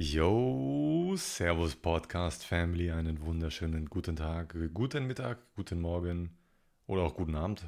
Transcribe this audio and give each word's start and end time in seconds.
Yo, 0.00 1.16
Servus 1.16 1.74
Podcast 1.74 2.44
Family, 2.44 2.92
einen 2.92 3.20
wunderschönen 3.20 3.86
guten 3.86 4.14
Tag, 4.14 4.54
guten 4.72 5.08
Mittag, 5.08 5.38
guten 5.56 5.80
Morgen 5.80 6.38
oder 6.86 7.02
auch 7.02 7.16
guten 7.16 7.34
Abend. 7.34 7.66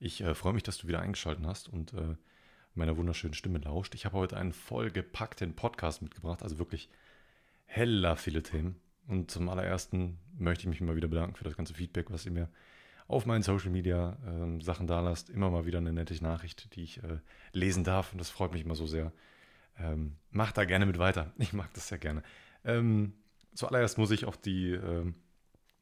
Ich 0.00 0.20
äh, 0.20 0.34
freue 0.34 0.54
mich, 0.54 0.64
dass 0.64 0.78
du 0.78 0.88
wieder 0.88 0.98
eingeschaltet 0.98 1.46
hast 1.46 1.68
und 1.68 1.94
äh, 1.94 2.16
meiner 2.74 2.96
wunderschönen 2.96 3.34
Stimme 3.34 3.60
lauscht. 3.60 3.94
Ich 3.94 4.06
habe 4.06 4.16
heute 4.16 4.36
einen 4.36 4.52
vollgepackten 4.52 5.54
Podcast 5.54 6.02
mitgebracht, 6.02 6.42
also 6.42 6.58
wirklich 6.58 6.88
heller 7.66 8.16
viele 8.16 8.42
Themen. 8.42 8.80
Und 9.06 9.30
zum 9.30 9.48
allerersten 9.48 10.18
möchte 10.36 10.62
ich 10.62 10.68
mich 10.68 10.80
mal 10.80 10.96
wieder 10.96 11.06
bedanken 11.06 11.36
für 11.36 11.44
das 11.44 11.56
ganze 11.56 11.74
Feedback, 11.74 12.10
was 12.10 12.26
ihr 12.26 12.32
mir 12.32 12.48
auf 13.06 13.24
meinen 13.24 13.44
Social 13.44 13.70
Media 13.70 14.18
äh, 14.26 14.60
Sachen 14.64 14.88
da 14.88 14.98
lasst. 14.98 15.30
Immer 15.30 15.48
mal 15.48 15.64
wieder 15.64 15.78
eine 15.78 15.92
nette 15.92 16.20
Nachricht, 16.24 16.74
die 16.74 16.82
ich 16.82 17.00
äh, 17.04 17.18
lesen 17.52 17.84
darf 17.84 18.10
und 18.10 18.18
das 18.18 18.30
freut 18.30 18.52
mich 18.52 18.64
immer 18.64 18.74
so 18.74 18.88
sehr. 18.88 19.12
Ähm, 19.78 20.16
macht 20.30 20.56
da 20.56 20.64
gerne 20.64 20.86
mit 20.86 20.98
weiter. 20.98 21.32
Ich 21.38 21.52
mag 21.52 21.72
das 21.74 21.88
sehr 21.88 21.98
gerne. 21.98 22.22
Ähm, 22.64 23.14
zuallererst 23.54 23.98
muss 23.98 24.10
ich 24.10 24.24
auf 24.24 24.36
die, 24.36 24.72
ähm, 24.72 25.14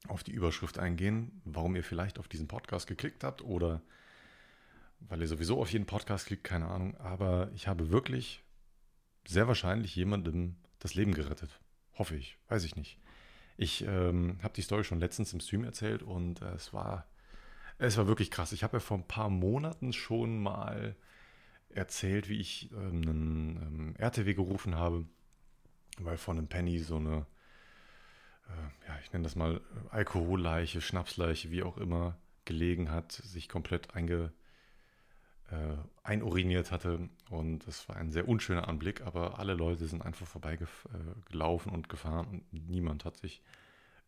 auf 0.09 0.23
die 0.23 0.33
Überschrift 0.33 0.79
eingehen, 0.79 1.41
warum 1.45 1.77
ihr 1.77 1.85
vielleicht 1.85 2.19
auf 2.19 2.29
diesen 2.29 2.49
Podcast 2.49 2.87
geklickt 2.87 3.25
habt 3.25 3.43
oder 3.43 3.83
weil 5.01 5.21
ihr 5.21 5.29
sowieso 5.29 5.61
auf 5.61 5.73
jeden 5.73 5.87
Podcast 5.87 6.27
klickt, 6.27 6.45
keine 6.45 6.69
Ahnung. 6.69 6.97
Aber 6.97 7.51
ich 7.55 7.69
habe 7.69 7.91
wirklich 7.91 8.43
sehr 9.27 9.49
wahrscheinlich 9.49 9.95
jemandem 9.95 10.57
das 10.79 10.95
Leben 10.95 11.13
gerettet. 11.13 11.61
Hoffe 11.95 12.17
ich, 12.17 12.39
weiß 12.49 12.65
ich 12.65 12.77
nicht. 12.77 12.99
Ich 13.57 13.83
ähm, 13.85 14.39
habe 14.43 14.55
die 14.55 14.63
Story 14.63 14.85
schon 14.85 15.01
letztens 15.01 15.33
im 15.33 15.41
Stream 15.41 15.65
erzählt 15.65 16.03
und 16.03 16.43
äh, 16.43 16.53
es 16.53 16.73
war 16.73 17.07
es 17.79 17.97
war 17.97 18.07
wirklich 18.07 18.31
krass. 18.31 18.53
Ich 18.53 18.63
habe 18.65 18.77
ja 18.77 18.81
vor 18.81 18.97
ein 18.97 19.07
paar 19.07 19.29
Monaten 19.29 19.93
schon 19.93 20.39
mal 20.43 20.97
erzählt, 21.71 22.29
wie 22.29 22.41
ich 22.41 22.71
ähm, 22.73 23.03
einen 23.03 23.57
ähm, 23.63 23.95
RTW 23.99 24.35
gerufen 24.35 24.77
habe, 24.77 25.07
weil 25.99 26.17
von 26.17 26.39
einem 26.39 26.49
Penny 26.49 26.79
so 26.79 26.97
eine, 26.97 27.27
äh, 28.49 28.89
ja, 28.89 28.99
ich 29.03 29.13
nenne 29.13 29.25
das 29.25 29.37
mal 29.37 29.57
äh, 29.57 29.61
Alkoholleiche, 29.91 30.81
Schnapsleiche, 30.81 31.51
wie 31.51 31.63
auch 31.63 31.79
immer, 31.79 32.17
gelegen 32.45 32.91
hat, 32.91 33.13
sich 33.13 33.49
komplett 33.49 33.95
einge, 33.95 34.33
äh, 35.51 35.77
einuriniert 36.03 36.71
hatte. 36.71 37.09
Und 37.31 37.67
es 37.67 37.89
war 37.89 37.97
ein 37.97 38.11
sehr 38.11 38.29
unschöner 38.29 38.69
Anblick, 38.69 39.03
aber 39.03 39.39
alle 39.39 39.55
Leute 39.55 39.87
sind 39.87 40.03
einfach 40.03 40.27
vorbeigelaufen 40.27 41.73
und 41.73 41.89
gefahren 41.89 42.27
und 42.53 42.69
niemand 42.69 43.05
hat 43.05 43.17
sich 43.17 43.43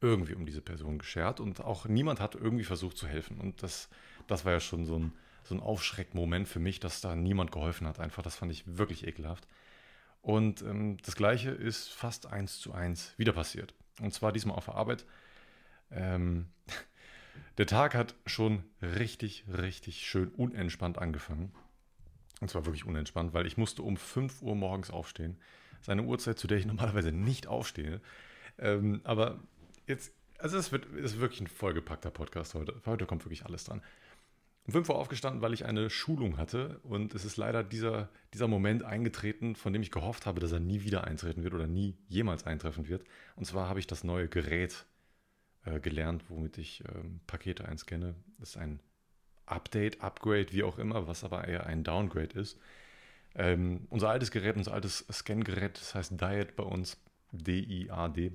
irgendwie 0.00 0.34
um 0.34 0.46
diese 0.46 0.60
Person 0.60 0.98
geschert 0.98 1.40
und 1.40 1.60
auch 1.60 1.86
niemand 1.86 2.20
hat 2.20 2.34
irgendwie 2.36 2.64
versucht 2.64 2.96
zu 2.96 3.06
helfen. 3.06 3.40
Und 3.40 3.62
das, 3.62 3.88
das 4.28 4.44
war 4.44 4.52
ja 4.52 4.60
schon 4.60 4.86
so 4.86 4.98
ein, 4.98 5.12
so 5.48 5.54
ein 5.54 5.60
Aufschreckmoment 5.60 6.46
für 6.46 6.58
mich, 6.58 6.78
dass 6.78 7.00
da 7.00 7.16
niemand 7.16 7.52
geholfen 7.52 7.86
hat. 7.86 7.98
Einfach, 7.98 8.22
das 8.22 8.36
fand 8.36 8.52
ich 8.52 8.64
wirklich 8.66 9.06
ekelhaft. 9.06 9.48
Und 10.20 10.62
ähm, 10.62 10.98
das 11.04 11.16
Gleiche 11.16 11.50
ist 11.50 11.88
fast 11.88 12.26
eins 12.26 12.58
zu 12.58 12.72
eins 12.72 13.14
wieder 13.16 13.32
passiert. 13.32 13.74
Und 14.00 14.12
zwar 14.12 14.32
diesmal 14.32 14.56
auf 14.56 14.66
der 14.66 14.74
Arbeit. 14.74 15.06
Ähm, 15.90 16.48
der 17.58 17.66
Tag 17.66 17.94
hat 17.94 18.14
schon 18.26 18.62
richtig, 18.82 19.44
richtig 19.50 20.06
schön 20.06 20.28
unentspannt 20.28 20.98
angefangen. 20.98 21.52
Und 22.40 22.50
zwar 22.50 22.66
wirklich 22.66 22.84
unentspannt, 22.84 23.32
weil 23.32 23.46
ich 23.46 23.56
musste 23.56 23.82
um 23.82 23.96
5 23.96 24.42
Uhr 24.42 24.54
morgens 24.54 24.90
aufstehen. 24.90 25.38
Das 25.72 25.82
ist 25.82 25.88
eine 25.88 26.02
Uhrzeit, 26.02 26.38
zu 26.38 26.46
der 26.46 26.58
ich 26.58 26.66
normalerweise 26.66 27.10
nicht 27.10 27.46
aufstehe. 27.46 28.02
Ähm, 28.58 29.00
aber 29.04 29.40
jetzt, 29.86 30.12
also 30.38 30.58
es 30.58 30.72
wird 30.72 30.84
ist 30.86 31.20
wirklich 31.20 31.40
ein 31.40 31.46
vollgepackter 31.46 32.10
Podcast 32.10 32.54
heute. 32.54 32.74
Heute 32.84 33.06
kommt 33.06 33.24
wirklich 33.24 33.46
alles 33.46 33.64
dran. 33.64 33.82
Um 34.68 34.72
5 34.72 34.90
Uhr 34.90 34.96
aufgestanden, 34.96 35.40
weil 35.40 35.54
ich 35.54 35.64
eine 35.64 35.88
Schulung 35.88 36.36
hatte 36.36 36.78
und 36.82 37.14
es 37.14 37.24
ist 37.24 37.38
leider 37.38 37.64
dieser, 37.64 38.10
dieser 38.34 38.48
Moment 38.48 38.82
eingetreten, 38.82 39.56
von 39.56 39.72
dem 39.72 39.80
ich 39.80 39.90
gehofft 39.90 40.26
habe, 40.26 40.40
dass 40.40 40.52
er 40.52 40.60
nie 40.60 40.82
wieder 40.82 41.04
eintreten 41.04 41.42
wird 41.42 41.54
oder 41.54 41.66
nie 41.66 41.96
jemals 42.06 42.44
eintreffen 42.44 42.86
wird. 42.86 43.02
Und 43.34 43.46
zwar 43.46 43.70
habe 43.70 43.80
ich 43.80 43.86
das 43.86 44.04
neue 44.04 44.28
Gerät 44.28 44.84
äh, 45.64 45.80
gelernt, 45.80 46.24
womit 46.28 46.58
ich 46.58 46.84
ähm, 46.86 47.20
Pakete 47.26 47.66
einscanne. 47.66 48.14
Das 48.38 48.50
ist 48.50 48.56
ein 48.58 48.80
Update, 49.46 50.02
Upgrade, 50.02 50.52
wie 50.52 50.64
auch 50.64 50.78
immer, 50.78 51.08
was 51.08 51.24
aber 51.24 51.48
eher 51.48 51.64
ein 51.64 51.82
Downgrade 51.82 52.38
ist. 52.38 52.60
Ähm, 53.36 53.86
unser 53.88 54.10
altes 54.10 54.30
Gerät, 54.30 54.56
unser 54.56 54.74
altes 54.74 55.06
Scan-Gerät, 55.10 55.80
das 55.80 55.94
heißt 55.94 56.20
Diet 56.20 56.56
bei 56.56 56.64
uns, 56.64 56.98
D-I-A-D. 57.32 58.32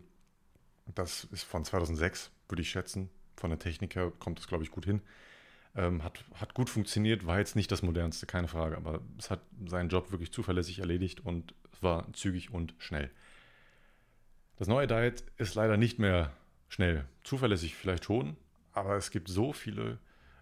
Das 0.96 1.26
ist 1.26 1.44
von 1.44 1.64
2006, 1.64 2.32
würde 2.50 2.64
ich 2.64 2.72
schätzen. 2.72 3.12
Von 3.38 3.52
der 3.52 3.60
Technik 3.60 3.96
her 3.96 4.12
kommt 4.18 4.40
das, 4.40 4.48
glaube 4.48 4.64
ich, 4.64 4.72
gut 4.72 4.86
hin. 4.86 5.04
Ähm, 5.76 6.04
hat, 6.04 6.24
hat 6.36 6.54
gut 6.54 6.70
funktioniert, 6.70 7.26
war 7.26 7.40
jetzt 7.40 7.56
nicht 7.56 7.72
das 7.72 7.82
modernste, 7.82 8.28
keine 8.28 8.48
Frage, 8.48 8.78
aber 8.78 9.02
es 9.18 9.32
hat 9.32 9.42
seinen 9.66 9.90
Job 9.90 10.12
wirklich 10.12 10.32
zuverlässig 10.32 10.80
erledigt 10.80 11.26
und 11.26 11.56
war 11.82 12.12
zügig 12.14 12.52
und 12.52 12.76
schnell. 12.78 13.10
Das 14.58 14.68
neue 14.68 14.86
Diet 14.86 15.24
ist 15.38 15.56
leider 15.56 15.78
nicht 15.78 15.98
mehr 15.98 16.32
schnell. 16.70 17.06
Zuverlässig 17.24 17.76
vielleicht 17.76 18.06
schon, 18.06 18.38
aber 18.72 18.96
es 18.98 19.10
gibt 19.10 19.30
so 19.30 19.52
viele 19.52 19.98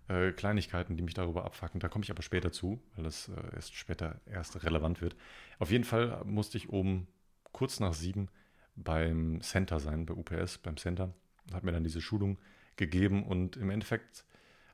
äh, 0.10 0.32
Kleinigkeiten, 0.32 0.98
die 0.98 1.04
mich 1.04 1.14
darüber 1.14 1.46
abfacken. 1.46 1.80
Da 1.80 1.88
komme 1.88 2.04
ich 2.04 2.12
aber 2.12 2.22
später 2.22 2.52
zu, 2.52 2.82
weil 2.96 3.06
das 3.06 3.30
äh, 3.30 3.56
erst 3.56 3.76
später 3.76 4.20
erst 4.26 4.64
relevant 4.64 5.02
wird. 5.02 5.16
Auf 5.60 5.72
jeden 5.72 5.84
Fall 5.84 6.22
musste 6.26 6.58
ich 6.58 6.70
um 6.70 7.08
kurz 7.52 7.80
nach 7.80 7.94
sieben 7.94 8.30
beim 8.76 9.42
Center 9.42 9.80
sein, 9.80 10.06
bei 10.06 10.14
UPS, 10.14 10.58
beim 10.58 10.78
Center. 10.78 11.14
Hat 11.54 11.64
mir 11.64 11.72
dann 11.72 11.84
diese 11.84 12.02
Schulung 12.02 12.38
gegeben 12.76 13.24
und 13.24 13.58
im 13.58 13.70
Endeffekt 13.70 14.26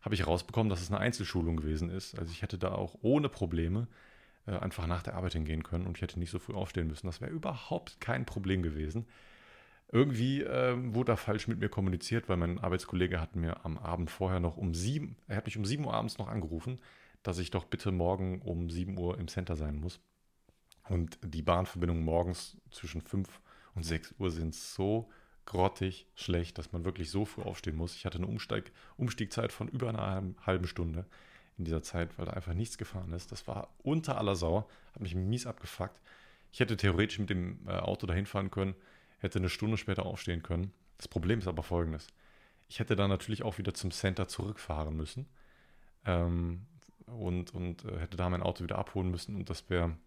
habe 0.01 0.15
ich 0.15 0.21
herausbekommen, 0.21 0.69
dass 0.69 0.81
es 0.81 0.89
eine 0.89 0.99
Einzelschulung 0.99 1.57
gewesen 1.57 1.89
ist. 1.89 2.17
Also 2.17 2.31
ich 2.31 2.41
hätte 2.41 2.57
da 2.57 2.71
auch 2.71 2.95
ohne 3.01 3.29
Probleme 3.29 3.87
äh, 4.45 4.51
einfach 4.51 4.87
nach 4.87 5.03
der 5.03 5.15
Arbeit 5.15 5.33
hingehen 5.33 5.63
können 5.63 5.85
und 5.85 5.97
ich 5.97 6.01
hätte 6.01 6.19
nicht 6.19 6.31
so 6.31 6.39
früh 6.39 6.53
aufstehen 6.53 6.87
müssen. 6.87 7.07
Das 7.07 7.21
wäre 7.21 7.31
überhaupt 7.31 7.99
kein 7.99 8.25
Problem 8.25 8.63
gewesen. 8.63 9.05
Irgendwie 9.89 10.41
ähm, 10.41 10.93
wurde 10.93 11.13
da 11.13 11.15
falsch 11.15 11.47
mit 11.47 11.59
mir 11.59 11.69
kommuniziert, 11.69 12.27
weil 12.27 12.37
mein 12.37 12.59
Arbeitskollege 12.59 13.21
hat 13.21 13.35
mir 13.35 13.65
am 13.65 13.77
Abend 13.77 14.11
vorher 14.11 14.39
noch 14.39 14.57
um 14.57 14.73
sieben, 14.73 15.15
er 15.27 15.37
hat 15.37 15.45
mich 15.45 15.57
um 15.57 15.65
sieben 15.65 15.85
Uhr 15.85 15.93
abends 15.93 16.17
noch 16.17 16.27
angerufen, 16.27 16.79
dass 17.23 17.39
ich 17.39 17.51
doch 17.51 17.63
bitte 17.63 17.91
morgen 17.91 18.41
um 18.41 18.69
sieben 18.69 18.97
Uhr 18.97 19.17
im 19.17 19.27
Center 19.27 19.55
sein 19.55 19.79
muss. 19.79 19.99
Und 20.89 21.19
die 21.23 21.41
Bahnverbindungen 21.41 22.03
morgens 22.03 22.57
zwischen 22.71 23.01
fünf 23.01 23.41
und 23.75 23.83
6 23.83 24.15
Uhr 24.19 24.31
sind 24.31 24.55
so 24.55 25.09
grottig 25.47 26.05
schlecht, 26.13 26.59
dass 26.59 26.71
man 26.71 26.85
wirklich 26.85 27.09
so 27.09 27.25
früh 27.25 27.41
aufstehen 27.41 27.75
muss. 27.75 27.95
Ich 27.95 28.05
hatte 28.05 28.19
eine 28.19 28.27
Umsteig 28.27 28.71
Umstiegzeit 28.97 29.51
von 29.51 29.67
über 29.67 29.89
einer 29.89 30.23
halben 30.45 30.67
Stunde 30.67 31.05
in 31.57 31.65
dieser 31.65 31.81
Zeit, 31.81 32.17
weil 32.17 32.27
da 32.27 32.33
einfach 32.33 32.53
nichts 32.53 32.77
gefahren 32.77 33.13
ist. 33.13 33.31
Das 33.31 33.47
war 33.47 33.73
unter 33.81 34.19
aller 34.19 34.35
Sau, 34.35 34.69
hat 34.93 35.01
mich 35.01 35.15
mies 35.15 35.47
abgefuckt. 35.47 35.99
Ich 36.51 36.59
hätte 36.59 36.77
theoretisch 36.77 37.17
mit 37.17 37.29
dem 37.29 37.59
äh, 37.67 37.71
Auto 37.71 38.05
dahin 38.05 38.25
fahren 38.27 38.51
können, 38.51 38.75
hätte 39.19 39.39
eine 39.39 39.49
Stunde 39.49 39.77
später 39.77 40.05
aufstehen 40.05 40.43
können. 40.43 40.71
Das 40.97 41.07
Problem 41.07 41.39
ist 41.39 41.47
aber 41.47 41.63
folgendes. 41.63 42.07
Ich 42.67 42.79
hätte 42.79 42.95
dann 42.95 43.09
natürlich 43.09 43.43
auch 43.43 43.57
wieder 43.57 43.73
zum 43.73 43.91
Center 43.91 44.27
zurückfahren 44.27 44.95
müssen 44.95 45.27
ähm, 46.05 46.65
und, 47.05 47.53
und 47.53 47.85
äh, 47.85 47.99
hätte 47.99 48.17
da 48.17 48.29
mein 48.29 48.43
Auto 48.43 48.63
wieder 48.63 48.77
abholen 48.77 49.09
müssen 49.09 49.35
und 49.35 49.49
das 49.49 49.69
wäre 49.69 49.97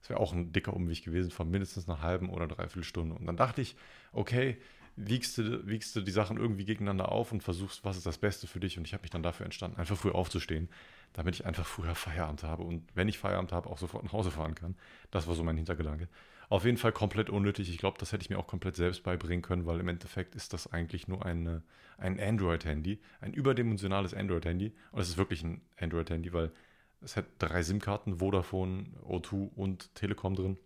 das 0.00 0.10
wäre 0.10 0.20
auch 0.20 0.32
ein 0.32 0.52
dicker 0.52 0.74
Umweg 0.74 1.04
gewesen 1.04 1.30
von 1.30 1.50
mindestens 1.50 1.88
einer 1.88 2.02
halben 2.02 2.30
oder 2.30 2.46
dreiviertel 2.46 2.84
Stunde. 2.84 3.14
Und 3.16 3.26
dann 3.26 3.36
dachte 3.36 3.60
ich, 3.60 3.76
okay, 4.12 4.58
wiegst 4.96 5.38
du, 5.38 5.66
wiegst 5.66 5.94
du 5.94 6.00
die 6.00 6.10
Sachen 6.10 6.36
irgendwie 6.36 6.64
gegeneinander 6.64 7.10
auf 7.10 7.32
und 7.32 7.42
versuchst, 7.42 7.84
was 7.84 7.96
ist 7.96 8.06
das 8.06 8.18
Beste 8.18 8.46
für 8.46 8.60
dich. 8.60 8.78
Und 8.78 8.86
ich 8.86 8.92
habe 8.92 9.02
mich 9.02 9.10
dann 9.10 9.22
dafür 9.22 9.44
entstanden, 9.44 9.78
einfach 9.78 9.96
früh 9.96 10.10
aufzustehen, 10.10 10.68
damit 11.12 11.36
ich 11.36 11.46
einfach 11.46 11.66
früher 11.66 11.94
Feierabend 11.94 12.42
habe 12.42 12.64
und 12.64 12.84
wenn 12.94 13.08
ich 13.08 13.18
Feierabend 13.18 13.52
habe, 13.52 13.70
auch 13.70 13.78
sofort 13.78 14.04
nach 14.04 14.12
Hause 14.12 14.30
fahren 14.30 14.54
kann. 14.54 14.76
Das 15.10 15.26
war 15.26 15.34
so 15.34 15.44
mein 15.44 15.56
Hintergedanke. 15.56 16.08
Auf 16.50 16.64
jeden 16.64 16.78
Fall 16.78 16.92
komplett 16.92 17.28
unnötig. 17.28 17.68
Ich 17.68 17.78
glaube, 17.78 17.98
das 17.98 18.12
hätte 18.12 18.22
ich 18.22 18.30
mir 18.30 18.38
auch 18.38 18.46
komplett 18.46 18.74
selbst 18.74 19.02
beibringen 19.02 19.42
können, 19.42 19.66
weil 19.66 19.80
im 19.80 19.88
Endeffekt 19.88 20.34
ist 20.34 20.54
das 20.54 20.72
eigentlich 20.72 21.06
nur 21.06 21.24
eine, 21.24 21.62
ein 21.98 22.18
Android-Handy, 22.18 23.00
ein 23.20 23.34
überdimensionales 23.34 24.14
Android-Handy. 24.14 24.72
Und 24.90 25.00
es 25.00 25.10
ist 25.10 25.18
wirklich 25.18 25.42
ein 25.42 25.60
Android-Handy, 25.78 26.32
weil 26.32 26.52
es 27.00 27.16
hat 27.16 27.26
drei 27.38 27.62
SIM-Karten, 27.62 28.18
Vodafone, 28.18 28.86
O2 29.06 29.50
und 29.54 29.94
Telekom 29.94 30.34
drin. 30.34 30.58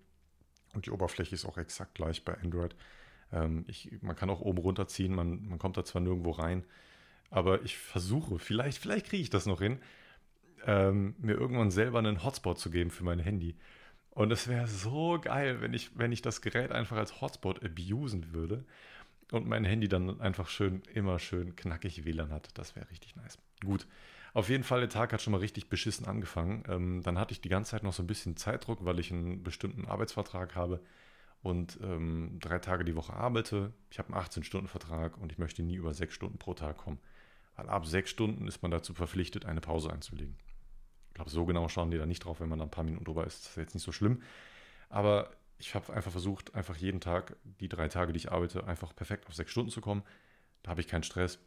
Und 0.75 0.87
die 0.87 0.91
Oberfläche 0.91 1.35
ist 1.35 1.45
auch 1.45 1.59
exakt 1.59 1.95
gleich 1.95 2.25
bei 2.25 2.35
Android. 2.39 2.75
Ähm, 3.33 3.65
ich, 3.69 3.91
man 4.03 4.17
kann 4.17 4.31
auch 4.31 4.41
oben 4.41 4.59
runterziehen, 4.59 5.15
man, 5.15 5.47
man 5.47 5.59
kommt 5.59 5.77
da 5.77 5.85
zwar 5.85 6.03
nirgendwo 6.03 6.31
rein, 6.31 6.65
aber 7.31 7.63
ich 7.63 7.77
versuche, 7.77 8.39
vielleicht, 8.39 8.79
vielleicht 8.79 9.07
kriege 9.07 9.23
ich 9.23 9.31
das 9.31 9.47
noch 9.47 9.61
hin, 9.61 9.79
ähm, 10.67 11.15
mir 11.19 11.35
irgendwann 11.35 11.71
selber 11.71 11.99
einen 11.99 12.23
Hotspot 12.23 12.59
zu 12.59 12.71
geben 12.71 12.91
für 12.91 13.05
mein 13.05 13.19
Handy. 13.19 13.57
Und 14.11 14.31
es 14.31 14.49
wäre 14.49 14.67
so 14.67 15.19
geil, 15.21 15.63
wenn 15.63 15.73
ich, 15.73 15.99
wenn 15.99 16.13
ich 16.13 16.21
das 16.21 16.43
Gerät 16.43 16.71
einfach 16.71 16.99
als 16.99 17.21
Hotspot 17.23 17.65
abusen 17.65 18.33
würde 18.35 18.65
und 19.31 19.47
mein 19.47 19.65
Handy 19.65 19.89
dann 19.89 20.21
einfach 20.21 20.49
schön, 20.49 20.83
immer 20.93 21.19
schön 21.19 21.57
knackig 21.57 22.05
WLAN 22.05 22.31
hat. 22.31 22.51
Das 22.55 22.77
wäre 22.77 22.89
richtig 22.91 23.17
nice. 23.17 23.39
Gut. 23.65 23.87
Auf 24.35 24.49
jeden 24.49 24.65
Fall, 24.65 24.81
der 24.81 24.89
Tag 24.89 25.13
hat 25.13 25.21
schon 25.21 25.33
mal 25.33 25.39
richtig 25.39 25.69
beschissen 25.69 26.07
angefangen. 26.07 26.65
Ähm, 26.69 27.03
dann 27.03 27.19
hatte 27.19 27.33
ich 27.33 27.41
die 27.41 27.51
ganze 27.51 27.73
Zeit 27.73 27.83
noch 27.83 27.93
so 27.93 28.03
ein 28.03 28.07
bisschen 28.07 28.37
Zeitdruck, 28.37 28.85
weil 28.85 28.99
ich 28.99 29.13
einen 29.13 29.43
bestimmten 29.43 29.87
Arbeitsvertrag 29.87 30.55
habe 30.55 30.81
und 31.43 31.79
ähm, 31.83 32.39
drei 32.41 32.59
Tage 32.59 32.85
die 32.85 32.97
Woche 32.97 33.13
arbeite. 33.13 33.73
Ich 33.91 33.99
habe 33.99 34.15
einen 34.15 34.25
18-Stunden-Vertrag 34.25 35.19
und 35.19 35.33
ich 35.33 35.39
möchte 35.39 35.63
nie 35.63 35.75
über 35.75 35.93
sechs 35.93 36.15
Stunden 36.15 36.39
pro 36.39 36.55
Tag 36.55 36.79
kommen. 36.79 36.99
Weil 37.57 37.69
ab 37.69 37.87
sechs 37.87 38.11
Stunden 38.11 38.49
ist 38.49 38.63
man 38.63 38.71
dazu 38.71 38.95
verpflichtet, 38.95 39.45
eine 39.45 39.61
Pause 39.61 39.93
einzulegen. 39.93 40.37
Ich 41.09 41.15
glaube, 41.15 41.31
so 41.31 41.45
genau 41.45 41.69
schauen 41.69 41.91
die 41.91 41.99
da 41.99 42.07
nicht 42.07 42.25
drauf, 42.25 42.41
wenn 42.41 42.49
man 42.49 42.59
da 42.59 42.65
ein 42.65 42.71
paar 42.71 42.85
Minuten 42.85 43.05
drüber 43.05 43.27
ist. 43.27 43.45
Das 43.45 43.51
ist 43.51 43.57
jetzt 43.57 43.75
nicht 43.75 43.85
so 43.85 43.93
schlimm. 43.93 44.23
Aber 44.89 45.31
ich 45.59 45.75
habe 45.75 45.93
einfach 45.93 46.11
versucht, 46.11 46.55
einfach 46.55 46.77
jeden 46.77 47.01
Tag, 47.01 47.37
die 47.45 47.69
drei 47.69 47.89
Tage, 47.89 48.13
die 48.13 48.17
ich 48.17 48.33
arbeite, 48.33 48.67
einfach 48.67 48.97
perfekt 48.97 49.27
auf 49.29 49.35
sechs 49.35 49.51
Stunden 49.51 49.71
zu 49.71 49.83
kommen. 49.83 50.03
Da 50.63 50.71
habe 50.71 50.81
ich 50.81 50.89
keinen 50.89 51.03
Stress. 51.03 51.39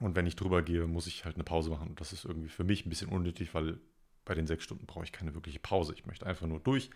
Und 0.00 0.14
wenn 0.14 0.26
ich 0.26 0.36
drüber 0.36 0.62
gehe, 0.62 0.86
muss 0.86 1.06
ich 1.06 1.24
halt 1.24 1.36
eine 1.36 1.44
Pause 1.44 1.70
machen. 1.70 1.94
Das 1.96 2.12
ist 2.12 2.24
irgendwie 2.24 2.48
für 2.48 2.64
mich 2.64 2.84
ein 2.84 2.90
bisschen 2.90 3.08
unnötig, 3.08 3.54
weil 3.54 3.78
bei 4.24 4.34
den 4.34 4.46
sechs 4.46 4.64
Stunden 4.64 4.86
brauche 4.86 5.04
ich 5.04 5.12
keine 5.12 5.34
wirkliche 5.34 5.58
Pause. 5.58 5.94
Ich 5.94 6.06
möchte 6.06 6.26
einfach 6.26 6.46
nur 6.46 6.60
durch 6.60 6.90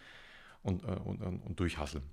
und, 0.62 0.85
äh, 0.85 0.87
und, 0.87 1.23
und, 1.23 1.41
und 1.41 1.61
durchhasseln. 1.61 2.05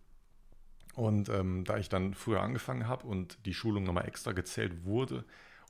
Und 0.96 1.30
ähm, 1.30 1.64
da 1.66 1.78
ich 1.78 1.90
dann 1.90 2.14
früher 2.14 2.42
angefangen 2.42 2.88
habe 2.88 3.06
und 3.06 3.38
die 3.46 3.54
Schulung 3.54 3.84
nochmal 3.84 4.08
extra 4.08 4.32
gezählt 4.32 4.86
wurde 4.86 5.26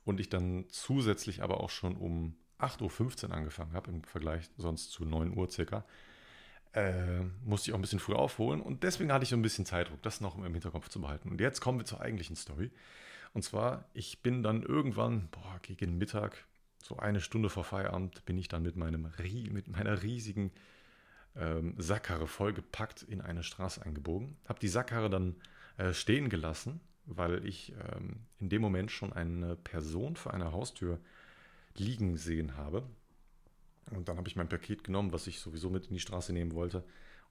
und 0.06 0.20
ich 0.20 0.30
dann 0.30 0.66
zusätzlich 0.70 1.44
aber 1.44 1.60
auch 1.60 1.70
schon 1.70 1.98
um 1.98 2.36
8.15 2.60 3.26
Uhr 3.26 3.34
angefangen 3.34 3.74
habe, 3.74 3.92
im 3.92 4.04
Vergleich 4.04 4.50
sonst 4.58 4.92
zu 4.92 5.04
9 5.04 5.36
Uhr 5.36 5.50
circa, 5.50 5.86
äh, 6.74 7.22
musste 7.44 7.70
ich 7.70 7.74
auch 7.74 7.78
ein 7.78 7.82
bisschen 7.82 8.00
früher 8.00 8.20
aufholen 8.20 8.62
und 8.62 8.84
deswegen 8.84 9.12
hatte 9.12 9.24
ich 9.24 9.30
so 9.30 9.36
ein 9.36 9.42
bisschen 9.42 9.66
Zeitdruck, 9.66 10.02
das 10.02 10.22
noch 10.22 10.38
im 10.38 10.54
Hinterkopf 10.54 10.90
zu 10.90 11.02
behalten. 11.02 11.30
Und 11.30 11.42
jetzt 11.42 11.60
kommen 11.60 11.80
wir 11.80 11.86
zur 11.86 12.02
eigentlichen 12.02 12.36
Story. 12.36 12.72
Und 13.34 13.44
zwar, 13.44 13.86
ich 13.94 14.22
bin 14.22 14.44
dann 14.44 14.64
irgendwann, 14.64 15.30
boah, 15.32 15.60
gegen 15.62 15.98
Mittag, 15.98 16.46
so 16.82 16.98
eine 16.98 17.22
Stunde 17.22 17.50
vor 17.50 17.64
Feierabend, 17.64 18.26
bin 18.26 18.38
ich 18.38 18.48
dann 18.48 18.64
mit, 18.64 18.76
meinem, 18.76 19.12
mit 19.52 19.68
meiner 19.68 20.04
riesigen 20.04 20.52
ähm, 21.36 21.76
Sackkarre 21.78 22.28
vollgepackt 22.28 23.04
in 23.04 23.22
eine 23.22 23.44
Straße 23.44 23.86
eingebogen. 23.86 24.38
Habe 24.48 24.60
die 24.60 24.68
Sackkarre 24.68 25.10
dann 25.10 25.36
äh, 25.78 25.94
stehen 25.94 26.30
gelassen, 26.30 26.80
weil 27.06 27.46
ich 27.46 27.74
ähm, 27.74 28.22
in 28.40 28.50
dem 28.50 28.62
Moment 28.62 28.92
schon 28.92 29.14
eine 29.14 29.56
Person 29.56 30.16
vor 30.16 30.34
einer 30.34 30.52
Haustür 30.52 31.00
liegen 31.76 32.18
sehen 32.18 32.58
habe. 32.58 32.84
Und 33.92 34.10
dann 34.10 34.18
habe 34.18 34.28
ich 34.28 34.36
mein 34.36 34.50
Paket 34.50 34.84
genommen, 34.84 35.14
was 35.14 35.28
ich 35.28 35.40
sowieso 35.40 35.70
mit 35.70 35.88
in 35.88 35.94
die 35.94 36.00
Straße 36.00 36.34
nehmen 36.34 36.54
wollte 36.54 36.84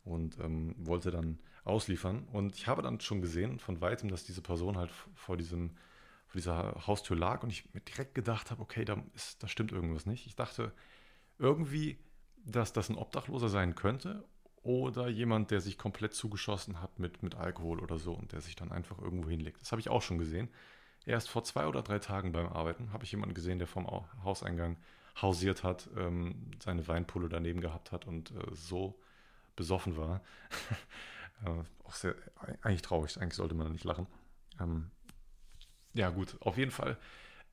und 0.04 0.38
ähm, 0.40 0.74
wollte 0.78 1.10
dann 1.10 1.38
ausliefern. 1.66 2.26
Und 2.32 2.56
ich 2.56 2.66
habe 2.66 2.82
dann 2.82 3.00
schon 3.00 3.20
gesehen 3.20 3.58
von 3.58 3.80
weitem, 3.80 4.10
dass 4.10 4.24
diese 4.24 4.42
Person 4.42 4.76
halt 4.76 4.90
vor, 5.14 5.36
diesem, 5.36 5.70
vor 6.26 6.38
dieser 6.38 6.86
Haustür 6.86 7.16
lag 7.16 7.42
und 7.42 7.50
ich 7.50 7.72
mir 7.74 7.80
direkt 7.80 8.14
gedacht 8.14 8.50
habe, 8.50 8.62
okay, 8.62 8.84
da, 8.84 9.02
ist, 9.14 9.42
da 9.42 9.48
stimmt 9.48 9.72
irgendwas 9.72 10.06
nicht. 10.06 10.26
Ich 10.26 10.36
dachte 10.36 10.72
irgendwie, 11.38 11.98
dass 12.44 12.72
das 12.72 12.88
ein 12.88 12.96
Obdachloser 12.96 13.48
sein 13.48 13.74
könnte 13.74 14.24
oder 14.62 15.08
jemand, 15.08 15.50
der 15.50 15.60
sich 15.60 15.78
komplett 15.78 16.14
zugeschossen 16.14 16.80
hat 16.80 16.98
mit, 16.98 17.22
mit 17.22 17.34
Alkohol 17.34 17.80
oder 17.80 17.98
so 17.98 18.12
und 18.12 18.32
der 18.32 18.40
sich 18.40 18.56
dann 18.56 18.72
einfach 18.72 18.98
irgendwo 18.98 19.28
hinlegt. 19.28 19.60
Das 19.60 19.72
habe 19.72 19.80
ich 19.80 19.88
auch 19.88 20.02
schon 20.02 20.18
gesehen. 20.18 20.48
Erst 21.04 21.28
vor 21.28 21.44
zwei 21.44 21.66
oder 21.66 21.82
drei 21.82 21.98
Tagen 21.98 22.32
beim 22.32 22.48
Arbeiten 22.48 22.92
habe 22.92 23.04
ich 23.04 23.12
jemanden 23.12 23.34
gesehen, 23.34 23.58
der 23.58 23.68
vom 23.68 23.86
Hauseingang 24.24 24.76
hausiert 25.20 25.62
hat, 25.62 25.88
ähm, 25.96 26.50
seine 26.62 26.86
Weinpulle 26.88 27.28
daneben 27.28 27.60
gehabt 27.60 27.92
hat 27.92 28.06
und 28.06 28.32
äh, 28.32 28.54
so 28.54 28.98
besoffen 29.54 29.96
war. 29.96 30.20
äh, 31.44 31.64
auch 31.84 31.94
sehr, 31.94 32.14
eigentlich 32.62 32.82
traurig, 32.82 33.20
eigentlich 33.20 33.34
sollte 33.34 33.54
man 33.54 33.66
da 33.66 33.72
nicht 33.72 33.84
lachen. 33.84 34.06
Ähm, 34.60 34.90
ja, 35.94 36.10
gut, 36.10 36.36
auf 36.40 36.58
jeden 36.58 36.70
Fall 36.70 36.98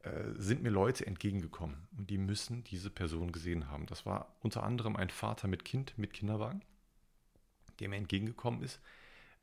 äh, 0.03 0.33
sind 0.35 0.63
mir 0.63 0.69
Leute 0.69 1.05
entgegengekommen 1.05 1.87
und 1.97 2.09
die 2.09 2.17
müssen 2.17 2.63
diese 2.65 2.89
Person 2.89 3.31
gesehen 3.31 3.69
haben. 3.69 3.85
Das 3.85 4.05
war 4.05 4.35
unter 4.41 4.63
anderem 4.63 4.95
ein 4.95 5.09
Vater 5.09 5.47
mit 5.47 5.63
Kind, 5.65 5.97
mit 5.97 6.13
Kinderwagen, 6.13 6.61
der 7.79 7.89
mir 7.89 7.97
entgegengekommen 7.97 8.61
ist. 8.61 8.81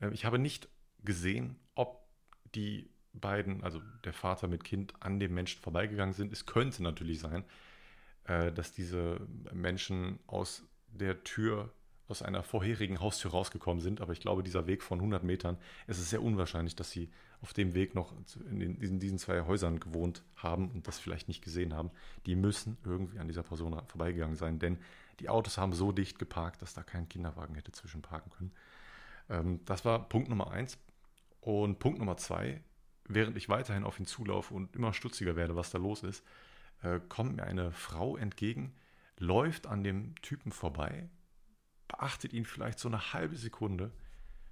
Äh, 0.01 0.11
ich 0.11 0.25
habe 0.25 0.39
nicht 0.39 0.69
gesehen, 1.03 1.59
ob 1.75 2.07
die 2.55 2.91
beiden, 3.13 3.65
also 3.65 3.81
der 4.05 4.13
Vater 4.13 4.49
mit 4.49 4.65
Kind, 4.65 4.95
an 5.01 5.19
dem 5.19 5.35
Menschen 5.35 5.61
vorbeigegangen 5.61 6.15
sind. 6.15 6.33
Es 6.33 6.47
könnte 6.47 6.83
natürlich 6.83 7.21
sein, 7.21 7.45
äh, 8.25 8.53
dass 8.53 8.73
diese 8.73 9.27
Menschen 9.53 10.19
aus 10.27 10.63
der 10.89 11.25
Tür, 11.25 11.73
aus 12.11 12.23
einer 12.23 12.43
vorherigen 12.43 13.01
Haustür 13.01 13.31
rausgekommen 13.31 13.81
sind. 13.81 14.01
Aber 14.01 14.13
ich 14.13 14.21
glaube, 14.21 14.43
dieser 14.43 14.67
Weg 14.67 14.83
von 14.83 14.99
100 14.99 15.23
Metern, 15.23 15.57
es 15.87 15.99
ist 15.99 16.11
sehr 16.11 16.23
unwahrscheinlich, 16.23 16.77
dass 16.77 16.91
sie 16.91 17.09
auf 17.41 17.53
dem 17.55 17.75
Weg 17.75 17.95
noch 17.95 18.13
in, 18.51 18.61
den, 18.61 18.77
in 18.81 18.99
diesen 18.99 19.19
zwei 19.19 19.43
Häusern 19.43 19.81
gewohnt 19.81 20.23
haben 20.37 20.71
und 20.71 20.87
das 20.87 20.99
vielleicht 20.99 21.29
nicht 21.29 21.43
gesehen 21.43 21.75
haben. 21.75 21.91
Die 22.27 22.37
müssen 22.37 22.77
irgendwie 22.85 23.19
an 23.19 23.29
dieser 23.29 23.43
Person 23.43 23.81
vorbeigegangen 23.87 24.37
sein, 24.37 24.59
denn 24.59 24.79
die 25.21 25.29
Autos 25.29 25.57
haben 25.59 25.73
so 25.73 25.93
dicht 25.93 26.19
geparkt, 26.19 26.63
dass 26.63 26.75
da 26.75 26.83
kein 26.83 27.09
Kinderwagen 27.09 27.55
hätte 27.55 27.73
zwischenparken 27.73 28.33
können. 28.33 28.53
Ähm, 29.29 29.61
das 29.65 29.85
war 29.85 30.09
Punkt 30.09 30.29
Nummer 30.29 30.51
eins. 30.51 30.79
Und 31.41 31.79
Punkt 31.79 31.99
Nummer 31.99 32.17
zwei, 32.17 32.61
während 33.05 33.37
ich 33.37 33.49
weiterhin 33.49 33.85
auf 33.85 33.99
ihn 33.99 34.07
zulaufe 34.07 34.53
und 34.53 34.75
immer 34.77 34.93
stutziger 34.93 35.37
werde, 35.37 35.57
was 35.57 35.71
da 35.71 35.79
los 35.79 36.03
ist, 36.03 36.25
äh, 36.83 37.01
kommt 37.09 37.37
mir 37.37 37.45
eine 37.45 37.73
Frau 37.73 38.17
entgegen, 38.17 38.75
läuft 39.19 39.67
an 39.67 39.85
dem 39.85 40.15
Typen 40.23 40.53
vorbei, 40.53 41.09
beachtet 41.91 42.33
ihn 42.33 42.45
vielleicht 42.45 42.79
so 42.79 42.89
eine 42.89 43.13
halbe 43.13 43.37
Sekunde, 43.37 43.91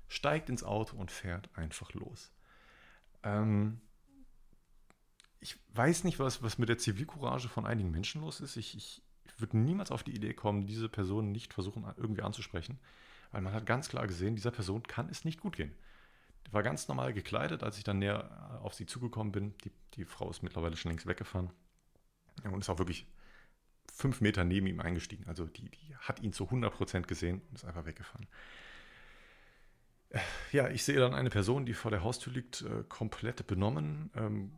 steigt 0.08 0.48
ins 0.48 0.64
Auto 0.64 0.96
und 0.96 1.10
fährt 1.10 1.48
einfach 1.56 1.92
los. 1.92 2.32
Ähm, 3.22 3.80
ich 5.40 5.56
weiß 5.74 6.04
nicht, 6.04 6.18
was, 6.18 6.42
was 6.42 6.58
mit 6.58 6.68
der 6.68 6.78
Zivilcourage 6.78 7.48
von 7.48 7.66
einigen 7.66 7.90
Menschen 7.90 8.20
los 8.22 8.40
ist. 8.40 8.56
Ich, 8.56 8.76
ich, 8.76 9.02
ich 9.24 9.40
würde 9.40 9.58
niemals 9.58 9.90
auf 9.90 10.02
die 10.02 10.14
Idee 10.14 10.34
kommen, 10.34 10.66
diese 10.66 10.88
Person 10.88 11.30
nicht 11.30 11.54
versuchen, 11.54 11.84
irgendwie 11.96 12.22
anzusprechen, 12.22 12.78
weil 13.30 13.42
man 13.42 13.52
hat 13.52 13.66
ganz 13.66 13.88
klar 13.88 14.06
gesehen, 14.06 14.34
dieser 14.34 14.50
Person 14.50 14.82
kann 14.82 15.08
es 15.08 15.24
nicht 15.24 15.40
gut 15.40 15.56
gehen. 15.56 15.74
Die 16.46 16.52
war 16.52 16.62
ganz 16.62 16.88
normal 16.88 17.12
gekleidet, 17.12 17.62
als 17.62 17.78
ich 17.78 17.84
dann 17.84 17.98
näher 17.98 18.60
auf 18.62 18.74
sie 18.74 18.86
zugekommen 18.86 19.32
bin. 19.32 19.54
Die, 19.58 19.70
die 19.94 20.04
Frau 20.04 20.30
ist 20.30 20.42
mittlerweile 20.42 20.76
schon 20.76 20.90
längst 20.90 21.06
weggefahren 21.06 21.50
und 22.44 22.60
ist 22.60 22.70
auch 22.70 22.78
wirklich 22.78 23.06
fünf 23.98 24.20
Meter 24.20 24.44
neben 24.44 24.68
ihm 24.68 24.80
eingestiegen. 24.80 25.24
Also 25.26 25.46
die, 25.46 25.68
die 25.68 25.96
hat 25.96 26.22
ihn 26.22 26.32
zu 26.32 26.44
100% 26.44 27.02
gesehen 27.02 27.42
und 27.48 27.56
ist 27.56 27.64
einfach 27.64 27.84
weggefahren. 27.84 28.28
Ja, 30.52 30.68
ich 30.68 30.84
sehe 30.84 30.98
dann 30.98 31.14
eine 31.14 31.30
Person, 31.30 31.66
die 31.66 31.74
vor 31.74 31.90
der 31.90 32.02
Haustür 32.02 32.32
liegt, 32.32 32.62
äh, 32.62 32.84
komplett 32.88 33.46
benommen. 33.46 34.10
Ähm, 34.14 34.52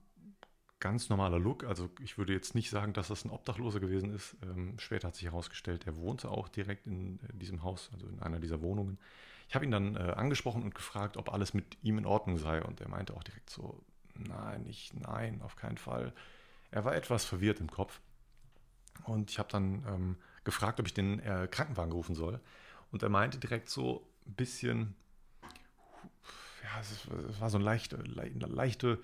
ganz 0.78 1.08
normaler 1.08 1.38
Look. 1.38 1.64
Also 1.64 1.90
ich 2.00 2.18
würde 2.18 2.34
jetzt 2.34 2.54
nicht 2.54 2.70
sagen, 2.70 2.92
dass 2.92 3.08
das 3.08 3.24
ein 3.24 3.30
Obdachloser 3.30 3.80
gewesen 3.80 4.14
ist. 4.14 4.36
Ähm, 4.42 4.78
später 4.78 5.08
hat 5.08 5.16
sich 5.16 5.24
herausgestellt, 5.24 5.86
er 5.86 5.96
wohnte 5.96 6.30
auch 6.30 6.48
direkt 6.48 6.86
in 6.86 7.18
äh, 7.20 7.32
diesem 7.32 7.62
Haus, 7.62 7.90
also 7.94 8.06
in 8.06 8.20
einer 8.20 8.38
dieser 8.38 8.60
Wohnungen. 8.60 8.98
Ich 9.48 9.54
habe 9.54 9.64
ihn 9.64 9.72
dann 9.72 9.96
äh, 9.96 10.12
angesprochen 10.16 10.62
und 10.62 10.74
gefragt, 10.74 11.16
ob 11.16 11.32
alles 11.32 11.54
mit 11.54 11.78
ihm 11.82 11.98
in 11.98 12.06
Ordnung 12.06 12.36
sei. 12.36 12.62
Und 12.62 12.80
er 12.80 12.88
meinte 12.88 13.14
auch 13.14 13.24
direkt 13.24 13.50
so, 13.50 13.82
nein, 14.14 14.62
nicht, 14.62 14.94
nein, 14.94 15.40
auf 15.42 15.56
keinen 15.56 15.78
Fall. 15.78 16.12
Er 16.70 16.84
war 16.84 16.94
etwas 16.94 17.24
verwirrt 17.24 17.58
im 17.58 17.70
Kopf. 17.70 18.00
Und 19.04 19.30
ich 19.30 19.38
habe 19.38 19.48
dann 19.50 19.84
ähm, 19.86 20.16
gefragt, 20.44 20.80
ob 20.80 20.86
ich 20.86 20.94
den 20.94 21.20
äh, 21.20 21.48
Krankenwagen 21.50 21.92
rufen 21.92 22.14
soll. 22.14 22.40
Und 22.90 23.02
er 23.02 23.08
meinte 23.08 23.38
direkt 23.38 23.68
so 23.68 24.06
ein 24.26 24.34
bisschen, 24.34 24.94
ja, 26.62 26.80
es, 26.80 27.08
war 27.40 27.50
so 27.50 27.58
eine 27.58 27.64
leichte, 27.64 27.96
leichte 27.96 28.98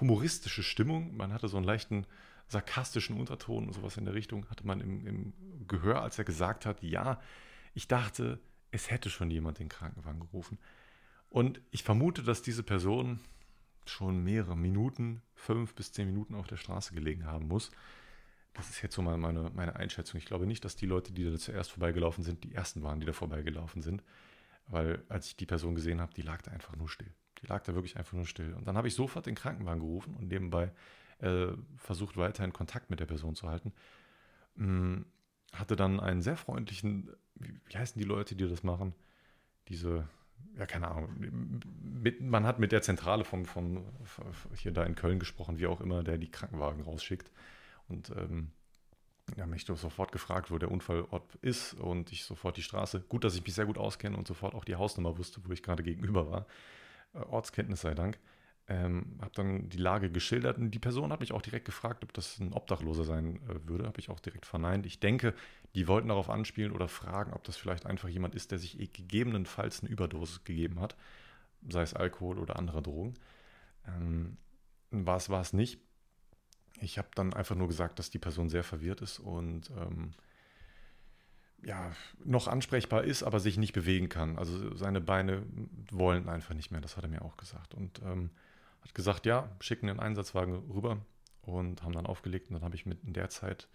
humoristische 0.00 0.62
Stimmung. 0.62 1.16
Man 1.16 1.32
hatte 1.32 1.48
so 1.48 1.56
einen 1.56 1.66
leichten 1.66 2.06
sarkastischen 2.48 3.18
Unterton 3.18 3.66
und 3.66 3.74
sowas 3.74 3.96
in 3.96 4.04
der 4.04 4.14
Richtung, 4.14 4.48
hatte 4.48 4.66
man 4.66 4.80
im, 4.80 5.06
im 5.06 5.32
Gehör, 5.68 6.02
als 6.02 6.18
er 6.18 6.24
gesagt 6.24 6.66
hat, 6.66 6.82
ja, 6.82 7.20
ich 7.74 7.88
dachte, 7.88 8.40
es 8.70 8.90
hätte 8.90 9.10
schon 9.10 9.30
jemand 9.30 9.58
den 9.58 9.68
Krankenwagen 9.68 10.20
gerufen. 10.20 10.58
Und 11.28 11.60
ich 11.70 11.82
vermute, 11.82 12.22
dass 12.22 12.42
diese 12.42 12.62
Person 12.62 13.20
schon 13.84 14.22
mehrere 14.22 14.56
Minuten, 14.56 15.22
fünf 15.34 15.74
bis 15.74 15.92
zehn 15.92 16.06
Minuten 16.06 16.34
auf 16.34 16.46
der 16.46 16.56
Straße 16.56 16.94
gelegen 16.94 17.26
haben 17.26 17.48
muss. 17.48 17.70
Das 18.58 18.70
ist 18.70 18.82
jetzt 18.82 18.96
so 18.96 19.02
mal 19.02 19.16
meine, 19.16 19.50
meine 19.54 19.76
Einschätzung. 19.76 20.18
Ich 20.18 20.26
glaube 20.26 20.46
nicht, 20.46 20.64
dass 20.64 20.74
die 20.74 20.86
Leute, 20.86 21.12
die 21.12 21.24
da 21.24 21.36
zuerst 21.38 21.70
vorbeigelaufen 21.70 22.24
sind, 22.24 22.42
die 22.42 22.52
ersten 22.52 22.82
waren, 22.82 22.98
die 22.98 23.06
da 23.06 23.12
vorbeigelaufen 23.12 23.82
sind. 23.82 24.02
Weil 24.66 25.02
als 25.08 25.28
ich 25.28 25.36
die 25.36 25.46
Person 25.46 25.76
gesehen 25.76 26.00
habe, 26.00 26.12
die 26.12 26.22
lag 26.22 26.42
da 26.42 26.50
einfach 26.50 26.74
nur 26.76 26.88
still. 26.88 27.10
Die 27.40 27.46
lag 27.46 27.62
da 27.62 27.74
wirklich 27.74 27.96
einfach 27.96 28.14
nur 28.14 28.26
still. 28.26 28.52
Und 28.54 28.66
dann 28.66 28.76
habe 28.76 28.88
ich 28.88 28.94
sofort 28.94 29.26
den 29.26 29.36
Krankenwagen 29.36 29.80
gerufen 29.80 30.14
und 30.16 30.28
nebenbei 30.28 30.72
äh, 31.20 31.52
versucht, 31.76 32.16
weiterhin 32.16 32.52
Kontakt 32.52 32.90
mit 32.90 32.98
der 32.98 33.06
Person 33.06 33.36
zu 33.36 33.48
halten. 33.48 33.72
Hm, 34.56 35.06
hatte 35.52 35.76
dann 35.76 36.00
einen 36.00 36.20
sehr 36.20 36.36
freundlichen, 36.36 37.10
wie, 37.36 37.60
wie 37.64 37.76
heißen 37.78 38.00
die 38.00 38.06
Leute, 38.06 38.34
die 38.34 38.48
das 38.48 38.64
machen? 38.64 38.92
Diese, 39.68 40.08
ja, 40.58 40.66
keine 40.66 40.88
Ahnung. 40.88 41.14
Mit, 41.80 42.20
man 42.20 42.44
hat 42.44 42.58
mit 42.58 42.72
der 42.72 42.82
Zentrale 42.82 43.24
vom, 43.24 43.44
vom, 43.44 43.84
hier 44.56 44.72
da 44.72 44.82
in 44.82 44.96
Köln 44.96 45.20
gesprochen, 45.20 45.58
wie 45.58 45.66
auch 45.68 45.80
immer, 45.80 46.02
der 46.02 46.18
die 46.18 46.30
Krankenwagen 46.30 46.82
rausschickt. 46.82 47.30
Und 47.88 48.10
ähm, 48.10 48.52
ja, 49.36 49.46
mich 49.46 49.64
sofort 49.64 50.12
gefragt, 50.12 50.50
wo 50.50 50.58
der 50.58 50.70
Unfallort 50.70 51.34
ist 51.42 51.74
und 51.74 52.12
ich 52.12 52.24
sofort 52.24 52.56
die 52.56 52.62
Straße. 52.62 53.00
Gut, 53.00 53.24
dass 53.24 53.34
ich 53.34 53.44
mich 53.44 53.54
sehr 53.54 53.66
gut 53.66 53.78
auskenne 53.78 54.16
und 54.16 54.26
sofort 54.26 54.54
auch 54.54 54.64
die 54.64 54.76
Hausnummer 54.76 55.18
wusste, 55.18 55.40
wo 55.44 55.52
ich 55.52 55.62
gerade 55.62 55.82
gegenüber 55.82 56.30
war. 56.30 56.46
Äh, 57.14 57.18
Ortskenntnis 57.20 57.80
sei 57.82 57.94
Dank. 57.94 58.18
Ähm, 58.70 59.18
habe 59.22 59.32
dann 59.34 59.70
die 59.70 59.78
Lage 59.78 60.10
geschildert 60.10 60.58
und 60.58 60.70
die 60.72 60.78
Person 60.78 61.10
hat 61.10 61.20
mich 61.20 61.32
auch 61.32 61.40
direkt 61.40 61.64
gefragt, 61.64 62.04
ob 62.04 62.12
das 62.12 62.38
ein 62.38 62.52
Obdachloser 62.52 63.04
sein 63.04 63.36
äh, 63.48 63.66
würde. 63.66 63.86
Habe 63.86 63.98
ich 63.98 64.10
auch 64.10 64.20
direkt 64.20 64.44
verneint. 64.44 64.84
Ich 64.84 65.00
denke, 65.00 65.34
die 65.74 65.88
wollten 65.88 66.08
darauf 66.08 66.28
anspielen 66.28 66.72
oder 66.72 66.88
fragen, 66.88 67.32
ob 67.32 67.44
das 67.44 67.56
vielleicht 67.56 67.86
einfach 67.86 68.08
jemand 68.08 68.34
ist, 68.34 68.50
der 68.50 68.58
sich 68.58 68.78
eh 68.78 68.86
gegebenenfalls 68.86 69.80
eine 69.80 69.90
Überdosis 69.90 70.44
gegeben 70.44 70.80
hat, 70.80 70.96
sei 71.66 71.82
es 71.82 71.94
Alkohol 71.94 72.38
oder 72.38 72.56
andere 72.56 72.82
Drogen. 72.82 73.14
Ähm, 73.86 74.36
war 74.90 75.16
es 75.16 75.30
war 75.30 75.40
es 75.40 75.54
nicht. 75.54 75.80
Ich 76.80 76.98
habe 76.98 77.08
dann 77.14 77.34
einfach 77.34 77.56
nur 77.56 77.68
gesagt, 77.68 77.98
dass 77.98 78.10
die 78.10 78.18
Person 78.18 78.48
sehr 78.48 78.64
verwirrt 78.64 79.00
ist 79.00 79.18
und 79.18 79.70
ähm, 79.70 80.12
ja, 81.64 81.92
noch 82.24 82.46
ansprechbar 82.46 83.04
ist, 83.04 83.22
aber 83.22 83.40
sich 83.40 83.56
nicht 83.56 83.72
bewegen 83.72 84.08
kann. 84.08 84.38
Also 84.38 84.74
seine 84.76 85.00
Beine 85.00 85.42
wollen 85.90 86.28
einfach 86.28 86.54
nicht 86.54 86.70
mehr, 86.70 86.80
das 86.80 86.96
hat 86.96 87.04
er 87.04 87.10
mir 87.10 87.22
auch 87.22 87.36
gesagt. 87.36 87.74
Und 87.74 88.00
ähm, 88.02 88.30
hat 88.82 88.94
gesagt, 88.94 89.26
ja, 89.26 89.50
schicken 89.60 89.88
den 89.88 90.00
Einsatzwagen 90.00 90.54
rüber 90.70 90.98
und 91.42 91.82
haben 91.82 91.92
dann 91.92 92.06
aufgelegt. 92.06 92.48
Und 92.48 92.54
dann 92.54 92.62
habe 92.62 92.76
ich 92.76 92.86
mit 92.86 93.02
in 93.04 93.12
der 93.12 93.28
Zeit, 93.28 93.68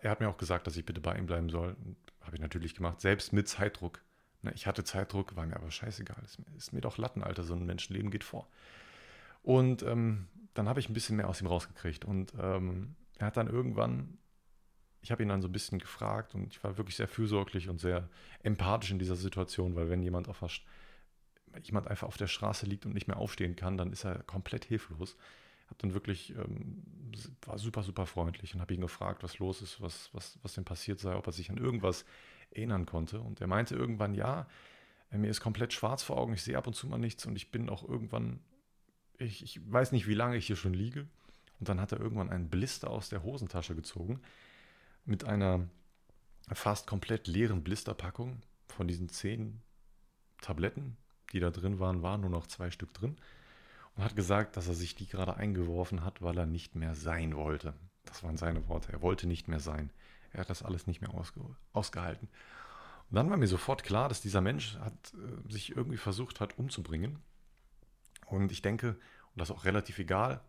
er 0.00 0.10
hat 0.10 0.20
mir 0.20 0.28
auch 0.28 0.38
gesagt, 0.38 0.66
dass 0.66 0.76
ich 0.76 0.86
bitte 0.86 1.00
bei 1.00 1.16
ihm 1.16 1.26
bleiben 1.26 1.50
soll. 1.50 1.76
Habe 2.22 2.36
ich 2.36 2.40
natürlich 2.40 2.74
gemacht, 2.74 3.00
selbst 3.00 3.32
mit 3.32 3.48
Zeitdruck. 3.48 4.00
Ne, 4.42 4.52
ich 4.54 4.66
hatte 4.66 4.84
Zeitdruck, 4.84 5.36
war 5.36 5.44
mir 5.44 5.56
aber 5.56 5.70
scheißegal. 5.70 6.22
Ist, 6.24 6.38
ist 6.56 6.72
mir 6.72 6.80
doch 6.80 6.96
Latten, 6.96 7.22
Alter, 7.22 7.42
so 7.42 7.54
ein 7.54 7.66
Menschenleben 7.66 8.10
geht 8.10 8.24
vor. 8.24 8.48
Und 9.42 9.82
ähm, 9.82 10.28
dann 10.54 10.68
habe 10.68 10.80
ich 10.80 10.88
ein 10.88 10.94
bisschen 10.94 11.16
mehr 11.16 11.28
aus 11.28 11.40
ihm 11.40 11.46
rausgekriegt. 11.46 12.04
Und 12.04 12.32
ähm, 12.40 12.96
er 13.18 13.26
hat 13.26 13.36
dann 13.36 13.48
irgendwann 13.48 14.18
ich 15.02 15.10
habe 15.10 15.22
ihn 15.22 15.28
dann 15.28 15.42
so 15.42 15.48
ein 15.48 15.52
bisschen 15.52 15.78
gefragt 15.78 16.34
und 16.34 16.52
ich 16.52 16.62
war 16.62 16.76
wirklich 16.76 16.96
sehr 16.96 17.08
fürsorglich 17.08 17.68
und 17.68 17.80
sehr 17.80 18.08
empathisch 18.42 18.90
in 18.90 18.98
dieser 18.98 19.16
Situation, 19.16 19.74
weil 19.74 19.88
wenn 19.88 20.02
jemand 20.02 20.28
auf 20.28 20.40
der, 20.40 20.50
jemand 21.62 21.88
einfach 21.88 22.06
auf 22.06 22.16
der 22.16 22.26
Straße 22.26 22.66
liegt 22.66 22.86
und 22.86 22.92
nicht 22.92 23.08
mehr 23.08 23.16
aufstehen 23.16 23.56
kann, 23.56 23.76
dann 23.76 23.92
ist 23.92 24.04
er 24.04 24.22
komplett 24.22 24.64
hilflos. 24.64 25.16
Habe 25.66 25.78
dann 25.78 25.94
wirklich 25.94 26.34
ähm, 26.36 26.82
war 27.42 27.58
super 27.58 27.82
super 27.82 28.06
freundlich 28.06 28.54
und 28.54 28.60
habe 28.60 28.74
ihn 28.74 28.80
gefragt, 28.80 29.22
was 29.22 29.38
los 29.38 29.62
ist, 29.62 29.80
was 29.80 30.10
was 30.12 30.38
was 30.42 30.54
denn 30.54 30.64
passiert 30.64 30.98
sei, 30.98 31.14
ob 31.14 31.26
er 31.26 31.32
sich 31.32 31.50
an 31.50 31.56
irgendwas 31.56 32.04
erinnern 32.50 32.86
konnte 32.86 33.20
und 33.20 33.40
er 33.40 33.46
meinte 33.46 33.76
irgendwann 33.76 34.14
ja, 34.14 34.48
mir 35.12 35.30
ist 35.30 35.40
komplett 35.40 35.72
schwarz 35.72 36.02
vor 36.02 36.18
Augen, 36.18 36.34
ich 36.34 36.42
sehe 36.42 36.58
ab 36.58 36.66
und 36.66 36.74
zu 36.74 36.88
mal 36.88 36.98
nichts 36.98 37.24
und 37.24 37.36
ich 37.36 37.52
bin 37.52 37.68
auch 37.68 37.88
irgendwann 37.88 38.40
ich, 39.20 39.42
ich 39.42 39.72
weiß 39.72 39.92
nicht, 39.92 40.06
wie 40.06 40.14
lange 40.14 40.36
ich 40.36 40.46
hier 40.46 40.56
schon 40.56 40.74
liege. 40.74 41.06
Und 41.58 41.68
dann 41.68 41.80
hat 41.80 41.92
er 41.92 42.00
irgendwann 42.00 42.30
einen 42.30 42.48
Blister 42.48 42.90
aus 42.90 43.08
der 43.08 43.22
Hosentasche 43.22 43.74
gezogen 43.74 44.20
mit 45.04 45.24
einer 45.24 45.68
fast 46.52 46.86
komplett 46.86 47.26
leeren 47.26 47.62
Blisterpackung 47.62 48.42
von 48.68 48.88
diesen 48.88 49.08
zehn 49.08 49.60
Tabletten, 50.40 50.96
die 51.32 51.40
da 51.40 51.50
drin 51.50 51.78
waren, 51.78 52.02
waren 52.02 52.22
nur 52.22 52.30
noch 52.30 52.46
zwei 52.46 52.70
Stück 52.70 52.94
drin 52.94 53.16
und 53.94 54.04
hat 54.04 54.16
gesagt, 54.16 54.56
dass 54.56 54.68
er 54.68 54.74
sich 54.74 54.94
die 54.94 55.06
gerade 55.06 55.36
eingeworfen 55.36 56.02
hat, 56.02 56.22
weil 56.22 56.38
er 56.38 56.46
nicht 56.46 56.74
mehr 56.74 56.94
sein 56.94 57.36
wollte. 57.36 57.74
Das 58.04 58.22
waren 58.22 58.36
seine 58.36 58.66
Worte. 58.68 58.92
Er 58.92 59.02
wollte 59.02 59.26
nicht 59.26 59.48
mehr 59.48 59.60
sein. 59.60 59.90
Er 60.32 60.40
hat 60.40 60.50
das 60.50 60.62
alles 60.62 60.86
nicht 60.86 61.00
mehr 61.00 61.12
ausge 61.12 61.40
ausgehalten. 61.72 62.28
Und 63.10 63.16
dann 63.16 63.28
war 63.28 63.36
mir 63.36 63.48
sofort 63.48 63.82
klar, 63.82 64.08
dass 64.08 64.20
dieser 64.20 64.40
Mensch 64.40 64.78
hat, 64.78 65.12
äh, 65.14 65.52
sich 65.52 65.76
irgendwie 65.76 65.98
versucht 65.98 66.40
hat 66.40 66.58
umzubringen. 66.58 67.18
Und 68.30 68.52
ich 68.52 68.62
denke, 68.62 68.90
und 68.90 69.40
das 69.40 69.50
ist 69.50 69.56
auch 69.56 69.64
relativ 69.64 69.98
egal, 69.98 70.40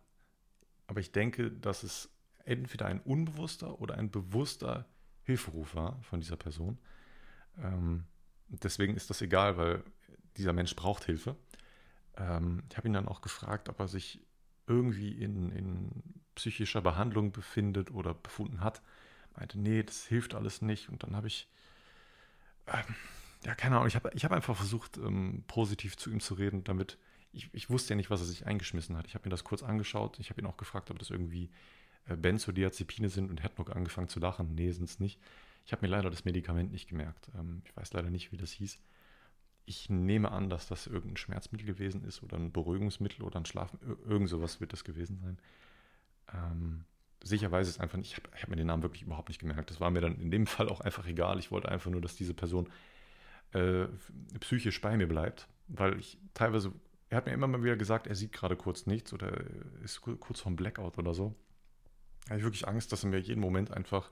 aber 0.86 1.00
ich 1.00 1.12
denke, 1.12 1.50
dass 1.50 1.82
es 1.82 2.10
entweder 2.44 2.86
ein 2.86 3.00
unbewusster 3.00 3.80
oder 3.80 3.96
ein 3.96 4.10
bewusster 4.10 4.86
Hilferuf 5.24 5.74
war 5.74 6.00
von 6.02 6.20
dieser 6.20 6.36
Person. 6.36 6.78
Ähm, 7.58 8.04
deswegen 8.48 8.96
ist 8.96 9.10
das 9.10 9.20
egal, 9.20 9.56
weil 9.56 9.84
dieser 10.36 10.52
Mensch 10.52 10.74
braucht 10.74 11.04
Hilfe. 11.04 11.36
Ähm, 12.16 12.62
ich 12.70 12.76
habe 12.76 12.88
ihn 12.88 12.94
dann 12.94 13.08
auch 13.08 13.20
gefragt, 13.20 13.68
ob 13.68 13.80
er 13.80 13.88
sich 13.88 14.20
irgendwie 14.66 15.10
in, 15.10 15.50
in 15.50 16.02
psychischer 16.34 16.80
Behandlung 16.80 17.32
befindet 17.32 17.90
oder 17.90 18.14
befunden 18.14 18.60
hat. 18.60 18.80
Meinte, 19.36 19.58
nee, 19.58 19.82
das 19.82 20.06
hilft 20.06 20.34
alles 20.34 20.62
nicht. 20.62 20.88
Und 20.88 21.02
dann 21.02 21.16
habe 21.16 21.26
ich, 21.26 21.48
ähm, 22.66 22.94
ja, 23.44 23.54
keine 23.54 23.76
Ahnung, 23.76 23.88
ich 23.88 23.96
habe 23.96 24.10
ich 24.14 24.24
hab 24.24 24.32
einfach 24.32 24.56
versucht, 24.56 24.98
ähm, 24.98 25.44
positiv 25.46 25.96
zu 25.96 26.10
ihm 26.10 26.20
zu 26.20 26.34
reden, 26.34 26.64
damit 26.64 26.98
ich, 27.32 27.48
ich 27.52 27.70
wusste 27.70 27.90
ja 27.90 27.96
nicht, 27.96 28.10
was 28.10 28.20
er 28.20 28.26
sich 28.26 28.46
eingeschmissen 28.46 28.96
hat. 28.96 29.06
Ich 29.06 29.14
habe 29.14 29.26
mir 29.28 29.30
das 29.30 29.44
kurz 29.44 29.62
angeschaut. 29.62 30.18
Ich 30.18 30.30
habe 30.30 30.40
ihn 30.40 30.46
auch 30.46 30.56
gefragt, 30.56 30.90
ob 30.90 30.98
das 30.98 31.10
irgendwie 31.10 31.50
äh, 32.06 32.16
Benzodiazepine 32.16 33.08
sind 33.08 33.30
und 33.30 33.42
hätte 33.42 33.60
noch 33.60 33.68
angefangen 33.70 34.08
zu 34.08 34.20
lachen. 34.20 34.54
Nee, 34.54 34.70
sind 34.70 34.84
es 34.84 35.00
nicht. 35.00 35.20
Ich 35.64 35.72
habe 35.72 35.82
mir 35.82 35.90
leider 35.90 36.10
das 36.10 36.24
Medikament 36.24 36.72
nicht 36.72 36.88
gemerkt. 36.88 37.30
Ähm, 37.38 37.62
ich 37.64 37.76
weiß 37.76 37.92
leider 37.92 38.10
nicht, 38.10 38.32
wie 38.32 38.36
das 38.36 38.52
hieß. 38.52 38.78
Ich 39.64 39.88
nehme 39.88 40.32
an, 40.32 40.50
dass 40.50 40.66
das 40.66 40.86
irgendein 40.86 41.16
Schmerzmittel 41.16 41.66
gewesen 41.66 42.04
ist 42.04 42.22
oder 42.22 42.36
ein 42.36 42.52
Beruhigungsmittel 42.52 43.22
oder 43.22 43.38
ein 43.38 43.46
Schlafen. 43.46 43.78
Irgend 44.06 44.28
sowas 44.28 44.60
wird 44.60 44.72
das 44.72 44.82
gewesen 44.84 45.18
sein. 45.18 45.38
Ähm, 46.34 46.84
sicher 47.22 47.50
weiß 47.50 47.68
es 47.68 47.78
einfach 47.78 47.98
nicht. 47.98 48.12
Ich 48.12 48.16
habe 48.16 48.28
hab 48.36 48.48
mir 48.48 48.56
den 48.56 48.66
Namen 48.66 48.82
wirklich 48.82 49.02
überhaupt 49.02 49.28
nicht 49.28 49.38
gemerkt. 49.38 49.70
Das 49.70 49.80
war 49.80 49.90
mir 49.90 50.00
dann 50.00 50.18
in 50.20 50.30
dem 50.30 50.46
Fall 50.48 50.68
auch 50.68 50.80
einfach 50.80 51.06
egal. 51.06 51.38
Ich 51.38 51.50
wollte 51.50 51.68
einfach 51.68 51.90
nur, 51.90 52.00
dass 52.00 52.16
diese 52.16 52.34
Person 52.34 52.68
äh, 53.52 53.86
psychisch 54.40 54.80
bei 54.80 54.96
mir 54.96 55.06
bleibt, 55.06 55.46
weil 55.68 55.98
ich 55.98 56.18
teilweise, 56.34 56.72
er 57.12 57.18
hat 57.18 57.26
mir 57.26 57.32
immer 57.32 57.46
mal 57.46 57.62
wieder 57.62 57.76
gesagt, 57.76 58.06
er 58.06 58.14
sieht 58.14 58.32
gerade 58.32 58.56
kurz 58.56 58.86
nichts 58.86 59.12
oder 59.12 59.44
ist 59.84 60.00
kurz 60.00 60.40
vorm 60.40 60.56
Blackout 60.56 60.98
oder 60.98 61.14
so 61.14 61.36
habe 62.28 62.38
ich 62.38 62.44
wirklich 62.44 62.68
Angst, 62.68 62.92
dass 62.92 63.04
er 63.04 63.10
mir 63.10 63.18
jeden 63.18 63.40
Moment 63.40 63.70
einfach 63.70 64.10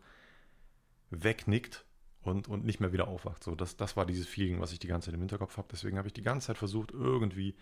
wegnickt 1.11 1.85
und, 2.23 2.49
und 2.49 2.65
nicht 2.65 2.81
mehr 2.81 2.93
wieder 2.93 3.09
aufwacht. 3.09 3.43
So, 3.43 3.55
das, 3.55 3.77
das 3.77 3.97
war 3.97 4.07
dieses 4.07 4.27
Feeling, 4.27 4.61
was 4.61 4.73
ich 4.73 4.79
die 4.79 4.89
ganze 4.89 5.07
Zeit 5.07 5.15
im 5.15 5.21
Hinterkopf 5.21 5.57
habe. 5.57 5.69
Deswegen 5.71 5.97
habe 5.97 6.09
ich 6.09 6.15
die 6.15 6.23
ganze 6.23 6.49
Zeit 6.49 6.59
versucht, 6.59 6.93
irgendwie, 6.93 7.55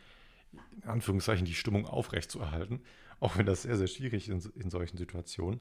in 0.83 0.89
Anführungszeichen, 0.89 1.45
die 1.45 1.55
Stimmung 1.55 1.87
aufrecht 1.87 2.31
zu 2.31 2.41
erhalten. 2.41 2.83
Auch 3.21 3.37
wenn 3.37 3.47
das 3.47 3.63
sehr, 3.63 3.77
sehr 3.77 3.87
schwierig 3.87 4.29
ist 4.29 4.47
in, 4.47 4.63
in 4.63 4.71
solchen 4.71 4.97
Situationen. 4.97 5.61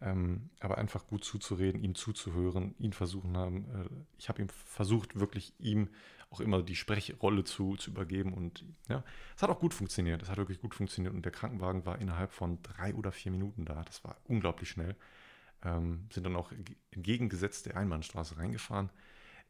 Ähm, 0.00 0.50
aber 0.58 0.78
einfach 0.78 1.06
gut 1.06 1.24
zuzureden, 1.24 1.80
ihm 1.80 1.94
zuzuhören, 1.94 2.74
ihn 2.78 2.92
versuchen 2.92 3.36
haben. 3.36 3.64
Äh, 3.74 3.88
ich 4.18 4.28
habe 4.28 4.42
ihm 4.42 4.48
versucht, 4.48 5.18
wirklich 5.18 5.54
ihm 5.58 5.88
auch 6.34 6.40
immer 6.40 6.62
die 6.62 6.74
Sprechrolle 6.74 7.44
zu, 7.44 7.76
zu 7.76 7.90
übergeben. 7.90 8.32
Und 8.32 8.64
ja, 8.88 9.04
es 9.36 9.42
hat 9.42 9.50
auch 9.50 9.60
gut 9.60 9.72
funktioniert. 9.72 10.22
Es 10.22 10.28
hat 10.28 10.36
wirklich 10.36 10.60
gut 10.60 10.74
funktioniert. 10.74 11.14
Und 11.14 11.24
der 11.24 11.32
Krankenwagen 11.32 11.86
war 11.86 11.98
innerhalb 12.00 12.32
von 12.32 12.60
drei 12.62 12.94
oder 12.94 13.12
vier 13.12 13.30
Minuten 13.30 13.64
da. 13.64 13.82
Das 13.84 14.02
war 14.04 14.16
unglaublich 14.24 14.68
schnell. 14.68 14.96
Ähm, 15.62 16.08
sind 16.12 16.24
dann 16.24 16.36
auch 16.36 16.52
entgegengesetzt 16.90 17.66
der 17.66 17.76
Einbahnstraße 17.76 18.36
reingefahren. 18.36 18.90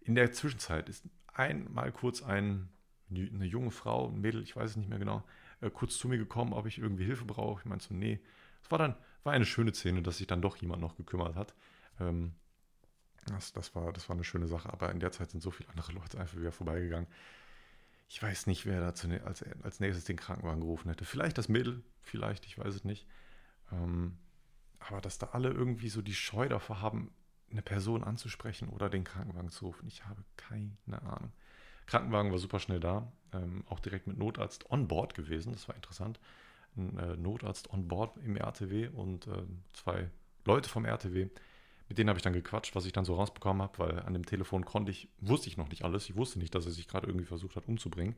In 0.00 0.14
der 0.14 0.32
Zwischenzeit 0.32 0.88
ist 0.88 1.08
einmal 1.32 1.90
kurz 1.90 2.22
ein, 2.22 2.68
eine 3.10 3.46
junge 3.46 3.70
Frau, 3.70 4.08
ein 4.08 4.20
Mädel, 4.20 4.42
ich 4.42 4.54
weiß 4.54 4.70
es 4.70 4.76
nicht 4.76 4.90
mehr 4.90 4.98
genau, 4.98 5.24
äh, 5.60 5.70
kurz 5.70 5.96
zu 5.96 6.08
mir 6.08 6.18
gekommen, 6.18 6.52
ob 6.52 6.66
ich 6.66 6.78
irgendwie 6.78 7.04
Hilfe 7.04 7.24
brauche. 7.24 7.62
Ich 7.62 7.66
meinte 7.66 7.86
so, 7.86 7.94
nee. 7.94 8.20
Es 8.62 8.70
war 8.70 8.78
dann 8.78 8.94
war 9.24 9.32
eine 9.32 9.46
schöne 9.46 9.72
Szene, 9.74 10.02
dass 10.02 10.18
sich 10.18 10.26
dann 10.26 10.42
doch 10.42 10.56
jemand 10.58 10.82
noch 10.82 10.96
gekümmert 10.96 11.34
hat. 11.34 11.54
Ähm, 11.98 12.34
das, 13.26 13.52
das, 13.52 13.74
war, 13.74 13.92
das 13.92 14.08
war 14.08 14.16
eine 14.16 14.24
schöne 14.24 14.46
Sache, 14.46 14.72
aber 14.72 14.90
in 14.90 15.00
der 15.00 15.12
Zeit 15.12 15.30
sind 15.30 15.40
so 15.42 15.50
viele 15.50 15.68
andere 15.70 15.92
Leute 15.92 16.18
einfach 16.18 16.38
wieder 16.38 16.52
vorbeigegangen. 16.52 17.08
Ich 18.08 18.22
weiß 18.22 18.46
nicht, 18.46 18.66
wer 18.66 18.80
dazu 18.80 19.08
als, 19.24 19.44
als 19.62 19.80
nächstes 19.80 20.04
den 20.04 20.16
Krankenwagen 20.16 20.60
gerufen 20.60 20.88
hätte. 20.88 21.04
Vielleicht 21.04 21.38
das 21.38 21.48
Mädel, 21.48 21.82
vielleicht, 22.02 22.46
ich 22.46 22.58
weiß 22.58 22.74
es 22.74 22.84
nicht. 22.84 23.06
Ähm, 23.72 24.18
aber 24.78 25.00
dass 25.00 25.18
da 25.18 25.30
alle 25.32 25.50
irgendwie 25.50 25.88
so 25.88 26.02
die 26.02 26.14
Scheu 26.14 26.48
davor 26.48 26.80
haben, 26.80 27.10
eine 27.50 27.62
Person 27.62 28.04
anzusprechen 28.04 28.68
oder 28.68 28.90
den 28.90 29.04
Krankenwagen 29.04 29.50
zu 29.50 29.66
rufen, 29.66 29.86
ich 29.86 30.04
habe 30.04 30.22
keine 30.36 31.02
Ahnung. 31.02 31.32
Krankenwagen 31.86 32.30
war 32.32 32.38
super 32.38 32.58
schnell 32.58 32.80
da, 32.80 33.12
ähm, 33.32 33.64
auch 33.68 33.80
direkt 33.80 34.06
mit 34.06 34.18
Notarzt 34.18 34.70
on 34.70 34.88
board 34.88 35.14
gewesen, 35.14 35.52
das 35.52 35.68
war 35.68 35.76
interessant. 35.76 36.18
Ein 36.76 36.98
äh, 36.98 37.16
Notarzt 37.16 37.70
on 37.72 37.86
board 37.88 38.16
im 38.18 38.36
RTW 38.36 38.88
und 38.88 39.26
äh, 39.26 39.42
zwei 39.72 40.10
Leute 40.44 40.68
vom 40.68 40.84
RTW, 40.84 41.28
mit 41.88 41.98
denen 41.98 42.08
habe 42.08 42.18
ich 42.18 42.22
dann 42.22 42.32
gequatscht, 42.32 42.74
was 42.74 42.86
ich 42.86 42.92
dann 42.92 43.04
so 43.04 43.14
rausbekommen 43.14 43.62
habe, 43.62 43.78
weil 43.78 44.00
an 44.00 44.14
dem 44.14 44.24
Telefon 44.24 44.64
konnte 44.64 44.90
ich, 44.90 45.08
wusste 45.20 45.48
ich 45.48 45.56
noch 45.56 45.68
nicht 45.68 45.84
alles. 45.84 46.08
Ich 46.08 46.16
wusste 46.16 46.38
nicht, 46.38 46.54
dass 46.54 46.66
er 46.66 46.72
sich 46.72 46.88
gerade 46.88 47.06
irgendwie 47.06 47.26
versucht 47.26 47.56
hat 47.56 47.68
umzubringen. 47.68 48.16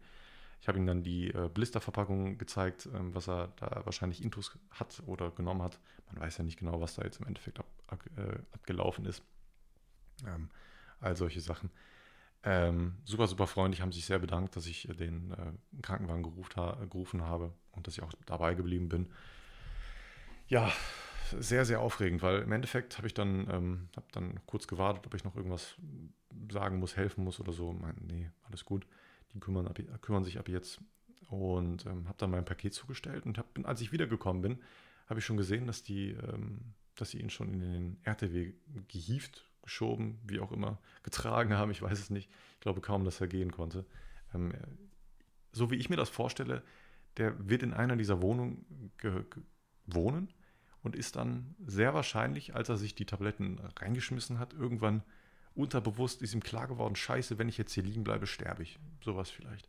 Ich 0.60 0.68
habe 0.68 0.78
ihm 0.78 0.86
dann 0.86 1.02
die 1.02 1.28
äh, 1.30 1.50
Blisterverpackung 1.52 2.38
gezeigt, 2.38 2.88
ähm, 2.94 3.14
was 3.14 3.28
er 3.28 3.48
da 3.56 3.82
wahrscheinlich 3.84 4.22
Intus 4.22 4.56
hat 4.70 5.02
oder 5.06 5.30
genommen 5.30 5.62
hat. 5.62 5.78
Man 6.10 6.20
weiß 6.20 6.38
ja 6.38 6.44
nicht 6.44 6.58
genau, 6.58 6.80
was 6.80 6.94
da 6.94 7.02
jetzt 7.02 7.20
im 7.20 7.26
Endeffekt 7.26 7.58
ab, 7.58 7.66
ab, 7.88 8.00
äh, 8.16 8.38
abgelaufen 8.52 9.04
ist. 9.04 9.22
Ähm, 10.26 10.48
all 11.00 11.16
solche 11.16 11.40
Sachen. 11.40 11.70
Ähm, 12.42 12.96
super, 13.04 13.26
super 13.26 13.46
freundlich, 13.46 13.82
haben 13.82 13.92
sich 13.92 14.06
sehr 14.06 14.20
bedankt, 14.20 14.56
dass 14.56 14.66
ich 14.66 14.88
den 14.98 15.32
äh, 15.32 15.82
Krankenwagen 15.82 16.22
gerufen 16.22 17.24
habe 17.24 17.52
und 17.72 17.86
dass 17.86 17.94
ich 17.94 18.02
auch 18.02 18.12
dabei 18.24 18.54
geblieben 18.54 18.88
bin. 18.88 19.10
Ja, 20.48 20.72
sehr, 21.38 21.64
sehr 21.64 21.80
aufregend, 21.80 22.22
weil 22.22 22.42
im 22.42 22.52
Endeffekt 22.52 22.98
habe 22.98 23.06
ich 23.06 23.14
dann, 23.14 23.48
ähm, 23.50 23.88
hab 23.96 24.10
dann 24.12 24.40
kurz 24.46 24.66
gewartet, 24.66 25.06
ob 25.06 25.14
ich 25.14 25.24
noch 25.24 25.36
irgendwas 25.36 25.76
sagen 26.50 26.78
muss, 26.78 26.96
helfen 26.96 27.24
muss 27.24 27.40
oder 27.40 27.52
so. 27.52 27.72
Mein, 27.72 27.96
nee, 28.06 28.30
alles 28.44 28.64
gut. 28.64 28.86
Die 29.32 29.40
kümmern, 29.40 29.66
ab, 29.66 29.78
kümmern 30.02 30.24
sich 30.24 30.38
ab 30.38 30.48
jetzt. 30.48 30.80
Und 31.28 31.86
ähm, 31.86 32.06
habe 32.06 32.18
dann 32.18 32.30
mein 32.30 32.44
Paket 32.44 32.74
zugestellt 32.74 33.26
und 33.26 33.38
hab, 33.38 33.46
als 33.64 33.80
ich 33.80 33.92
wiedergekommen 33.92 34.42
bin, 34.42 34.58
habe 35.08 35.20
ich 35.20 35.26
schon 35.26 35.36
gesehen, 35.36 35.66
dass 35.66 35.82
die, 35.82 36.10
ähm, 36.10 36.60
dass 36.94 37.10
sie 37.10 37.20
ihn 37.20 37.30
schon 37.30 37.52
in 37.52 37.60
den 37.60 37.96
RTW 38.04 38.52
gehievt, 38.88 39.44
geschoben, 39.62 40.20
wie 40.24 40.38
auch 40.38 40.52
immer, 40.52 40.78
getragen 41.02 41.54
haben. 41.54 41.70
Ich 41.70 41.82
weiß 41.82 41.98
es 41.98 42.10
nicht. 42.10 42.30
Ich 42.54 42.60
glaube 42.60 42.80
kaum, 42.80 43.04
dass 43.04 43.20
er 43.20 43.26
gehen 43.26 43.50
konnte. 43.50 43.84
Ähm, 44.34 44.52
so 45.52 45.70
wie 45.70 45.76
ich 45.76 45.90
mir 45.90 45.96
das 45.96 46.08
vorstelle, 46.08 46.62
der 47.16 47.48
wird 47.48 47.62
in 47.62 47.72
einer 47.72 47.96
dieser 47.96 48.22
Wohnungen 48.22 48.92
wohnen 49.86 50.28
und 50.86 50.94
ist 50.94 51.16
dann 51.16 51.56
sehr 51.66 51.94
wahrscheinlich, 51.94 52.54
als 52.54 52.68
er 52.68 52.76
sich 52.76 52.94
die 52.94 53.06
Tabletten 53.06 53.58
reingeschmissen 53.80 54.38
hat, 54.38 54.54
irgendwann 54.54 55.02
unterbewusst 55.56 56.22
ist 56.22 56.32
ihm 56.32 56.42
klar 56.42 56.68
geworden, 56.68 56.94
scheiße, 56.94 57.38
wenn 57.38 57.48
ich 57.48 57.58
jetzt 57.58 57.72
hier 57.72 57.82
liegen 57.82 58.04
bleibe, 58.04 58.28
sterbe 58.28 58.62
ich. 58.62 58.78
Sowas 59.04 59.30
vielleicht. 59.30 59.68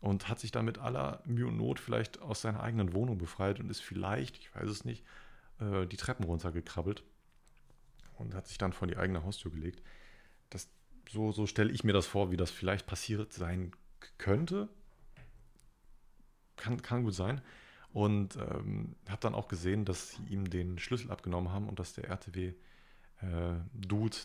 Und 0.00 0.28
hat 0.28 0.40
sich 0.40 0.50
dann 0.50 0.64
mit 0.64 0.78
aller 0.78 1.22
Mühe 1.24 1.46
und 1.46 1.56
Not 1.56 1.78
vielleicht 1.78 2.20
aus 2.20 2.40
seiner 2.40 2.64
eigenen 2.64 2.94
Wohnung 2.94 3.16
befreit 3.16 3.60
und 3.60 3.70
ist 3.70 3.80
vielleicht, 3.80 4.38
ich 4.38 4.52
weiß 4.52 4.68
es 4.68 4.84
nicht, 4.84 5.04
äh, 5.60 5.86
die 5.86 5.96
Treppen 5.96 6.24
runtergekrabbelt 6.24 7.04
und 8.16 8.34
hat 8.34 8.48
sich 8.48 8.58
dann 8.58 8.72
vor 8.72 8.88
die 8.88 8.96
eigene 8.96 9.22
Haustür 9.22 9.52
gelegt. 9.52 9.82
das, 10.48 10.68
so, 11.08 11.30
so 11.30 11.46
stelle 11.46 11.70
ich 11.70 11.84
mir 11.84 11.92
das 11.92 12.06
vor, 12.06 12.32
wie 12.32 12.36
das 12.36 12.50
vielleicht 12.50 12.86
passiert 12.86 13.32
sein 13.32 13.70
könnte. 14.18 14.68
Kann, 16.56 16.82
kann 16.82 17.04
gut 17.04 17.14
sein. 17.14 17.40
Und 17.92 18.36
ähm, 18.36 18.94
habe 19.08 19.20
dann 19.20 19.34
auch 19.34 19.48
gesehen, 19.48 19.84
dass 19.84 20.10
sie 20.10 20.22
ihm 20.28 20.48
den 20.48 20.78
Schlüssel 20.78 21.10
abgenommen 21.10 21.52
haben 21.52 21.68
und 21.68 21.80
dass 21.80 21.92
der 21.92 22.08
RTW 22.08 22.54
äh, 23.20 23.54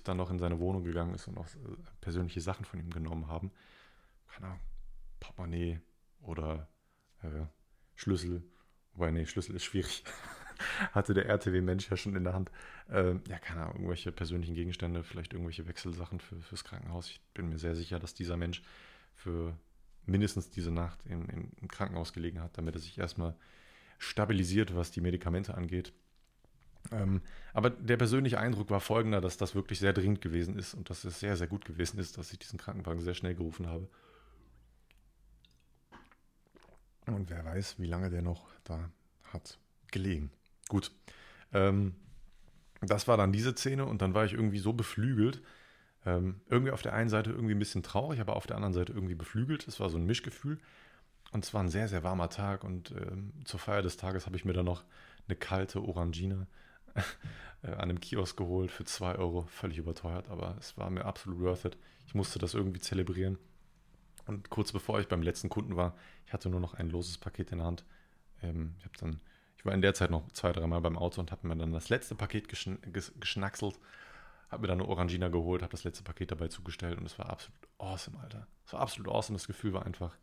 dann 0.03 0.17
noch 0.17 0.29
in 0.29 0.39
seine 0.39 0.59
Wohnung 0.59 0.83
gegangen 0.83 1.15
ist 1.15 1.27
und 1.27 1.37
auch 1.37 1.47
äh, 1.47 1.75
persönliche 2.01 2.41
Sachen 2.41 2.65
von 2.65 2.79
ihm 2.79 2.91
genommen 2.91 3.27
haben. 3.27 3.51
Keine 4.27 4.47
Ahnung, 4.47 4.59
Portemonnaie 5.19 5.79
oder 6.21 6.67
äh, 7.23 7.45
Schlüssel. 7.95 8.43
Wobei, 8.93 9.11
nee, 9.11 9.25
Schlüssel 9.25 9.55
ist 9.55 9.65
schwierig. 9.65 10.03
Hatte 10.93 11.13
der 11.13 11.27
RTW-Mensch 11.27 11.89
ja 11.89 11.97
schon 11.97 12.15
in 12.15 12.23
der 12.23 12.33
Hand. 12.33 12.51
Ähm, 12.89 13.21
ja, 13.27 13.39
keine 13.39 13.61
Ahnung, 13.61 13.75
irgendwelche 13.75 14.11
persönlichen 14.11 14.55
Gegenstände, 14.55 15.03
vielleicht 15.03 15.33
irgendwelche 15.33 15.67
Wechselsachen 15.67 16.19
für, 16.19 16.39
fürs 16.41 16.63
Krankenhaus. 16.63 17.09
Ich 17.09 17.21
bin 17.33 17.49
mir 17.49 17.57
sehr 17.57 17.75
sicher, 17.75 17.99
dass 17.99 18.13
dieser 18.13 18.37
Mensch 18.37 18.61
für 19.15 19.57
mindestens 20.05 20.49
diese 20.49 20.71
Nacht 20.71 20.99
im, 21.05 21.27
im 21.29 21.67
Krankenhaus 21.67 22.13
gelegen 22.13 22.41
hat, 22.41 22.57
damit 22.57 22.75
er 22.75 22.81
sich 22.81 22.97
erstmal 22.97 23.35
stabilisiert, 23.97 24.75
was 24.75 24.91
die 24.91 25.01
Medikamente 25.01 25.55
angeht. 25.55 25.93
Ähm, 26.91 27.21
aber 27.53 27.69
der 27.69 27.97
persönliche 27.97 28.39
Eindruck 28.39 28.69
war 28.69 28.79
folgender, 28.79 29.21
dass 29.21 29.37
das 29.37 29.55
wirklich 29.55 29.79
sehr 29.79 29.93
dringend 29.93 30.21
gewesen 30.21 30.57
ist 30.57 30.73
und 30.73 30.89
dass 30.89 31.03
es 31.03 31.19
sehr, 31.19 31.35
sehr 31.35 31.47
gut 31.47 31.65
gewesen 31.65 31.99
ist, 31.99 32.17
dass 32.17 32.31
ich 32.31 32.39
diesen 32.39 32.59
Krankenwagen 32.59 33.01
sehr 33.01 33.15
schnell 33.15 33.35
gerufen 33.35 33.67
habe. 33.67 33.87
Und 37.07 37.29
wer 37.29 37.43
weiß, 37.45 37.79
wie 37.79 37.85
lange 37.85 38.09
der 38.09 38.21
noch 38.21 38.47
da 38.63 38.89
hat 39.31 39.59
gelegen. 39.91 40.31
Gut. 40.67 40.91
Ähm, 41.53 41.95
das 42.81 43.07
war 43.07 43.17
dann 43.17 43.31
diese 43.31 43.55
Szene 43.55 43.85
und 43.85 44.01
dann 44.01 44.13
war 44.13 44.25
ich 44.25 44.33
irgendwie 44.33 44.59
so 44.59 44.73
beflügelt. 44.73 45.41
Ähm, 46.05 46.41
irgendwie 46.49 46.71
auf 46.71 46.81
der 46.81 46.93
einen 46.93 47.09
Seite 47.09 47.31
irgendwie 47.31 47.55
ein 47.55 47.59
bisschen 47.59 47.83
traurig, 47.83 48.19
aber 48.19 48.35
auf 48.35 48.47
der 48.47 48.57
anderen 48.57 48.73
Seite 48.73 48.93
irgendwie 48.93 49.15
beflügelt. 49.15 49.67
Es 49.67 49.79
war 49.79 49.89
so 49.89 49.97
ein 49.97 50.05
Mischgefühl. 50.05 50.59
Und 51.31 51.43
es 51.43 51.53
war 51.53 51.61
ein 51.61 51.69
sehr, 51.69 51.87
sehr 51.87 52.03
warmer 52.03 52.29
Tag 52.29 52.63
und 52.63 52.91
ähm, 52.91 53.33
zur 53.43 53.59
Feier 53.59 53.81
des 53.81 53.97
Tages 53.97 54.25
habe 54.25 54.37
ich 54.37 54.45
mir 54.45 54.53
dann 54.53 54.65
noch 54.65 54.83
eine 55.27 55.35
kalte 55.35 55.83
Orangina 55.83 56.47
äh, 57.63 57.71
an 57.71 57.89
einem 57.89 57.99
Kiosk 57.99 58.37
geholt 58.37 58.71
für 58.71 58.85
2 58.85 59.15
Euro. 59.15 59.45
Völlig 59.47 59.77
überteuert, 59.77 60.29
aber 60.29 60.55
es 60.59 60.77
war 60.77 60.89
mir 60.89 61.03
absolut 61.03 61.41
worth 61.41 61.65
it. 61.65 61.77
Ich 62.07 62.13
musste 62.13 62.39
das 62.39 62.53
irgendwie 62.53 62.79
zelebrieren. 62.79 63.37
Und 64.27 64.49
kurz 64.49 64.71
bevor 64.71 64.99
ich 64.99 65.07
beim 65.07 65.21
letzten 65.21 65.49
Kunden 65.49 65.75
war, 65.75 65.95
ich 66.25 66.33
hatte 66.33 66.49
nur 66.49 66.59
noch 66.59 66.73
ein 66.73 66.89
loses 66.89 67.17
Paket 67.17 67.51
in 67.51 67.57
der 67.57 67.67
Hand. 67.67 67.85
Ähm, 68.41 68.75
ich 68.79 68.85
habe 68.85 68.97
dann, 68.99 69.19
war 69.63 69.73
in 69.73 69.81
der 69.81 69.93
Zeit 69.93 70.11
noch 70.11 70.31
zwei, 70.31 70.51
dreimal 70.51 70.81
beim 70.81 70.97
Auto 70.97 71.19
und 71.19 71.31
habe 71.31 71.47
mir 71.47 71.55
dann 71.57 71.73
das 71.73 71.89
letzte 71.89 72.15
Paket 72.15 72.47
geschn 72.47 72.77
geschnackselt, 72.91 73.79
habe 74.49 74.61
mir 74.61 74.67
dann 74.67 74.79
eine 74.79 74.89
Orangina 74.89 75.29
geholt, 75.29 75.61
habe 75.61 75.71
das 75.71 75.83
letzte 75.83 76.03
Paket 76.03 76.31
dabei 76.31 76.47
zugestellt 76.47 76.97
und 76.97 77.05
es 77.05 77.17
war 77.17 77.29
absolut 77.29 77.59
awesome, 77.77 78.19
Alter. 78.19 78.47
Es 78.65 78.73
war 78.73 78.81
absolut 78.81 79.11
awesome. 79.11 79.37
Das 79.37 79.47
Gefühl 79.47 79.73
war 79.73 79.85
einfach 79.85 80.17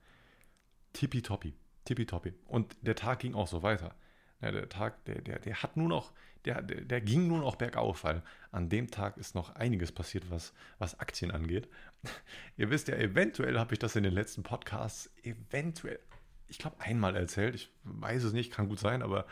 tippitoppi, 0.92 1.54
tippitoppi. 1.84 2.34
Und 2.46 2.76
der 2.82 2.96
Tag 2.96 3.20
ging 3.20 3.34
auch 3.34 3.48
so 3.48 3.62
weiter. 3.62 3.94
Ja, 4.40 4.50
der 4.50 4.68
Tag, 4.68 5.04
der, 5.04 5.20
der, 5.20 5.38
der 5.38 5.62
hat 5.62 5.76
nur 5.76 5.88
noch, 5.88 6.12
der, 6.44 6.62
der, 6.62 6.80
der 6.80 7.00
ging 7.00 7.28
nur 7.28 7.38
noch 7.38 7.56
bergauf, 7.56 8.02
weil 8.02 8.22
an 8.50 8.68
dem 8.68 8.90
Tag 8.90 9.16
ist 9.16 9.34
noch 9.34 9.54
einiges 9.54 9.92
passiert, 9.92 10.30
was, 10.30 10.52
was 10.78 10.98
Aktien 10.98 11.30
angeht. 11.30 11.68
Ihr 12.56 12.70
wisst 12.70 12.88
ja, 12.88 12.96
eventuell 12.96 13.58
habe 13.58 13.74
ich 13.74 13.78
das 13.78 13.94
in 13.94 14.02
den 14.02 14.12
letzten 14.12 14.42
Podcasts 14.42 15.10
eventuell, 15.22 16.00
ich 16.48 16.58
glaube, 16.58 16.80
einmal 16.80 17.14
erzählt. 17.14 17.54
Ich 17.54 17.70
weiß 17.84 18.24
es 18.24 18.32
nicht, 18.32 18.52
kann 18.52 18.68
gut 18.68 18.80
sein, 18.80 19.02
aber 19.02 19.26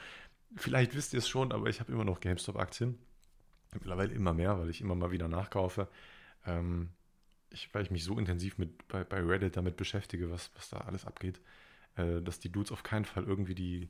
vielleicht 0.55 0.95
wisst 0.95 1.13
ihr 1.13 1.19
es 1.19 1.29
schon, 1.29 1.51
aber 1.53 1.69
ich 1.69 1.81
habe 1.81 1.93
immer 1.93 2.05
noch 2.05 2.21
GameStop-Aktien. 2.21 2.99
Mittlerweile 3.75 4.13
immer 4.13 4.35
mehr, 4.35 4.59
weil 4.59 4.71
ich 4.71 4.81
immer 4.81 4.95
mal 4.95 5.11
wieder 5.11 5.29
nachkaufe. 5.29 5.89
Ähm, 6.47 6.91
ich, 7.51 7.73
weil 7.73 7.83
ich 7.83 7.91
mich 7.91 8.05
so 8.05 8.19
intensiv 8.19 8.59
mit, 8.59 8.87
bei, 8.89 9.05
bei 9.05 9.21
Reddit 9.21 9.57
damit 9.57 9.77
beschäftige, 9.77 10.31
was, 10.31 10.51
was 10.55 10.71
da 10.71 10.79
alles 10.79 11.05
abgeht, 11.05 11.41
äh, 11.97 12.21
dass 12.23 12.41
die 12.41 12.51
Dudes 12.51 12.73
auf 12.73 12.83
keinen 12.83 13.05
Fall 13.05 13.25
irgendwie 13.25 13.55
die, 13.55 13.89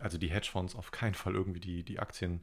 also 0.00 0.18
die 0.18 0.30
Hedgefonds 0.30 0.74
auf 0.74 0.90
keinen 0.90 1.14
Fall 1.14 1.34
irgendwie 1.34 1.60
die, 1.60 1.84
die 1.84 1.98
Aktien 1.98 2.40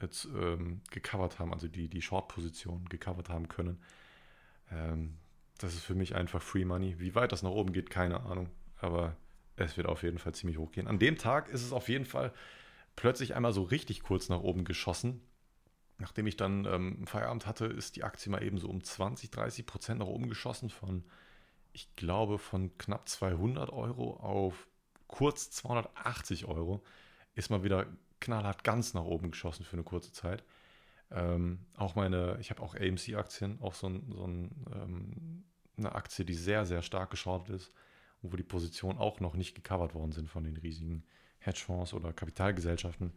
jetzt, 0.00 0.26
ähm, 0.26 0.82
gecovert 0.90 1.38
haben, 1.38 1.52
also 1.52 1.68
die, 1.68 1.88
die 1.88 2.02
Short-Position 2.02 2.88
gecovert 2.88 3.28
haben 3.28 3.48
können. 3.48 3.80
Ähm, 4.70 5.16
das 5.58 5.74
ist 5.74 5.84
für 5.84 5.94
mich 5.94 6.14
einfach 6.14 6.42
Free 6.42 6.64
Money. 6.64 6.98
Wie 6.98 7.14
weit 7.14 7.32
das 7.32 7.42
nach 7.42 7.50
oben 7.50 7.72
geht, 7.72 7.90
keine 7.90 8.20
Ahnung. 8.20 8.48
Aber 8.80 9.16
es 9.56 9.76
wird 9.76 9.86
auf 9.86 10.02
jeden 10.02 10.18
Fall 10.18 10.34
ziemlich 10.34 10.58
hoch 10.58 10.72
gehen. 10.72 10.88
An 10.88 10.98
dem 10.98 11.16
Tag 11.16 11.48
ist 11.48 11.62
es 11.62 11.72
auf 11.72 11.88
jeden 11.88 12.04
Fall 12.04 12.32
plötzlich 12.96 13.34
einmal 13.34 13.52
so 13.52 13.62
richtig 13.62 14.02
kurz 14.02 14.28
nach 14.28 14.40
oben 14.40 14.64
geschossen. 14.64 15.20
Nachdem 16.02 16.26
ich 16.26 16.36
dann 16.36 16.64
ähm, 16.64 17.06
Feierabend 17.06 17.46
hatte, 17.46 17.66
ist 17.66 17.94
die 17.94 18.02
Aktie 18.02 18.28
mal 18.28 18.42
eben 18.42 18.58
so 18.58 18.68
um 18.68 18.82
20, 18.82 19.30
30 19.30 19.66
Prozent 19.66 20.00
nach 20.00 20.08
oben 20.08 20.28
geschossen 20.28 20.68
von, 20.68 21.04
ich 21.72 21.94
glaube, 21.94 22.38
von 22.40 22.76
knapp 22.76 23.08
200 23.08 23.70
Euro 23.70 24.16
auf 24.16 24.66
kurz 25.06 25.52
280 25.52 26.46
Euro, 26.46 26.82
ist 27.36 27.50
mal 27.50 27.62
wieder 27.62 27.86
knallhart 28.18 28.64
ganz 28.64 28.94
nach 28.94 29.04
oben 29.04 29.30
geschossen 29.30 29.64
für 29.64 29.74
eine 29.74 29.84
kurze 29.84 30.10
Zeit. 30.10 30.42
Ähm, 31.12 31.66
auch 31.76 31.94
meine, 31.94 32.36
ich 32.40 32.50
habe 32.50 32.62
auch 32.62 32.74
AMC-Aktien, 32.74 33.60
auch 33.60 33.74
so, 33.74 33.86
ein, 33.86 34.10
so 34.10 34.26
ein, 34.26 34.50
ähm, 34.74 35.44
eine 35.76 35.94
Aktie, 35.94 36.24
die 36.24 36.34
sehr, 36.34 36.66
sehr 36.66 36.82
stark 36.82 37.10
geschortet 37.10 37.54
ist 37.54 37.72
und 38.22 38.32
wo 38.32 38.36
die 38.36 38.42
Positionen 38.42 38.98
auch 38.98 39.20
noch 39.20 39.34
nicht 39.34 39.54
gecovert 39.54 39.94
worden 39.94 40.10
sind 40.10 40.28
von 40.28 40.42
den 40.42 40.56
riesigen 40.56 41.04
Hedgefonds 41.38 41.94
oder 41.94 42.12
Kapitalgesellschaften, 42.12 43.12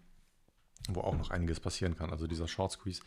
wo 0.89 1.01
auch 1.01 1.17
noch 1.17 1.31
einiges 1.31 1.59
passieren 1.59 1.95
kann. 1.95 2.11
Also 2.11 2.27
dieser 2.27 2.47
Short 2.47 2.71
Squeeze 2.71 3.01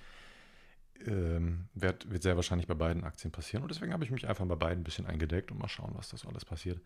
ähm, 1.07 1.69
wird, 1.75 2.11
wird 2.11 2.23
sehr 2.23 2.37
wahrscheinlich 2.37 2.67
bei 2.67 2.75
beiden 2.75 3.05
Aktien 3.05 3.31
passieren 3.31 3.63
und 3.63 3.71
deswegen 3.71 3.93
habe 3.93 4.05
ich 4.05 4.11
mich 4.11 4.29
einfach 4.29 4.47
bei 4.47 4.57
beiden 4.57 4.81
ein 4.81 4.85
bisschen 4.85 5.07
eingedeckt 5.07 5.51
und 5.51 5.59
mal 5.59 5.69
schauen, 5.69 5.93
was 5.95 6.09
das 6.09 6.27
alles 6.27 6.45
passiert. 6.45 6.81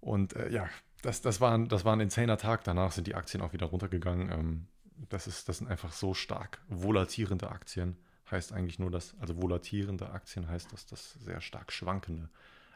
Und 0.00 0.34
äh, 0.36 0.50
ja, 0.50 0.68
das, 1.02 1.22
das, 1.22 1.40
war 1.40 1.52
ein, 1.52 1.68
das 1.68 1.84
war 1.84 1.94
ein 1.94 2.00
insaner 2.00 2.38
Tag. 2.38 2.64
Danach 2.64 2.92
sind 2.92 3.06
die 3.06 3.14
Aktien 3.14 3.42
auch 3.42 3.52
wieder 3.52 3.66
runtergegangen. 3.66 4.30
Ähm, 4.30 4.66
das, 5.08 5.26
ist, 5.26 5.48
das 5.48 5.58
sind 5.58 5.68
einfach 5.68 5.92
so 5.92 6.14
stark 6.14 6.60
volatierende 6.68 7.50
Aktien. 7.50 7.96
Heißt 8.30 8.52
eigentlich 8.52 8.78
nur, 8.78 8.90
dass, 8.90 9.14
also 9.20 9.40
volatierende 9.40 10.10
Aktien 10.10 10.48
heißt, 10.48 10.72
dass 10.72 10.86
das 10.86 11.14
sehr 11.14 11.40
stark 11.40 11.72
schwankende 11.72 12.28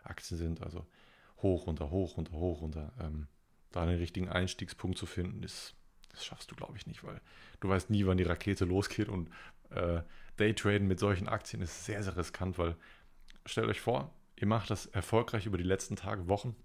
Aktien 0.03 0.39
sind. 0.39 0.63
Also 0.63 0.87
hoch, 1.43 1.67
runter, 1.67 1.91
hoch, 1.91 2.17
runter, 2.17 2.33
hoch, 2.33 2.61
runter. 2.63 2.93
Ähm, 3.01 3.29
da 3.71 3.87
den 3.87 3.99
richtigen 3.99 4.29
Einstiegspunkt 4.29 4.99
zu 4.99 5.07
finden, 5.07 5.43
ist, 5.43 5.75
das 6.13 6.25
schaffst 6.25 6.51
du, 6.51 6.55
glaube 6.55 6.77
ich, 6.77 6.87
nicht, 6.87 7.05
weil 7.05 7.21
du 7.61 7.69
weißt 7.69 7.91
nie, 7.91 8.07
wann 8.07 8.19
die 8.19 8.25
Rakete 8.25 8.65
losgeht 8.65 9.09
und 9.09 9.31
äh, 9.71 10.03
Daytraden 10.37 10.87
mit 10.87 10.99
solchen 10.99 11.29
Aktien 11.29 11.63
ist 11.63 11.85
sehr, 11.85 12.03
sehr 12.03 12.17
riskant, 12.17 12.59
weil 12.59 12.77
stellt 13.47 13.69
euch 13.69 13.81
vor, 13.81 14.13
ihr 14.37 14.47
macht 14.47 14.71
das 14.71 14.87
erfolgreich 14.87 15.47
über 15.47 15.59
die 15.59 15.65
letzten 15.65 15.97
Tage, 15.97 16.29
Wochen 16.29 16.57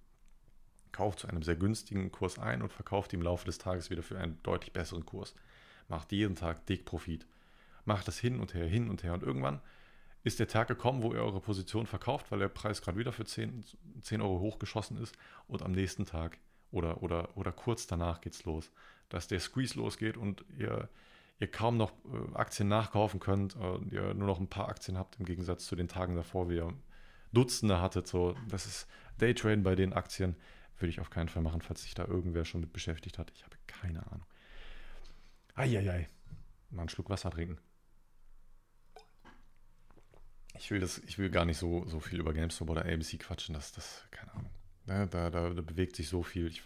kauft 0.91 1.19
zu 1.19 1.27
einem 1.27 1.43
sehr 1.43 1.55
günstigen 1.55 2.11
Kurs 2.11 2.39
ein 2.39 2.61
und 2.61 2.73
verkauft 2.73 3.13
im 3.13 3.21
Laufe 3.21 3.45
des 3.45 3.59
Tages 3.59 3.89
wieder 3.89 4.01
für 4.01 4.17
einen 4.17 4.41
deutlich 4.41 4.73
besseren 4.73 5.05
Kurs. 5.05 5.35
Macht 5.87 6.11
jeden 6.11 6.35
Tag 6.35 6.65
dick 6.65 6.85
Profit. 6.85 7.27
Macht 7.85 8.07
das 8.07 8.17
hin 8.17 8.39
und 8.39 8.53
her, 8.53 8.65
hin 8.65 8.89
und 8.89 9.03
her. 9.03 9.13
Und 9.13 9.21
irgendwann 9.21 9.61
ist 10.23 10.39
der 10.39 10.47
Tag 10.47 10.67
gekommen, 10.67 11.03
wo 11.03 11.13
ihr 11.13 11.21
eure 11.21 11.39
Position 11.39 11.85
verkauft, 11.85 12.31
weil 12.31 12.39
der 12.39 12.49
Preis 12.49 12.81
gerade 12.81 12.97
wieder 12.97 13.13
für 13.13 13.25
10, 13.25 13.63
10 14.01 14.21
Euro 14.21 14.39
hochgeschossen 14.39 14.97
ist. 14.97 15.15
Und 15.47 15.61
am 15.61 15.71
nächsten 15.71 16.05
Tag 16.05 16.39
oder, 16.71 17.03
oder, 17.03 17.37
oder 17.37 17.51
kurz 17.51 17.85
danach 17.85 18.19
geht 18.19 18.33
es 18.33 18.43
los, 18.43 18.71
dass 19.09 19.27
der 19.27 19.39
Squeeze 19.39 19.77
losgeht 19.77 20.17
und 20.17 20.43
ihr, 20.57 20.89
ihr 21.39 21.47
kaum 21.47 21.77
noch 21.77 21.91
äh, 21.91 22.35
Aktien 22.35 22.67
nachkaufen 22.67 23.19
könnt, 23.19 23.55
und 23.55 23.91
ihr 23.91 24.13
nur 24.13 24.27
noch 24.27 24.39
ein 24.39 24.49
paar 24.49 24.69
Aktien 24.69 24.97
habt, 24.97 25.19
im 25.19 25.25
Gegensatz 25.25 25.65
zu 25.65 25.75
den 25.75 25.87
Tagen 25.87 26.15
davor, 26.15 26.49
wie 26.49 26.55
ihr 26.57 26.73
Dutzende 27.33 27.81
hattet. 27.81 28.07
So, 28.07 28.35
das 28.47 28.65
ist 28.65 28.87
Daytraden 29.17 29.63
bei 29.63 29.75
den 29.75 29.93
Aktien 29.93 30.35
würde 30.79 30.89
ich 30.89 30.99
auf 30.99 31.09
keinen 31.09 31.29
Fall 31.29 31.41
machen, 31.41 31.61
falls 31.61 31.83
sich 31.83 31.93
da 31.93 32.05
irgendwer 32.05 32.45
schon 32.45 32.61
mit 32.61 32.73
beschäftigt 32.73 33.17
hat. 33.17 33.31
Ich 33.35 33.43
habe 33.43 33.55
keine 33.65 34.05
Ahnung. 34.11 34.25
Eieiei. 35.55 36.09
Mal 36.69 36.81
einen 36.81 36.89
Schluck 36.89 37.09
Wasser 37.09 37.31
trinken. 37.31 37.57
Ich 40.59 40.71
will, 40.71 40.79
das, 40.79 40.97
ich 40.99 41.17
will 41.17 41.29
gar 41.29 41.45
nicht 41.45 41.57
so, 41.57 41.87
so 41.87 41.99
viel 41.99 42.19
über 42.19 42.33
GameStop 42.33 42.69
oder 42.69 42.85
AMC 42.85 43.19
quatschen. 43.19 43.53
Das, 43.53 43.71
das 43.71 44.05
keine 44.11 44.33
Ahnung. 44.33 44.49
Da, 44.85 45.05
da, 45.05 45.29
da, 45.29 45.49
da 45.49 45.61
bewegt 45.61 45.95
sich 45.95 46.09
so 46.09 46.23
viel. 46.23 46.47
Ich, 46.47 46.63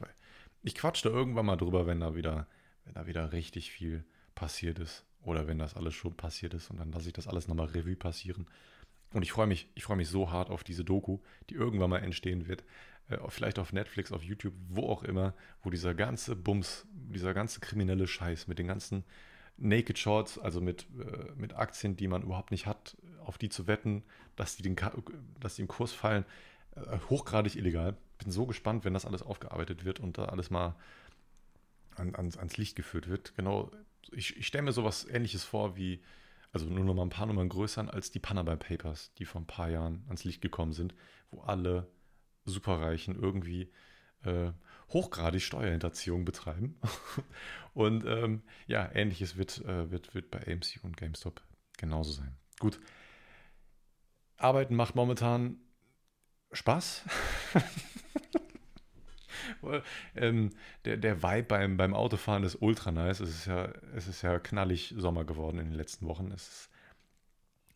ich 0.64 0.76
quatsch 0.76 1.04
da 1.06 1.10
irgendwann 1.10 1.46
mal 1.46 1.56
drüber, 1.56 1.88
wenn 1.88 2.00
da 2.00 2.16
wieder, 2.16 2.48
wenn 2.86 2.94
da 2.94 3.08
wieder 3.08 3.32
richtig 3.32 3.72
viel 3.72 4.04
passiert 4.36 4.80
ist. 4.80 5.06
Oder 5.24 5.48
wenn 5.48 5.60
das 5.60 5.76
alles 5.76 5.94
schon 5.94 6.16
passiert 6.16 6.54
ist. 6.54 6.72
Und 6.72 6.80
dann 6.80 6.92
lasse 6.92 7.08
ich 7.08 7.14
das 7.14 7.28
alles 7.28 7.48
nochmal 7.48 7.68
Revue 7.68 7.96
passieren. 7.96 8.48
Und 9.14 9.24
ich 9.24 9.32
freue 9.32 9.48
mich, 9.48 9.70
ich 9.76 9.84
freue 9.84 9.98
mich 9.98 10.10
so 10.10 10.32
hart 10.32 10.50
auf 10.50 10.64
diese 10.64 10.84
Doku, 10.84 11.20
die 11.50 11.56
irgendwann 11.56 11.90
mal 11.90 12.00
entstehen 12.00 12.48
wird. 12.48 12.64
Äh, 13.10 13.18
vielleicht 13.30 13.60
auf 13.60 13.74
Netflix, 13.74 14.12
auf 14.12 14.24
YouTube, 14.24 14.54
wo 14.70 14.88
auch 14.90 15.04
immer, 15.04 15.34
wo 15.64 15.70
dieser 15.70 15.94
ganze 15.94 16.36
Bums, 16.36 16.88
dieser 16.92 17.34
ganze 17.34 17.60
kriminelle 17.60 18.08
Scheiß 18.08 18.48
mit 18.48 18.58
den 18.58 18.68
ganzen 18.68 19.04
Naked 19.58 20.00
Shorts, 20.00 20.40
also 20.40 20.62
mit, 20.62 20.88
äh, 21.00 21.32
mit 21.36 21.54
Aktien, 21.54 21.96
die 21.96 22.08
man 22.08 22.24
überhaupt 22.24 22.52
nicht 22.52 22.66
hat, 22.66 22.98
auf 23.24 23.38
die 23.38 23.50
zu 23.50 23.68
wetten, 23.68 24.04
dass 24.36 24.56
die, 24.56 24.64
den, 24.64 24.76
dass 25.40 25.56
die 25.56 25.62
im 25.62 25.68
Kurs 25.68 25.92
fallen, 25.92 26.26
äh, 26.76 26.98
hochgradig 27.10 27.56
illegal. 27.56 27.96
Bin 28.22 28.32
so 28.32 28.46
gespannt, 28.46 28.86
wenn 28.86 28.94
das 28.94 29.06
alles 29.06 29.24
aufgearbeitet 29.24 29.84
wird 29.84 30.00
und 30.00 30.18
da 30.18 30.26
alles 30.26 30.50
mal 30.50 30.76
an, 31.96 32.16
ans, 32.16 32.38
ans 32.38 32.58
Licht 32.58 32.76
geführt 32.76 33.08
wird. 33.08 33.36
Genau, 33.36 33.72
ich, 34.12 34.38
ich 34.38 34.48
stelle 34.48 34.64
mir 34.64 34.72
sowas 34.72 35.06
ähnliches 35.10 35.44
vor 35.44 35.76
wie 35.76 36.02
also 36.54 36.66
nur 36.66 36.84
noch 36.84 36.94
mal 36.94 37.04
ein 37.04 37.10
paar 37.10 37.28
Nummern 37.28 37.50
größer 37.50 37.94
als 37.94 38.12
die 38.12 38.20
Panama 38.20 38.56
Papers, 38.56 39.14
die 39.18 39.26
vor 39.26 39.42
ein 39.42 39.48
paar 39.48 39.70
Jahren 39.70 40.04
ans 40.08 40.24
Licht 40.24 40.42
gekommen 40.42 40.74
sind, 40.74 40.94
wo 41.30 41.42
alle 41.42 41.88
Superreichen 42.46 43.16
irgendwie 43.16 43.72
äh, 44.24 44.52
hochgradig 44.90 45.42
Steuerhinterziehung 45.42 46.26
betreiben. 46.26 46.80
und 47.74 48.06
ähm, 48.06 48.44
ja, 48.68 48.90
ähnliches 48.94 49.38
wird, 49.38 49.60
äh, 49.66 49.92
wird, 49.92 50.14
wird 50.14 50.30
bei 50.30 50.40
AMC 50.40 50.80
und 50.84 50.98
GameStop 50.98 51.42
genauso 51.78 52.12
sein. 52.12 52.36
Gut. 52.60 52.80
Arbeiten 54.38 54.76
macht 54.76 54.96
momentan 54.96 55.58
Spaß. 56.52 57.06
ähm, 60.16 60.52
der, 60.86 60.98
der 60.98 61.24
Vibe 61.24 61.44
beim, 61.44 61.78
beim 61.78 61.94
Autofahren 61.94 62.44
ist 62.44 62.62
ultra 62.62 62.92
nice. 62.92 63.20
Es 63.20 63.30
ist, 63.30 63.46
ja, 63.46 63.72
es 63.96 64.08
ist 64.08 64.22
ja 64.22 64.40
knallig 64.40 64.94
Sommer 64.98 65.24
geworden 65.24 65.60
in 65.60 65.66
den 65.66 65.76
letzten 65.76 66.08
Wochen. 66.08 66.32
Es 66.32 66.48
ist, 66.48 66.70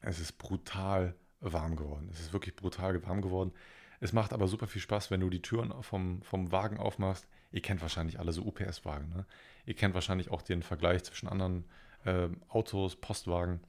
es 0.01 0.19
ist 0.19 0.37
brutal 0.37 1.15
warm 1.39 1.75
geworden. 1.75 2.09
Es 2.11 2.19
ist 2.19 2.33
wirklich 2.33 2.55
brutal 2.55 3.01
warm 3.05 3.21
geworden. 3.21 3.51
Es 3.99 4.13
macht 4.13 4.33
aber 4.33 4.47
super 4.47 4.67
viel 4.67 4.81
Spaß, 4.81 5.11
wenn 5.11 5.21
du 5.21 5.29
die 5.29 5.41
Türen 5.41 5.73
vom, 5.81 6.21
vom 6.21 6.51
Wagen 6.51 6.77
aufmachst. 6.77 7.27
Ihr 7.51 7.61
kennt 7.61 7.81
wahrscheinlich 7.81 8.19
alle 8.19 8.33
so 8.33 8.43
UPS-Wagen. 8.43 9.09
Ne? 9.09 9.25
Ihr 9.65 9.75
kennt 9.75 9.93
wahrscheinlich 9.93 10.31
auch 10.31 10.41
den 10.41 10.63
Vergleich 10.63 11.03
zwischen 11.03 11.27
anderen 11.29 11.65
äh, 12.03 12.27
Autos, 12.49 12.97
Postwagen. 12.97 13.61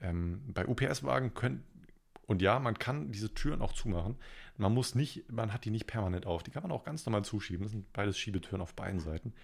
Ähm, 0.00 0.42
bei 0.46 0.66
UPS-Wagen 0.66 1.34
könnt, 1.34 1.62
und 2.32 2.40
ja, 2.40 2.58
man 2.58 2.78
kann 2.78 3.12
diese 3.12 3.34
Türen 3.34 3.60
auch 3.60 3.72
zumachen. 3.72 4.16
Man 4.56 4.72
muss 4.72 4.94
nicht, 4.94 5.30
man 5.30 5.52
hat 5.52 5.66
die 5.66 5.70
nicht 5.70 5.86
permanent 5.86 6.26
auf. 6.26 6.42
Die 6.42 6.50
kann 6.50 6.62
man 6.62 6.72
auch 6.72 6.82
ganz 6.82 7.04
normal 7.04 7.24
zuschieben. 7.24 7.64
Das 7.64 7.72
sind 7.72 7.92
beides 7.92 8.18
Schiebetüren 8.18 8.62
auf 8.62 8.74
beiden 8.74 9.00
Seiten. 9.00 9.34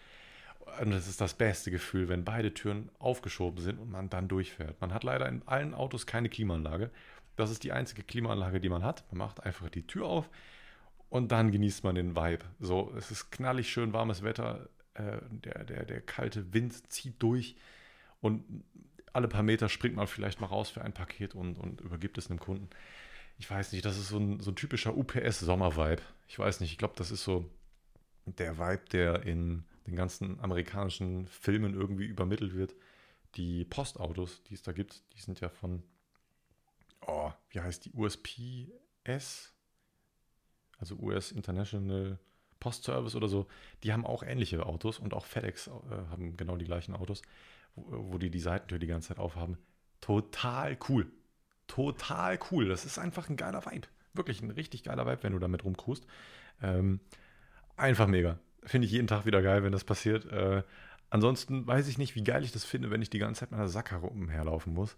Und 0.80 0.90
das 0.90 1.06
ist 1.06 1.20
das 1.20 1.34
beste 1.34 1.70
Gefühl, 1.70 2.08
wenn 2.08 2.24
beide 2.24 2.54
Türen 2.54 2.90
aufgeschoben 2.98 3.62
sind 3.62 3.78
und 3.78 3.90
man 3.90 4.08
dann 4.08 4.26
durchfährt. 4.26 4.80
Man 4.80 4.94
hat 4.94 5.04
leider 5.04 5.28
in 5.28 5.42
allen 5.46 5.74
Autos 5.74 6.06
keine 6.06 6.30
Klimaanlage. 6.30 6.90
Das 7.36 7.50
ist 7.50 7.62
die 7.62 7.72
einzige 7.72 8.02
Klimaanlage, 8.02 8.58
die 8.58 8.70
man 8.70 8.82
hat. 8.82 9.04
Man 9.10 9.18
macht 9.18 9.44
einfach 9.44 9.68
die 9.68 9.86
Tür 9.86 10.06
auf 10.06 10.30
und 11.10 11.30
dann 11.30 11.52
genießt 11.52 11.84
man 11.84 11.94
den 11.94 12.16
Vibe. 12.16 12.46
So, 12.58 12.92
es 12.96 13.10
ist 13.10 13.30
knallig 13.30 13.70
schön 13.70 13.92
warmes 13.92 14.22
Wetter. 14.22 14.70
Äh, 14.94 15.18
der, 15.30 15.64
der, 15.64 15.84
der 15.84 16.00
kalte 16.00 16.54
Wind 16.54 16.90
zieht 16.90 17.22
durch 17.22 17.54
und 18.22 18.44
alle 19.18 19.26
paar 19.26 19.42
Meter 19.42 19.68
springt 19.68 19.96
man 19.96 20.06
vielleicht 20.06 20.40
mal 20.40 20.46
raus 20.46 20.70
für 20.70 20.82
ein 20.82 20.94
Paket 20.94 21.34
und, 21.34 21.58
und 21.58 21.80
übergibt 21.80 22.18
es 22.18 22.30
einem 22.30 22.38
Kunden. 22.38 22.70
Ich 23.36 23.50
weiß 23.50 23.72
nicht, 23.72 23.84
das 23.84 23.98
ist 23.98 24.10
so 24.10 24.18
ein, 24.18 24.38
so 24.38 24.52
ein 24.52 24.54
typischer 24.54 24.96
UPS-Sommer-Vibe. 24.96 26.02
Ich 26.28 26.38
weiß 26.38 26.60
nicht, 26.60 26.70
ich 26.70 26.78
glaube, 26.78 26.94
das 26.96 27.10
ist 27.10 27.24
so 27.24 27.50
der 28.26 28.58
Vibe, 28.58 28.84
der 28.92 29.24
in 29.24 29.64
den 29.88 29.96
ganzen 29.96 30.38
amerikanischen 30.38 31.26
Filmen 31.26 31.74
irgendwie 31.74 32.04
übermittelt 32.04 32.54
wird. 32.54 32.76
Die 33.34 33.64
Postautos, 33.64 34.44
die 34.44 34.54
es 34.54 34.62
da 34.62 34.70
gibt, 34.70 35.02
die 35.14 35.20
sind 35.20 35.40
ja 35.40 35.48
von, 35.48 35.82
oh, 37.04 37.32
wie 37.50 37.60
heißt 37.60 37.86
die, 37.86 37.92
USPS? 37.94 39.52
Also 40.78 40.94
US 41.00 41.32
International 41.32 42.20
Post 42.60 42.84
Service 42.84 43.16
oder 43.16 43.26
so. 43.26 43.48
Die 43.82 43.92
haben 43.92 44.06
auch 44.06 44.22
ähnliche 44.22 44.64
Autos 44.64 45.00
und 45.00 45.12
auch 45.12 45.26
FedEx 45.26 45.66
äh, 45.66 45.70
haben 46.10 46.36
genau 46.36 46.56
die 46.56 46.66
gleichen 46.66 46.94
Autos 46.94 47.22
wo, 47.88 48.18
die 48.18 48.30
die 48.30 48.40
Seitentür 48.40 48.78
die 48.78 48.86
ganze 48.86 49.08
Zeit 49.08 49.18
aufhaben. 49.18 49.58
Total 50.00 50.76
cool. 50.88 51.06
Total 51.66 52.38
cool. 52.50 52.68
Das 52.68 52.84
ist 52.84 52.98
einfach 52.98 53.28
ein 53.28 53.36
geiler 53.36 53.64
Vibe. 53.64 53.88
Wirklich 54.14 54.42
ein 54.42 54.50
richtig 54.50 54.84
geiler 54.84 55.06
Vibe, 55.06 55.22
wenn 55.22 55.32
du 55.32 55.38
damit 55.38 55.64
rumkrust. 55.64 56.06
Ähm, 56.62 57.00
einfach 57.76 58.06
mega. 58.06 58.38
Finde 58.64 58.86
ich 58.86 58.92
jeden 58.92 59.06
Tag 59.06 59.26
wieder 59.26 59.42
geil, 59.42 59.62
wenn 59.62 59.72
das 59.72 59.84
passiert. 59.84 60.26
Äh, 60.26 60.62
ansonsten 61.10 61.66
weiß 61.66 61.88
ich 61.88 61.98
nicht, 61.98 62.14
wie 62.14 62.24
geil 62.24 62.44
ich 62.44 62.52
das 62.52 62.64
finde, 62.64 62.90
wenn 62.90 63.02
ich 63.02 63.10
die 63.10 63.18
ganze 63.18 63.40
Zeit 63.40 63.50
mit 63.50 63.60
einer 63.60 63.68
Sackkarre 63.68 64.06
umherlaufen 64.06 64.74
muss. 64.74 64.96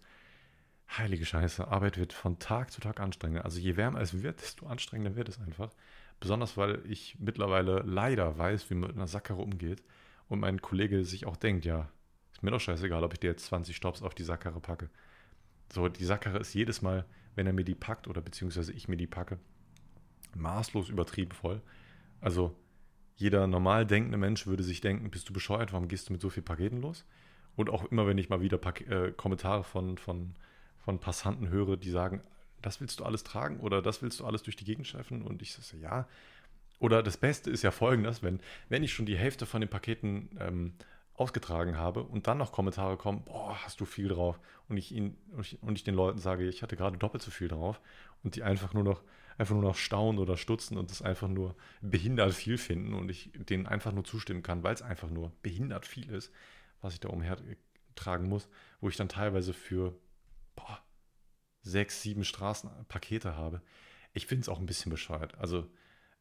Heilige 0.97 1.25
Scheiße, 1.25 1.67
Arbeit 1.67 1.97
wird 1.97 2.11
von 2.11 2.39
Tag 2.39 2.71
zu 2.71 2.81
Tag 2.81 2.99
anstrengender. 2.99 3.45
Also 3.45 3.59
je 3.59 3.77
wärmer 3.77 4.01
es 4.01 4.21
wird, 4.23 4.41
desto 4.41 4.67
anstrengender 4.67 5.15
wird 5.15 5.29
es 5.29 5.39
einfach. 5.39 5.71
Besonders 6.19 6.57
weil 6.57 6.81
ich 6.85 7.17
mittlerweile 7.19 7.79
leider 7.79 8.37
weiß, 8.37 8.69
wie 8.69 8.75
man 8.75 8.89
mit 8.89 8.97
einer 8.97 9.07
Sackkarre 9.07 9.41
umgeht 9.41 9.83
und 10.27 10.39
mein 10.39 10.61
Kollege 10.61 11.03
sich 11.03 11.25
auch 11.25 11.35
denkt, 11.35 11.65
ja, 11.65 11.89
mir 12.43 12.51
doch 12.51 12.59
scheißegal, 12.59 13.03
ob 13.03 13.13
ich 13.13 13.19
dir 13.19 13.29
jetzt 13.29 13.45
20 13.45 13.75
Stops 13.75 14.01
auf 14.01 14.15
die 14.15 14.23
Sackkarre 14.23 14.59
packe. 14.59 14.89
So, 15.71 15.87
die 15.87 16.05
Sackkarre 16.05 16.39
ist 16.39 16.53
jedes 16.53 16.81
Mal, 16.81 17.05
wenn 17.35 17.47
er 17.47 17.53
mir 17.53 17.63
die 17.63 17.75
packt 17.75 18.07
oder 18.07 18.21
beziehungsweise 18.21 18.73
ich 18.73 18.87
mir 18.87 18.97
die 18.97 19.07
packe, 19.07 19.39
maßlos 20.35 20.89
übertrieben 20.89 21.31
voll. 21.31 21.61
Also, 22.19 22.55
jeder 23.15 23.47
normal 23.47 23.85
denkende 23.85 24.17
Mensch 24.17 24.47
würde 24.47 24.63
sich 24.63 24.81
denken, 24.81 25.11
bist 25.11 25.29
du 25.29 25.33
bescheuert, 25.33 25.73
warum 25.73 25.87
gehst 25.87 26.09
du 26.09 26.13
mit 26.13 26.21
so 26.21 26.29
vielen 26.29 26.45
Paketen 26.45 26.81
los? 26.81 27.05
Und 27.55 27.69
auch 27.69 27.85
immer, 27.91 28.07
wenn 28.07 28.17
ich 28.17 28.29
mal 28.29 28.41
wieder 28.41 28.57
Pak 28.57 28.81
äh, 28.89 29.11
Kommentare 29.11 29.63
von, 29.63 29.97
von, 29.97 30.35
von 30.77 30.99
Passanten 30.99 31.49
höre, 31.49 31.77
die 31.77 31.91
sagen, 31.91 32.21
das 32.61 32.79
willst 32.79 32.99
du 32.99 33.03
alles 33.03 33.23
tragen 33.23 33.59
oder 33.59 33.81
das 33.81 34.01
willst 34.01 34.19
du 34.19 34.25
alles 34.25 34.43
durch 34.43 34.55
die 34.55 34.65
Gegend 34.65 34.87
schleifen? 34.87 35.21
Und 35.21 35.41
ich 35.41 35.53
sage, 35.53 35.81
ja. 35.81 36.07
Oder 36.79 37.03
das 37.03 37.17
Beste 37.17 37.51
ist 37.51 37.61
ja 37.61 37.71
folgendes, 37.71 38.23
wenn, 38.23 38.39
wenn 38.69 38.83
ich 38.83 38.93
schon 38.93 39.05
die 39.05 39.17
Hälfte 39.17 39.45
von 39.45 39.61
den 39.61 39.69
Paketen 39.69 40.29
ähm, 40.39 40.73
ausgetragen 41.21 41.77
habe 41.77 42.03
und 42.03 42.27
dann 42.27 42.39
noch 42.39 42.51
Kommentare 42.51 42.97
kommen, 42.97 43.23
boah, 43.23 43.55
hast 43.63 43.79
du 43.79 43.85
viel 43.85 44.07
drauf 44.07 44.39
und 44.67 44.77
ich, 44.77 44.91
ihn, 44.91 45.15
und 45.61 45.77
ich 45.77 45.83
den 45.83 45.95
Leuten 45.95 46.17
sage, 46.17 46.47
ich 46.47 46.63
hatte 46.63 46.75
gerade 46.75 46.97
doppelt 46.97 47.23
so 47.23 47.31
viel 47.31 47.47
drauf 47.47 47.79
und 48.23 48.35
die 48.35 48.43
einfach 48.43 48.73
nur 48.73 48.83
noch 48.83 49.03
einfach 49.37 49.55
nur 49.55 49.63
noch 49.63 49.75
staunen 49.75 50.19
oder 50.19 50.37
stutzen 50.37 50.77
und 50.77 50.91
das 50.91 51.01
einfach 51.01 51.27
nur 51.27 51.55
behindert 51.81 52.33
viel 52.33 52.57
finden 52.57 52.93
und 52.93 53.09
ich 53.09 53.31
denen 53.33 53.65
einfach 53.65 53.91
nur 53.91 54.03
zustimmen 54.03 54.43
kann, 54.43 54.61
weil 54.61 54.73
es 54.73 54.81
einfach 54.81 55.09
nur 55.09 55.31
behindert 55.41 55.85
viel 55.85 56.09
ist, 56.11 56.31
was 56.81 56.93
ich 56.93 56.99
da 56.99 57.09
umher 57.09 57.37
tragen 57.95 58.27
muss, 58.27 58.49
wo 58.81 58.89
ich 58.89 58.97
dann 58.97 59.09
teilweise 59.09 59.53
für 59.53 59.97
boah, 60.55 60.79
sechs, 61.61 62.01
sieben 62.01 62.23
Straßenpakete 62.23 63.35
habe. 63.35 63.61
Ich 64.13 64.27
finde 64.27 64.41
es 64.41 64.49
auch 64.49 64.59
ein 64.59 64.65
bisschen 64.65 64.91
bescheuert. 64.91 65.35
Also 65.39 65.67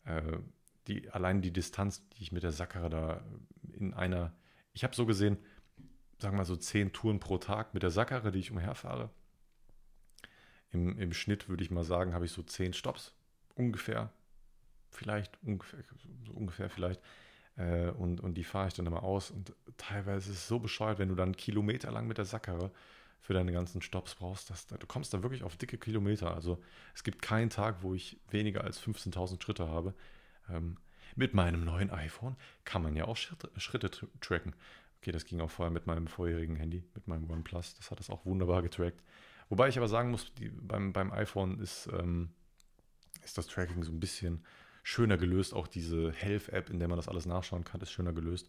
äh, 0.04 0.38
die, 0.86 1.10
allein 1.10 1.42
die 1.42 1.52
Distanz, 1.52 2.08
die 2.10 2.22
ich 2.22 2.32
mit 2.32 2.42
der 2.42 2.52
Sackkarre 2.52 2.90
da 2.90 3.24
in 3.72 3.92
einer 3.94 4.32
ich 4.72 4.84
habe 4.84 4.94
so 4.94 5.06
gesehen, 5.06 5.38
sagen 6.18 6.34
wir 6.34 6.38
mal 6.38 6.44
so 6.44 6.56
zehn 6.56 6.92
Touren 6.92 7.20
pro 7.20 7.38
Tag 7.38 7.74
mit 7.74 7.82
der 7.82 7.90
Sackkarre, 7.90 8.30
die 8.30 8.38
ich 8.38 8.50
umherfahre. 8.50 9.10
Im, 10.70 10.98
Im 10.98 11.12
Schnitt 11.12 11.48
würde 11.48 11.64
ich 11.64 11.70
mal 11.70 11.84
sagen, 11.84 12.14
habe 12.14 12.26
ich 12.26 12.32
so 12.32 12.42
zehn 12.42 12.72
Stops 12.72 13.14
ungefähr. 13.54 14.12
Vielleicht, 14.90 15.38
ungefähr, 15.42 15.80
so 16.26 16.32
ungefähr 16.32 16.68
vielleicht. 16.68 17.00
Äh, 17.56 17.90
und, 17.90 18.20
und 18.20 18.34
die 18.34 18.44
fahre 18.44 18.68
ich 18.68 18.74
dann 18.74 18.86
immer 18.86 19.02
aus. 19.02 19.30
Und 19.30 19.54
teilweise 19.76 20.30
ist 20.30 20.38
es 20.38 20.48
so 20.48 20.58
bescheuert, 20.58 20.98
wenn 20.98 21.08
du 21.08 21.14
dann 21.14 21.36
Kilometer 21.36 21.90
lang 21.90 22.06
mit 22.06 22.18
der 22.18 22.24
Sackkarre 22.24 22.70
für 23.20 23.34
deine 23.34 23.52
ganzen 23.52 23.82
Stops 23.82 24.14
brauchst. 24.14 24.50
Dass, 24.50 24.66
du 24.66 24.86
kommst 24.86 25.12
da 25.12 25.22
wirklich 25.22 25.42
auf 25.42 25.56
dicke 25.56 25.78
Kilometer. 25.78 26.34
Also 26.34 26.62
es 26.94 27.04
gibt 27.04 27.22
keinen 27.22 27.50
Tag, 27.50 27.82
wo 27.82 27.94
ich 27.94 28.18
weniger 28.30 28.64
als 28.64 28.80
15.000 28.82 29.42
Schritte 29.42 29.68
habe. 29.68 29.94
Ähm, 30.48 30.76
mit 31.16 31.34
meinem 31.34 31.64
neuen 31.64 31.90
iPhone 31.90 32.36
kann 32.64 32.82
man 32.82 32.96
ja 32.96 33.04
auch 33.04 33.16
Schritte, 33.16 33.90
tracken. 34.20 34.54
Okay, 35.00 35.12
das 35.12 35.24
ging 35.24 35.40
auch 35.40 35.50
vorher 35.50 35.72
mit 35.72 35.86
meinem 35.86 36.06
vorherigen 36.06 36.56
Handy, 36.56 36.84
mit 36.94 37.08
meinem 37.08 37.30
OnePlus. 37.30 37.74
Das 37.76 37.90
hat 37.90 37.98
das 37.98 38.10
auch 38.10 38.26
wunderbar 38.26 38.62
getrackt. 38.62 39.02
Wobei 39.48 39.68
ich 39.68 39.78
aber 39.78 39.88
sagen 39.88 40.10
muss, 40.10 40.32
die, 40.34 40.48
beim, 40.48 40.92
beim 40.92 41.12
iPhone 41.12 41.58
ist, 41.58 41.88
ähm, 41.98 42.30
ist 43.24 43.38
das 43.38 43.46
Tracking 43.46 43.82
so 43.82 43.92
ein 43.92 44.00
bisschen 44.00 44.44
schöner 44.82 45.16
gelöst. 45.16 45.54
Auch 45.54 45.66
diese 45.66 46.12
Health-App, 46.12 46.70
in 46.70 46.78
der 46.78 46.88
man 46.88 46.96
das 46.96 47.08
alles 47.08 47.26
nachschauen 47.26 47.64
kann, 47.64 47.80
ist 47.80 47.90
schöner 47.90 48.12
gelöst. 48.12 48.48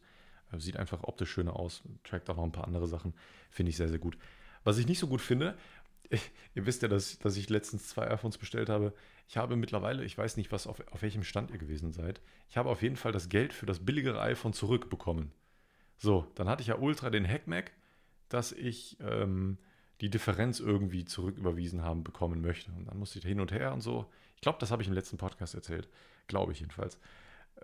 Äh, 0.51 0.59
sieht 0.59 0.77
einfach 0.77 1.03
optisch 1.03 1.31
schöner 1.31 1.55
aus, 1.55 1.83
trackt 2.03 2.29
auch 2.29 2.35
noch 2.35 2.43
ein 2.43 2.51
paar 2.51 2.67
andere 2.67 2.87
Sachen. 2.87 3.13
Finde 3.49 3.69
ich 3.69 3.77
sehr, 3.77 3.89
sehr 3.89 3.99
gut. 3.99 4.17
Was 4.63 4.77
ich 4.77 4.87
nicht 4.87 4.99
so 4.99 5.07
gut 5.07 5.21
finde, 5.21 5.57
ihr 6.55 6.65
wisst 6.65 6.81
ja, 6.81 6.87
dass, 6.87 7.19
dass 7.19 7.37
ich 7.37 7.49
letztens 7.49 7.87
zwei 7.87 8.09
iPhones 8.09 8.37
bestellt 8.37 8.69
habe. 8.69 8.93
Ich 9.27 9.37
habe 9.37 9.55
mittlerweile, 9.55 10.03
ich 10.03 10.17
weiß 10.17 10.37
nicht, 10.37 10.51
was 10.51 10.67
auf, 10.67 10.81
auf 10.91 11.01
welchem 11.01 11.23
Stand 11.23 11.51
ihr 11.51 11.57
gewesen 11.57 11.93
seid, 11.93 12.21
ich 12.49 12.57
habe 12.57 12.69
auf 12.69 12.81
jeden 12.81 12.97
Fall 12.97 13.11
das 13.11 13.29
Geld 13.29 13.53
für 13.53 13.65
das 13.65 13.79
billigere 13.79 14.21
iPhone 14.21 14.53
zurückbekommen. 14.53 15.31
So, 15.97 16.27
dann 16.35 16.49
hatte 16.49 16.61
ich 16.61 16.67
ja 16.67 16.77
ultra 16.77 17.09
den 17.09 17.27
Hackmack, 17.27 17.71
dass 18.27 18.51
ich 18.51 18.97
ähm, 18.99 19.57
die 20.01 20.09
Differenz 20.09 20.59
irgendwie 20.59 21.05
zurücküberwiesen 21.05 21.83
haben 21.83 22.03
bekommen 22.03 22.41
möchte. 22.41 22.71
Und 22.71 22.85
dann 22.85 22.97
musste 22.97 23.19
ich 23.19 23.25
hin 23.25 23.39
und 23.39 23.51
her 23.51 23.71
und 23.71 23.81
so. 23.81 24.11
Ich 24.35 24.41
glaube, 24.41 24.57
das 24.59 24.71
habe 24.71 24.81
ich 24.81 24.87
im 24.87 24.95
letzten 24.95 25.17
Podcast 25.17 25.53
erzählt. 25.53 25.87
Glaube 26.27 26.51
ich 26.51 26.59
jedenfalls. 26.59 26.99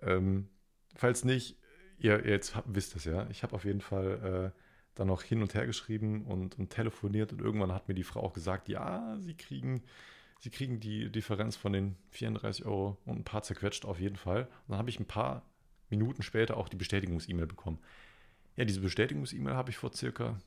Ähm, 0.01 0.47
falls 0.95 1.25
nicht, 1.25 1.57
ihr, 1.97 2.23
ihr 2.23 2.31
jetzt 2.31 2.53
wisst 2.65 2.95
es 2.95 3.05
ja. 3.05 3.27
Ich 3.31 3.41
habe 3.41 3.55
auf 3.55 3.65
jeden 3.65 3.81
Fall 3.81 4.53
äh, 4.53 4.66
dann 4.97 5.07
noch 5.07 5.21
hin 5.21 5.41
und 5.41 5.53
her 5.53 5.65
geschrieben 5.67 6.25
und, 6.25 6.57
und 6.57 6.71
telefoniert 6.71 7.31
und 7.31 7.41
irgendwann 7.41 7.71
hat 7.71 7.87
mir 7.87 7.93
die 7.93 8.03
Frau 8.03 8.21
auch 8.21 8.33
gesagt, 8.33 8.67
ja, 8.67 9.15
sie 9.19 9.35
kriegen, 9.35 9.83
sie 10.39 10.49
kriegen 10.49 10.79
die 10.79 11.11
Differenz 11.11 11.55
von 11.55 11.73
den 11.73 11.95
34 12.11 12.65
Euro 12.65 12.97
und 13.05 13.19
ein 13.19 13.23
paar 13.23 13.43
zerquetscht 13.43 13.85
auf 13.85 13.99
jeden 13.99 14.15
Fall. 14.15 14.43
Und 14.43 14.69
dann 14.69 14.79
habe 14.79 14.89
ich 14.89 14.99
ein 14.99 15.05
paar 15.05 15.43
Minuten 15.89 16.23
später 16.23 16.57
auch 16.57 16.67
die 16.67 16.77
Bestätigungs-E-Mail 16.77 17.45
bekommen. 17.45 17.77
Ja, 18.55 18.65
diese 18.65 18.81
Bestätigungs-E-Mail 18.81 19.53
habe 19.53 19.69
ich 19.69 19.77
vor 19.77 19.93
circa 19.93 20.39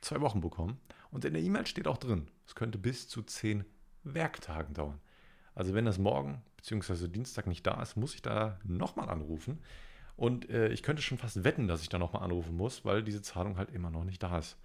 zwei 0.00 0.20
Wochen 0.22 0.40
bekommen. 0.40 0.80
Und 1.10 1.26
in 1.26 1.34
der 1.34 1.42
E-Mail 1.42 1.66
steht 1.66 1.86
auch 1.86 1.98
drin, 1.98 2.28
es 2.46 2.54
könnte 2.54 2.78
bis 2.78 3.08
zu 3.08 3.22
zehn 3.22 3.66
Werktagen 4.04 4.72
dauern. 4.72 5.00
Also 5.54 5.74
wenn 5.74 5.84
das 5.84 5.98
morgen 5.98 6.42
bzw. 6.56 7.08
Dienstag 7.08 7.46
nicht 7.46 7.66
da 7.66 7.82
ist, 7.82 7.96
muss 7.96 8.14
ich 8.14 8.22
da 8.22 8.58
nochmal 8.64 9.10
anrufen 9.10 9.58
und 10.16 10.48
äh, 10.50 10.68
ich 10.68 10.82
könnte 10.82 11.02
schon 11.02 11.18
fast 11.18 11.44
wetten, 11.44 11.68
dass 11.68 11.82
ich 11.82 11.88
da 11.88 11.98
nochmal 11.98 12.22
anrufen 12.22 12.56
muss, 12.56 12.84
weil 12.84 13.02
diese 13.02 13.22
Zahlung 13.22 13.56
halt 13.56 13.70
immer 13.70 13.90
noch 13.90 14.04
nicht 14.04 14.22
da 14.22 14.38
ist. 14.38 14.56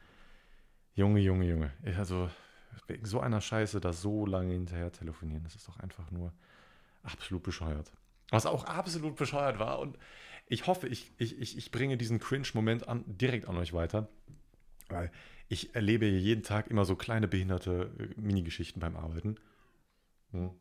Junge, 0.95 1.19
Junge, 1.19 1.45
Junge. 1.45 1.71
Also, 1.97 2.29
wegen 2.87 3.05
so 3.05 3.19
einer 3.19 3.41
Scheiße 3.41 3.79
da 3.79 3.93
so 3.93 4.25
lange 4.25 4.53
hinterher 4.53 4.91
telefonieren, 4.91 5.43
das 5.43 5.55
ist 5.55 5.67
doch 5.67 5.79
einfach 5.79 6.11
nur 6.11 6.33
absolut 7.03 7.43
bescheuert. 7.43 7.91
Was 8.29 8.45
auch 8.45 8.65
absolut 8.65 9.15
bescheuert 9.15 9.59
war 9.59 9.79
und 9.79 9.97
ich 10.47 10.67
hoffe, 10.67 10.87
ich, 10.87 11.11
ich, 11.17 11.57
ich, 11.57 11.71
bringe 11.71 11.97
diesen 11.97 12.19
Cringe-Moment 12.19 12.85
direkt 13.05 13.47
an 13.47 13.57
euch 13.57 13.73
weiter, 13.73 14.07
weil 14.87 15.11
ich 15.49 15.75
erlebe 15.75 16.05
jeden 16.05 16.43
Tag 16.43 16.67
immer 16.67 16.85
so 16.85 16.95
kleine 16.95 17.27
behinderte 17.27 17.91
äh, 17.99 18.19
Minigeschichten 18.19 18.79
beim 18.79 18.95
Arbeiten. 18.95 19.35
Hm. 20.31 20.51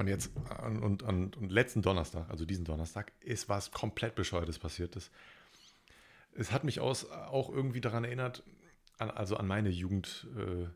Und 0.00 0.08
jetzt, 0.08 0.30
und, 0.62 1.02
und, 1.02 1.36
und 1.36 1.52
letzten 1.52 1.82
Donnerstag, 1.82 2.30
also 2.30 2.46
diesen 2.46 2.64
Donnerstag, 2.64 3.12
ist 3.20 3.50
was 3.50 3.70
komplett 3.70 4.14
Bescheuertes 4.14 4.58
passiert. 4.58 4.96
Das, 4.96 5.10
es 6.32 6.52
hat 6.52 6.64
mich 6.64 6.80
aus, 6.80 7.10
auch 7.10 7.50
irgendwie 7.50 7.82
daran 7.82 8.04
erinnert, 8.04 8.42
an, 8.96 9.10
also 9.10 9.36
an 9.36 9.46
meine 9.46 9.68
Jugend, 9.68 10.26
äh, 10.38 10.68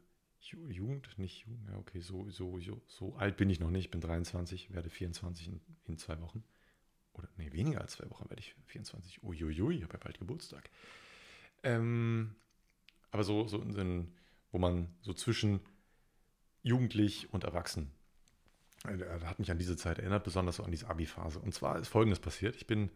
Jugend, 0.71 1.09
nicht 1.17 1.47
Jugend, 1.47 1.71
ja 1.71 1.79
okay, 1.79 2.01
so, 2.01 2.29
so, 2.29 2.61
so, 2.61 2.83
so 2.87 3.17
alt 3.17 3.39
bin 3.39 3.49
ich 3.49 3.61
noch 3.61 3.71
nicht, 3.71 3.91
bin 3.91 4.03
23, 4.03 4.75
werde 4.75 4.91
24 4.91 5.49
in, 5.49 5.61
in 5.87 5.97
zwei 5.97 6.21
Wochen. 6.21 6.45
Oder 7.15 7.31
nee, 7.39 7.51
weniger 7.51 7.81
als 7.81 7.93
zwei 7.93 8.11
Wochen 8.11 8.29
werde 8.29 8.41
ich 8.41 8.55
24. 8.67 9.25
Uiuiui, 9.25 9.77
ich 9.77 9.85
habe 9.85 9.95
ja 9.95 10.01
bald 10.01 10.19
Geburtstag. 10.19 10.69
Ähm, 11.63 12.35
aber 13.11 13.25
so, 13.25 13.49
so 13.49 13.63
in, 13.63 14.13
wo 14.53 14.59
man 14.59 14.95
so 15.01 15.15
zwischen 15.15 15.61
jugendlich 16.63 17.33
und 17.33 17.45
erwachsen, 17.45 17.91
hat 18.85 19.39
mich 19.39 19.51
an 19.51 19.59
diese 19.59 19.77
Zeit 19.77 19.99
erinnert, 19.99 20.25
besonders 20.25 20.57
so 20.57 20.65
an 20.65 20.71
diese 20.71 20.89
Abi-Phase. 20.89 21.39
Und 21.39 21.55
zwar 21.55 21.79
ist 21.79 21.89
Folgendes 21.89 22.21
passiert. 22.21 22.57
Ich 22.57 22.67
bin, 22.67 22.91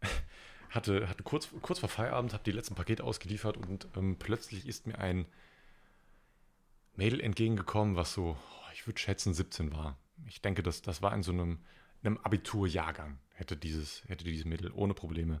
hatte, 0.70 1.08
hatte 1.08 1.22
kurz, 1.22 1.48
kurz 1.62 1.80
vor 1.80 1.88
Feierabend, 1.88 2.32
habe 2.32 2.44
die 2.44 2.52
letzten 2.52 2.74
Pakete 2.74 3.04
ausgeliefert 3.04 3.56
und 3.56 3.88
ähm, 3.96 4.16
plötzlich 4.18 4.66
ist 4.66 4.86
mir 4.86 4.98
ein 4.98 5.26
Mädel 6.96 7.20
entgegengekommen, 7.20 7.96
was 7.96 8.12
so, 8.12 8.36
oh, 8.38 8.70
ich 8.72 8.86
würde 8.86 9.00
schätzen, 9.00 9.34
17 9.34 9.72
war. 9.72 9.98
Ich 10.28 10.40
denke, 10.40 10.62
das, 10.62 10.82
das 10.82 11.02
war 11.02 11.12
in 11.12 11.24
so 11.24 11.32
einem, 11.32 11.58
einem 12.02 12.18
Abiturjahrgang, 12.18 13.18
hätte 13.34 13.56
dieses, 13.56 14.04
hätte 14.06 14.24
dieses 14.24 14.44
Mädel 14.44 14.70
ohne 14.72 14.94
Probleme 14.94 15.40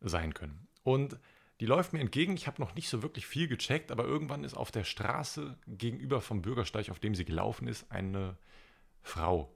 sein 0.00 0.32
können. 0.32 0.66
Und 0.82 1.18
die 1.60 1.66
läuft 1.66 1.92
mir 1.92 2.00
entgegen. 2.00 2.34
Ich 2.34 2.46
habe 2.46 2.62
noch 2.62 2.74
nicht 2.74 2.88
so 2.88 3.02
wirklich 3.02 3.26
viel 3.26 3.48
gecheckt, 3.48 3.90
aber 3.90 4.04
irgendwann 4.04 4.44
ist 4.44 4.56
auf 4.56 4.70
der 4.70 4.84
Straße 4.84 5.58
gegenüber 5.66 6.20
vom 6.20 6.40
Bürgersteig, 6.40 6.88
auf 6.88 7.00
dem 7.00 7.14
sie 7.14 7.24
gelaufen 7.24 7.66
ist, 7.66 7.90
eine 7.90 8.38
Frau 9.08 9.54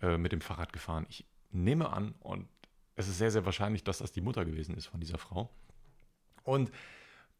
äh, 0.00 0.18
mit 0.18 0.32
dem 0.32 0.40
Fahrrad 0.40 0.72
gefahren. 0.72 1.06
Ich 1.08 1.26
nehme 1.50 1.90
an, 1.90 2.14
und 2.20 2.48
es 2.96 3.08
ist 3.08 3.18
sehr, 3.18 3.30
sehr 3.30 3.44
wahrscheinlich, 3.44 3.84
dass 3.84 3.98
das 3.98 4.12
die 4.12 4.20
Mutter 4.20 4.44
gewesen 4.44 4.76
ist 4.76 4.86
von 4.86 5.00
dieser 5.00 5.18
Frau. 5.18 5.50
Und 6.42 6.70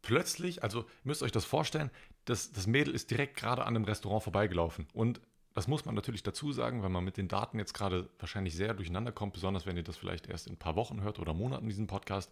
plötzlich, 0.01 0.63
also 0.63 0.85
müsst 1.03 1.21
ihr 1.21 1.25
euch 1.25 1.31
das 1.31 1.45
vorstellen, 1.45 1.91
das, 2.25 2.51
das 2.51 2.67
Mädel 2.67 2.93
ist 2.93 3.11
direkt 3.11 3.35
gerade 3.35 3.65
an 3.65 3.73
dem 3.73 3.83
Restaurant 3.83 4.23
vorbeigelaufen. 4.23 4.87
Und 4.93 5.19
das 5.53 5.67
muss 5.67 5.85
man 5.85 5.95
natürlich 5.95 6.23
dazu 6.23 6.51
sagen, 6.51 6.83
weil 6.83 6.89
man 6.89 7.03
mit 7.03 7.17
den 7.17 7.27
Daten 7.27 7.57
jetzt 7.59 7.73
gerade 7.73 8.09
wahrscheinlich 8.19 8.55
sehr 8.55 8.73
durcheinander 8.73 9.11
kommt, 9.11 9.33
besonders 9.33 9.65
wenn 9.65 9.75
ihr 9.75 9.83
das 9.83 9.97
vielleicht 9.97 10.27
erst 10.27 10.47
in 10.47 10.53
ein 10.53 10.59
paar 10.59 10.75
Wochen 10.75 11.01
hört 11.01 11.19
oder 11.19 11.33
Monaten, 11.33 11.67
diesen 11.67 11.87
Podcast. 11.87 12.31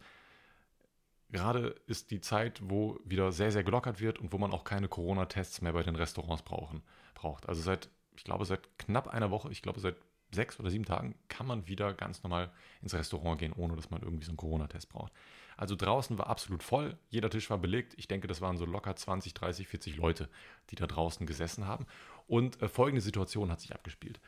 Gerade 1.29 1.75
ist 1.87 2.11
die 2.11 2.21
Zeit, 2.21 2.61
wo 2.63 2.99
wieder 3.03 3.31
sehr, 3.31 3.51
sehr 3.51 3.63
gelockert 3.63 3.99
wird 3.99 4.19
und 4.19 4.31
wo 4.31 4.37
man 4.37 4.51
auch 4.51 4.63
keine 4.63 4.87
Corona-Tests 4.87 5.61
mehr 5.61 5.73
bei 5.73 5.83
den 5.83 5.95
Restaurants 5.95 6.43
brauchen, 6.43 6.83
braucht. 7.15 7.49
Also 7.49 7.61
seit, 7.61 7.89
ich 8.17 8.23
glaube, 8.23 8.45
seit 8.45 8.77
knapp 8.79 9.07
einer 9.07 9.31
Woche, 9.31 9.51
ich 9.51 9.61
glaube, 9.61 9.79
seit 9.79 9.95
sechs 10.31 10.59
oder 10.59 10.69
sieben 10.69 10.85
Tagen 10.85 11.15
kann 11.29 11.47
man 11.47 11.67
wieder 11.67 11.93
ganz 11.93 12.23
normal 12.23 12.51
ins 12.81 12.93
Restaurant 12.93 13.39
gehen, 13.39 13.53
ohne 13.53 13.75
dass 13.75 13.89
man 13.89 14.01
irgendwie 14.01 14.25
so 14.25 14.31
einen 14.31 14.37
Corona-Test 14.37 14.89
braucht. 14.89 15.13
Also 15.55 15.75
draußen 15.75 16.17
war 16.17 16.27
absolut 16.27 16.61
voll, 16.63 16.97
jeder 17.09 17.29
Tisch 17.29 17.49
war 17.49 17.57
belegt. 17.57 17.95
Ich 17.97 18.07
denke, 18.07 18.27
das 18.27 18.41
waren 18.41 18.57
so 18.57 18.65
locker 18.65 18.95
20, 18.95 19.33
30, 19.33 19.67
40 19.67 19.95
Leute, 19.95 20.29
die 20.69 20.75
da 20.75 20.85
draußen 20.85 21.25
gesessen 21.25 21.65
haben. 21.65 21.87
Und 22.27 22.61
äh, 22.61 22.67
folgende 22.67 23.01
Situation 23.01 23.51
hat 23.51 23.61
sich 23.61 23.73
abgespielt. 23.73 24.19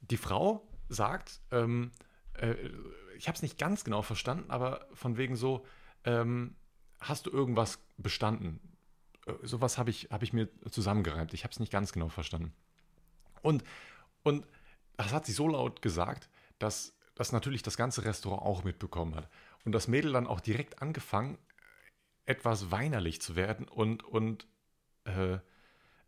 Die 0.00 0.16
Frau 0.16 0.66
sagt, 0.88 1.40
ähm, 1.50 1.90
äh, 2.34 2.54
ich 3.16 3.26
habe 3.26 3.34
es 3.34 3.42
nicht 3.42 3.58
ganz 3.58 3.82
genau 3.82 4.02
verstanden, 4.02 4.50
aber 4.50 4.86
von 4.92 5.16
wegen 5.16 5.34
so, 5.34 5.66
ähm, 6.04 6.54
hast 7.00 7.26
du 7.26 7.30
irgendwas 7.30 7.80
bestanden? 7.96 8.60
Äh, 9.26 9.32
sowas 9.42 9.76
habe 9.76 9.90
ich, 9.90 10.08
hab 10.10 10.22
ich 10.22 10.32
mir 10.32 10.48
zusammengereimt. 10.70 11.34
Ich 11.34 11.42
habe 11.44 11.52
es 11.52 11.58
nicht 11.58 11.72
ganz 11.72 11.92
genau 11.92 12.08
verstanden. 12.08 12.52
Und, 13.42 13.64
und 14.22 14.46
das 14.96 15.12
hat 15.12 15.26
sie 15.26 15.32
so 15.32 15.48
laut 15.48 15.82
gesagt, 15.82 16.28
dass 16.58 16.94
das 17.14 17.32
natürlich 17.32 17.62
das 17.62 17.76
ganze 17.76 18.04
Restaurant 18.04 18.42
auch 18.42 18.64
mitbekommen 18.64 19.14
hat. 19.14 19.28
Und 19.64 19.72
das 19.72 19.88
Mädel 19.88 20.12
dann 20.12 20.26
auch 20.26 20.40
direkt 20.40 20.80
angefangen, 20.82 21.38
etwas 22.26 22.70
weinerlich 22.70 23.20
zu 23.20 23.36
werden 23.36 23.66
und, 23.66 24.04
und 24.04 24.46
äh, 25.04 25.38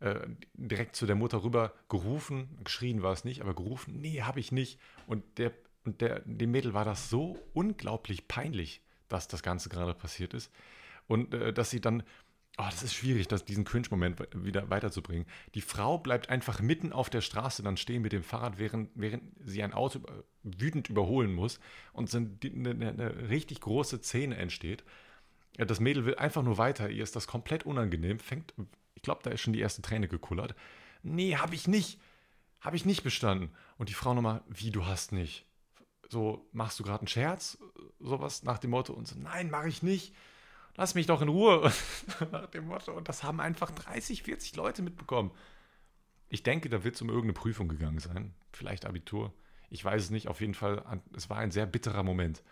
äh, 0.01 0.27
direkt 0.53 0.95
zu 0.95 1.05
der 1.05 1.15
Mutter 1.15 1.43
rüber 1.43 1.73
gerufen, 1.89 2.57
geschrien 2.63 3.03
war 3.03 3.13
es 3.13 3.23
nicht, 3.23 3.41
aber 3.41 3.53
gerufen, 3.53 4.01
nee, 4.01 4.21
habe 4.21 4.39
ich 4.39 4.51
nicht. 4.51 4.79
Und, 5.07 5.37
der, 5.37 5.51
und 5.83 6.01
der, 6.01 6.21
dem 6.21 6.51
Mädel 6.51 6.73
war 6.73 6.85
das 6.85 7.09
so 7.09 7.37
unglaublich 7.53 8.27
peinlich, 8.27 8.81
dass 9.09 9.27
das 9.27 9.43
Ganze 9.43 9.69
gerade 9.69 9.93
passiert 9.93 10.33
ist. 10.33 10.51
Und 11.07 11.33
äh, 11.33 11.53
dass 11.53 11.69
sie 11.69 11.81
dann 11.81 12.03
Oh, 12.61 12.67
das 12.69 12.83
ist 12.83 12.93
schwierig, 12.93 13.27
das, 13.27 13.43
diesen 13.43 13.63
Cringe-Moment 13.63 14.19
wieder 14.35 14.69
weiterzubringen. 14.69 15.25
Die 15.55 15.61
Frau 15.61 15.97
bleibt 15.97 16.29
einfach 16.29 16.61
mitten 16.61 16.93
auf 16.93 17.09
der 17.09 17.21
Straße 17.21 17.63
dann 17.63 17.75
stehen 17.75 18.03
mit 18.03 18.11
dem 18.11 18.21
Fahrrad, 18.21 18.59
während, 18.59 18.91
während 18.93 19.23
sie 19.43 19.63
ein 19.63 19.73
Auto 19.73 19.99
wütend 20.43 20.87
überholen 20.87 21.33
muss 21.33 21.59
und 21.91 22.13
eine, 22.13 22.29
eine, 22.69 22.89
eine 22.89 23.29
richtig 23.29 23.61
große 23.61 24.03
Szene 24.03 24.37
entsteht. 24.37 24.83
Das 25.57 25.79
Mädel 25.79 26.05
will 26.05 26.15
einfach 26.15 26.43
nur 26.43 26.59
weiter, 26.59 26.91
ihr 26.91 27.01
ist 27.01 27.15
das 27.15 27.25
komplett 27.25 27.65
unangenehm, 27.65 28.19
fängt, 28.19 28.53
ich 28.93 29.01
glaube, 29.01 29.21
da 29.23 29.31
ist 29.31 29.41
schon 29.41 29.53
die 29.53 29.59
erste 29.59 29.81
Träne 29.81 30.07
gekullert. 30.07 30.53
Nee, 31.01 31.37
habe 31.37 31.55
ich 31.55 31.67
nicht. 31.67 31.99
Habe 32.59 32.75
ich 32.75 32.85
nicht 32.85 33.01
bestanden. 33.01 33.49
Und 33.79 33.89
die 33.89 33.95
Frau 33.95 34.13
nochmal, 34.13 34.43
wie, 34.47 34.69
du 34.69 34.85
hast 34.85 35.13
nicht? 35.13 35.47
So, 36.09 36.47
machst 36.51 36.79
du 36.79 36.83
gerade 36.83 36.99
einen 36.99 37.07
Scherz? 37.07 37.57
Sowas 37.99 38.43
nach 38.43 38.59
dem 38.59 38.69
Motto 38.69 38.93
und 38.93 39.07
so, 39.07 39.17
nein, 39.17 39.49
mache 39.49 39.67
ich 39.67 39.81
nicht 39.81 40.13
lass 40.75 40.95
mich 40.95 41.05
doch 41.05 41.21
in 41.21 41.29
Ruhe. 41.29 41.71
Nach 42.31 42.47
dem 42.47 42.67
Motto. 42.67 42.93
Und 42.93 43.09
das 43.09 43.23
haben 43.23 43.39
einfach 43.39 43.71
30, 43.71 44.23
40 44.23 44.55
Leute 44.55 44.81
mitbekommen. 44.81 45.31
Ich 46.29 46.43
denke, 46.43 46.69
da 46.69 46.83
wird 46.83 46.95
es 46.95 47.01
um 47.01 47.09
irgendeine 47.09 47.33
Prüfung 47.33 47.67
gegangen 47.67 47.99
sein. 47.99 48.33
Vielleicht 48.51 48.85
Abitur. 48.85 49.33
Ich 49.69 49.83
weiß 49.83 50.03
es 50.03 50.09
nicht. 50.09 50.27
Auf 50.27 50.41
jeden 50.41 50.53
Fall, 50.53 50.83
es 51.15 51.29
war 51.29 51.37
ein 51.37 51.51
sehr 51.51 51.65
bitterer 51.65 52.03
Moment. 52.03 52.43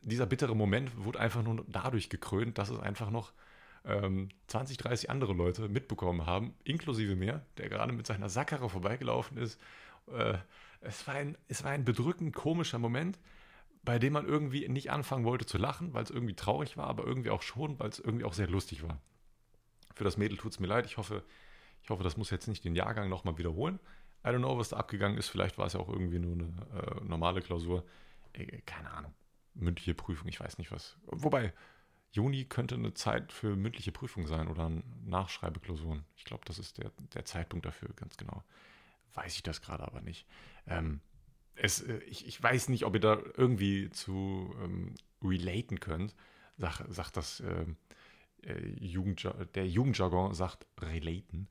Dieser 0.00 0.26
bittere 0.26 0.54
Moment 0.54 0.96
wurde 0.96 1.20
einfach 1.20 1.42
nur 1.42 1.64
dadurch 1.68 2.08
gekrönt, 2.08 2.58
dass 2.58 2.70
es 2.70 2.78
einfach 2.78 3.10
noch 3.10 3.32
ähm, 3.84 4.28
20, 4.46 4.76
30 4.76 5.10
andere 5.10 5.32
Leute 5.32 5.68
mitbekommen 5.68 6.26
haben, 6.26 6.54
inklusive 6.64 7.16
mir, 7.16 7.44
der 7.56 7.68
gerade 7.68 7.92
mit 7.92 8.06
seiner 8.06 8.28
Sackkarre 8.28 8.68
vorbeigelaufen 8.68 9.38
ist. 9.38 9.60
Äh, 10.12 10.38
es, 10.80 11.06
war 11.06 11.14
ein, 11.14 11.36
es 11.48 11.64
war 11.64 11.72
ein 11.72 11.84
bedrückend 11.84 12.34
komischer 12.34 12.78
Moment 12.78 13.18
bei 13.82 13.98
dem 13.98 14.12
man 14.12 14.26
irgendwie 14.26 14.68
nicht 14.68 14.90
anfangen 14.90 15.24
wollte 15.24 15.46
zu 15.46 15.58
lachen, 15.58 15.94
weil 15.94 16.04
es 16.04 16.10
irgendwie 16.10 16.34
traurig 16.34 16.76
war, 16.76 16.86
aber 16.86 17.04
irgendwie 17.04 17.30
auch 17.30 17.42
schon, 17.42 17.78
weil 17.78 17.90
es 17.90 17.98
irgendwie 17.98 18.24
auch 18.24 18.34
sehr 18.34 18.48
lustig 18.48 18.82
war. 18.82 19.00
Für 19.94 20.04
das 20.04 20.16
Mädel 20.16 20.38
tut 20.38 20.52
es 20.52 20.60
mir 20.60 20.66
leid. 20.66 20.86
Ich 20.86 20.96
hoffe, 20.96 21.24
ich 21.82 21.90
hoffe, 21.90 22.04
das 22.04 22.16
muss 22.16 22.30
jetzt 22.30 22.48
nicht 22.48 22.64
den 22.64 22.74
Jahrgang 22.74 23.08
nochmal 23.08 23.38
wiederholen. 23.38 23.78
I 24.24 24.28
don't 24.28 24.38
know, 24.38 24.58
was 24.58 24.70
da 24.70 24.76
abgegangen 24.76 25.16
ist. 25.16 25.28
Vielleicht 25.28 25.58
war 25.58 25.66
es 25.66 25.72
ja 25.72 25.80
auch 25.80 25.88
irgendwie 25.88 26.18
nur 26.18 26.32
eine 26.32 26.44
äh, 26.74 27.04
normale 27.04 27.40
Klausur. 27.40 27.84
Äh, 28.32 28.60
keine 28.62 28.90
Ahnung. 28.90 29.14
Mündliche 29.54 29.94
Prüfung, 29.94 30.28
ich 30.28 30.38
weiß 30.38 30.58
nicht 30.58 30.70
was. 30.70 30.96
Wobei, 31.06 31.52
Juni 32.12 32.44
könnte 32.44 32.74
eine 32.74 32.94
Zeit 32.94 33.32
für 33.32 33.56
mündliche 33.56 33.92
Prüfung 33.92 34.26
sein 34.26 34.48
oder 34.48 34.70
Nachschreibeklausuren. 35.04 36.04
Ich 36.16 36.24
glaube, 36.24 36.44
das 36.46 36.58
ist 36.58 36.78
der, 36.78 36.92
der 37.14 37.24
Zeitpunkt 37.24 37.66
dafür, 37.66 37.90
ganz 37.94 38.16
genau. 38.16 38.42
Weiß 39.14 39.34
ich 39.34 39.42
das 39.42 39.60
gerade 39.60 39.84
aber 39.84 40.00
nicht. 40.00 40.26
Ähm, 40.66 41.00
es, 41.60 41.82
äh, 41.82 41.98
ich, 42.06 42.26
ich, 42.26 42.42
weiß 42.42 42.68
nicht, 42.68 42.84
ob 42.84 42.94
ihr 42.94 43.00
da 43.00 43.18
irgendwie 43.36 43.90
zu 43.90 44.54
ähm, 44.62 44.94
relaten 45.22 45.80
könnt. 45.80 46.14
Sag, 46.56 46.82
sagt 46.88 47.16
das 47.16 47.40
ähm, 47.40 47.76
äh, 48.42 48.66
Jugend, 48.84 49.28
der 49.54 49.68
Jugendjargon 49.68 50.34
sagt 50.34 50.66
relaten. 50.80 51.48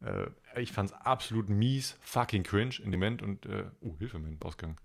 Äh, 0.00 0.30
ich 0.60 0.72
fand 0.72 0.90
es 0.90 0.96
absolut 0.96 1.48
mies, 1.48 1.96
fucking 2.00 2.42
cringe 2.42 2.76
in 2.82 2.90
dem 2.90 3.00
Moment 3.00 3.22
und 3.22 3.46
äh, 3.46 3.64
oh, 3.80 3.96
Hilfe, 3.98 4.18
mein 4.18 4.40
Ausgang. 4.42 4.80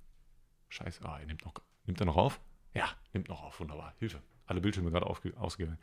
Scheiße, 0.69 1.05
ah, 1.05 1.19
er 1.19 1.25
nimmt 1.25 1.45
noch, 1.45 1.53
nimmt 1.85 1.99
er 1.99 2.05
noch 2.05 2.17
auf? 2.17 2.39
Ja, 2.73 2.89
nimmt 3.13 3.29
noch 3.29 3.43
auf, 3.43 3.59
wunderbar. 3.59 3.93
Hilfe. 3.99 4.21
Alle 4.45 4.59
Bildschirme 4.59 4.91
gerade 4.91 5.05
ausgegangen. 5.05 5.77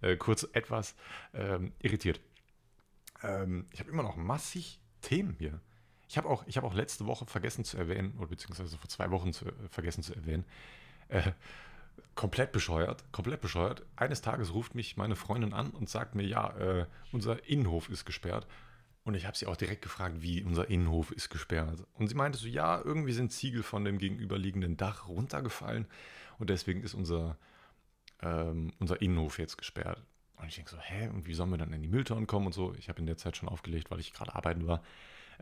Äh, 0.00 0.16
kurz 0.16 0.48
etwas 0.52 0.96
ähm, 1.34 1.72
irritiert. 1.78 2.20
Ähm, 3.22 3.66
ich 3.72 3.80
habe 3.80 3.90
immer 3.90 4.02
noch 4.02 4.16
massig 4.16 4.80
Themen 5.02 5.36
hier. 5.38 5.60
Ich 6.10 6.18
habe 6.18 6.28
auch, 6.28 6.44
hab 6.44 6.64
auch 6.64 6.74
letzte 6.74 7.06
Woche 7.06 7.24
vergessen 7.24 7.64
zu 7.64 7.76
erwähnen, 7.78 8.14
oder 8.18 8.26
beziehungsweise 8.26 8.76
vor 8.76 8.88
zwei 8.88 9.12
Wochen 9.12 9.32
zu, 9.32 9.46
äh, 9.46 9.52
vergessen 9.70 10.02
zu 10.02 10.12
erwähnen, 10.12 10.44
äh, 11.06 11.30
komplett 12.16 12.50
bescheuert, 12.50 13.04
komplett 13.12 13.40
bescheuert. 13.40 13.86
Eines 13.94 14.20
Tages 14.20 14.52
ruft 14.52 14.74
mich 14.74 14.96
meine 14.96 15.14
Freundin 15.14 15.52
an 15.52 15.70
und 15.70 15.88
sagt 15.88 16.16
mir, 16.16 16.24
ja, 16.24 16.50
äh, 16.56 16.86
unser 17.12 17.48
Innenhof 17.48 17.88
ist 17.88 18.06
gesperrt. 18.06 18.48
Und 19.04 19.14
ich 19.14 19.24
habe 19.24 19.36
sie 19.36 19.46
auch 19.46 19.56
direkt 19.56 19.82
gefragt, 19.82 20.16
wie 20.18 20.42
unser 20.42 20.68
Innenhof 20.68 21.12
ist 21.12 21.30
gesperrt. 21.30 21.86
Und 21.94 22.08
sie 22.08 22.16
meinte 22.16 22.38
so, 22.38 22.48
ja, 22.48 22.82
irgendwie 22.84 23.12
sind 23.12 23.30
Ziegel 23.30 23.62
von 23.62 23.84
dem 23.84 23.98
gegenüberliegenden 23.98 24.76
Dach 24.76 25.06
runtergefallen 25.06 25.86
und 26.38 26.50
deswegen 26.50 26.82
ist 26.82 26.94
unser, 26.94 27.38
ähm, 28.20 28.72
unser 28.80 29.00
Innenhof 29.00 29.38
jetzt 29.38 29.58
gesperrt. 29.58 30.02
Und 30.34 30.48
ich 30.48 30.56
denke 30.56 30.72
so, 30.72 30.78
hä, 30.80 31.06
und 31.06 31.28
wie 31.28 31.34
sollen 31.34 31.50
wir 31.50 31.58
dann 31.58 31.72
in 31.72 31.82
die 31.82 31.88
Mülltonnen 31.88 32.26
kommen 32.26 32.46
und 32.46 32.52
so? 32.52 32.74
Ich 32.74 32.88
habe 32.88 32.98
in 32.98 33.06
der 33.06 33.16
Zeit 33.16 33.36
schon 33.36 33.48
aufgelegt, 33.48 33.92
weil 33.92 34.00
ich 34.00 34.12
gerade 34.12 34.34
arbeiten 34.34 34.66
war. 34.66 34.82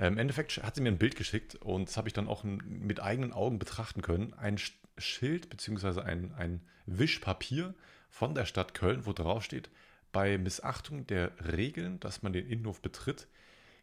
Im 0.00 0.16
Endeffekt 0.16 0.62
hat 0.62 0.76
sie 0.76 0.80
mir 0.80 0.90
ein 0.90 0.98
Bild 0.98 1.16
geschickt 1.16 1.56
und 1.56 1.88
das 1.88 1.96
habe 1.96 2.08
ich 2.08 2.14
dann 2.14 2.28
auch 2.28 2.44
mit 2.44 3.00
eigenen 3.00 3.32
Augen 3.32 3.58
betrachten 3.58 4.00
können. 4.00 4.32
Ein 4.34 4.56
Schild 4.96 5.50
bzw. 5.50 6.02
Ein, 6.02 6.32
ein 6.34 6.60
Wischpapier 6.86 7.74
von 8.08 8.34
der 8.34 8.44
Stadt 8.44 8.74
Köln, 8.74 9.06
wo 9.06 9.12
drauf 9.12 9.44
steht, 9.44 9.70
bei 10.12 10.38
Missachtung 10.38 11.06
der 11.08 11.32
Regeln, 11.52 11.98
dass 11.98 12.22
man 12.22 12.32
den 12.32 12.48
Innenhof 12.48 12.80
betritt, 12.80 13.26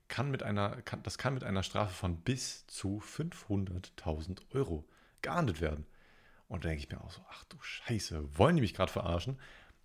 kann 0.07 0.31
mit 0.31 0.41
einer, 0.41 0.81
kann, 0.83 1.03
das 1.03 1.17
kann 1.17 1.33
mit 1.33 1.43
einer 1.43 1.63
Strafe 1.63 1.93
von 1.93 2.17
bis 2.17 2.65
zu 2.67 3.01
500.000 3.05 4.39
Euro 4.53 4.85
geahndet 5.21 5.59
werden. 5.59 5.85
Und 6.47 6.63
da 6.63 6.69
denke 6.69 6.83
ich 6.83 6.89
mir 6.89 7.01
auch 7.01 7.11
so, 7.11 7.25
ach 7.29 7.43
du 7.45 7.57
Scheiße, 7.59 8.37
wollen 8.37 8.55
die 8.55 8.61
mich 8.61 8.73
gerade 8.73 8.91
verarschen? 8.91 9.37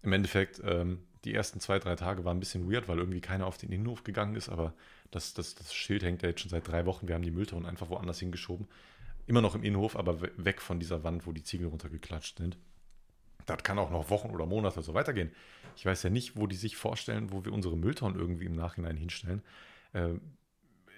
Im 0.02 0.12
Endeffekt, 0.12 0.60
ähm, 0.64 1.06
die 1.24 1.34
ersten 1.34 1.60
zwei, 1.60 1.78
drei 1.78 1.96
Tage 1.96 2.24
waren 2.24 2.36
ein 2.36 2.40
bisschen 2.40 2.70
weird, 2.70 2.88
weil 2.88 2.98
irgendwie 2.98 3.20
keiner 3.20 3.46
auf 3.46 3.58
den 3.58 3.72
Innenhof 3.72 4.04
gegangen 4.04 4.36
ist, 4.36 4.48
aber 4.48 4.74
das, 5.10 5.34
das, 5.34 5.54
das 5.54 5.74
Schild 5.74 6.02
hängt 6.02 6.22
ja 6.22 6.28
jetzt 6.28 6.40
schon 6.40 6.50
seit 6.50 6.68
drei 6.68 6.86
Wochen. 6.86 7.08
Wir 7.08 7.14
haben 7.14 7.22
die 7.22 7.30
Mülltonnen 7.30 7.66
einfach 7.66 7.90
woanders 7.90 8.20
hingeschoben. 8.20 8.68
Immer 9.26 9.40
noch 9.40 9.54
im 9.54 9.62
Innenhof, 9.62 9.96
aber 9.96 10.20
weg 10.20 10.60
von 10.60 10.80
dieser 10.80 11.04
Wand, 11.04 11.26
wo 11.26 11.32
die 11.32 11.42
Ziegel 11.42 11.68
runtergeklatscht 11.68 12.38
sind. 12.38 12.58
Das 13.46 13.62
kann 13.62 13.78
auch 13.78 13.90
noch 13.90 14.10
Wochen 14.10 14.30
oder 14.30 14.46
Monate 14.46 14.82
so 14.82 14.94
weitergehen. 14.94 15.32
Ich 15.76 15.84
weiß 15.86 16.02
ja 16.02 16.10
nicht, 16.10 16.36
wo 16.36 16.46
die 16.46 16.56
sich 16.56 16.76
vorstellen, 16.76 17.32
wo 17.32 17.44
wir 17.44 17.52
unsere 17.52 17.76
Mülltonnen 17.76 18.18
irgendwie 18.18 18.46
im 18.46 18.54
Nachhinein 18.54 18.96
hinstellen. 18.96 19.42
Äh, 19.92 20.14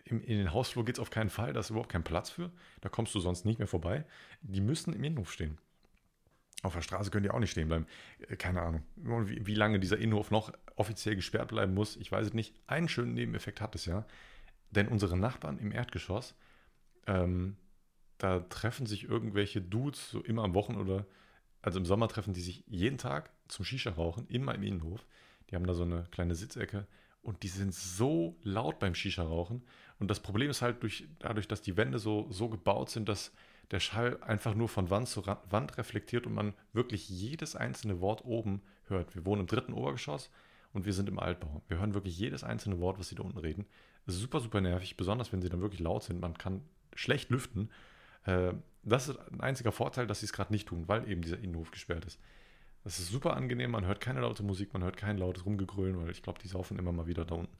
in, 0.04 0.20
in 0.22 0.38
den 0.38 0.52
Hausflur 0.52 0.84
geht 0.84 0.96
es 0.96 1.00
auf 1.00 1.10
keinen 1.10 1.30
Fall, 1.30 1.52
da 1.52 1.60
ist 1.60 1.70
überhaupt 1.70 1.90
kein 1.90 2.04
Platz 2.04 2.30
für. 2.30 2.50
Da 2.80 2.88
kommst 2.88 3.14
du 3.14 3.20
sonst 3.20 3.44
nicht 3.44 3.58
mehr 3.58 3.68
vorbei. 3.68 4.04
Die 4.42 4.60
müssen 4.60 4.92
im 4.92 5.04
Innenhof 5.04 5.32
stehen. 5.32 5.58
Auf 6.62 6.74
der 6.74 6.80
Straße 6.80 7.10
können 7.10 7.24
die 7.24 7.30
auch 7.30 7.40
nicht 7.40 7.50
stehen 7.50 7.68
bleiben. 7.68 7.86
Äh, 8.28 8.36
keine 8.36 8.62
Ahnung. 8.62 8.82
Wie, 8.96 9.46
wie, 9.46 9.54
lange 9.54 9.80
dieser 9.80 9.98
Innenhof 9.98 10.30
noch 10.30 10.52
offiziell 10.76 11.16
gesperrt 11.16 11.48
bleiben 11.48 11.74
muss, 11.74 11.96
ich 11.96 12.10
weiß 12.10 12.28
es 12.28 12.34
nicht. 12.34 12.54
Einen 12.66 12.88
schönen 12.88 13.14
Nebeneffekt 13.14 13.60
hat 13.60 13.74
es 13.74 13.84
ja. 13.84 14.06
Denn 14.70 14.88
unsere 14.88 15.18
Nachbarn 15.18 15.58
im 15.58 15.72
Erdgeschoss, 15.72 16.34
ähm, 17.06 17.56
da 18.18 18.40
treffen 18.40 18.86
sich 18.86 19.04
irgendwelche 19.04 19.60
Dudes 19.60 20.10
so 20.10 20.20
immer 20.20 20.44
am 20.44 20.54
Wochen 20.54 20.76
oder, 20.76 21.04
also 21.60 21.78
im 21.78 21.84
Sommer 21.84 22.08
treffen 22.08 22.32
die 22.32 22.40
sich 22.40 22.64
jeden 22.68 22.96
Tag 22.96 23.30
zum 23.48 23.64
Shisha-Rauchen, 23.64 24.28
immer 24.28 24.54
im 24.54 24.62
Innenhof. 24.62 25.04
Die 25.50 25.56
haben 25.56 25.66
da 25.66 25.74
so 25.74 25.82
eine 25.82 26.04
kleine 26.12 26.36
Sitzecke 26.36 26.86
und 27.22 27.42
die 27.42 27.48
sind 27.48 27.74
so 27.74 28.36
laut 28.42 28.78
beim 28.78 28.94
Shisha-Rauchen. 28.94 29.62
Und 29.98 30.08
das 30.08 30.20
Problem 30.20 30.48
ist 30.48 30.62
halt 30.62 30.82
durch, 30.82 31.06
dadurch, 31.18 31.48
dass 31.48 31.60
die 31.60 31.76
Wände 31.76 31.98
so, 31.98 32.26
so 32.30 32.48
gebaut 32.48 32.90
sind, 32.90 33.08
dass 33.08 33.32
der 33.70 33.80
Schall 33.80 34.22
einfach 34.22 34.54
nur 34.54 34.68
von 34.68 34.90
Wand 34.90 35.08
zu 35.08 35.24
Wand 35.26 35.78
reflektiert 35.78 36.26
und 36.26 36.34
man 36.34 36.54
wirklich 36.72 37.08
jedes 37.08 37.56
einzelne 37.56 38.00
Wort 38.00 38.24
oben 38.24 38.62
hört. 38.88 39.14
Wir 39.14 39.24
wohnen 39.24 39.42
im 39.42 39.46
dritten 39.46 39.72
Obergeschoss 39.72 40.30
und 40.72 40.84
wir 40.84 40.92
sind 40.92 41.08
im 41.08 41.18
Altbau. 41.18 41.62
Wir 41.68 41.78
hören 41.78 41.94
wirklich 41.94 42.18
jedes 42.18 42.44
einzelne 42.44 42.80
Wort, 42.80 42.98
was 42.98 43.08
sie 43.08 43.14
da 43.14 43.22
unten 43.22 43.38
reden. 43.38 43.66
Super, 44.06 44.40
super 44.40 44.60
nervig, 44.60 44.96
besonders 44.96 45.32
wenn 45.32 45.40
sie 45.40 45.48
dann 45.48 45.60
wirklich 45.60 45.80
laut 45.80 46.02
sind. 46.02 46.20
Man 46.20 46.36
kann 46.36 46.62
schlecht 46.94 47.30
lüften. 47.30 47.70
Äh, 48.24 48.52
das 48.82 49.08
ist 49.08 49.18
ein 49.30 49.40
einziger 49.40 49.72
Vorteil, 49.72 50.06
dass 50.06 50.20
sie 50.20 50.26
es 50.26 50.32
gerade 50.32 50.52
nicht 50.52 50.68
tun, 50.68 50.88
weil 50.88 51.08
eben 51.08 51.22
dieser 51.22 51.38
Innenhof 51.38 51.70
gesperrt 51.70 52.04
ist. 52.04 52.18
Das 52.84 52.98
ist 52.98 53.10
super 53.10 53.36
angenehm, 53.36 53.70
man 53.70 53.86
hört 53.86 54.00
keine 54.00 54.20
laute 54.20 54.42
Musik, 54.42 54.72
man 54.72 54.82
hört 54.82 54.96
kein 54.96 55.16
lautes 55.16 55.46
Rumgegrölen, 55.46 56.00
weil 56.00 56.10
ich 56.10 56.22
glaube, 56.22 56.40
die 56.40 56.48
saufen 56.48 56.78
immer 56.78 56.90
mal 56.90 57.06
wieder 57.06 57.24
da 57.24 57.36
unten. 57.36 57.56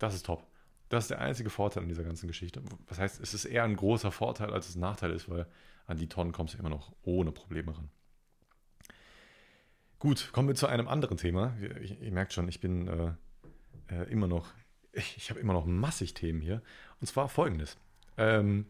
Das 0.00 0.14
ist 0.14 0.26
top. 0.26 0.44
Das 0.88 1.04
ist 1.04 1.10
der 1.10 1.20
einzige 1.20 1.50
Vorteil 1.50 1.82
an 1.82 1.88
dieser 1.88 2.04
ganzen 2.04 2.26
Geschichte. 2.26 2.62
Das 2.86 2.98
heißt, 2.98 3.20
es 3.20 3.34
ist 3.34 3.44
eher 3.44 3.64
ein 3.64 3.76
großer 3.76 4.10
Vorteil, 4.10 4.52
als 4.52 4.68
es 4.68 4.76
ein 4.76 4.80
Nachteil 4.80 5.12
ist, 5.12 5.28
weil 5.28 5.46
an 5.86 5.96
die 5.96 6.08
Tonnen 6.08 6.32
kommst 6.32 6.54
du 6.54 6.58
immer 6.58 6.70
noch 6.70 6.92
ohne 7.02 7.32
Probleme 7.32 7.76
ran. 7.76 7.90
Gut, 9.98 10.30
kommen 10.32 10.48
wir 10.48 10.54
zu 10.54 10.66
einem 10.66 10.88
anderen 10.88 11.16
Thema. 11.16 11.56
Ich, 11.80 12.00
ihr 12.00 12.12
merkt 12.12 12.32
schon, 12.32 12.48
ich 12.48 12.60
bin 12.60 12.86
äh, 12.86 13.12
äh, 13.88 14.10
immer 14.10 14.28
noch, 14.28 14.52
ich, 14.92 15.16
ich 15.16 15.30
habe 15.30 15.40
immer 15.40 15.52
noch 15.52 15.66
massig 15.66 16.14
Themen 16.14 16.40
hier. 16.40 16.62
Und 17.00 17.06
zwar 17.06 17.28
folgendes. 17.28 17.76
Ähm, 18.16 18.66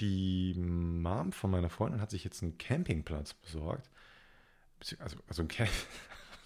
die 0.00 0.54
Mom 0.54 1.32
von 1.32 1.50
meiner 1.50 1.70
Freundin 1.70 2.00
hat 2.00 2.10
sich 2.10 2.24
jetzt 2.24 2.42
einen 2.42 2.58
Campingplatz 2.58 3.34
besorgt 3.34 3.90
also, 4.98 5.16
also 5.26 5.42
ein, 5.42 5.48
Camp 5.48 5.70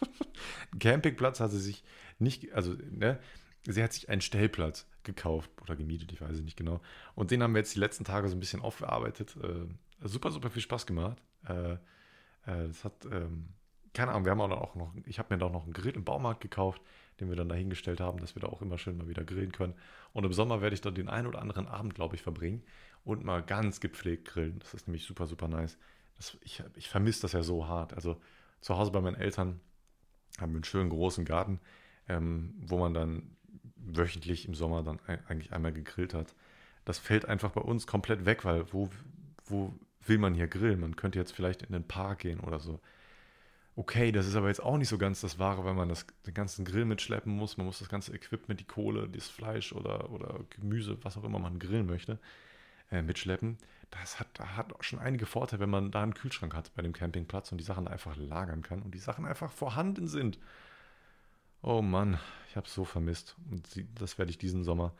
Campingplatz 0.79 1.41
hat 1.41 1.51
sie 1.51 1.61
sich 1.61 1.85
nicht, 2.19 2.53
also, 2.53 2.77
ne, 2.91 3.19
sie 3.67 3.83
hat 3.83 3.93
sich 3.93 4.09
einen 4.09 4.21
Stellplatz 4.21 4.87
gekauft 5.03 5.51
oder 5.61 5.77
gemietet, 5.77 6.13
ich 6.13 6.21
weiß 6.21 6.33
es 6.33 6.43
nicht 6.43 6.57
genau. 6.57 6.81
Und 7.15 7.31
den 7.31 7.43
haben 7.43 7.55
wir 7.55 7.61
jetzt 7.61 7.75
die 7.75 7.81
letzten 7.81 8.05
Tage 8.05 8.29
so 8.29 8.37
ein 8.37 8.41
bisschen 8.41 8.61
aufgearbeitet. 8.61 9.37
Äh, 9.43 10.07
super, 10.07 10.31
super 10.31 10.51
viel 10.51 10.63
Spaß 10.63 10.87
gemacht. 10.87 11.19
Äh, 11.49 11.73
äh, 11.73 11.79
das 12.45 12.85
hat, 12.85 13.05
ähm, 13.11 13.49
keine 13.95 14.13
Ahnung, 14.13 14.25
wir 14.25 14.33
haben 14.33 14.41
auch 14.41 14.75
noch, 14.75 14.95
ich 15.07 15.19
habe 15.19 15.35
mir 15.35 15.39
da 15.39 15.47
auch 15.47 15.53
noch 15.53 15.65
einen 15.65 15.73
Grill 15.73 15.95
im 15.95 16.05
Baumarkt 16.05 16.41
gekauft, 16.41 16.83
den 17.21 17.29
wir 17.29 17.37
dann 17.37 17.49
dahingestellt 17.49 18.01
haben, 18.01 18.19
dass 18.21 18.35
wir 18.35 18.41
da 18.41 18.49
auch 18.49 18.63
immer 18.63 18.79
schön 18.79 18.97
mal 18.97 19.09
wieder 19.09 19.25
grillen 19.25 19.53
können. 19.53 19.75
Und 20.13 20.25
im 20.25 20.33
Sommer 20.33 20.61
werde 20.61 20.75
ich 20.75 20.81
dann 20.81 20.95
den 20.95 21.09
einen 21.09 21.27
oder 21.27 21.41
anderen 21.41 21.67
Abend, 21.67 21.95
glaube 21.95 22.17
ich, 22.17 22.23
verbringen 22.23 22.63
und 23.05 23.25
mal 23.25 23.43
ganz 23.43 23.81
gepflegt 23.81 24.27
grillen. 24.29 24.59
Das 24.61 24.75
ist 24.75 24.89
nämlich 24.89 25.05
super, 25.05 25.27
super 25.27 25.49
nice 25.49 25.79
das, 26.23 26.39
ich, 26.43 26.63
ich 26.77 26.89
vermisse 26.89 27.23
das 27.23 27.33
ja 27.33 27.43
so 27.43 27.67
hart. 27.67 27.95
Also 27.95 28.21
zu 28.61 28.77
Hause 28.77 28.93
bei 28.93 29.01
meinen 29.01 29.17
Eltern 29.17 29.61
haben 30.41 30.53
wir 30.53 30.59
einen 30.59 30.65
schönen 30.65 30.91
großen 30.91 31.25
Garten, 31.25 31.61
ähm, 32.09 32.55
wo 32.59 32.79
man 32.79 32.95
dann 32.95 33.37
wöchentlich 33.85 34.47
im 34.47 34.55
Sommer 34.55 34.83
dann 34.83 35.01
eigentlich 35.29 35.53
einmal 35.53 35.73
gegrillt 35.73 36.15
hat. 36.15 36.35
Das 36.85 36.99
fällt 36.99 37.27
einfach 37.27 37.53
bei 37.53 37.61
uns 37.61 37.87
komplett 37.87 38.25
weg, 38.25 38.45
weil 38.45 38.73
wo, 38.73 38.89
wo 39.47 39.75
will 40.07 40.19
man 40.19 40.35
hier 40.35 40.49
grillen? 40.49 40.81
Man 40.81 40.97
könnte 40.97 41.19
jetzt 41.19 41.33
vielleicht 41.33 41.63
in 41.63 41.73
den 41.73 41.87
Park 41.87 42.21
gehen 42.21 42.41
oder 42.41 42.59
so. 42.59 42.81
Okay, 43.75 44.13
das 44.13 44.27
ist 44.27 44.37
aber 44.37 44.49
jetzt 44.49 44.63
auch 44.63 44.77
nicht 44.77 44.89
so 44.89 44.99
ganz 44.99 45.23
das 45.23 45.39
Wahre, 45.39 45.65
wenn 45.65 45.77
man 45.77 45.89
das, 45.89 46.07
den 46.27 46.35
ganzen 46.35 46.65
Grill 46.65 46.85
mitschleppen 46.85 47.33
muss. 47.33 47.57
Man 47.57 47.67
muss 47.67 47.79
das 47.79 47.89
ganze 47.89 48.13
Equipment, 48.15 48.61
die 48.61 48.65
Kohle, 48.65 49.09
das 49.09 49.29
Fleisch 49.29 49.73
oder, 49.73 50.11
oder 50.11 50.41
Gemüse, 50.51 50.99
was 51.03 51.17
auch 51.17 51.25
immer 51.25 51.39
man 51.39 51.59
grillen 51.59 51.87
möchte, 51.87 52.19
äh, 52.91 53.01
mitschleppen 53.01 53.57
das 54.01 54.19
hat, 54.19 54.41
hat 54.41 54.73
schon 54.81 54.99
einige 54.99 55.27
Vorteile, 55.27 55.61
wenn 55.61 55.71
man 55.71 55.91
da 55.91 56.03
einen 56.03 56.15
Kühlschrank 56.15 56.55
hat 56.55 56.75
bei 56.75 56.83
dem 56.83 56.93
Campingplatz 56.93 57.53
und 57.53 57.59
die 57.59 57.65
Sachen 57.65 57.87
einfach 57.87 58.17
lagern 58.17 58.63
kann 58.63 58.83
und 58.83 58.95
die 58.95 58.99
Sachen 58.99 59.27
einfach 59.27 59.53
vorhanden 59.53 60.09
sind. 60.09 60.39
Oh 61.63 61.81
Mann, 61.81 62.19
ich 62.49 62.57
habe 62.57 62.67
es 62.67 62.75
so 62.75 62.85
vermisst. 62.85 63.37
Und 63.51 63.67
das 63.95 64.19
werde 64.19 64.31
ich 64.31 64.39
diesen 64.39 64.65
Sommer 64.65 64.95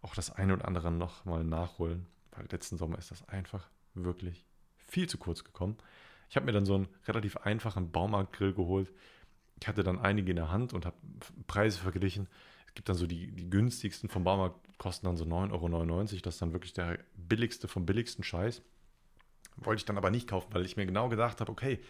auch 0.00 0.14
das 0.14 0.30
eine 0.30 0.54
oder 0.54 0.66
andere 0.66 0.90
nochmal 0.90 1.44
nachholen, 1.44 2.06
weil 2.32 2.46
letzten 2.50 2.78
Sommer 2.78 2.98
ist 2.98 3.10
das 3.10 3.28
einfach 3.28 3.68
wirklich 3.94 4.44
viel 4.76 5.08
zu 5.08 5.18
kurz 5.18 5.44
gekommen. 5.44 5.76
Ich 6.30 6.36
habe 6.36 6.46
mir 6.46 6.52
dann 6.52 6.66
so 6.66 6.74
einen 6.74 6.88
relativ 7.06 7.36
einfachen 7.38 7.90
Baumarktgrill 7.90 8.54
geholt. 8.54 8.92
Ich 9.60 9.66
hatte 9.66 9.82
dann 9.82 9.98
einige 9.98 10.30
in 10.30 10.36
der 10.36 10.50
Hand 10.50 10.72
und 10.72 10.86
habe 10.86 10.96
Preise 11.46 11.78
verglichen 11.78 12.28
gibt 12.78 12.88
dann 12.88 12.96
so 12.96 13.08
die, 13.08 13.32
die 13.32 13.50
günstigsten 13.50 14.08
vom 14.08 14.22
Baumarkt, 14.22 14.56
kosten 14.78 15.06
dann 15.06 15.16
so 15.16 15.24
9,99 15.24 15.52
Euro. 15.52 16.04
Das 16.22 16.34
ist 16.34 16.42
dann 16.42 16.52
wirklich 16.52 16.74
der 16.74 17.00
billigste 17.16 17.66
vom 17.66 17.84
billigsten 17.84 18.22
Scheiß. 18.22 18.62
Wollte 19.56 19.80
ich 19.80 19.84
dann 19.84 19.98
aber 19.98 20.10
nicht 20.10 20.28
kaufen, 20.28 20.54
weil 20.54 20.64
ich 20.64 20.76
mir 20.76 20.86
genau 20.86 21.08
gedacht 21.08 21.40
habe, 21.40 21.50
okay, 21.50 21.80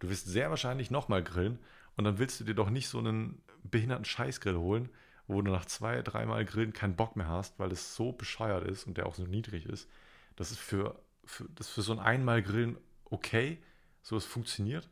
du 0.00 0.10
wirst 0.10 0.26
sehr 0.26 0.50
wahrscheinlich 0.50 0.90
nochmal 0.90 1.24
grillen 1.24 1.58
und 1.96 2.04
dann 2.04 2.18
willst 2.18 2.40
du 2.40 2.44
dir 2.44 2.54
doch 2.54 2.70
nicht 2.70 2.88
so 2.88 2.98
einen 2.98 3.42
behinderten 3.62 4.04
Scheißgrill 4.04 4.56
holen, 4.56 4.88
wo 5.26 5.40
du 5.40 5.50
nach 5.50 5.64
zwei, 5.64 6.02
dreimal 6.02 6.44
Grillen 6.44 6.72
keinen 6.72 6.96
Bock 6.96 7.16
mehr 7.16 7.28
hast, 7.28 7.58
weil 7.58 7.72
es 7.72 7.94
so 7.94 8.12
bescheuert 8.12 8.66
ist 8.66 8.86
und 8.86 8.98
der 8.98 9.06
auch 9.06 9.14
so 9.14 9.24
niedrig 9.24 9.66
ist. 9.66 9.88
Das 10.36 10.50
ist 10.50 10.58
für, 10.58 11.00
für, 11.24 11.48
das 11.54 11.68
für 11.68 11.82
so 11.82 11.92
ein 11.92 11.98
einmal 11.98 12.42
Grillen 12.42 12.76
okay, 13.04 13.58
so 14.02 14.16
es 14.16 14.24
funktioniert. 14.24 14.88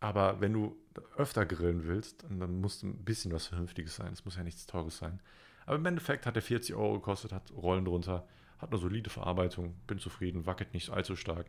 Aber 0.00 0.40
wenn 0.40 0.52
du 0.52 0.76
öfter 1.16 1.46
grillen 1.46 1.86
willst, 1.86 2.24
dann 2.28 2.60
muss 2.60 2.82
ein 2.82 3.04
bisschen 3.04 3.32
was 3.32 3.46
Vernünftiges 3.46 3.96
sein. 3.96 4.12
Es 4.12 4.24
muss 4.24 4.36
ja 4.36 4.44
nichts 4.44 4.66
Teures 4.66 4.98
sein. 4.98 5.20
Aber 5.66 5.76
im 5.76 5.86
Endeffekt 5.86 6.26
hat 6.26 6.36
er 6.36 6.42
40 6.42 6.74
Euro 6.74 6.94
gekostet, 6.94 7.32
hat 7.32 7.50
Rollen 7.52 7.86
drunter, 7.86 8.26
hat 8.58 8.70
eine 8.70 8.78
solide 8.78 9.08
Verarbeitung, 9.08 9.74
bin 9.86 9.98
zufrieden, 9.98 10.46
wackelt 10.46 10.74
nicht 10.74 10.90
allzu 10.90 11.16
stark, 11.16 11.46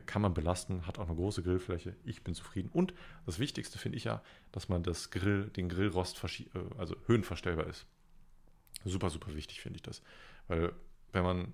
kann 0.00 0.22
man 0.22 0.34
belasten, 0.34 0.86
hat 0.86 0.98
auch 0.98 1.06
eine 1.06 1.16
große 1.16 1.42
Grillfläche. 1.42 1.96
Ich 2.04 2.24
bin 2.24 2.34
zufrieden. 2.34 2.70
Und 2.72 2.94
das 3.26 3.38
Wichtigste 3.38 3.78
finde 3.78 3.96
ich 3.96 4.04
ja, 4.04 4.22
dass 4.52 4.68
man 4.68 4.82
das 4.82 5.10
Grill, 5.10 5.50
den 5.50 5.68
Grillrost 5.68 6.22
äh, 6.24 6.44
also 6.78 6.96
höhenverstellbar 7.06 7.66
ist. 7.66 7.86
Super, 8.84 9.10
super 9.10 9.34
wichtig 9.34 9.60
finde 9.60 9.76
ich 9.76 9.82
das. 9.82 10.02
Weil 10.48 10.72
wenn 11.12 11.22
man 11.22 11.52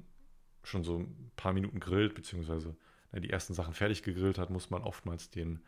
schon 0.62 0.84
so 0.84 0.98
ein 0.98 1.30
paar 1.36 1.52
Minuten 1.52 1.80
grillt, 1.80 2.14
beziehungsweise 2.14 2.76
die 3.12 3.30
ersten 3.30 3.54
Sachen 3.54 3.74
fertig 3.74 4.02
gegrillt 4.02 4.38
hat, 4.38 4.50
muss 4.50 4.70
man 4.70 4.82
oftmals 4.82 5.30
den 5.30 5.60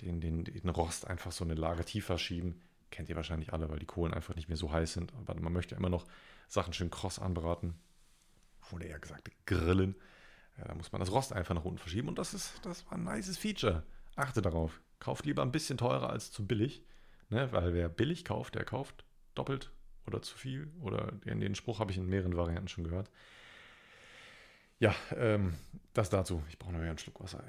den, 0.00 0.20
den, 0.20 0.44
den 0.44 0.68
Rost 0.68 1.06
einfach 1.06 1.32
so 1.32 1.44
eine 1.44 1.54
Lage 1.54 1.84
tiefer 1.84 2.18
schieben. 2.18 2.60
Kennt 2.90 3.08
ihr 3.08 3.16
wahrscheinlich 3.16 3.52
alle, 3.52 3.68
weil 3.70 3.78
die 3.78 3.86
Kohlen 3.86 4.12
einfach 4.12 4.34
nicht 4.34 4.48
mehr 4.48 4.56
so 4.56 4.72
heiß 4.72 4.92
sind. 4.92 5.12
Aber 5.14 5.38
man 5.40 5.52
möchte 5.52 5.74
immer 5.74 5.88
noch 5.88 6.06
Sachen 6.48 6.72
schön 6.72 6.90
kross 6.90 7.18
anbraten. 7.18 7.74
Wurde 8.70 8.88
ja 8.88 8.98
gesagt, 8.98 9.30
grillen. 9.46 9.94
Ja, 10.58 10.64
da 10.64 10.74
muss 10.74 10.92
man 10.92 11.00
das 11.00 11.10
Rost 11.10 11.32
einfach 11.32 11.54
nach 11.54 11.64
unten 11.64 11.78
verschieben. 11.78 12.08
Und 12.08 12.18
das 12.18 12.34
ist, 12.34 12.54
das 12.64 12.84
war 12.86 12.94
ein 12.94 13.04
nices 13.04 13.38
Feature. 13.38 13.82
Achte 14.16 14.42
darauf. 14.42 14.80
Kauft 15.00 15.24
lieber 15.26 15.42
ein 15.42 15.52
bisschen 15.52 15.78
teurer 15.78 16.10
als 16.10 16.30
zu 16.30 16.46
billig. 16.46 16.84
Ne? 17.30 17.50
Weil 17.52 17.74
wer 17.74 17.88
billig 17.88 18.24
kauft, 18.24 18.54
der 18.54 18.64
kauft 18.64 19.04
doppelt 19.34 19.70
oder 20.06 20.22
zu 20.22 20.36
viel. 20.36 20.70
Oder 20.80 21.12
den, 21.24 21.54
Spruch 21.54 21.80
habe 21.80 21.90
ich 21.90 21.98
in 21.98 22.06
mehreren 22.06 22.36
Varianten 22.36 22.68
schon 22.68 22.84
gehört. 22.84 23.10
Ja, 24.78 24.94
ähm, 25.16 25.54
das 25.94 26.10
dazu. 26.10 26.42
Ich 26.48 26.58
brauche 26.58 26.72
noch 26.72 26.80
einen 26.80 26.98
Schluck 26.98 27.20
Wasser. 27.20 27.42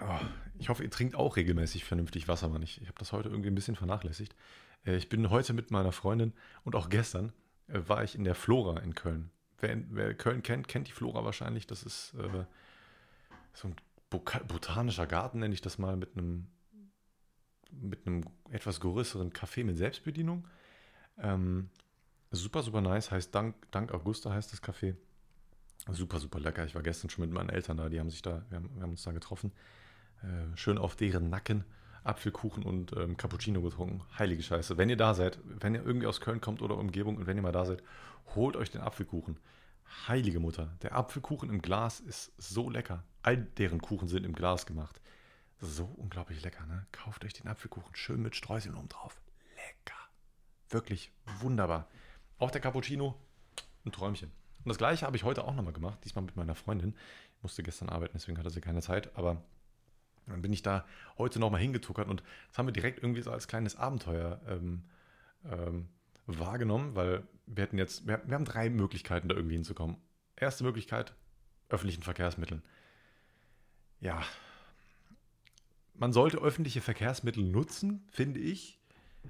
Oh, 0.00 0.18
Ich 0.58 0.68
hoffe, 0.68 0.82
ihr 0.82 0.90
trinkt 0.90 1.14
auch 1.14 1.36
regelmäßig 1.36 1.84
vernünftig 1.84 2.28
Wasser, 2.28 2.48
Mann. 2.48 2.62
Ich, 2.62 2.80
ich 2.80 2.88
habe 2.88 2.98
das 2.98 3.12
heute 3.12 3.28
irgendwie 3.28 3.50
ein 3.50 3.54
bisschen 3.54 3.76
vernachlässigt. 3.76 4.34
Äh, 4.84 4.96
ich 4.96 5.08
bin 5.08 5.30
heute 5.30 5.52
mit 5.52 5.70
meiner 5.70 5.92
Freundin 5.92 6.32
und 6.64 6.74
auch 6.74 6.88
gestern 6.88 7.32
äh, 7.68 7.80
war 7.86 8.02
ich 8.02 8.14
in 8.14 8.24
der 8.24 8.34
Flora 8.34 8.80
in 8.80 8.94
Köln. 8.94 9.30
Wer, 9.62 9.78
wer 9.90 10.14
Köln 10.14 10.42
kennt, 10.42 10.66
kennt 10.66 10.88
die 10.88 10.92
Flora 10.92 11.24
wahrscheinlich. 11.24 11.68
Das 11.68 11.84
ist 11.84 12.14
äh, 12.14 12.44
so 13.54 13.68
ein 13.68 13.76
botanischer 14.10 15.06
Garten, 15.06 15.38
nenne 15.38 15.54
ich 15.54 15.60
das 15.60 15.78
mal, 15.78 15.96
mit 15.96 16.16
einem, 16.16 16.48
mit 17.70 18.06
einem 18.06 18.24
etwas 18.50 18.80
größeren 18.80 19.32
Café 19.32 19.64
mit 19.64 19.78
Selbstbedienung. 19.78 20.48
Ähm, 21.16 21.70
super, 22.32 22.62
super 22.62 22.80
nice. 22.80 23.12
Heißt 23.12 23.34
Dank, 23.34 23.54
Dank 23.70 23.92
Augusta 23.92 24.32
heißt 24.32 24.52
das 24.52 24.62
Café. 24.62 24.96
Super, 25.88 26.18
super 26.18 26.40
lecker. 26.40 26.64
Ich 26.64 26.74
war 26.74 26.82
gestern 26.82 27.08
schon 27.08 27.24
mit 27.24 27.32
meinen 27.32 27.48
Eltern 27.48 27.76
da. 27.76 27.88
Die 27.88 28.00
haben 28.00 28.10
sich 28.10 28.22
da, 28.22 28.44
wir 28.48 28.56
haben, 28.56 28.74
wir 28.74 28.82
haben 28.82 28.90
uns 28.90 29.04
da 29.04 29.12
getroffen. 29.12 29.52
Äh, 30.22 30.56
schön 30.56 30.76
auf 30.76 30.96
deren 30.96 31.30
Nacken 31.30 31.64
Apfelkuchen 32.04 32.64
und 32.64 32.92
ähm, 32.96 33.16
Cappuccino 33.16 33.62
getrunken. 33.62 34.02
Heilige 34.18 34.42
Scheiße. 34.42 34.76
Wenn 34.76 34.90
ihr 34.90 34.96
da 34.96 35.14
seid, 35.14 35.38
wenn 35.44 35.74
ihr 35.74 35.84
irgendwie 35.84 36.06
aus 36.06 36.20
Köln 36.20 36.40
kommt 36.40 36.62
oder 36.62 36.76
Umgebung 36.76 37.16
und 37.16 37.26
wenn 37.26 37.36
ihr 37.36 37.42
mal 37.42 37.52
da 37.52 37.64
seid, 37.64 37.82
holt 38.34 38.56
euch 38.56 38.70
den 38.70 38.80
Apfelkuchen. 38.80 39.38
Heilige 40.08 40.40
Mutter, 40.40 40.76
der 40.82 40.94
Apfelkuchen 40.94 41.50
im 41.50 41.60
Glas 41.60 42.00
ist 42.00 42.32
so 42.38 42.70
lecker. 42.70 43.04
All 43.22 43.36
deren 43.36 43.80
Kuchen 43.80 44.08
sind 44.08 44.24
im 44.24 44.32
Glas 44.32 44.66
gemacht. 44.66 45.00
So 45.60 45.84
unglaublich 45.84 46.42
lecker, 46.42 46.66
ne? 46.66 46.86
Kauft 46.90 47.24
euch 47.24 47.34
den 47.34 47.46
Apfelkuchen 47.46 47.94
schön 47.94 48.22
mit 48.22 48.34
Streuseln 48.34 48.74
oben 48.74 48.88
drauf. 48.88 49.20
Lecker. 49.54 49.98
Wirklich 50.70 51.12
wunderbar. 51.40 51.88
Auch 52.38 52.50
der 52.50 52.60
Cappuccino, 52.60 53.14
ein 53.84 53.92
Träumchen. 53.92 54.32
Und 54.64 54.68
das 54.68 54.78
gleiche 54.78 55.06
habe 55.06 55.16
ich 55.16 55.24
heute 55.24 55.44
auch 55.44 55.54
nochmal 55.54 55.72
gemacht, 55.72 55.98
diesmal 56.04 56.24
mit 56.24 56.36
meiner 56.36 56.54
Freundin. 56.54 56.96
Ich 57.36 57.42
musste 57.42 57.62
gestern 57.62 57.88
arbeiten, 57.88 58.14
deswegen 58.14 58.38
hatte 58.38 58.50
sie 58.50 58.60
keine 58.60 58.80
Zeit, 58.80 59.16
aber 59.16 59.42
dann 60.26 60.42
bin 60.42 60.52
ich 60.52 60.62
da 60.62 60.84
heute 61.18 61.38
nochmal 61.38 61.60
hingetuckert 61.60 62.08
und 62.08 62.22
das 62.48 62.58
haben 62.58 62.66
wir 62.66 62.72
direkt 62.72 63.02
irgendwie 63.02 63.22
so 63.22 63.30
als 63.30 63.48
kleines 63.48 63.76
Abenteuer 63.76 64.40
ähm, 64.48 64.84
ähm, 65.50 65.88
wahrgenommen, 66.26 66.94
weil 66.94 67.24
wir 67.46 67.64
hätten 67.64 67.78
jetzt, 67.78 68.06
wir, 68.06 68.22
wir 68.24 68.34
haben 68.34 68.44
drei 68.44 68.70
Möglichkeiten, 68.70 69.28
da 69.28 69.34
irgendwie 69.34 69.56
hinzukommen. 69.56 69.96
Erste 70.36 70.64
Möglichkeit, 70.64 71.14
öffentlichen 71.68 72.02
Verkehrsmitteln. 72.02 72.62
Ja, 74.00 74.22
man 75.94 76.12
sollte 76.12 76.38
öffentliche 76.38 76.80
Verkehrsmittel 76.80 77.44
nutzen, 77.44 78.06
finde 78.10 78.40
ich. 78.40 78.78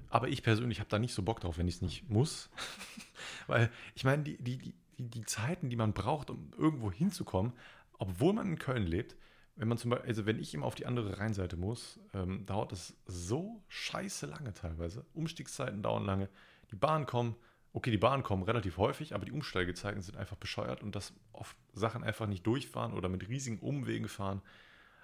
Aber 0.09 0.27
ich 0.27 0.41
persönlich 0.41 0.79
habe 0.79 0.89
da 0.89 0.97
nicht 0.97 1.13
so 1.13 1.21
Bock 1.21 1.39
drauf, 1.39 1.57
wenn 1.57 1.67
ich 1.67 1.75
es 1.75 1.81
nicht 1.81 2.09
muss. 2.09 2.49
Weil 3.47 3.69
ich 3.93 4.03
meine, 4.03 4.23
die, 4.23 4.37
die, 4.37 4.57
die, 4.57 4.73
die 4.97 5.25
Zeiten, 5.25 5.69
die 5.69 5.75
man 5.75 5.93
braucht, 5.93 6.29
um 6.29 6.51
irgendwo 6.57 6.91
hinzukommen, 6.91 7.53
obwohl 7.99 8.33
man 8.33 8.47
in 8.47 8.59
Köln 8.59 8.87
lebt, 8.87 9.15
wenn 9.55 9.67
man 9.67 9.77
zum 9.77 9.91
Beispiel, 9.91 10.09
also 10.09 10.25
wenn 10.25 10.39
ich 10.39 10.53
immer 10.53 10.65
auf 10.65 10.75
die 10.75 10.85
andere 10.85 11.19
Rheinseite 11.19 11.57
muss, 11.57 11.99
ähm, 12.13 12.45
dauert 12.45 12.71
es 12.71 12.95
so 13.05 13.63
scheiße 13.67 14.25
lange 14.25 14.53
teilweise. 14.53 15.05
Umstiegszeiten 15.13 15.83
dauern 15.83 16.05
lange. 16.05 16.29
Die 16.71 16.75
Bahnen 16.75 17.05
kommen, 17.05 17.35
okay, 17.71 17.91
die 17.91 17.97
Bahnen 17.97 18.23
kommen 18.23 18.43
relativ 18.43 18.77
häufig, 18.77 19.13
aber 19.13 19.25
die 19.25 19.31
Umsteigezeiten 19.31 20.01
sind 20.01 20.17
einfach 20.17 20.37
bescheuert 20.37 20.81
und 20.81 20.95
dass 20.95 21.13
oft 21.33 21.55
Sachen 21.73 22.03
einfach 22.03 22.25
nicht 22.27 22.45
durchfahren 22.47 22.93
oder 22.93 23.09
mit 23.09 23.27
riesigen 23.29 23.59
Umwegen 23.59 24.07
fahren, 24.07 24.41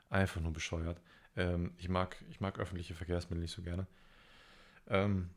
einfach 0.10 0.41
nur 0.41 0.54
bescheuert. 0.54 1.00
Ähm, 1.36 1.74
ich, 1.78 1.89
mag, 1.89 2.18
ich 2.30 2.41
mag 2.41 2.58
öffentliche 2.58 2.95
Verkehrsmittel 2.95 3.41
nicht 3.41 3.56
so 3.56 3.62
gerne. 3.62 3.86
Ähm, 4.88 5.30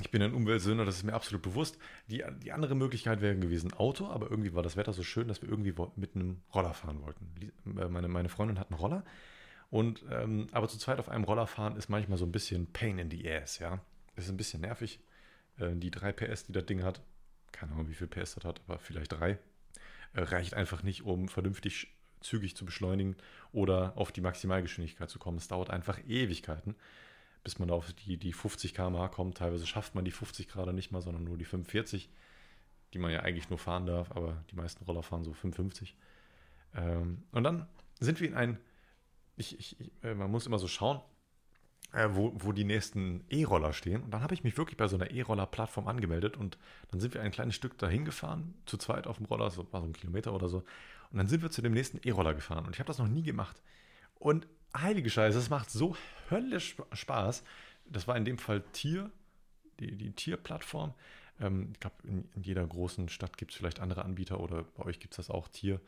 ich 0.00 0.10
bin 0.10 0.22
ein 0.22 0.34
Umweltsünder, 0.34 0.84
das 0.84 0.96
ist 0.96 1.04
mir 1.04 1.14
absolut 1.14 1.42
bewusst. 1.42 1.78
Die, 2.08 2.22
die 2.42 2.52
andere 2.52 2.74
Möglichkeit 2.74 3.22
wäre 3.22 3.36
gewesen 3.36 3.72
Auto, 3.72 4.08
aber 4.08 4.30
irgendwie 4.30 4.54
war 4.54 4.62
das 4.62 4.76
Wetter 4.76 4.92
so 4.92 5.02
schön, 5.02 5.28
dass 5.28 5.40
wir 5.40 5.48
irgendwie 5.48 5.74
mit 5.96 6.14
einem 6.14 6.42
Roller 6.54 6.74
fahren 6.74 7.00
wollten. 7.02 7.52
Äh, 7.78 7.88
meine, 7.88 8.08
meine 8.08 8.28
Freundin 8.28 8.58
hat 8.58 8.70
einen 8.70 8.78
Roller. 8.78 9.04
Und, 9.70 10.04
ähm, 10.10 10.48
aber 10.52 10.68
zu 10.68 10.78
zweit 10.78 10.98
auf 10.98 11.08
einem 11.08 11.24
Roller 11.24 11.46
fahren 11.46 11.76
ist 11.76 11.88
manchmal 11.88 12.18
so 12.18 12.26
ein 12.26 12.32
bisschen 12.32 12.66
Pain 12.72 12.98
in 12.98 13.10
the 13.10 13.30
Ass, 13.30 13.58
ja. 13.58 13.80
Ist 14.16 14.28
ein 14.28 14.36
bisschen 14.36 14.60
nervig. 14.60 15.00
Äh, 15.58 15.74
die 15.74 15.90
3 15.90 16.12
PS, 16.12 16.44
die 16.44 16.52
das 16.52 16.66
Ding 16.66 16.82
hat, 16.82 17.00
keine 17.52 17.72
Ahnung, 17.72 17.88
wie 17.88 17.94
viel 17.94 18.06
PS 18.06 18.34
das 18.34 18.44
hat, 18.44 18.60
aber 18.66 18.78
vielleicht 18.78 19.12
3, 19.12 19.30
äh, 19.30 19.38
reicht 20.14 20.54
einfach 20.54 20.82
nicht, 20.82 21.04
um 21.04 21.28
vernünftig 21.28 21.88
zügig 22.20 22.54
zu 22.56 22.64
beschleunigen 22.64 23.16
oder 23.52 23.92
auf 23.96 24.12
die 24.12 24.20
Maximalgeschwindigkeit 24.20 25.08
zu 25.08 25.18
kommen. 25.18 25.38
Es 25.38 25.48
dauert 25.48 25.70
einfach 25.70 25.98
Ewigkeiten 26.06 26.76
bis 27.46 27.60
man 27.60 27.70
auf 27.70 27.92
die, 27.92 28.16
die 28.16 28.32
50 28.32 28.74
km/h 28.74 29.06
kommt. 29.06 29.38
Teilweise 29.38 29.68
schafft 29.68 29.94
man 29.94 30.04
die 30.04 30.10
50 30.10 30.48
gerade 30.48 30.72
nicht 30.72 30.90
mal, 30.90 31.00
sondern 31.00 31.22
nur 31.22 31.38
die 31.38 31.44
45, 31.44 32.10
die 32.92 32.98
man 32.98 33.12
ja 33.12 33.20
eigentlich 33.20 33.50
nur 33.50 33.58
fahren 33.60 33.86
darf, 33.86 34.10
aber 34.10 34.42
die 34.50 34.56
meisten 34.56 34.82
Roller 34.84 35.04
fahren 35.04 35.22
so 35.22 35.32
55. 35.32 35.94
Ähm, 36.74 37.22
und 37.30 37.44
dann 37.44 37.68
sind 38.00 38.20
wir 38.20 38.26
in 38.26 38.34
ein, 38.34 38.58
ich, 39.36 39.60
ich, 39.60 39.92
äh, 40.02 40.16
man 40.16 40.28
muss 40.28 40.48
immer 40.48 40.58
so 40.58 40.66
schauen, 40.66 41.00
äh, 41.92 42.08
wo, 42.10 42.32
wo 42.34 42.50
die 42.50 42.64
nächsten 42.64 43.24
E-Roller 43.30 43.72
stehen. 43.72 44.02
Und 44.02 44.10
dann 44.10 44.22
habe 44.22 44.34
ich 44.34 44.42
mich 44.42 44.58
wirklich 44.58 44.76
bei 44.76 44.88
so 44.88 44.96
einer 44.96 45.12
E-Roller-Plattform 45.12 45.86
angemeldet 45.86 46.36
und 46.36 46.58
dann 46.90 46.98
sind 46.98 47.14
wir 47.14 47.22
ein 47.22 47.30
kleines 47.30 47.54
Stück 47.54 47.78
dahin 47.78 48.04
gefahren, 48.04 48.54
zu 48.66 48.76
zweit 48.76 49.06
auf 49.06 49.18
dem 49.18 49.26
Roller, 49.26 49.50
so 49.50 49.72
war 49.72 49.82
so 49.82 49.86
ein 49.86 49.92
Kilometer 49.92 50.34
oder 50.34 50.48
so. 50.48 50.64
Und 51.12 51.18
dann 51.18 51.28
sind 51.28 51.42
wir 51.42 51.52
zu 51.52 51.62
dem 51.62 51.74
nächsten 51.74 52.00
E-Roller 52.02 52.34
gefahren 52.34 52.66
und 52.66 52.74
ich 52.74 52.80
habe 52.80 52.88
das 52.88 52.98
noch 52.98 53.06
nie 53.06 53.22
gemacht. 53.22 53.62
Und 54.16 54.48
heilige 54.76 55.10
Scheiße, 55.10 55.38
es 55.38 55.50
macht 55.50 55.70
so 55.70 55.96
höllisch 56.30 56.76
Spaß. 56.92 57.44
Das 57.86 58.08
war 58.08 58.16
in 58.16 58.24
dem 58.24 58.38
Fall 58.38 58.62
Tier, 58.72 59.10
die, 59.80 59.96
die 59.96 60.12
Tierplattform. 60.12 60.94
Ähm, 61.40 61.70
ich 61.72 61.80
glaube, 61.80 61.96
in, 62.04 62.28
in, 62.34 62.42
jeder 62.42 62.66
großen 62.66 63.08
Stadt 63.08 63.36
gibt 63.36 63.52
es 63.52 63.56
vielleicht 63.56 63.80
andere 63.80 64.04
Anbieter 64.04 64.40
oder 64.40 64.64
bei 64.76 64.84
euch 64.84 64.98
gibt 64.98 65.14
es 65.14 65.16
das 65.16 65.30
auch 65.30 65.48
Tier. 65.48 65.80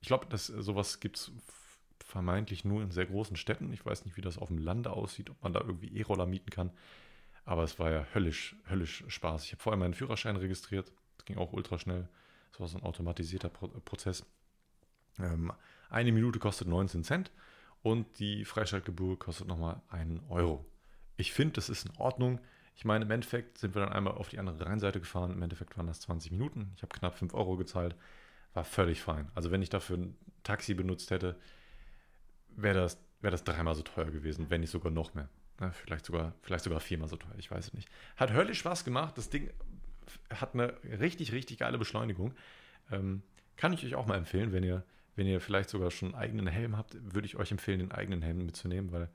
Ich 0.00 0.08
glaube, 0.08 0.26
dass 0.26 0.46
sowas 0.46 1.00
gibt 1.00 1.16
es 1.16 1.32
vermeintlich 2.04 2.64
nur 2.64 2.82
in 2.82 2.90
sehr 2.90 3.06
großen 3.06 3.36
Städten. 3.36 3.72
Ich 3.72 3.84
weiß 3.84 4.04
nicht, 4.04 4.16
wie 4.16 4.22
das 4.22 4.38
auf 4.38 4.48
dem 4.48 4.58
Lande 4.58 4.90
aussieht, 4.90 5.30
ob 5.30 5.42
man 5.42 5.52
da 5.52 5.60
irgendwie 5.60 5.96
E-Roller 5.96 6.26
mieten 6.26 6.50
kann. 6.50 6.70
Aber 7.44 7.62
es 7.62 7.78
war 7.78 7.90
ja 7.90 8.06
höllisch, 8.14 8.56
höllisch 8.68 9.04
Spaß. 9.08 9.44
Ich 9.44 9.52
habe 9.52 9.62
vorher 9.62 9.78
meinen 9.78 9.94
Führerschein 9.94 10.36
registriert. 10.36 10.92
Das 11.16 11.24
ging 11.24 11.38
auch 11.38 11.52
ultra 11.52 11.78
schnell. 11.78 12.08
Das 12.52 12.60
war 12.60 12.68
so 12.68 12.78
ein 12.78 12.84
automatisierter 12.84 13.48
Pro 13.48 13.68
Prozess. 13.68 14.24
Ähm, 15.18 15.52
eine 15.90 16.12
Minute 16.12 16.38
kostet 16.38 16.68
19 16.68 17.04
Cent 17.04 17.30
und 17.84 18.18
die 18.18 18.46
Freischaltgebühr 18.46 19.18
kostet 19.18 19.46
nochmal 19.46 19.82
einen 19.90 20.20
Euro. 20.30 20.64
Ich 21.18 21.34
finde, 21.34 21.52
das 21.52 21.68
ist 21.68 21.84
in 21.84 21.94
Ordnung. 21.98 22.40
Ich 22.74 22.86
meine, 22.86 23.04
im 23.04 23.10
Endeffekt 23.10 23.58
sind 23.58 23.74
wir 23.74 23.82
dann 23.82 23.92
einmal 23.92 24.14
auf 24.14 24.30
die 24.30 24.38
andere 24.38 24.64
Rheinseite 24.64 25.00
gefahren. 25.00 25.32
Im 25.32 25.42
Endeffekt 25.42 25.76
waren 25.76 25.86
das 25.86 26.00
20 26.00 26.32
Minuten. 26.32 26.72
Ich 26.76 26.82
habe 26.82 26.96
knapp 26.98 27.14
5 27.14 27.34
Euro 27.34 27.58
gezahlt. 27.58 27.94
War 28.54 28.64
völlig 28.64 29.02
fein. 29.02 29.30
Also 29.34 29.50
wenn 29.50 29.60
ich 29.60 29.68
dafür 29.68 29.98
ein 29.98 30.16
Taxi 30.44 30.72
benutzt 30.72 31.10
hätte, 31.10 31.38
wäre 32.56 32.74
das, 32.74 32.98
wär 33.20 33.30
das 33.30 33.44
dreimal 33.44 33.74
so 33.74 33.82
teuer 33.82 34.10
gewesen, 34.10 34.48
wenn 34.48 34.62
nicht 34.62 34.70
sogar 34.70 34.90
noch 34.90 35.12
mehr. 35.12 35.28
Ja, 35.60 35.70
vielleicht, 35.70 36.06
sogar, 36.06 36.34
vielleicht 36.40 36.64
sogar 36.64 36.80
viermal 36.80 37.08
so 37.08 37.16
teuer, 37.16 37.34
ich 37.36 37.50
weiß 37.50 37.66
es 37.66 37.74
nicht. 37.74 37.90
Hat 38.16 38.32
höllisch 38.32 38.60
Spaß 38.60 38.86
gemacht. 38.86 39.18
Das 39.18 39.28
Ding 39.28 39.50
hat 40.30 40.54
eine 40.54 40.72
richtig, 40.98 41.32
richtig 41.32 41.58
geile 41.58 41.76
Beschleunigung. 41.76 42.34
Ähm, 42.90 43.22
kann 43.56 43.74
ich 43.74 43.84
euch 43.84 43.94
auch 43.94 44.06
mal 44.06 44.16
empfehlen, 44.16 44.52
wenn 44.52 44.64
ihr 44.64 44.84
wenn 45.16 45.26
ihr 45.26 45.40
vielleicht 45.40 45.70
sogar 45.70 45.90
schon 45.90 46.14
einen 46.14 46.22
eigenen 46.22 46.46
Helm 46.46 46.76
habt, 46.76 46.96
würde 47.14 47.26
ich 47.26 47.36
euch 47.36 47.50
empfehlen, 47.50 47.78
den 47.78 47.92
eigenen 47.92 48.22
Helm 48.22 48.44
mitzunehmen, 48.44 48.92
weil 48.92 49.08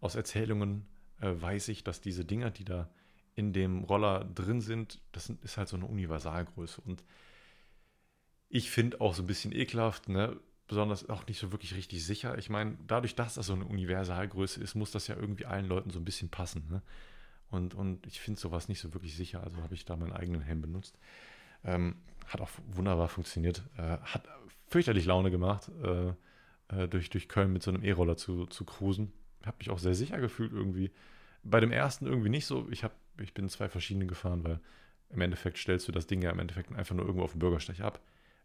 aus 0.00 0.14
Erzählungen 0.14 0.86
äh, 1.20 1.30
weiß 1.34 1.68
ich, 1.68 1.84
dass 1.84 2.00
diese 2.00 2.24
Dinger, 2.24 2.50
die 2.50 2.64
da 2.64 2.88
in 3.34 3.52
dem 3.52 3.84
Roller 3.84 4.24
drin 4.24 4.60
sind, 4.60 5.00
das 5.12 5.28
ist 5.28 5.56
halt 5.56 5.68
so 5.68 5.76
eine 5.76 5.86
Universalgröße. 5.86 6.80
Und 6.82 7.02
ich 8.48 8.70
finde 8.70 9.00
auch 9.00 9.14
so 9.14 9.22
ein 9.22 9.26
bisschen 9.26 9.52
ekelhaft, 9.52 10.08
ne? 10.08 10.38
besonders 10.66 11.08
auch 11.08 11.26
nicht 11.26 11.38
so 11.38 11.52
wirklich 11.52 11.74
richtig 11.74 12.04
sicher. 12.04 12.38
Ich 12.38 12.48
meine, 12.48 12.78
dadurch, 12.86 13.14
dass 13.14 13.34
das 13.34 13.46
so 13.46 13.52
eine 13.52 13.66
Universalgröße 13.66 14.62
ist, 14.62 14.74
muss 14.74 14.92
das 14.92 15.08
ja 15.08 15.16
irgendwie 15.16 15.46
allen 15.46 15.66
Leuten 15.66 15.90
so 15.90 15.98
ein 15.98 16.04
bisschen 16.04 16.30
passen. 16.30 16.66
Ne? 16.70 16.82
Und, 17.50 17.74
und 17.74 18.06
ich 18.06 18.20
finde 18.20 18.40
sowas 18.40 18.68
nicht 18.68 18.80
so 18.80 18.94
wirklich 18.94 19.16
sicher, 19.16 19.42
also 19.42 19.62
habe 19.62 19.74
ich 19.74 19.84
da 19.84 19.96
meinen 19.96 20.12
eigenen 20.12 20.40
Helm 20.40 20.62
benutzt. 20.62 20.98
Ähm, 21.64 21.96
hat 22.26 22.40
auch 22.40 22.50
wunderbar 22.68 23.08
funktioniert. 23.08 23.62
Äh, 23.76 23.98
hat 23.98 24.26
fürchterlich 24.66 25.06
Laune 25.06 25.30
gemacht, 25.30 25.70
äh, 25.82 26.08
äh, 26.68 26.88
durch, 26.88 27.10
durch 27.10 27.28
Köln 27.28 27.52
mit 27.52 27.62
so 27.62 27.70
einem 27.70 27.84
E-Roller 27.84 28.16
zu, 28.16 28.46
zu 28.46 28.64
cruisen. 28.64 29.12
Habe 29.44 29.56
mich 29.58 29.70
auch 29.70 29.78
sehr 29.78 29.94
sicher 29.94 30.18
gefühlt 30.18 30.52
irgendwie. 30.52 30.90
Bei 31.42 31.60
dem 31.60 31.72
ersten 31.72 32.06
irgendwie 32.06 32.30
nicht 32.30 32.46
so. 32.46 32.66
Ich, 32.70 32.84
hab, 32.84 32.94
ich 33.20 33.34
bin 33.34 33.48
zwei 33.48 33.68
verschiedene 33.68 34.06
gefahren, 34.06 34.44
weil 34.44 34.60
im 35.10 35.20
Endeffekt 35.20 35.58
stellst 35.58 35.86
du 35.86 35.92
das 35.92 36.06
Ding 36.06 36.22
ja 36.22 36.30
im 36.30 36.38
Endeffekt 36.38 36.72
einfach 36.72 36.94
nur 36.94 37.04
irgendwo 37.04 37.24
auf 37.24 37.32
dem 37.32 37.40
Bürgersteig 37.40 37.80
ab. 37.80 38.00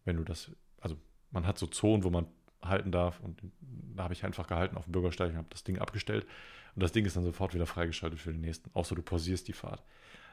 Wenn 0.05 0.17
du 0.17 0.24
das, 0.24 0.51
also 0.82 0.97
man 1.32 1.47
hat 1.47 1.57
so 1.57 1.67
Zonen, 1.67 2.03
wo 2.03 2.09
man 2.09 2.28
halten 2.61 2.91
darf 2.91 3.22
und 3.22 3.41
da 3.95 4.03
habe 4.03 4.13
ich 4.13 4.26
einfach 4.26 4.47
gehalten 4.47 4.76
auf 4.76 4.84
dem 4.84 4.91
Bürgersteig 4.91 5.32
und 5.32 5.38
habe 5.38 5.47
das 5.49 5.63
Ding 5.63 5.80
abgestellt 5.80 6.28
und 6.76 6.84
das 6.84 6.91
Ding 6.91 7.05
ist 7.05 7.15
dann 7.15 7.24
sofort 7.24 7.53
wieder 7.53 7.65
freigeschaltet 7.65 8.20
für 8.20 8.34
den 8.34 8.41
nächsten, 8.41 8.70
außer 8.74 8.95
du 8.95 9.01
pausierst 9.01 9.47
die 9.47 9.53
Fahrt. 9.53 9.82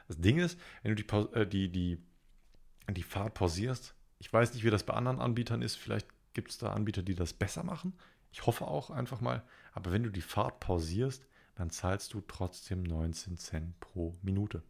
Das 0.09 0.19
Ding 0.19 0.37
ist, 0.37 0.59
wenn 0.83 0.93
du 0.93 1.01
die, 1.01 1.37
äh, 1.39 1.47
die, 1.47 1.69
die 1.69 1.97
die 2.95 3.03
Fahrt 3.03 3.33
pausierst. 3.33 3.93
Ich 4.19 4.31
weiß 4.31 4.53
nicht, 4.53 4.63
wie 4.63 4.69
das 4.69 4.83
bei 4.83 4.93
anderen 4.93 5.19
Anbietern 5.19 5.61
ist. 5.61 5.75
Vielleicht 5.75 6.07
gibt 6.33 6.51
es 6.51 6.57
da 6.57 6.73
Anbieter, 6.73 7.03
die 7.03 7.15
das 7.15 7.33
besser 7.33 7.63
machen. 7.63 7.93
Ich 8.31 8.45
hoffe 8.45 8.65
auch 8.67 8.89
einfach 8.89 9.21
mal. 9.21 9.43
Aber 9.73 9.91
wenn 9.91 10.03
du 10.03 10.11
die 10.11 10.21
Fahrt 10.21 10.59
pausierst, 10.59 11.25
dann 11.55 11.69
zahlst 11.69 12.13
du 12.13 12.21
trotzdem 12.21 12.83
19 12.83 13.37
Cent 13.37 13.79
pro 13.79 14.15
Minute. 14.21 14.63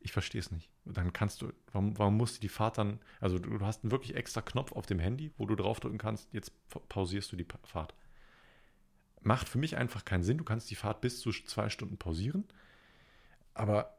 Ich 0.00 0.12
verstehe 0.12 0.40
es 0.40 0.50
nicht. 0.50 0.70
Dann 0.84 1.12
kannst 1.12 1.42
du, 1.42 1.52
warum, 1.72 1.98
warum 1.98 2.16
musst 2.16 2.36
du 2.36 2.40
die 2.40 2.48
Fahrt 2.48 2.78
dann, 2.78 3.00
also 3.20 3.38
du 3.38 3.60
hast 3.60 3.84
einen 3.84 3.90
wirklich 3.90 4.16
extra 4.16 4.42
Knopf 4.42 4.72
auf 4.72 4.86
dem 4.86 4.98
Handy, 4.98 5.32
wo 5.38 5.46
du 5.46 5.56
draufdrücken 5.56 5.98
kannst, 5.98 6.32
jetzt 6.32 6.52
pausierst 6.88 7.32
du 7.32 7.36
die 7.36 7.46
Fahrt. 7.64 7.94
macht 9.22 9.48
für 9.48 9.58
mich 9.58 9.76
einfach 9.76 10.04
keinen 10.04 10.24
Sinn. 10.24 10.38
Du 10.38 10.44
kannst 10.44 10.70
die 10.70 10.74
Fahrt 10.74 11.00
bis 11.00 11.20
zu 11.20 11.32
zwei 11.32 11.70
Stunden 11.70 11.96
pausieren, 11.96 12.44
aber 13.54 13.93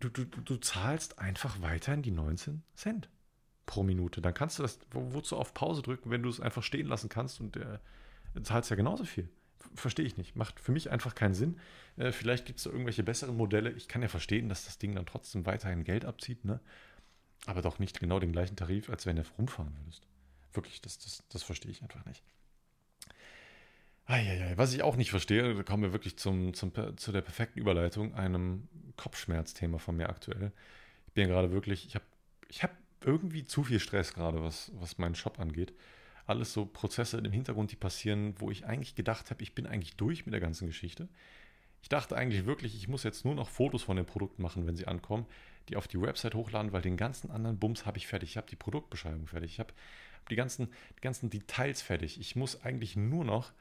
du, 0.00 0.08
du, 0.08 0.24
du 0.24 0.56
zahlst 0.56 1.18
einfach 1.18 1.60
weiterhin 1.60 2.02
die 2.02 2.10
19 2.10 2.62
Cent 2.74 3.08
pro 3.66 3.82
Minute. 3.82 4.20
Dann 4.20 4.34
kannst 4.34 4.58
du 4.58 4.62
das, 4.62 4.78
wo, 4.90 5.12
wozu 5.12 5.36
auf 5.36 5.54
Pause 5.54 5.82
drücken, 5.82 6.10
wenn 6.10 6.22
du 6.22 6.28
es 6.28 6.40
einfach 6.40 6.62
stehen 6.62 6.86
lassen 6.86 7.08
kannst 7.08 7.40
und 7.40 7.56
äh, 7.56 7.78
zahlst 8.42 8.70
ja 8.70 8.76
genauso 8.76 9.04
viel. 9.04 9.28
Verstehe 9.74 10.06
ich 10.06 10.16
nicht. 10.16 10.36
Macht 10.36 10.60
für 10.60 10.72
mich 10.72 10.90
einfach 10.90 11.14
keinen 11.14 11.34
Sinn. 11.34 11.58
Äh, 11.96 12.12
vielleicht 12.12 12.46
gibt 12.46 12.58
es 12.58 12.64
da 12.64 12.70
irgendwelche 12.70 13.02
besseren 13.02 13.36
Modelle. 13.36 13.70
Ich 13.72 13.88
kann 13.88 14.02
ja 14.02 14.08
verstehen, 14.08 14.48
dass 14.48 14.64
das 14.64 14.78
Ding 14.78 14.94
dann 14.94 15.06
trotzdem 15.06 15.46
weiterhin 15.46 15.84
Geld 15.84 16.04
abzieht, 16.04 16.44
ne? 16.44 16.60
Aber 17.46 17.62
doch 17.62 17.78
nicht 17.78 18.00
genau 18.00 18.18
den 18.18 18.32
gleichen 18.32 18.56
Tarif, 18.56 18.90
als 18.90 19.06
wenn 19.06 19.16
du 19.16 19.24
rumfahren 19.38 19.76
würdest. 19.78 20.06
Wirklich, 20.52 20.80
das, 20.80 20.98
das, 20.98 21.22
das 21.28 21.42
verstehe 21.42 21.70
ich 21.70 21.82
einfach 21.82 22.04
nicht. 22.04 22.22
Eieiei. 24.06 24.56
Was 24.56 24.72
ich 24.72 24.82
auch 24.82 24.96
nicht 24.96 25.10
verstehe, 25.10 25.54
da 25.54 25.62
kommen 25.62 25.82
wir 25.82 25.92
wirklich 25.92 26.18
zum, 26.18 26.54
zum, 26.54 26.72
zu 26.96 27.12
der 27.12 27.20
perfekten 27.20 27.58
Überleitung, 27.58 28.14
einem 28.14 28.66
Kopfschmerzthema 28.98 29.78
von 29.78 29.96
mir 29.96 30.10
aktuell. 30.10 30.52
Ich 31.06 31.14
bin 31.14 31.28
gerade 31.28 31.50
wirklich, 31.52 31.86
ich 31.86 31.94
habe 31.94 32.04
ich 32.48 32.62
hab 32.62 32.72
irgendwie 33.02 33.44
zu 33.44 33.64
viel 33.64 33.80
Stress 33.80 34.12
gerade, 34.12 34.42
was, 34.42 34.70
was 34.74 34.98
meinen 34.98 35.14
Shop 35.14 35.40
angeht. 35.40 35.72
Alles 36.26 36.52
so 36.52 36.66
Prozesse 36.66 37.16
im 37.18 37.32
Hintergrund, 37.32 37.72
die 37.72 37.76
passieren, 37.76 38.34
wo 38.38 38.50
ich 38.50 38.66
eigentlich 38.66 38.94
gedacht 38.94 39.30
habe, 39.30 39.42
ich 39.42 39.54
bin 39.54 39.66
eigentlich 39.66 39.96
durch 39.96 40.26
mit 40.26 40.34
der 40.34 40.40
ganzen 40.40 40.66
Geschichte. 40.66 41.08
Ich 41.80 41.88
dachte 41.88 42.16
eigentlich 42.16 42.44
wirklich, 42.44 42.74
ich 42.74 42.88
muss 42.88 43.04
jetzt 43.04 43.24
nur 43.24 43.34
noch 43.34 43.48
Fotos 43.48 43.82
von 43.82 43.96
den 43.96 44.04
Produkten 44.04 44.42
machen, 44.42 44.66
wenn 44.66 44.76
sie 44.76 44.86
ankommen, 44.86 45.26
die 45.68 45.76
auf 45.76 45.88
die 45.88 46.00
Website 46.00 46.34
hochladen, 46.34 46.72
weil 46.72 46.82
den 46.82 46.96
ganzen 46.96 47.30
anderen 47.30 47.58
Bums 47.58 47.86
habe 47.86 47.98
ich 47.98 48.06
fertig. 48.06 48.30
Ich 48.30 48.36
habe 48.36 48.48
die 48.48 48.56
Produktbeschreibung 48.56 49.26
fertig. 49.26 49.52
Ich 49.52 49.60
habe 49.60 49.72
die 50.28 50.36
ganzen, 50.36 50.68
die 50.96 51.02
ganzen 51.02 51.30
Details 51.30 51.80
fertig. 51.82 52.20
Ich 52.20 52.36
muss 52.36 52.62
eigentlich 52.62 52.96
nur 52.96 53.24
noch 53.24 53.52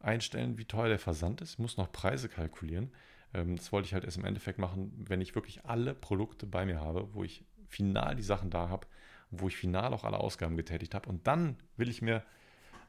einstellen, 0.00 0.58
wie 0.58 0.64
teuer 0.64 0.88
der 0.88 0.98
Versand 0.98 1.40
ist. 1.40 1.52
Ich 1.52 1.58
muss 1.58 1.76
noch 1.76 1.92
Preise 1.92 2.28
kalkulieren. 2.28 2.90
Ähm, 3.36 3.56
das 3.56 3.70
wollte 3.70 3.86
ich 3.86 3.94
halt 3.94 4.04
erst 4.04 4.16
im 4.16 4.24
Endeffekt 4.24 4.58
machen, 4.58 4.92
wenn 4.96 5.20
ich 5.20 5.34
wirklich 5.34 5.64
alle 5.64 5.94
Produkte 5.94 6.46
bei 6.46 6.64
mir 6.64 6.80
habe, 6.80 7.08
wo 7.12 7.22
ich 7.22 7.44
final 7.68 8.16
die 8.16 8.22
Sachen 8.22 8.50
da 8.50 8.68
habe, 8.68 8.86
wo 9.30 9.48
ich 9.48 9.56
final 9.56 9.92
auch 9.92 10.04
alle 10.04 10.18
Ausgaben 10.18 10.56
getätigt 10.56 10.94
habe. 10.94 11.08
Und 11.08 11.26
dann 11.26 11.56
will 11.76 11.88
ich 11.88 12.00
mir, 12.00 12.22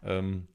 ähm, 0.03 0.47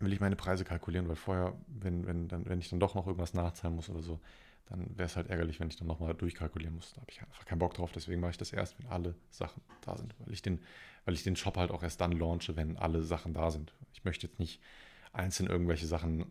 will 0.00 0.12
ich 0.12 0.20
meine 0.20 0.36
Preise 0.36 0.64
kalkulieren, 0.64 1.08
weil 1.08 1.16
vorher, 1.16 1.54
wenn, 1.66 2.06
wenn, 2.06 2.28
dann, 2.28 2.46
wenn 2.48 2.58
ich 2.58 2.70
dann 2.70 2.80
doch 2.80 2.94
noch 2.94 3.06
irgendwas 3.06 3.34
nachzahlen 3.34 3.76
muss 3.76 3.90
oder 3.90 4.02
so, 4.02 4.18
dann 4.66 4.96
wäre 4.96 5.06
es 5.06 5.16
halt 5.16 5.28
ärgerlich, 5.28 5.60
wenn 5.60 5.68
ich 5.68 5.76
dann 5.76 5.88
nochmal 5.88 6.14
durchkalkulieren 6.14 6.74
muss. 6.74 6.92
Da 6.92 7.00
habe 7.00 7.10
ich 7.10 7.20
einfach 7.22 7.44
keinen 7.44 7.58
Bock 7.58 7.74
drauf. 7.74 7.90
Deswegen 7.92 8.20
mache 8.20 8.32
ich 8.32 8.38
das 8.38 8.52
erst, 8.52 8.78
wenn 8.78 8.86
alle 8.88 9.14
Sachen 9.30 9.62
da 9.80 9.96
sind. 9.96 10.14
Weil 10.18 10.32
ich 10.32 10.42
den, 10.42 10.60
weil 11.04 11.14
ich 11.14 11.22
den 11.22 11.36
Shop 11.36 11.56
halt 11.56 11.70
auch 11.70 11.82
erst 11.82 12.00
dann 12.00 12.12
launche, 12.12 12.56
wenn 12.56 12.76
alle 12.76 13.02
Sachen 13.02 13.32
da 13.32 13.50
sind. 13.50 13.72
Ich 13.92 14.04
möchte 14.04 14.26
jetzt 14.26 14.38
nicht 14.38 14.60
einzeln 15.12 15.48
irgendwelche 15.48 15.86
Sachen 15.86 16.26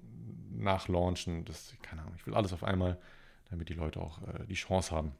nachlaunchen. 0.57 1.45
Das, 1.45 1.73
keine 1.81 2.01
Ahnung, 2.01 2.13
ich 2.17 2.25
will 2.25 2.35
alles 2.35 2.53
auf 2.53 2.63
einmal, 2.63 2.99
damit 3.49 3.69
die 3.69 3.73
Leute 3.73 3.99
auch 3.99 4.21
äh, 4.27 4.45
die 4.45 4.55
Chance 4.55 4.95
haben, 4.95 5.13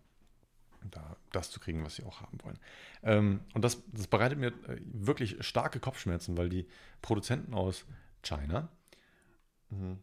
da 0.92 1.16
das 1.32 1.52
zu 1.52 1.60
kriegen, 1.60 1.84
was 1.84 1.96
sie 1.96 2.04
auch 2.04 2.22
haben 2.22 2.38
wollen. 2.44 2.60
Ähm, 3.04 3.42
und 3.54 3.64
das, 3.64 3.84
das 3.92 4.08
bereitet 4.08 4.40
mir 4.40 4.48
äh, 4.48 4.80
wirklich 4.84 5.44
starke 5.46 5.80
Kopfschmerzen, 5.80 6.38
weil 6.38 6.50
die 6.50 6.68
Produzenten 7.02 7.54
aus 7.54 7.86
China, 8.22 8.70
mhm. 9.70 10.00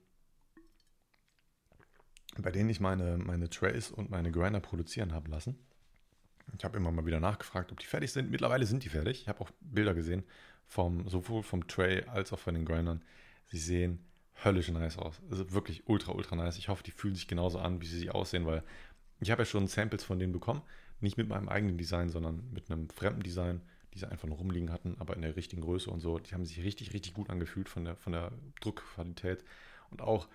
bei 2.38 2.50
denen 2.50 2.70
ich 2.70 2.80
meine, 2.80 3.18
meine 3.18 3.50
Trays 3.50 3.90
und 3.90 4.10
meine 4.10 4.30
Grinder 4.32 4.60
produzieren 4.60 5.12
habe 5.12 5.30
lassen, 5.30 5.58
ich 6.56 6.64
habe 6.64 6.76
immer 6.76 6.92
mal 6.92 7.06
wieder 7.06 7.20
nachgefragt, 7.20 7.72
ob 7.72 7.80
die 7.80 7.86
fertig 7.86 8.12
sind. 8.12 8.30
Mittlerweile 8.30 8.66
sind 8.66 8.84
die 8.84 8.88
fertig. 8.88 9.22
Ich 9.22 9.28
habe 9.28 9.40
auch 9.40 9.50
Bilder 9.60 9.94
gesehen, 9.94 10.24
vom, 10.66 11.08
sowohl 11.08 11.42
vom 11.42 11.66
Tray 11.66 12.04
als 12.04 12.32
auch 12.32 12.38
von 12.38 12.54
den 12.54 12.64
Grindern. 12.64 13.02
Sie 13.46 13.58
sehen 13.58 14.04
höllisch 14.42 14.68
nice 14.68 14.98
aus. 14.98 15.20
Also 15.30 15.52
wirklich 15.52 15.86
ultra, 15.86 16.12
ultra 16.12 16.36
nice. 16.36 16.58
Ich 16.58 16.68
hoffe, 16.68 16.82
die 16.82 16.90
fühlen 16.90 17.14
sich 17.14 17.28
genauso 17.28 17.58
an, 17.58 17.80
wie 17.80 17.86
sie 17.86 18.10
aussehen, 18.10 18.46
weil 18.46 18.62
ich 19.20 19.30
habe 19.30 19.42
ja 19.42 19.46
schon 19.46 19.66
Samples 19.66 20.02
von 20.04 20.18
denen 20.18 20.32
bekommen. 20.32 20.62
Nicht 21.00 21.16
mit 21.16 21.28
meinem 21.28 21.48
eigenen 21.48 21.78
Design, 21.78 22.08
sondern 22.08 22.50
mit 22.52 22.70
einem 22.70 22.88
fremden 22.88 23.22
Design, 23.22 23.60
die 23.92 23.98
sie 23.98 24.10
einfach 24.10 24.26
nur 24.26 24.38
rumliegen 24.38 24.72
hatten, 24.72 24.96
aber 24.98 25.14
in 25.14 25.22
der 25.22 25.36
richtigen 25.36 25.62
Größe 25.62 25.90
und 25.90 26.00
so. 26.00 26.18
Die 26.18 26.34
haben 26.34 26.44
sich 26.44 26.62
richtig, 26.62 26.92
richtig 26.92 27.14
gut 27.14 27.30
angefühlt 27.30 27.68
von 27.68 27.84
der, 27.84 27.96
von 27.96 28.12
der 28.12 28.32
Druckqualität. 28.60 29.44
Und 29.90 30.02
auch, 30.02 30.28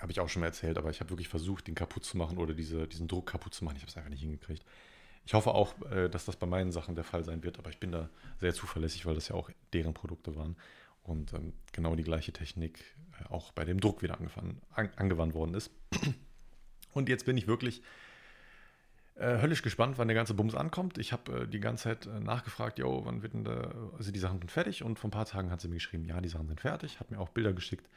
habe 0.00 0.10
ich 0.10 0.20
auch 0.20 0.28
schon 0.28 0.40
mal 0.40 0.46
erzählt, 0.46 0.78
aber 0.78 0.90
ich 0.90 1.00
habe 1.00 1.10
wirklich 1.10 1.28
versucht, 1.28 1.66
den 1.66 1.74
kaputt 1.74 2.04
zu 2.04 2.16
machen 2.16 2.38
oder 2.38 2.54
diese, 2.54 2.88
diesen 2.88 3.08
Druck 3.08 3.26
kaputt 3.26 3.54
zu 3.54 3.64
machen. 3.64 3.76
Ich 3.76 3.82
habe 3.82 3.90
es 3.90 3.96
einfach 3.96 4.10
nicht 4.10 4.22
hingekriegt. 4.22 4.64
Ich 5.24 5.34
hoffe 5.34 5.54
auch, 5.54 5.80
äh, 5.92 6.08
dass 6.08 6.24
das 6.24 6.36
bei 6.36 6.46
meinen 6.46 6.72
Sachen 6.72 6.96
der 6.96 7.04
Fall 7.04 7.24
sein 7.24 7.44
wird, 7.44 7.58
aber 7.58 7.70
ich 7.70 7.78
bin 7.78 7.92
da 7.92 8.08
sehr 8.40 8.54
zuverlässig, 8.54 9.06
weil 9.06 9.14
das 9.14 9.28
ja 9.28 9.36
auch 9.36 9.50
deren 9.72 9.94
Produkte 9.94 10.34
waren 10.34 10.56
und 11.02 11.32
ähm, 11.32 11.52
genau 11.72 11.94
die 11.96 12.04
gleiche 12.04 12.32
Technik 12.32 12.84
äh, 13.20 13.32
auch 13.32 13.52
bei 13.52 13.64
dem 13.64 13.80
Druck 13.80 14.02
wieder 14.02 14.18
an, 14.20 14.60
angewandt 14.96 15.34
worden 15.34 15.54
ist. 15.54 15.70
Und 16.94 17.08
jetzt 17.08 17.24
bin 17.24 17.38
ich 17.38 17.46
wirklich 17.46 17.82
äh, 19.14 19.40
höllisch 19.40 19.62
gespannt, 19.62 19.98
wann 19.98 20.08
der 20.08 20.14
ganze 20.14 20.34
Bums 20.34 20.54
ankommt. 20.54 20.98
Ich 20.98 21.12
habe 21.12 21.42
äh, 21.42 21.48
die 21.48 21.60
ganze 21.60 21.84
Zeit 21.84 22.06
äh, 22.06 22.20
nachgefragt, 22.20 22.78
jo, 22.78 23.04
wann 23.04 23.22
wird 23.22 23.34
denn 23.34 23.44
da, 23.44 23.72
also 23.96 24.12
die 24.12 24.18
Sachen 24.18 24.38
sind 24.38 24.50
fertig? 24.50 24.82
Und 24.82 24.98
vor 24.98 25.08
ein 25.08 25.10
paar 25.10 25.26
Tagen 25.26 25.50
hat 25.50 25.60
sie 25.60 25.68
mir 25.68 25.74
geschrieben, 25.74 26.04
ja, 26.04 26.20
die 26.20 26.28
Sachen 26.28 26.48
sind 26.48 26.60
fertig, 26.60 27.00
hat 27.00 27.10
mir 27.10 27.18
auch 27.18 27.30
Bilder 27.30 27.52
geschickt. 27.52 27.88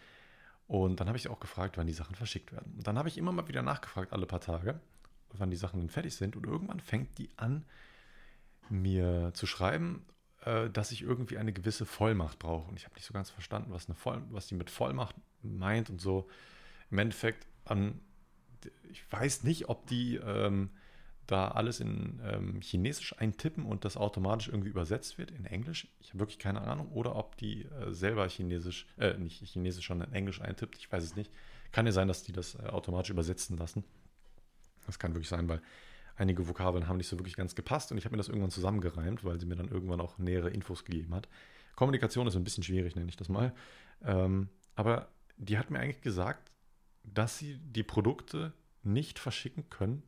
Und 0.67 0.99
dann 0.99 1.07
habe 1.07 1.17
ich 1.17 1.23
sie 1.23 1.29
auch 1.29 1.39
gefragt, 1.39 1.77
wann 1.77 1.87
die 1.87 1.93
Sachen 1.93 2.15
verschickt 2.15 2.51
werden. 2.51 2.73
Und 2.77 2.87
dann 2.87 2.97
habe 2.97 3.07
ich 3.07 3.17
immer 3.17 3.31
mal 3.31 3.47
wieder 3.47 3.61
nachgefragt, 3.61 4.13
alle 4.13 4.25
paar 4.25 4.41
Tage, 4.41 4.79
wann 5.33 5.51
die 5.51 5.57
Sachen 5.57 5.79
dann 5.79 5.89
fertig 5.89 6.15
sind. 6.15 6.35
Und 6.35 6.45
irgendwann 6.45 6.79
fängt 6.79 7.17
die 7.17 7.29
an, 7.37 7.65
mir 8.69 9.31
zu 9.33 9.45
schreiben 9.45 10.03
dass 10.73 10.91
ich 10.91 11.01
irgendwie 11.01 11.37
eine 11.37 11.53
gewisse 11.53 11.85
Vollmacht 11.85 12.37
brauche. 12.39 12.69
Und 12.69 12.77
ich 12.77 12.85
habe 12.85 12.95
nicht 12.95 13.05
so 13.05 13.13
ganz 13.13 13.29
verstanden, 13.31 13.71
was, 13.71 13.87
eine 13.87 13.95
Voll 13.95 14.21
was 14.29 14.47
die 14.47 14.55
mit 14.55 14.69
Vollmacht 14.69 15.15
meint 15.41 15.89
und 15.89 15.99
so. 15.99 16.27
Im 16.91 16.99
Endeffekt, 16.99 17.47
an, 17.65 17.99
ich 18.91 19.03
weiß 19.11 19.43
nicht, 19.43 19.69
ob 19.69 19.87
die 19.87 20.17
ähm, 20.17 20.69
da 21.27 21.47
alles 21.49 21.79
in 21.79 22.19
ähm, 22.23 22.61
Chinesisch 22.61 23.17
eintippen 23.17 23.65
und 23.65 23.85
das 23.85 23.97
automatisch 23.97 24.47
irgendwie 24.47 24.69
übersetzt 24.69 25.17
wird 25.17 25.31
in 25.31 25.45
Englisch. 25.45 25.87
Ich 25.99 26.09
habe 26.09 26.19
wirklich 26.19 26.39
keine 26.39 26.61
Ahnung. 26.61 26.91
Oder 26.91 27.15
ob 27.15 27.35
die 27.37 27.63
äh, 27.63 27.91
selber 27.91 28.27
Chinesisch, 28.27 28.87
äh, 28.97 29.17
nicht 29.17 29.41
Chinesisch, 29.43 29.87
sondern 29.87 30.13
Englisch 30.13 30.41
eintippt. 30.41 30.77
Ich 30.77 30.91
weiß 30.91 31.03
es 31.03 31.15
nicht. 31.15 31.31
Kann 31.71 31.85
ja 31.85 31.91
sein, 31.91 32.07
dass 32.07 32.23
die 32.23 32.31
das 32.31 32.55
äh, 32.55 32.67
automatisch 32.67 33.09
übersetzen 33.09 33.57
lassen. 33.57 33.83
Das 34.85 34.99
kann 34.99 35.13
wirklich 35.13 35.29
sein, 35.29 35.49
weil 35.49 35.61
einige 36.15 36.47
Vokabeln 36.47 36.87
haben 36.87 36.97
nicht 36.97 37.07
so 37.07 37.17
wirklich 37.17 37.35
ganz 37.35 37.55
gepasst 37.55 37.91
und 37.91 37.97
ich 37.97 38.05
habe 38.05 38.13
mir 38.13 38.17
das 38.17 38.27
irgendwann 38.27 38.51
zusammengereimt, 38.51 39.23
weil 39.23 39.39
sie 39.39 39.45
mir 39.45 39.55
dann 39.55 39.67
irgendwann 39.67 40.01
auch 40.01 40.17
nähere 40.17 40.49
Infos 40.49 40.85
gegeben 40.85 41.13
hat. 41.13 41.27
Kommunikation 41.75 42.27
ist 42.27 42.35
ein 42.35 42.43
bisschen 42.43 42.63
schwierig, 42.63 42.95
nenne 42.95 43.09
ich 43.09 43.17
das 43.17 43.29
mal. 43.29 43.53
Ähm, 44.03 44.49
aber 44.75 45.09
die 45.37 45.57
hat 45.57 45.69
mir 45.69 45.79
eigentlich 45.79 46.01
gesagt, 46.01 46.51
dass 47.03 47.37
sie 47.37 47.57
die 47.57 47.83
Produkte 47.83 48.53
nicht 48.83 49.19
verschicken 49.19 49.69
können, 49.69 50.03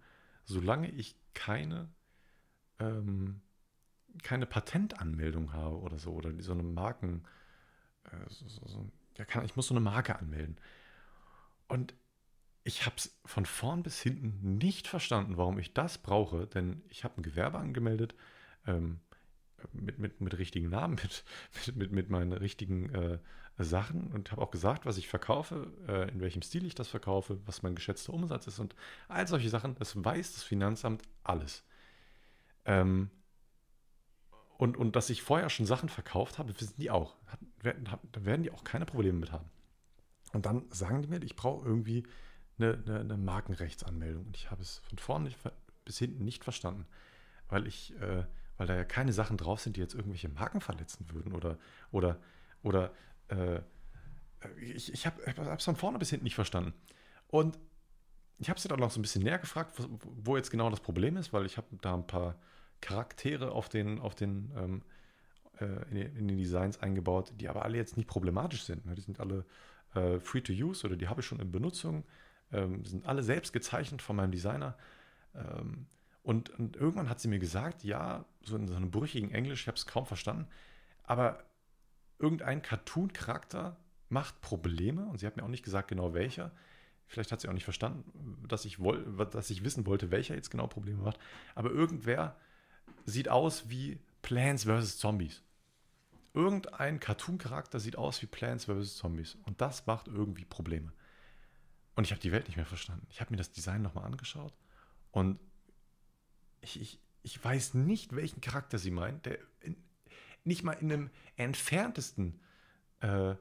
solange 0.45 0.89
ich 0.89 1.15
keine, 1.33 1.89
ähm, 2.79 3.41
keine 4.23 4.45
Patentanmeldung 4.45 5.53
habe 5.53 5.79
oder 5.79 5.99
so, 5.99 6.13
oder 6.13 6.31
so 6.41 6.53
eine 6.53 6.63
Marken, 6.63 7.23
äh, 8.05 8.29
so, 8.29 8.47
so, 8.47 8.67
so, 8.67 8.91
ja, 9.17 9.25
kann, 9.25 9.45
ich 9.45 9.55
muss 9.55 9.67
so 9.67 9.73
eine 9.73 9.81
Marke 9.81 10.17
anmelden. 10.17 10.57
Und 11.67 11.93
ich 12.67 12.85
habe 12.85 12.97
es 12.97 13.17
von 13.23 13.45
vorn 13.45 13.81
bis 13.81 14.01
hinten 14.01 14.57
nicht 14.57 14.87
verstanden, 14.87 15.37
warum 15.37 15.57
ich 15.57 15.73
das 15.73 15.97
brauche, 15.97 16.47
denn 16.47 16.83
ich 16.89 17.05
habe 17.05 17.15
ein 17.17 17.23
Gewerbe 17.23 17.59
angemeldet 17.59 18.13
ähm, 18.67 18.99
mit, 19.71 19.99
mit, 19.99 20.19
mit 20.19 20.37
richtigen 20.37 20.69
Namen, 20.69 20.97
mit, 21.65 21.75
mit, 21.77 21.91
mit 21.93 22.09
meinen 22.09 22.33
richtigen 22.33 22.93
äh, 22.93 23.19
Sachen 23.57 24.11
und 24.11 24.33
habe 24.33 24.41
auch 24.41 24.51
gesagt, 24.51 24.85
was 24.85 24.97
ich 24.97 25.07
verkaufe, 25.07 25.71
äh, 25.87 26.11
in 26.11 26.19
welchem 26.19 26.41
Stil 26.41 26.65
ich 26.65 26.75
das 26.75 26.89
verkaufe, 26.89 27.39
was 27.45 27.63
mein 27.63 27.73
geschätzter 27.73 28.13
Umsatz 28.13 28.47
ist 28.47 28.59
und 28.59 28.75
all 29.07 29.25
solche 29.27 29.49
Sachen. 29.49 29.75
Das 29.75 30.03
weiß 30.03 30.33
das 30.33 30.43
Finanzamt 30.43 31.03
alles. 31.23 31.63
Ähm, 32.65 33.09
und, 34.57 34.75
und 34.75 34.97
dass 34.97 35.09
ich 35.09 35.21
vorher 35.21 35.49
schon 35.49 35.65
Sachen 35.65 35.87
verkauft 35.87 36.37
habe, 36.37 36.59
wissen 36.59 36.75
die 36.77 36.91
auch. 36.91 37.15
Da 37.61 38.25
werden 38.25 38.43
die 38.43 38.51
auch 38.51 38.65
keine 38.65 38.85
Probleme 38.85 39.19
mit 39.19 39.31
haben. 39.31 39.49
Und 40.33 40.45
dann 40.45 40.65
sagen 40.69 41.01
die 41.01 41.07
mir, 41.07 41.23
ich 41.23 41.37
brauche 41.37 41.65
irgendwie 41.65 42.03
eine, 42.59 42.81
eine, 42.85 42.99
eine 42.99 43.17
Markenrechtsanmeldung. 43.17 44.25
Und 44.25 44.37
ich 44.37 44.51
habe 44.51 44.61
es 44.61 44.79
von 44.89 44.97
vorne 44.97 45.31
bis 45.85 45.99
hinten 45.99 46.25
nicht 46.25 46.43
verstanden, 46.43 46.85
weil 47.49 47.67
ich, 47.67 47.95
äh, 48.01 48.25
weil 48.57 48.67
da 48.67 48.75
ja 48.75 48.83
keine 48.83 49.13
Sachen 49.13 49.37
drauf 49.37 49.61
sind, 49.61 49.77
die 49.77 49.81
jetzt 49.81 49.93
irgendwelche 49.93 50.29
Marken 50.29 50.61
verletzen 50.61 51.05
würden 51.11 51.33
oder, 51.33 51.57
oder, 51.91 52.17
oder 52.63 52.91
äh, 53.29 53.61
ich, 54.59 54.93
ich 54.93 55.07
habe 55.07 55.21
es 55.57 55.63
von 55.63 55.75
vorne 55.75 55.99
bis 55.99 56.09
hinten 56.09 56.25
nicht 56.25 56.35
verstanden. 56.35 56.73
Und 57.27 57.57
ich 58.39 58.49
habe 58.49 58.59
sie 58.59 58.67
dann 58.67 58.79
noch 58.79 58.91
so 58.91 58.99
ein 58.99 59.01
bisschen 59.01 59.23
näher 59.23 59.39
gefragt, 59.39 59.73
wo 60.01 60.37
jetzt 60.37 60.51
genau 60.51 60.69
das 60.69 60.79
Problem 60.79 61.17
ist, 61.17 61.33
weil 61.33 61.45
ich 61.45 61.57
habe 61.57 61.67
da 61.81 61.95
ein 61.95 62.05
paar 62.05 62.35
Charaktere 62.81 63.51
auf 63.51 63.69
den, 63.69 63.99
auf 63.99 64.13
den, 64.13 64.51
ähm, 64.55 64.81
äh, 65.59 65.65
in, 65.89 65.95
den, 65.95 66.15
in, 66.15 66.27
den 66.27 66.37
Designs 66.37 66.79
eingebaut, 66.79 67.33
die 67.39 67.49
aber 67.49 67.65
alle 67.65 67.77
jetzt 67.77 67.97
nicht 67.97 68.07
problematisch 68.07 68.63
sind. 68.63 68.85
Ne? 68.85 68.93
Die 68.93 69.01
sind 69.01 69.19
alle 69.19 69.45
äh, 69.95 70.19
free 70.19 70.41
to 70.41 70.53
use 70.53 70.85
oder 70.85 70.95
die 70.95 71.07
habe 71.07 71.21
ich 71.21 71.27
schon 71.27 71.39
in 71.39 71.51
Benutzung. 71.51 72.03
Ähm, 72.51 72.85
sind 72.85 73.05
alle 73.05 73.23
selbst 73.23 73.53
gezeichnet 73.53 74.01
von 74.01 74.15
meinem 74.15 74.31
Designer. 74.31 74.77
Ähm, 75.35 75.87
und, 76.23 76.49
und, 76.51 76.75
irgendwann 76.75 77.09
hat 77.09 77.19
sie 77.19 77.27
mir 77.27 77.39
gesagt, 77.39 77.83
ja, 77.83 78.25
so 78.41 78.55
in 78.55 78.67
so 78.67 78.75
einem 78.75 78.91
brüchigen 78.91 79.31
Englisch, 79.31 79.61
ich 79.61 79.67
habe 79.67 79.77
es 79.77 79.85
kaum 79.85 80.05
verstanden, 80.05 80.47
aber 81.03 81.43
irgendein 82.19 82.61
Cartoon-Charakter 82.61 83.77
macht 84.09 84.41
Probleme 84.41 85.05
und 85.05 85.19
sie 85.19 85.27
hat 85.27 85.37
mir 85.37 85.43
auch 85.43 85.49
nicht 85.49 85.63
gesagt, 85.63 85.87
genau 85.87 86.13
welcher. 86.13 86.51
Vielleicht 87.07 87.31
hat 87.31 87.39
sie 87.39 87.47
auch 87.47 87.53
nicht 87.53 87.63
verstanden, 87.63 88.45
dass 88.47 88.65
ich, 88.65 88.79
woll, 88.79 89.05
dass 89.31 89.49
ich 89.49 89.63
wissen 89.63 89.85
wollte, 89.85 90.11
welcher 90.11 90.35
jetzt 90.35 90.51
genau 90.51 90.67
Probleme 90.67 91.01
macht. 91.01 91.19
Aber 91.55 91.71
irgendwer 91.71 92.35
sieht 93.05 93.29
aus 93.29 93.69
wie 93.69 93.99
Plants 94.21 94.65
vs. 94.65 94.97
Zombies. 94.97 95.41
Irgendein 96.33 96.99
Cartoon-Charakter 96.99 97.79
sieht 97.79 97.97
aus 97.97 98.21
wie 98.21 98.25
Plants 98.25 98.65
vs. 98.65 98.97
Zombies. 98.97 99.37
Und 99.45 99.61
das 99.61 99.87
macht 99.87 100.07
irgendwie 100.07 100.43
Probleme. 100.43 100.91
Und 101.97 102.03
ich 102.03 102.11
habe 102.11 102.21
die 102.21 102.31
Welt 102.31 102.45
nicht 102.45 102.57
mehr 102.57 102.65
verstanden. 102.65 103.07
Ich 103.09 103.21
habe 103.21 103.31
mir 103.31 103.37
das 103.37 103.51
Design 103.51 103.81
nochmal 103.81 104.05
angeschaut 104.05 104.53
und 105.09 105.39
ich, 106.61 106.79
ich, 106.79 106.99
ich 107.23 107.43
weiß 107.43 107.73
nicht, 107.73 108.15
welchen 108.15 108.39
Charakter 108.39 108.77
sie 108.77 108.91
meint, 108.91 109.25
der 109.25 109.39
in, 109.61 109.75
nicht 110.43 110.61
mal 110.63 110.73
in 110.73 110.93
einem 110.93 111.09
entferntesten 111.37 112.39
äh, 112.99 113.33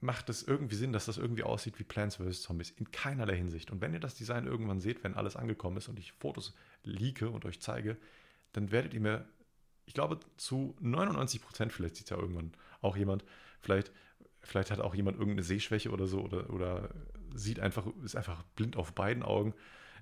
macht 0.00 0.28
es 0.28 0.42
irgendwie 0.42 0.74
Sinn, 0.74 0.92
dass 0.92 1.06
das 1.06 1.16
irgendwie 1.16 1.44
aussieht 1.44 1.78
wie 1.78 1.84
Plants 1.84 2.16
vs. 2.16 2.42
Zombies. 2.42 2.72
In 2.72 2.90
keinerlei 2.90 3.36
Hinsicht. 3.36 3.70
Und 3.70 3.80
wenn 3.80 3.94
ihr 3.94 4.00
das 4.00 4.16
Design 4.16 4.46
irgendwann 4.46 4.80
seht, 4.80 5.02
wenn 5.02 5.14
alles 5.14 5.34
angekommen 5.34 5.78
ist 5.78 5.88
und 5.88 5.98
ich 5.98 6.12
Fotos 6.12 6.52
leake 6.82 7.30
und 7.30 7.46
euch 7.46 7.62
zeige, 7.62 7.96
dann 8.52 8.70
werdet 8.70 8.92
ihr 8.92 9.00
mir, 9.00 9.26
ich 9.86 9.94
glaube, 9.94 10.20
zu 10.36 10.76
99 10.80 11.40
Prozent, 11.40 11.72
vielleicht 11.72 11.96
sieht 11.96 12.04
es 12.04 12.10
ja 12.10 12.18
irgendwann 12.18 12.52
auch 12.82 12.98
jemand, 12.98 13.24
vielleicht, 13.62 13.92
vielleicht 14.44 14.70
hat 14.70 14.80
auch 14.80 14.94
jemand 14.94 15.16
irgendeine 15.16 15.42
Sehschwäche 15.42 15.90
oder 15.90 16.06
so 16.06 16.20
oder, 16.20 16.50
oder 16.50 16.90
sieht 17.34 17.60
einfach, 17.60 17.86
ist 18.02 18.16
einfach 18.16 18.42
blind 18.56 18.76
auf 18.76 18.92
beiden 18.92 19.22
Augen. 19.22 19.54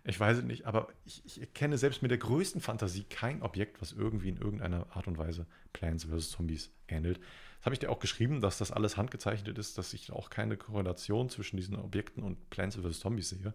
Ich 0.05 0.18
weiß 0.18 0.38
es 0.38 0.45
nicht, 0.45 0.66
aber 0.66 0.88
ich, 1.05 1.24
ich 1.24 1.40
erkenne 1.40 1.78
selbst 1.78 2.03
mit 2.03 2.11
der 2.11 2.18
größten 2.18 2.61
Fantasie 2.61 3.05
kein 3.05 3.40
Objekt, 3.43 3.80
was 3.80 3.93
irgendwie 3.93 4.30
in 4.30 4.36
irgendeiner 4.36 4.86
Art 4.97 5.07
und 5.07 5.16
Weise 5.16 5.47
Plants 5.72 6.05
vs. 6.05 6.30
Zombies 6.30 6.70
ähnelt. 6.88 7.18
Das 7.59 7.66
habe 7.66 7.74
ich 7.74 7.78
dir 7.78 7.90
auch 7.90 8.01
geschrieben, 8.01 8.40
dass 8.40 8.59
das 8.59 8.72
alles 8.72 8.97
handgezeichnet 8.97 9.57
ist, 9.59 9.78
dass 9.78 9.93
ich 9.95 10.11
auch 10.11 10.30
keine 10.30 10.57
Korrelation 10.57 11.28
zwischen 11.28 11.57
diesen 11.57 11.76
Objekten 11.76 12.24
und 12.24 12.51
Plants 12.51 12.76
vs. 12.76 12.99
Zombies 12.99 13.28
sehe. 13.28 13.55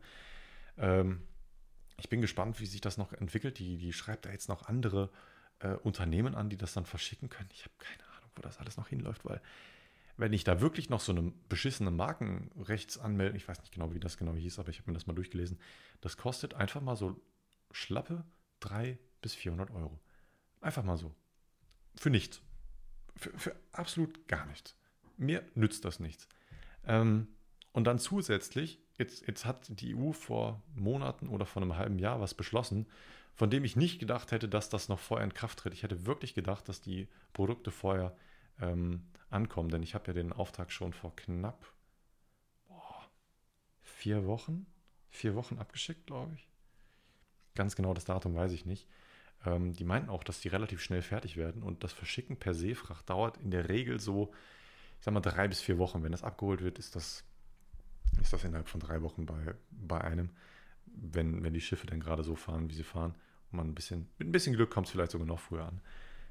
Ähm, 0.78 1.22
ich 2.00 2.08
bin 2.08 2.22
gespannt, 2.22 2.62
wie 2.62 2.66
sich 2.66 2.80
das 2.80 2.98
noch 2.98 3.12
entwickelt. 3.12 3.60
Die, 3.60 3.78
die 3.78 3.92
schreibt 3.92 4.26
da 4.26 4.32
jetzt 4.32 4.48
noch 4.48 4.68
andere 4.68 5.10
äh, 5.60 5.74
Unternehmen 5.74 6.36
an, 6.36 6.50
die 6.50 6.58
das 6.58 6.74
dann 6.74 6.86
verschicken 6.86 7.30
können. 7.30 7.50
Ich 7.52 7.64
habe 7.64 7.74
keine 7.80 8.04
Ahnung, 8.16 8.30
wo 8.36 8.42
das 8.42 8.60
alles 8.60 8.78
noch 8.78 8.88
hinläuft, 8.88 9.26
weil 9.26 9.42
wenn 10.18 10.34
ich 10.34 10.43
da 10.43 10.61
wirklich 10.61 10.89
noch 10.89 10.99
so 10.99 11.11
eine 11.11 11.32
beschissene 11.47 11.91
Markenrechtsanmeldung, 11.91 13.38
ich 13.38 13.47
weiß 13.47 13.61
nicht 13.61 13.74
genau, 13.74 13.93
wie 13.93 13.99
das 13.99 14.18
genau 14.18 14.34
hieß, 14.34 14.59
aber 14.59 14.70
ich 14.70 14.80
habe 14.80 14.89
mir 14.89 14.95
das 14.95 15.07
mal 15.07 15.13
durchgelesen, 15.13 15.59
das 16.01 16.18
kostet 16.18 16.55
einfach 16.55 16.82
mal 16.82 16.95
so 16.95 17.22
schlappe 17.72 18.26
300 18.61 18.99
bis 19.22 19.36
400 19.36 19.72
Euro. 19.72 19.99
Einfach 20.61 20.84
mal 20.84 20.97
so. 20.97 21.13
Für 21.95 22.09
nichts. 22.09 22.41
Für, 23.15 23.38
für 23.38 23.55
absolut 23.72 24.28
gar 24.28 24.45
nichts. 24.45 24.76
Mir 25.18 25.43
nützt 25.55 25.86
das 25.86 25.99
nichts. 25.99 26.28
Ähm, 26.86 27.28
und 27.72 27.86
dann 27.86 27.99
zusätzlich, 27.99 28.80
jetzt, 28.97 29.28
jetzt 29.28 29.45
hat 29.45 29.68
die 29.70 29.95
EU 29.95 30.11
vor 30.11 30.63
Monaten 30.76 31.28
oder 31.28 31.45
vor 31.45 31.61
einem 31.61 31.78
halben 31.78 31.99
Jahr 31.99 32.20
was 32.20 32.34
beschlossen, 32.34 32.88
von 33.34 33.51
dem 33.51 33.63
ich 33.63 33.76
nicht 33.76 33.99
gedacht 33.99 34.32
hätte, 34.32 34.49
dass 34.49 34.70
das 34.70 34.89
noch 34.89 34.99
vorher 34.99 35.26
in 35.26 35.34
Kraft 35.34 35.59
tritt. 35.59 35.74
Ich 35.74 35.84
hätte 35.84 36.07
wirklich 36.07 36.34
gedacht, 36.34 36.68
dass 36.70 36.82
die 36.82 37.07
Produkte 37.34 37.70
vorher 37.70 38.15
ähm, 38.59 39.05
ankommen, 39.30 39.69
denn 39.69 39.84
ich 39.84 39.95
habe 39.95 40.07
ja 40.07 40.13
den 40.13 40.34
Auftrag 40.34 40.71
schon 40.71 40.93
vor 40.93 41.15
knapp 41.15 41.73
boah, 42.67 43.09
vier 43.82 44.25
Wochen, 44.25 44.65
vier 45.09 45.36
Wochen 45.36 45.57
abgeschickt, 45.57 46.07
glaube 46.07 46.34
ich. 46.36 46.47
Ganz 47.55 47.75
genau 47.75 47.93
das 47.93 48.05
Datum 48.05 48.36
weiß 48.36 48.51
ich 48.51 48.65
nicht. 48.65 48.88
Ähm, 49.45 49.73
die 49.73 49.84
meinten 49.84 50.09
auch, 50.09 50.23
dass 50.23 50.41
die 50.41 50.47
relativ 50.47 50.82
schnell 50.82 51.01
fertig 51.01 51.38
werden 51.38 51.63
und 51.63 51.84
das 51.84 51.93
Verschicken 51.93 52.38
per 52.38 52.53
Seefracht 52.53 53.09
dauert 53.09 53.38
in 53.38 53.51
der 53.51 53.69
Regel 53.69 53.99
so, 53.99 54.32
ich 54.99 55.05
sag 55.05 55.13
mal, 55.13 55.21
drei 55.21 55.47
bis 55.47 55.61
vier 55.61 55.78
Wochen. 55.78 56.03
Wenn 56.03 56.11
das 56.11 56.23
abgeholt 56.23 56.61
wird, 56.61 56.80
ist 56.80 56.95
das, 56.95 57.23
ist 58.21 58.34
das 58.34 58.43
innerhalb 58.43 58.69
von 58.69 58.80
drei 58.80 59.01
Wochen 59.01 59.25
bei, 59.25 59.55
bei 59.71 60.01
einem, 60.01 60.32
wenn, 60.86 61.43
wenn 61.43 61.53
die 61.53 61.61
Schiffe 61.61 61.88
dann 61.88 61.99
gerade 61.99 62.23
so 62.23 62.36
fahren, 62.36 62.69
wie 62.69 62.75
sie 62.75 62.84
fahren. 62.84 63.15
Und 63.51 63.57
man 63.57 63.67
ein 63.67 63.75
bisschen, 63.75 64.09
mit 64.17 64.28
ein 64.28 64.32
bisschen 64.32 64.55
Glück 64.55 64.71
kommt 64.71 64.88
es 64.88 64.91
vielleicht 64.91 65.11
sogar 65.11 65.28
noch 65.28 65.39
früher 65.39 65.65
an. 65.65 65.82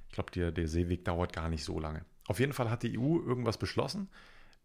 Ich 0.09 0.15
glaube, 0.15 0.31
der, 0.33 0.53
der 0.53 0.69
Seeweg 0.69 1.05
dauert 1.05 1.33
gar 1.33 1.49
nicht 1.49 1.65
so 1.65 1.79
lange. 1.79 2.05
Auf 2.27 2.41
jeden 2.41 2.53
Fall 2.53 2.71
hat 2.71 2.83
die 2.83 2.99
EU 2.99 3.21
irgendwas 3.21 3.59
beschlossen, 3.59 4.09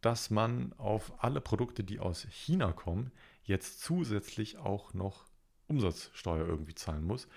dass 0.02 0.30
man 0.30 0.74
auf 0.78 1.14
alle 1.24 1.42
Produkte, 1.42 1.84
die 1.84 2.00
aus 2.00 2.28
China 2.30 2.74
kommen, 2.74 3.12
jetzt 3.44 3.82
zusätzlich 3.82 4.58
auch 4.58 4.94
noch 4.94 5.26
Umsatzsteuer 5.68 6.46
irgendwie 6.46 6.76
zahlen 6.76 7.06
muss. 7.06 7.28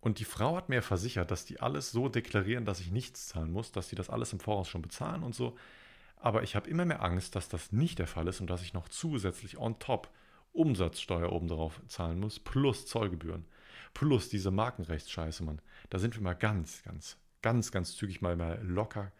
Und 0.00 0.18
die 0.18 0.24
Frau 0.24 0.56
hat 0.56 0.68
mir 0.68 0.82
versichert, 0.82 1.30
dass 1.30 1.44
die 1.44 1.60
alles 1.60 1.90
so 1.90 2.08
deklarieren, 2.08 2.64
dass 2.64 2.80
ich 2.80 2.90
nichts 2.90 3.28
zahlen 3.28 3.50
muss, 3.50 3.72
dass 3.72 3.88
sie 3.88 3.96
das 3.96 4.10
alles 4.10 4.32
im 4.32 4.40
Voraus 4.40 4.68
schon 4.68 4.82
bezahlen 4.82 5.22
und 5.22 5.34
so. 5.34 5.56
Aber 6.16 6.42
ich 6.42 6.56
habe 6.56 6.70
immer 6.70 6.84
mehr 6.84 7.02
Angst, 7.02 7.36
dass 7.36 7.48
das 7.48 7.72
nicht 7.72 7.98
der 7.98 8.06
Fall 8.06 8.28
ist 8.28 8.40
und 8.40 8.48
dass 8.48 8.62
ich 8.62 8.74
noch 8.74 8.88
zusätzlich 8.88 9.58
on 9.58 9.78
top 9.78 10.10
Umsatzsteuer 10.52 11.32
obendrauf 11.32 11.80
zahlen 11.88 12.20
muss, 12.20 12.38
plus 12.38 12.86
Zollgebühren, 12.86 13.44
plus 13.92 14.28
diese 14.28 14.50
Markenrechtsscheiße, 14.50 15.42
Mann. 15.42 15.60
Da 15.90 15.98
sind 15.98 16.14
wir 16.14 16.22
mal 16.22 16.34
ganz, 16.34 16.82
ganz, 16.84 17.16
ganz, 17.42 17.72
ganz 17.72 17.96
zügig 17.96 18.22
mal, 18.22 18.36
mal 18.36 18.62
locker 18.62 19.10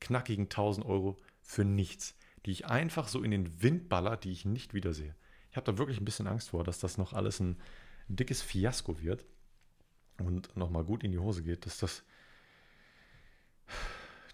knackigen 0.00 0.44
1000 0.44 0.86
Euro 0.86 1.16
für 1.42 1.64
nichts, 1.64 2.16
die 2.44 2.50
ich 2.50 2.66
einfach 2.66 3.08
so 3.08 3.22
in 3.22 3.30
den 3.30 3.62
Wind 3.62 3.88
baller, 3.88 4.16
die 4.16 4.32
ich 4.32 4.44
nicht 4.44 4.74
wiedersehe. 4.74 5.14
Ich 5.50 5.56
habe 5.56 5.70
da 5.70 5.78
wirklich 5.78 5.98
ein 5.98 6.04
bisschen 6.04 6.26
Angst 6.26 6.50
vor, 6.50 6.64
dass 6.64 6.80
das 6.80 6.98
noch 6.98 7.12
alles 7.12 7.40
ein, 7.40 7.56
dickes 8.08 8.42
Fiasko 8.42 9.00
wird 9.00 9.24
und 10.18 10.56
nochmal 10.56 10.84
gut 10.84 11.02
in 11.02 11.12
die 11.12 11.18
Hose 11.18 11.42
geht, 11.42 11.66
dass 11.66 11.78
das, 11.78 12.04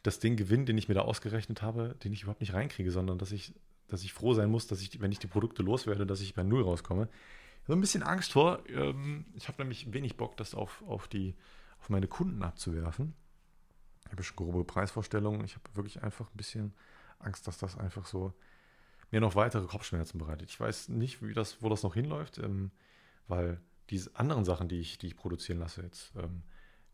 das 0.03 0.19
den 0.19 0.37
Gewinn, 0.37 0.67
den 0.67 0.79
ich 0.79 0.89
mir 0.89 0.95
da 0.95 1.03
ausgerechnet 1.03 1.63
habe, 1.63 1.97
den 2.05 2.13
ich 2.13 2.23
überhaupt 2.23 2.41
nicht 2.41 2.53
reinkriege, 2.53 2.91
sondern 2.91 3.19
dass 3.19 3.33
ich, 3.33 3.55
dass 3.89 4.05
ich 4.05 4.13
froh 4.13 4.35
sein 4.35 4.51
muss, 4.51 4.67
dass 4.67 4.81
ich, 4.81 5.01
wenn 5.01 5.13
ich 5.13 5.19
die 5.19 5.27
Produkte 5.27 5.63
loswerde, 5.63 6.07
dass 6.07 6.21
ich 6.21 6.35
bei 6.35 6.43
Null 6.43 6.63
rauskomme. 6.63 7.09
So 7.67 7.73
ein 7.73 7.81
bisschen 7.81 8.03
Angst 8.03 8.33
vor. 8.33 8.63
Ähm, 8.69 9.27
ich 9.35 9.49
habe 9.49 9.63
nämlich 9.63 9.93
wenig 9.93 10.17
Bock, 10.17 10.37
das 10.37 10.55
auf, 10.55 10.83
auf, 10.87 11.09
die, 11.09 11.35
auf 11.79 11.89
meine 11.89 12.09
Kunden 12.09 12.43
abzuwerfen 12.43 13.15
habe 14.13 14.23
schon 14.23 14.37
grobe 14.37 14.65
Preisvorstellungen. 14.65 15.45
Ich 15.45 15.55
habe 15.55 15.65
wirklich 15.75 16.03
einfach 16.03 16.31
ein 16.31 16.37
bisschen 16.37 16.75
Angst, 17.19 17.47
dass 17.47 17.59
das 17.59 17.77
einfach 17.79 18.07
so 18.07 18.33
mir 19.11 19.21
noch 19.21 19.35
weitere 19.35 19.67
Kopfschmerzen 19.67 20.19
bereitet. 20.19 20.49
Ich 20.51 20.59
weiß 20.59 20.89
nicht, 20.89 21.23
wie 21.23 21.35
das, 21.35 21.63
wo 21.63 21.69
das 21.69 21.83
noch 21.83 21.95
hinläuft, 21.95 22.39
ähm, 22.39 22.71
weil 23.29 23.61
diese 23.91 24.17
anderen 24.17 24.45
Sachen, 24.45 24.69
die 24.69 24.81
ich, 24.81 24.99
die 24.99 25.09
ich 25.09 25.17
produzieren 25.17 25.59
lasse 25.59 25.83
jetzt, 25.83 26.13
ähm, 26.17 26.43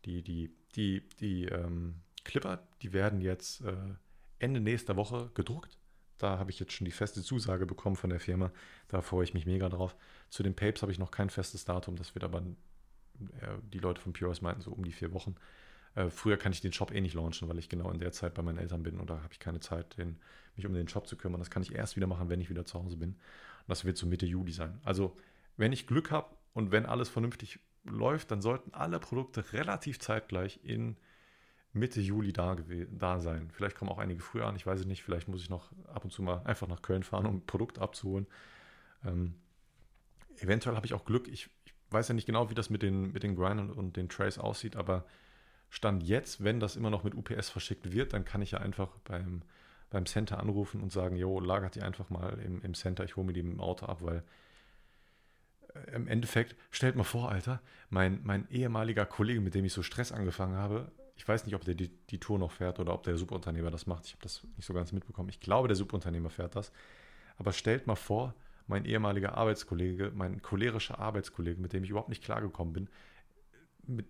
die, 0.05 0.21
die, 0.21 0.53
die, 0.75 1.07
die 1.19 1.45
ähm, 1.45 2.01
Clipper, 2.23 2.67
die 2.81 2.93
werden 2.93 3.21
jetzt 3.21 3.61
äh, 3.61 3.73
Ende 4.39 4.59
nächster 4.59 4.95
Woche 4.95 5.31
gedruckt. 5.33 5.77
Da 6.17 6.37
habe 6.37 6.51
ich 6.51 6.59
jetzt 6.59 6.73
schon 6.73 6.85
die 6.85 6.91
feste 6.91 7.23
Zusage 7.23 7.65
bekommen 7.65 7.95
von 7.95 8.09
der 8.09 8.19
Firma. 8.19 8.51
Da 8.89 9.01
freue 9.01 9.23
ich 9.23 9.33
mich 9.33 9.45
mega 9.45 9.69
drauf. 9.69 9.95
Zu 10.29 10.43
den 10.43 10.55
Papes 10.55 10.81
habe 10.81 10.91
ich 10.91 10.99
noch 10.99 11.11
kein 11.11 11.29
festes 11.29 11.63
Datum. 11.63 11.95
Das 11.95 12.13
wird 12.15 12.25
aber, 12.25 12.41
äh, 12.41 13.55
die 13.71 13.79
Leute 13.79 14.01
von 14.01 14.11
Pures 14.11 14.41
meinten, 14.41 14.61
so 14.61 14.71
um 14.71 14.83
die 14.83 14.91
vier 14.91 15.13
Wochen. 15.13 15.35
Äh, 15.95 16.09
früher 16.09 16.37
kann 16.37 16.51
ich 16.51 16.61
den 16.61 16.73
Shop 16.73 16.93
eh 16.93 17.01
nicht 17.01 17.13
launchen, 17.13 17.47
weil 17.49 17.59
ich 17.59 17.69
genau 17.69 17.91
in 17.91 17.99
der 17.99 18.11
Zeit 18.11 18.33
bei 18.33 18.41
meinen 18.41 18.57
Eltern 18.57 18.83
bin 18.83 18.99
und 18.99 19.09
da 19.09 19.21
habe 19.21 19.33
ich 19.33 19.39
keine 19.39 19.59
Zeit, 19.59 19.97
den, 19.97 20.19
mich 20.55 20.65
um 20.65 20.73
den 20.73 20.87
Shop 20.87 21.07
zu 21.07 21.17
kümmern. 21.17 21.39
Das 21.39 21.49
kann 21.49 21.63
ich 21.63 21.73
erst 21.73 21.95
wieder 21.95 22.07
machen, 22.07 22.29
wenn 22.29 22.41
ich 22.41 22.49
wieder 22.49 22.65
zu 22.65 22.81
Hause 22.81 22.97
bin. 22.97 23.11
Und 23.11 23.67
das 23.67 23.85
wird 23.85 23.97
so 23.97 24.07
Mitte 24.07 24.25
Juli 24.25 24.51
sein. 24.51 24.79
Also, 24.83 25.15
wenn 25.57 25.71
ich 25.71 25.87
Glück 25.87 26.11
habe 26.11 26.27
und 26.53 26.71
wenn 26.71 26.85
alles 26.85 27.09
vernünftig 27.09 27.59
läuft, 27.83 28.31
dann 28.31 28.41
sollten 28.41 28.73
alle 28.73 28.99
Produkte 28.99 29.53
relativ 29.53 29.99
zeitgleich 29.99 30.59
in 30.63 30.97
Mitte 31.71 32.01
Juli 32.01 32.33
da, 32.33 32.55
da 32.91 33.19
sein. 33.19 33.49
Vielleicht 33.51 33.75
kommen 33.75 33.91
auch 33.91 33.99
einige 33.99 34.21
früher 34.21 34.47
an, 34.47 34.55
ich 34.55 34.65
weiß 34.65 34.81
es 34.81 34.85
nicht. 34.85 35.03
Vielleicht 35.03 35.27
muss 35.27 35.41
ich 35.41 35.49
noch 35.49 35.71
ab 35.87 36.03
und 36.03 36.11
zu 36.11 36.21
mal 36.21 36.41
einfach 36.45 36.67
nach 36.67 36.81
Köln 36.81 37.03
fahren, 37.03 37.25
um 37.25 37.37
ein 37.37 37.45
Produkt 37.45 37.79
abzuholen. 37.79 38.27
Ähm, 39.05 39.35
eventuell 40.37 40.75
habe 40.75 40.85
ich 40.85 40.93
auch 40.93 41.05
Glück. 41.05 41.27
Ich, 41.27 41.49
ich, 41.65 41.73
weiß 41.91 42.07
ja 42.07 42.13
nicht 42.13 42.27
genau, 42.27 42.51
wie 42.51 42.53
das 42.53 42.69
mit 42.69 42.83
den, 42.83 43.13
mit 43.13 43.23
den 43.23 43.35
Grind 43.35 43.59
und, 43.59 43.71
und 43.71 43.97
den 43.97 44.09
Trays 44.09 44.37
aussieht, 44.37 44.75
aber 44.75 45.05
Stand 45.69 46.03
jetzt, 46.03 46.43
wenn 46.43 46.59
das 46.59 46.75
immer 46.75 46.89
noch 46.89 47.03
mit 47.03 47.15
UPS 47.15 47.49
verschickt 47.49 47.91
wird, 47.91 48.13
dann 48.13 48.25
kann 48.25 48.41
ich 48.41 48.51
ja 48.51 48.59
einfach 48.59 48.89
beim, 49.03 49.43
beim 49.89 50.05
Center 50.05 50.39
anrufen 50.39 50.81
und 50.81 50.91
sagen, 50.91 51.15
jo, 51.15 51.39
lagert 51.39 51.75
die 51.75 51.81
einfach 51.81 52.09
mal 52.09 52.39
im, 52.39 52.61
im 52.61 52.73
Center, 52.73 53.03
ich 53.03 53.15
hole 53.15 53.27
mir 53.27 53.33
die 53.33 53.41
im 53.41 53.59
Auto 53.59 53.85
ab, 53.85 53.99
weil 54.01 54.23
äh, 55.75 55.95
im 55.95 56.07
Endeffekt, 56.07 56.55
stellt 56.71 56.95
mal 56.95 57.03
vor, 57.03 57.31
Alter, 57.31 57.61
mein, 57.89 58.19
mein 58.23 58.49
ehemaliger 58.49 59.05
Kollege, 59.05 59.41
mit 59.41 59.53
dem 59.53 59.65
ich 59.65 59.73
so 59.73 59.83
Stress 59.83 60.11
angefangen 60.11 60.55
habe, 60.55 60.91
ich 61.19 61.27
weiß 61.27 61.45
nicht, 61.45 61.53
ob 61.53 61.65
der 61.65 61.75
die, 61.75 61.89
die 61.89 62.19
Tour 62.19 62.39
noch 62.39 62.51
fährt 62.51 62.79
oder 62.79 62.93
ob 62.93 63.03
der 63.03 63.17
Subunternehmer 63.17 63.69
das 63.69 63.85
macht. 63.85 64.05
Ich 64.05 64.13
habe 64.13 64.23
das 64.23 64.41
nicht 64.55 64.65
so 64.65 64.73
ganz 64.73 64.93
mitbekommen. 64.93 65.27
Ich 65.27 65.41
glaube, 65.41 65.67
der 65.67 65.75
Subunternehmer 65.75 66.29
fährt 66.29 66.55
das. 66.55 66.71
Aber 67.37 67.51
stellt 67.51 67.87
mal 67.87 67.95
vor, 67.95 68.33
mein 68.67 68.85
ehemaliger 68.85 69.35
Arbeitskollege, 69.35 70.13
mein 70.15 70.41
cholerischer 70.41 70.97
Arbeitskollege, 70.97 71.59
mit 71.59 71.73
dem 71.73 71.83
ich 71.83 71.89
überhaupt 71.89 72.07
nicht 72.07 72.23
klargekommen 72.23 72.73
bin, 72.73 72.89
mit, 73.85 74.05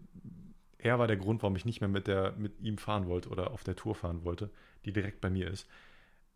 er 0.80 0.98
war 0.98 1.08
der 1.08 1.18
Grund, 1.18 1.44
warum 1.44 1.56
ich 1.56 1.66
nicht 1.66 1.82
mehr 1.82 1.90
mit, 1.90 2.08
der, 2.08 2.32
mit 2.38 2.60
ihm 2.62 2.78
fahren 2.78 3.08
wollte 3.08 3.30
oder 3.30 3.52
auf 3.52 3.64
der 3.64 3.76
Tour 3.76 3.96
fahren 3.96 4.24
wollte, 4.24 4.50
die 4.86 4.94
direkt 4.94 5.20
bei 5.22 5.30
mir 5.30 5.50
ist. 5.50 5.68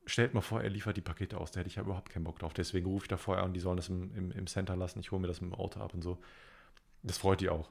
Stellt 0.06 0.34
mal 0.34 0.42
vor, 0.42 0.62
er 0.62 0.70
liefert 0.70 0.98
die 0.98 1.02
Pakete 1.02 1.38
aus, 1.38 1.52
da 1.52 1.62
hätte 1.62 1.70
ich 1.70 1.78
ja 1.78 1.84
überhaupt 1.84 2.10
keinen 2.10 2.26
Bock 2.26 2.40
drauf. 2.40 2.54
Deswegen 2.54 2.86
rufe 2.86 3.06
ich 3.06 3.08
da 3.08 3.16
vorher 3.16 3.44
an, 3.44 3.54
die 3.54 3.62
sollen 3.62 3.78
das 3.78 3.88
im, 3.88 4.14
im, 4.16 4.32
im 4.32 4.48
Center 4.48 4.76
lassen, 4.76 5.00
ich 5.00 5.12
hole 5.12 5.22
mir 5.22 5.28
das 5.28 5.40
im 5.40 5.54
Auto 5.54 5.80
ab 5.80 5.94
und 5.94 6.02
so. 6.02 6.20
Das 7.04 7.18
freut 7.18 7.40
die 7.40 7.50
auch. 7.50 7.70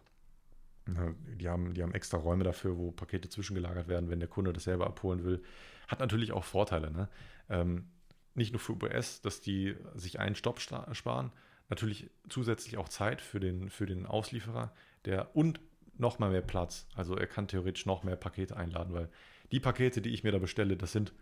Die 0.86 1.48
haben, 1.48 1.74
die 1.74 1.82
haben 1.82 1.94
extra 1.94 2.16
Räume 2.16 2.42
dafür, 2.42 2.76
wo 2.76 2.90
Pakete 2.90 3.28
zwischengelagert 3.28 3.86
werden, 3.86 4.10
wenn 4.10 4.18
der 4.18 4.28
Kunde 4.28 4.52
das 4.52 4.64
selber 4.64 4.86
abholen 4.86 5.24
will. 5.24 5.42
Hat 5.88 6.00
natürlich 6.00 6.32
auch 6.32 6.42
Vorteile. 6.42 6.90
Ne? 6.90 7.08
Ähm, 7.50 7.86
nicht 8.34 8.52
nur 8.52 8.60
für 8.60 8.72
UPS, 8.72 9.20
dass 9.20 9.42
die 9.42 9.76
sich 9.94 10.18
einen 10.18 10.34
Stopp 10.34 10.58
sparen, 10.58 11.32
natürlich 11.68 12.10
zusätzlich 12.28 12.78
auch 12.78 12.88
Zeit 12.88 13.20
für 13.20 13.40
den, 13.40 13.68
für 13.70 13.86
den 13.86 14.06
Auslieferer, 14.06 14.74
der 15.04 15.36
und 15.36 15.60
noch 16.03 16.18
mal 16.18 16.30
mehr 16.30 16.42
Platz. 16.42 16.86
Also 16.94 17.16
er 17.16 17.26
kann 17.26 17.48
theoretisch 17.48 17.86
noch 17.86 18.05
mehr 18.05 18.16
Pakete 18.16 18.57
einladen, 18.57 18.92
weil 18.92 19.09
die 19.53 19.61
Pakete, 19.61 20.03
die 20.03 20.11
ich 20.11 20.24
mir 20.24 20.32
da 20.32 20.38
bestelle, 20.38 20.76
das 20.76 20.92
sind, 20.92 21.14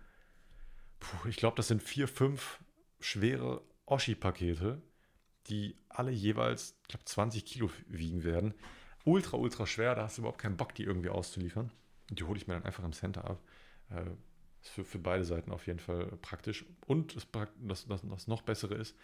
puh, 0.99 1.29
ich 1.29 1.37
glaube, 1.37 1.57
das 1.57 1.69
sind 1.69 1.83
vier, 1.83 2.09
fünf 2.09 2.65
schwere 2.99 3.63
Oschi-Pakete, 3.87 4.83
die 5.47 5.77
alle 5.89 6.11
jeweils, 6.11 6.77
ich 6.83 6.89
glaube, 6.89 7.05
20 7.05 7.45
Kilo 7.45 7.71
wiegen 7.87 8.25
werden. 8.25 8.55
Ultra, 9.05 9.37
ultra 9.37 9.67
schwer, 9.67 9.95
da 9.95 10.03
hast 10.03 10.19
du 10.19 10.23
überhaupt 10.23 10.41
keinen 10.41 10.57
Bock, 10.57 10.75
die 10.75 10.85
irgendwie 10.85 11.09
auszuliefern. 11.09 11.73
Die 12.11 12.25
hole 12.25 12.37
ich 12.37 12.47
mir 12.47 12.55
dann 12.55 12.65
einfach 12.65 12.85
im 12.85 12.93
Center 12.93 13.25
ab. 13.25 13.43
Äh, 13.91 14.11
ist 14.63 14.71
für, 14.71 14.85
für 14.85 14.99
beide 14.99 15.25
Seiten 15.25 15.53
auf 15.53 15.67
jeden 15.67 15.79
Fall 15.79 16.07
praktisch. 16.21 16.67
Und 16.87 17.17
das, 17.17 17.27
das, 17.61 17.87
das 17.87 18.27
noch 18.27 18.43
Bessere 18.43 18.75
ist, 18.75 18.97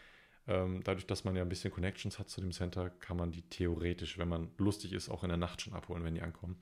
ähm, 0.49 0.83
dadurch, 0.85 1.07
dass 1.07 1.25
man 1.25 1.35
ja 1.35 1.43
ein 1.43 1.49
bisschen 1.49 1.73
Connections 1.73 2.19
hat 2.19 2.29
zu 2.29 2.41
dem 2.41 2.53
Center, 2.53 2.91
kann 2.91 3.17
man 3.17 3.33
die 3.33 3.43
theoretisch, 3.43 4.17
wenn 4.19 4.29
man 4.29 4.51
lustig 4.59 4.93
ist, 4.93 5.09
auch 5.09 5.25
in 5.25 5.29
der 5.29 5.39
Nacht 5.39 5.61
schon 5.61 5.73
abholen, 5.73 6.05
wenn 6.05 6.15
die 6.15 6.23
ankommen. 6.23 6.57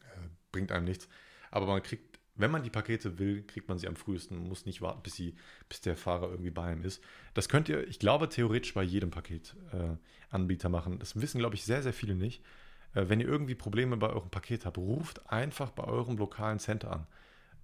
Äh, 0.00 0.28
bringt 0.50 0.72
einem 0.72 0.86
nichts. 0.86 1.08
Aber 1.50 1.66
man 1.66 1.82
kriegt, 1.82 2.18
wenn 2.36 2.50
man 2.50 2.62
die 2.62 2.70
Pakete 2.70 3.18
will, 3.18 3.42
kriegt 3.42 3.68
man 3.68 3.78
sie 3.78 3.86
am 3.86 3.96
frühesten, 3.96 4.48
muss 4.48 4.64
nicht 4.64 4.80
warten, 4.80 5.02
bis, 5.02 5.14
sie, 5.14 5.36
bis 5.68 5.82
der 5.82 5.96
Fahrer 5.96 6.30
irgendwie 6.30 6.50
bei 6.50 6.72
ihm 6.72 6.82
ist. 6.82 7.02
Das 7.34 7.50
könnt 7.50 7.68
ihr, 7.68 7.86
ich 7.86 7.98
glaube, 7.98 8.30
theoretisch 8.30 8.72
bei 8.72 8.82
jedem 8.82 9.10
Paketanbieter 9.10 10.68
äh, 10.68 10.72
machen. 10.72 10.98
Das 10.98 11.20
wissen, 11.20 11.38
glaube 11.38 11.54
ich, 11.54 11.64
sehr, 11.64 11.82
sehr 11.82 11.92
viele 11.92 12.14
nicht. 12.14 12.42
Äh, 12.94 13.10
wenn 13.10 13.20
ihr 13.20 13.28
irgendwie 13.28 13.54
Probleme 13.54 13.98
bei 13.98 14.08
eurem 14.08 14.30
Paket 14.30 14.64
habt, 14.64 14.78
ruft 14.78 15.30
einfach 15.30 15.70
bei 15.70 15.84
eurem 15.84 16.16
lokalen 16.16 16.60
Center 16.60 16.92
an. 16.92 17.06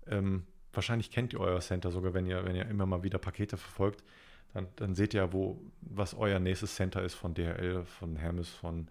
Ähm, 0.06 0.46
wahrscheinlich 0.74 1.10
kennt 1.10 1.32
ihr 1.32 1.40
euer 1.40 1.60
Center 1.60 1.90
sogar, 1.90 2.12
wenn 2.12 2.26
ihr, 2.26 2.44
wenn 2.44 2.54
ihr 2.54 2.66
immer 2.66 2.84
mal 2.84 3.02
wieder 3.02 3.18
Pakete 3.18 3.56
verfolgt 3.56 4.04
dann, 4.52 4.68
dann 4.76 4.94
seht 4.94 5.14
ihr, 5.14 5.32
wo, 5.32 5.60
was 5.80 6.14
euer 6.14 6.38
nächstes 6.38 6.74
Center 6.74 7.02
ist 7.02 7.14
von 7.14 7.34
DHL, 7.34 7.84
von 7.84 8.16
Hermes, 8.16 8.48
von, 8.48 8.88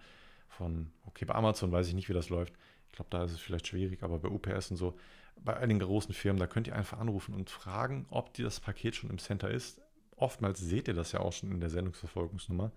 von, 0.50 0.92
okay, 1.06 1.26
bei 1.26 1.36
Amazon 1.36 1.72
weiß 1.72 1.88
ich 1.88 1.94
nicht, 1.94 2.10
wie 2.10 2.14
das 2.14 2.30
läuft. 2.30 2.54
Ich 2.90 2.96
glaube, 2.96 3.10
da 3.10 3.24
ist 3.24 3.32
es 3.32 3.40
vielleicht 3.40 3.68
schwierig, 3.68 4.04
aber 4.04 4.20
bei 4.20 4.30
UPS 4.30 4.72
und 4.72 4.78
so, 4.78 4.98
bei 5.44 5.56
einigen 5.58 5.80
großen 5.80 6.14
Firmen, 6.14 6.40
da 6.40 6.48
könnt 6.48 6.68
ihr 6.68 6.76
einfach 6.76 7.00
anrufen 7.00 7.34
und 7.34 7.50
fragen, 7.50 8.06
ob 8.10 8.34
das 8.34 8.60
Paket 8.60 8.96
schon 8.96 9.10
im 9.10 9.18
Center 9.18 9.50
ist. 9.50 9.82
Oftmals 10.16 10.60
seht 10.60 10.88
ihr 10.88 10.94
das 10.94 11.14
ja 11.14 11.20
auch 11.20 11.34
schon 11.34 11.52
in 11.52 11.60
der 11.60 11.70
Sendungsverfolgungsnummer. 11.70 12.72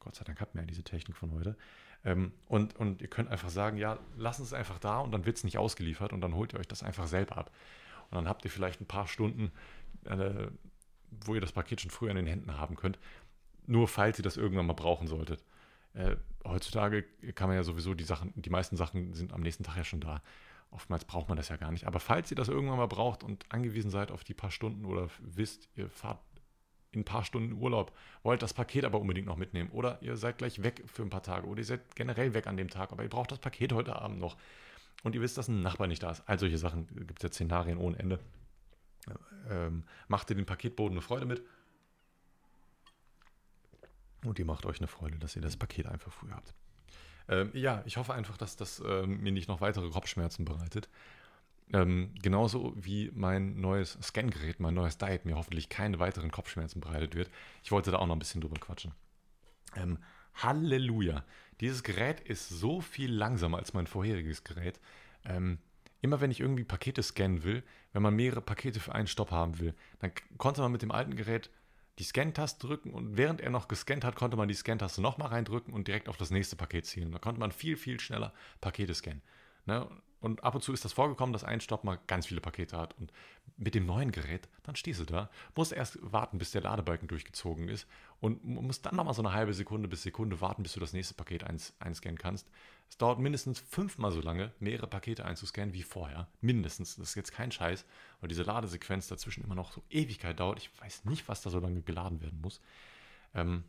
Gott 0.00 0.14
sei 0.14 0.24
Dank 0.24 0.40
habt 0.40 0.54
ihr 0.54 0.60
ja 0.60 0.66
diese 0.66 0.82
Technik 0.82 1.16
von 1.16 1.32
heute. 1.32 1.56
Ähm, 2.04 2.32
und, 2.46 2.76
und 2.76 3.02
ihr 3.02 3.08
könnt 3.08 3.30
einfach 3.30 3.48
sagen, 3.48 3.76
ja, 3.76 3.98
lasst 4.16 4.40
es 4.40 4.52
einfach 4.52 4.78
da 4.78 5.00
und 5.00 5.10
dann 5.12 5.26
wird 5.26 5.38
es 5.38 5.44
nicht 5.44 5.58
ausgeliefert 5.58 6.12
und 6.12 6.20
dann 6.20 6.34
holt 6.34 6.52
ihr 6.52 6.60
euch 6.60 6.68
das 6.68 6.82
einfach 6.82 7.06
selber 7.08 7.36
ab. 7.36 7.50
Und 8.10 8.16
dann 8.16 8.28
habt 8.28 8.44
ihr 8.44 8.50
vielleicht 8.50 8.80
ein 8.80 8.86
paar 8.86 9.08
Stunden 9.08 9.50
äh, 10.04 10.46
wo 11.10 11.34
ihr 11.34 11.40
das 11.40 11.52
Paket 11.52 11.80
schon 11.80 11.90
früher 11.90 12.10
in 12.10 12.16
den 12.16 12.26
Händen 12.26 12.56
haben 12.56 12.76
könnt, 12.76 12.98
nur 13.66 13.88
falls 13.88 14.18
ihr 14.18 14.22
das 14.22 14.36
irgendwann 14.36 14.66
mal 14.66 14.74
brauchen 14.74 15.06
solltet. 15.06 15.44
Äh, 15.94 16.16
heutzutage 16.44 17.02
kann 17.34 17.48
man 17.48 17.56
ja 17.56 17.62
sowieso 17.62 17.94
die 17.94 18.04
Sachen, 18.04 18.32
die 18.34 18.50
meisten 18.50 18.76
Sachen 18.76 19.14
sind 19.14 19.32
am 19.32 19.40
nächsten 19.40 19.64
Tag 19.64 19.76
ja 19.76 19.84
schon 19.84 20.00
da. 20.00 20.22
Oftmals 20.70 21.04
braucht 21.04 21.28
man 21.28 21.36
das 21.36 21.48
ja 21.48 21.56
gar 21.56 21.72
nicht. 21.72 21.86
Aber 21.86 21.98
falls 21.98 22.30
ihr 22.30 22.36
das 22.36 22.48
irgendwann 22.48 22.78
mal 22.78 22.86
braucht 22.86 23.24
und 23.24 23.46
angewiesen 23.48 23.90
seid 23.90 24.10
auf 24.10 24.24
die 24.24 24.34
paar 24.34 24.50
Stunden 24.50 24.84
oder 24.84 25.08
wisst, 25.20 25.68
ihr 25.76 25.88
fahrt 25.88 26.20
in 26.92 27.00
ein 27.00 27.04
paar 27.04 27.24
Stunden 27.24 27.52
Urlaub, 27.52 27.92
wollt 28.22 28.42
das 28.42 28.54
Paket 28.54 28.84
aber 28.84 29.00
unbedingt 29.00 29.26
noch 29.26 29.36
mitnehmen 29.36 29.70
oder 29.70 30.00
ihr 30.02 30.16
seid 30.16 30.38
gleich 30.38 30.62
weg 30.62 30.82
für 30.86 31.02
ein 31.02 31.10
paar 31.10 31.22
Tage 31.22 31.46
oder 31.46 31.58
ihr 31.58 31.64
seid 31.64 31.96
generell 31.96 32.32
weg 32.34 32.46
an 32.46 32.56
dem 32.56 32.70
Tag, 32.70 32.92
aber 32.92 33.02
ihr 33.02 33.10
braucht 33.10 33.30
das 33.30 33.38
Paket 33.38 33.72
heute 33.72 33.96
Abend 33.96 34.18
noch 34.18 34.36
und 35.02 35.14
ihr 35.14 35.20
wisst, 35.20 35.36
dass 35.36 35.48
ein 35.48 35.60
Nachbar 35.60 35.86
nicht 35.86 36.02
da 36.02 36.10
ist. 36.10 36.22
All 36.26 36.38
solche 36.38 36.58
Sachen 36.58 36.86
gibt 37.06 37.18
es 37.18 37.22
ja 37.22 37.28
Szenarien 37.28 37.78
ohne 37.78 37.98
Ende 37.98 38.18
ähm, 39.50 39.84
macht 40.08 40.30
ihr 40.30 40.36
den 40.36 40.46
Paketboden 40.46 40.92
eine 40.92 41.02
Freude 41.02 41.26
mit. 41.26 41.42
Und 44.24 44.38
ihr 44.38 44.44
macht 44.44 44.66
euch 44.66 44.78
eine 44.78 44.88
Freude, 44.88 45.18
dass 45.18 45.36
ihr 45.36 45.42
das 45.42 45.56
Paket 45.56 45.86
einfach 45.86 46.12
früher 46.12 46.34
habt. 46.34 46.54
Ähm, 47.28 47.50
ja, 47.54 47.82
ich 47.86 47.96
hoffe 47.96 48.14
einfach, 48.14 48.36
dass 48.36 48.56
das 48.56 48.82
ähm, 48.84 49.20
mir 49.22 49.32
nicht 49.32 49.48
noch 49.48 49.60
weitere 49.60 49.90
Kopfschmerzen 49.90 50.44
bereitet. 50.44 50.88
Ähm, 51.72 52.14
genauso 52.22 52.72
wie 52.76 53.10
mein 53.14 53.60
neues 53.60 53.98
Scangerät, 54.02 54.58
mein 54.58 54.74
neues 54.74 54.96
Diet 54.96 55.26
mir 55.26 55.36
hoffentlich 55.36 55.68
keine 55.68 55.98
weiteren 55.98 56.30
Kopfschmerzen 56.30 56.80
bereitet 56.80 57.14
wird. 57.14 57.30
Ich 57.62 57.70
wollte 57.70 57.90
da 57.90 57.98
auch 57.98 58.06
noch 58.06 58.16
ein 58.16 58.20
bisschen 58.20 58.40
drüber 58.40 58.58
quatschen. 58.58 58.92
Ähm, 59.76 59.98
Halleluja. 60.34 61.24
Dieses 61.60 61.82
Gerät 61.82 62.20
ist 62.20 62.48
so 62.48 62.80
viel 62.80 63.12
langsamer 63.12 63.58
als 63.58 63.74
mein 63.74 63.86
vorheriges 63.86 64.44
Gerät. 64.44 64.80
Ähm, 65.24 65.58
immer 66.00 66.20
wenn 66.20 66.30
ich 66.30 66.40
irgendwie 66.40 66.64
Pakete 66.64 67.02
scannen 67.02 67.44
will, 67.44 67.62
wenn 67.92 68.02
man 68.02 68.14
mehrere 68.14 68.40
Pakete 68.40 68.80
für 68.80 68.94
einen 68.94 69.06
Stopp 69.06 69.30
haben 69.30 69.58
will, 69.58 69.74
dann 69.98 70.12
konnte 70.36 70.60
man 70.60 70.72
mit 70.72 70.82
dem 70.82 70.90
alten 70.90 71.16
Gerät 71.16 71.50
die 71.98 72.04
Scan-Taste 72.04 72.64
drücken 72.64 72.92
und 72.92 73.16
während 73.16 73.40
er 73.40 73.50
noch 73.50 73.66
gescannt 73.66 74.04
hat, 74.04 74.14
konnte 74.14 74.36
man 74.36 74.48
die 74.48 74.54
Scan-Taste 74.54 75.02
nochmal 75.02 75.28
reindrücken 75.28 75.74
und 75.74 75.88
direkt 75.88 76.08
auf 76.08 76.16
das 76.16 76.30
nächste 76.30 76.54
Paket 76.54 76.86
zielen. 76.86 77.10
Da 77.10 77.18
konnte 77.18 77.40
man 77.40 77.50
viel, 77.50 77.76
viel 77.76 77.98
schneller 77.98 78.32
Pakete 78.60 78.94
scannen. 78.94 79.22
Ne? 79.66 79.88
Und 80.20 80.42
ab 80.42 80.54
und 80.54 80.62
zu 80.62 80.72
ist 80.72 80.84
das 80.84 80.92
vorgekommen, 80.92 81.32
dass 81.32 81.44
ein 81.44 81.60
Stopp 81.60 81.84
mal 81.84 81.98
ganz 82.06 82.26
viele 82.26 82.40
Pakete 82.40 82.76
hat. 82.76 82.98
Und 82.98 83.12
mit 83.56 83.74
dem 83.74 83.86
neuen 83.86 84.10
Gerät, 84.10 84.48
dann 84.64 84.76
stehst 84.76 85.00
du 85.00 85.04
da, 85.04 85.30
musst 85.54 85.72
erst 85.72 85.98
warten, 86.00 86.38
bis 86.38 86.50
der 86.50 86.62
Ladebalken 86.62 87.08
durchgezogen 87.08 87.68
ist 87.68 87.86
und 88.20 88.44
musst 88.44 88.84
dann 88.86 88.96
nochmal 88.96 89.14
so 89.14 89.22
eine 89.22 89.32
halbe 89.32 89.54
Sekunde 89.54 89.88
bis 89.88 90.02
Sekunde 90.02 90.40
warten, 90.40 90.62
bis 90.62 90.72
du 90.72 90.80
das 90.80 90.92
nächste 90.92 91.14
Paket 91.14 91.44
eins, 91.44 91.74
einscannen 91.78 92.18
kannst. 92.18 92.48
Es 92.88 92.96
dauert 92.96 93.18
mindestens 93.18 93.60
fünfmal 93.60 94.10
so 94.10 94.20
lange, 94.20 94.52
mehrere 94.58 94.86
Pakete 94.86 95.24
einzuscannen 95.24 95.74
wie 95.74 95.82
vorher. 95.82 96.28
Mindestens. 96.40 96.96
Das 96.96 97.10
ist 97.10 97.14
jetzt 97.14 97.32
kein 97.32 97.52
Scheiß, 97.52 97.84
weil 98.20 98.28
diese 98.28 98.42
Ladesequenz 98.42 99.08
dazwischen 99.08 99.44
immer 99.44 99.54
noch 99.54 99.72
so 99.72 99.82
Ewigkeit 99.90 100.40
dauert. 100.40 100.58
Ich 100.58 100.70
weiß 100.80 101.04
nicht, 101.04 101.28
was 101.28 101.42
da 101.42 101.50
so 101.50 101.60
lange 101.60 101.82
geladen 101.82 102.20
werden 102.22 102.40
muss. 102.40 102.60
Ähm, 103.34 103.64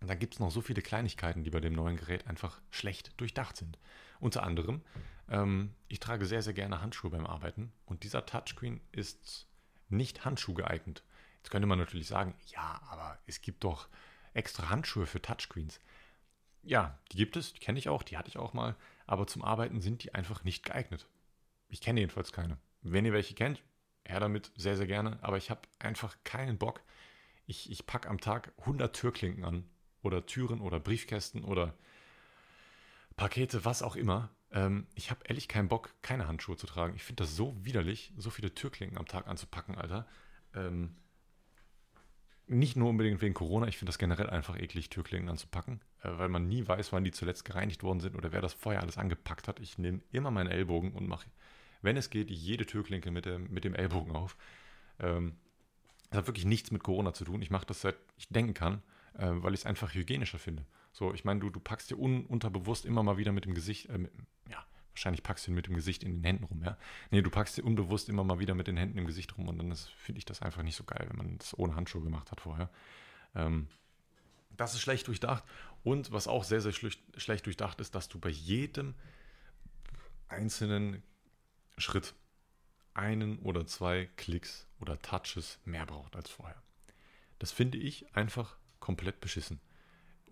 dann 0.00 0.18
gibt 0.18 0.34
es 0.34 0.40
noch 0.40 0.50
so 0.50 0.60
viele 0.60 0.82
Kleinigkeiten, 0.82 1.44
die 1.44 1.50
bei 1.50 1.60
dem 1.60 1.72
neuen 1.72 1.96
Gerät 1.96 2.26
einfach 2.26 2.60
schlecht 2.70 3.18
durchdacht 3.18 3.56
sind. 3.56 3.78
Unter 4.20 4.42
anderem 4.42 4.82
ähm, 5.28 5.74
ich 5.88 6.00
trage 6.00 6.26
sehr, 6.26 6.42
sehr 6.42 6.54
gerne 6.54 6.80
Handschuhe 6.80 7.10
beim 7.10 7.26
Arbeiten 7.26 7.72
und 7.86 8.02
dieser 8.02 8.26
Touchscreen 8.26 8.80
ist 8.92 9.48
nicht 9.88 10.24
Handschuh 10.24 10.54
geeignet. 10.54 11.02
Jetzt 11.38 11.50
könnte 11.50 11.66
man 11.66 11.78
natürlich 11.78 12.06
sagen, 12.06 12.34
ja, 12.46 12.80
aber 12.88 13.18
es 13.26 13.40
gibt 13.42 13.64
doch 13.64 13.88
extra 14.32 14.70
Handschuhe 14.70 15.06
für 15.06 15.20
Touchscreens. 15.20 15.80
Ja, 16.62 16.98
die 17.12 17.18
gibt 17.18 17.36
es, 17.36 17.52
die 17.52 17.60
kenne 17.60 17.78
ich 17.78 17.88
auch, 17.88 18.02
die 18.02 18.16
hatte 18.16 18.28
ich 18.28 18.38
auch 18.38 18.54
mal, 18.54 18.76
aber 19.06 19.26
zum 19.26 19.44
Arbeiten 19.44 19.80
sind 19.80 20.02
die 20.02 20.14
einfach 20.14 20.44
nicht 20.44 20.64
geeignet. 20.64 21.06
Ich 21.68 21.80
kenne 21.80 22.00
jedenfalls 22.00 22.32
keine. 22.32 22.58
Wenn 22.82 23.04
ihr 23.04 23.12
welche 23.12 23.34
kennt, 23.34 23.62
her 24.06 24.20
damit, 24.20 24.52
sehr, 24.56 24.76
sehr 24.76 24.86
gerne, 24.86 25.18
aber 25.22 25.36
ich 25.36 25.50
habe 25.50 25.62
einfach 25.78 26.16
keinen 26.24 26.58
Bock. 26.58 26.82
Ich, 27.46 27.70
ich 27.70 27.86
packe 27.86 28.08
am 28.08 28.20
Tag 28.20 28.52
100 28.60 28.94
Türklinken 28.94 29.44
an 29.44 29.64
oder 30.02 30.26
Türen 30.26 30.60
oder 30.60 30.80
Briefkästen 30.80 31.44
oder 31.44 31.74
Pakete, 33.16 33.64
was 33.64 33.82
auch 33.82 33.96
immer. 33.96 34.30
Ähm, 34.54 34.86
ich 34.94 35.10
habe 35.10 35.20
ehrlich 35.28 35.48
keinen 35.48 35.68
Bock, 35.68 35.92
keine 36.00 36.28
Handschuhe 36.28 36.56
zu 36.56 36.66
tragen. 36.66 36.94
Ich 36.94 37.02
finde 37.02 37.24
das 37.24 37.36
so 37.36 37.54
widerlich, 37.64 38.12
so 38.16 38.30
viele 38.30 38.54
Türklinken 38.54 38.96
am 38.96 39.06
Tag 39.06 39.26
anzupacken, 39.26 39.74
Alter. 39.74 40.06
Ähm, 40.54 40.94
nicht 42.46 42.76
nur 42.76 42.90
unbedingt 42.90 43.20
wegen 43.20 43.34
Corona, 43.34 43.66
ich 43.66 43.78
finde 43.78 43.90
das 43.90 43.98
generell 43.98 44.30
einfach 44.30 44.58
eklig, 44.58 44.90
Türklinken 44.90 45.28
anzupacken, 45.28 45.80
äh, 46.02 46.10
weil 46.18 46.28
man 46.28 46.46
nie 46.46 46.66
weiß, 46.66 46.92
wann 46.92 47.04
die 47.04 47.10
zuletzt 47.10 47.44
gereinigt 47.44 47.82
worden 47.82 48.00
sind 48.00 48.14
oder 48.14 48.32
wer 48.32 48.40
das 48.40 48.54
vorher 48.54 48.80
alles 48.80 48.96
angepackt 48.96 49.48
hat. 49.48 49.58
Ich 49.60 49.76
nehme 49.76 50.00
immer 50.12 50.30
meinen 50.30 50.50
Ellbogen 50.50 50.92
und 50.92 51.08
mache, 51.08 51.26
wenn 51.82 51.96
es 51.96 52.10
geht, 52.10 52.30
jede 52.30 52.64
Türklinke 52.64 53.10
mit, 53.10 53.24
der, 53.24 53.38
mit 53.38 53.64
dem 53.64 53.74
Ellbogen 53.74 54.14
auf. 54.14 54.36
Ähm, 55.00 55.36
das 56.10 56.18
hat 56.18 56.26
wirklich 56.28 56.44
nichts 56.44 56.70
mit 56.70 56.84
Corona 56.84 57.12
zu 57.12 57.24
tun. 57.24 57.42
Ich 57.42 57.50
mache 57.50 57.66
das 57.66 57.80
seit 57.80 57.96
ich 58.16 58.28
denken 58.28 58.54
kann, 58.54 58.82
äh, 59.14 59.30
weil 59.30 59.54
ich 59.54 59.60
es 59.60 59.66
einfach 59.66 59.92
hygienischer 59.94 60.38
finde. 60.38 60.64
So, 60.92 61.12
ich 61.12 61.24
meine, 61.24 61.40
du, 61.40 61.50
du 61.50 61.58
packst 61.58 61.90
dir 61.90 61.98
un, 61.98 62.24
unterbewusst 62.26 62.84
immer 62.84 63.02
mal 63.02 63.16
wieder 63.16 63.32
mit 63.32 63.46
dem 63.46 63.54
Gesicht, 63.54 63.88
äh, 63.88 63.98
mit, 63.98 64.12
wahrscheinlich 64.94 65.22
packst 65.22 65.46
du 65.46 65.50
ihn 65.50 65.54
mit 65.54 65.66
dem 65.66 65.74
Gesicht 65.74 66.02
in 66.02 66.12
den 66.12 66.24
Händen 66.24 66.44
rum, 66.44 66.62
ja. 66.64 66.76
Nee, 67.10 67.22
du 67.22 67.30
packst 67.30 67.56
dir 67.56 67.64
unbewusst 67.64 68.08
immer 68.08 68.24
mal 68.24 68.38
wieder 68.38 68.54
mit 68.54 68.66
den 68.66 68.76
Händen 68.76 68.98
im 68.98 69.06
Gesicht 69.06 69.36
rum 69.36 69.48
und 69.48 69.58
dann 69.58 69.74
finde 69.74 70.18
ich 70.18 70.24
das 70.24 70.42
einfach 70.42 70.62
nicht 70.62 70.76
so 70.76 70.84
geil, 70.84 71.06
wenn 71.08 71.16
man 71.16 71.38
das 71.38 71.58
ohne 71.58 71.74
Handschuhe 71.74 72.02
gemacht 72.02 72.30
hat 72.30 72.40
vorher. 72.40 72.70
Ähm, 73.34 73.68
das 74.56 74.74
ist 74.74 74.80
schlecht 74.80 75.06
durchdacht. 75.08 75.44
Und 75.82 76.12
was 76.12 76.28
auch 76.28 76.44
sehr, 76.44 76.60
sehr 76.60 76.72
schlecht, 76.72 77.00
schlecht 77.16 77.46
durchdacht 77.46 77.80
ist, 77.80 77.94
dass 77.94 78.08
du 78.08 78.18
bei 78.18 78.30
jedem 78.30 78.94
einzelnen 80.28 81.02
Schritt 81.76 82.14
einen 82.94 83.38
oder 83.40 83.66
zwei 83.66 84.08
Klicks 84.16 84.66
oder 84.80 84.98
Touches 85.00 85.58
mehr 85.64 85.84
braucht 85.84 86.14
als 86.16 86.30
vorher. 86.30 86.62
Das 87.40 87.50
finde 87.50 87.78
ich 87.78 88.14
einfach 88.14 88.56
komplett 88.78 89.20
beschissen 89.20 89.60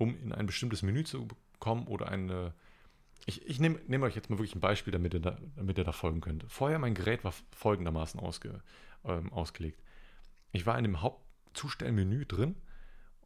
um 0.02 0.18
in 0.18 0.32
ein 0.32 0.46
bestimmtes 0.46 0.82
Menü 0.82 1.04
zu 1.04 1.28
kommen 1.58 1.86
oder 1.86 2.08
eine. 2.08 2.54
Ich, 3.26 3.46
ich 3.46 3.60
nehme 3.60 3.78
nehm 3.86 4.02
euch 4.02 4.16
jetzt 4.16 4.30
mal 4.30 4.38
wirklich 4.38 4.54
ein 4.54 4.60
Beispiel, 4.60 4.92
damit 4.92 5.14
ihr, 5.14 5.20
da, 5.20 5.38
damit 5.56 5.78
ihr 5.78 5.84
da 5.84 5.92
folgen 5.92 6.20
könnt. 6.20 6.44
Vorher 6.48 6.78
mein 6.78 6.94
Gerät 6.94 7.24
war 7.24 7.32
folgendermaßen 7.52 8.18
ausge, 8.18 8.62
ähm, 9.04 9.32
ausgelegt. 9.32 9.80
Ich 10.52 10.66
war 10.66 10.76
in 10.76 10.84
dem 10.84 11.00
Hauptzustellmenü 11.00 12.26
drin. 12.26 12.56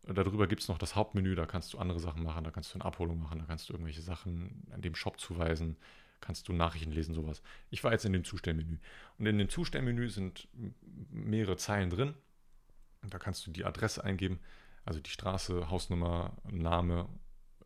Darüber 0.04 0.46
gibt 0.46 0.62
es 0.62 0.68
noch 0.68 0.78
das 0.78 0.94
Hauptmenü, 0.94 1.34
da 1.34 1.46
kannst 1.46 1.72
du 1.72 1.78
andere 1.78 1.98
Sachen 1.98 2.22
machen, 2.22 2.44
da 2.44 2.52
kannst 2.52 2.72
du 2.72 2.78
eine 2.78 2.84
Abholung 2.84 3.20
machen, 3.20 3.40
da 3.40 3.44
kannst 3.44 3.68
du 3.68 3.72
irgendwelche 3.72 4.02
Sachen 4.02 4.62
an 4.70 4.80
dem 4.80 4.94
Shop 4.94 5.18
zuweisen, 5.18 5.76
kannst 6.20 6.46
du 6.46 6.52
Nachrichten 6.52 6.92
lesen, 6.92 7.12
sowas. 7.12 7.42
Ich 7.70 7.82
war 7.82 7.90
jetzt 7.90 8.04
in 8.04 8.12
dem 8.12 8.22
Zustellmenü. 8.22 8.78
Und 9.18 9.26
in 9.26 9.38
dem 9.38 9.48
Zustellmenü 9.48 10.08
sind 10.08 10.46
mehrere 11.10 11.56
Zeilen 11.56 11.90
drin 11.90 12.14
Da 13.02 13.18
kannst 13.18 13.46
du 13.46 13.50
die 13.50 13.64
Adresse 13.64 14.04
eingeben, 14.04 14.38
also 14.84 15.00
die 15.00 15.10
Straße, 15.10 15.70
Hausnummer, 15.70 16.36
Name, 16.48 17.08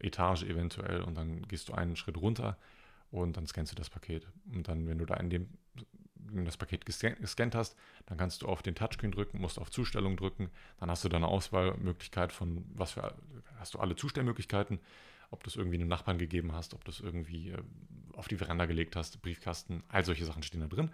Etage 0.00 0.44
eventuell 0.44 1.02
und 1.02 1.14
dann 1.16 1.42
gehst 1.42 1.68
du 1.68 1.74
einen 1.74 1.96
Schritt 1.96 2.16
runter 2.16 2.56
und 3.10 3.36
dann 3.36 3.46
scannst 3.46 3.72
du 3.72 3.76
das 3.76 3.90
Paket. 3.90 4.26
Und 4.52 4.68
dann, 4.68 4.86
wenn 4.88 4.98
du 4.98 5.06
da 5.06 5.14
in 5.14 5.30
dem 5.30 5.48
das 6.44 6.56
Paket 6.56 6.86
gescannt 6.86 7.54
hast, 7.54 7.76
dann 8.06 8.18
kannst 8.18 8.42
du 8.42 8.46
auf 8.46 8.62
den 8.62 8.74
Touchscreen 8.74 9.10
drücken, 9.10 9.40
musst 9.40 9.58
auf 9.58 9.70
Zustellung 9.70 10.16
drücken, 10.16 10.50
dann 10.78 10.90
hast 10.90 11.04
du 11.04 11.08
deine 11.08 11.26
Auswahlmöglichkeit 11.26 12.32
von 12.32 12.64
was 12.74 12.92
für 12.92 13.14
hast 13.58 13.74
du 13.74 13.78
alle 13.78 13.96
Zustellmöglichkeiten, 13.96 14.78
ob 15.30 15.42
du 15.44 15.50
es 15.50 15.56
irgendwie 15.56 15.76
einem 15.76 15.88
Nachbarn 15.88 16.18
gegeben 16.18 16.52
hast, 16.52 16.74
ob 16.74 16.84
du 16.84 16.90
es 16.90 17.00
irgendwie 17.00 17.50
äh, 17.50 17.62
auf 18.14 18.28
die 18.28 18.36
Veranda 18.36 18.66
gelegt 18.66 18.96
hast, 18.96 19.22
Briefkasten, 19.22 19.82
all 19.88 20.04
solche 20.04 20.24
Sachen 20.24 20.42
stehen 20.42 20.60
da 20.60 20.66
drin. 20.66 20.90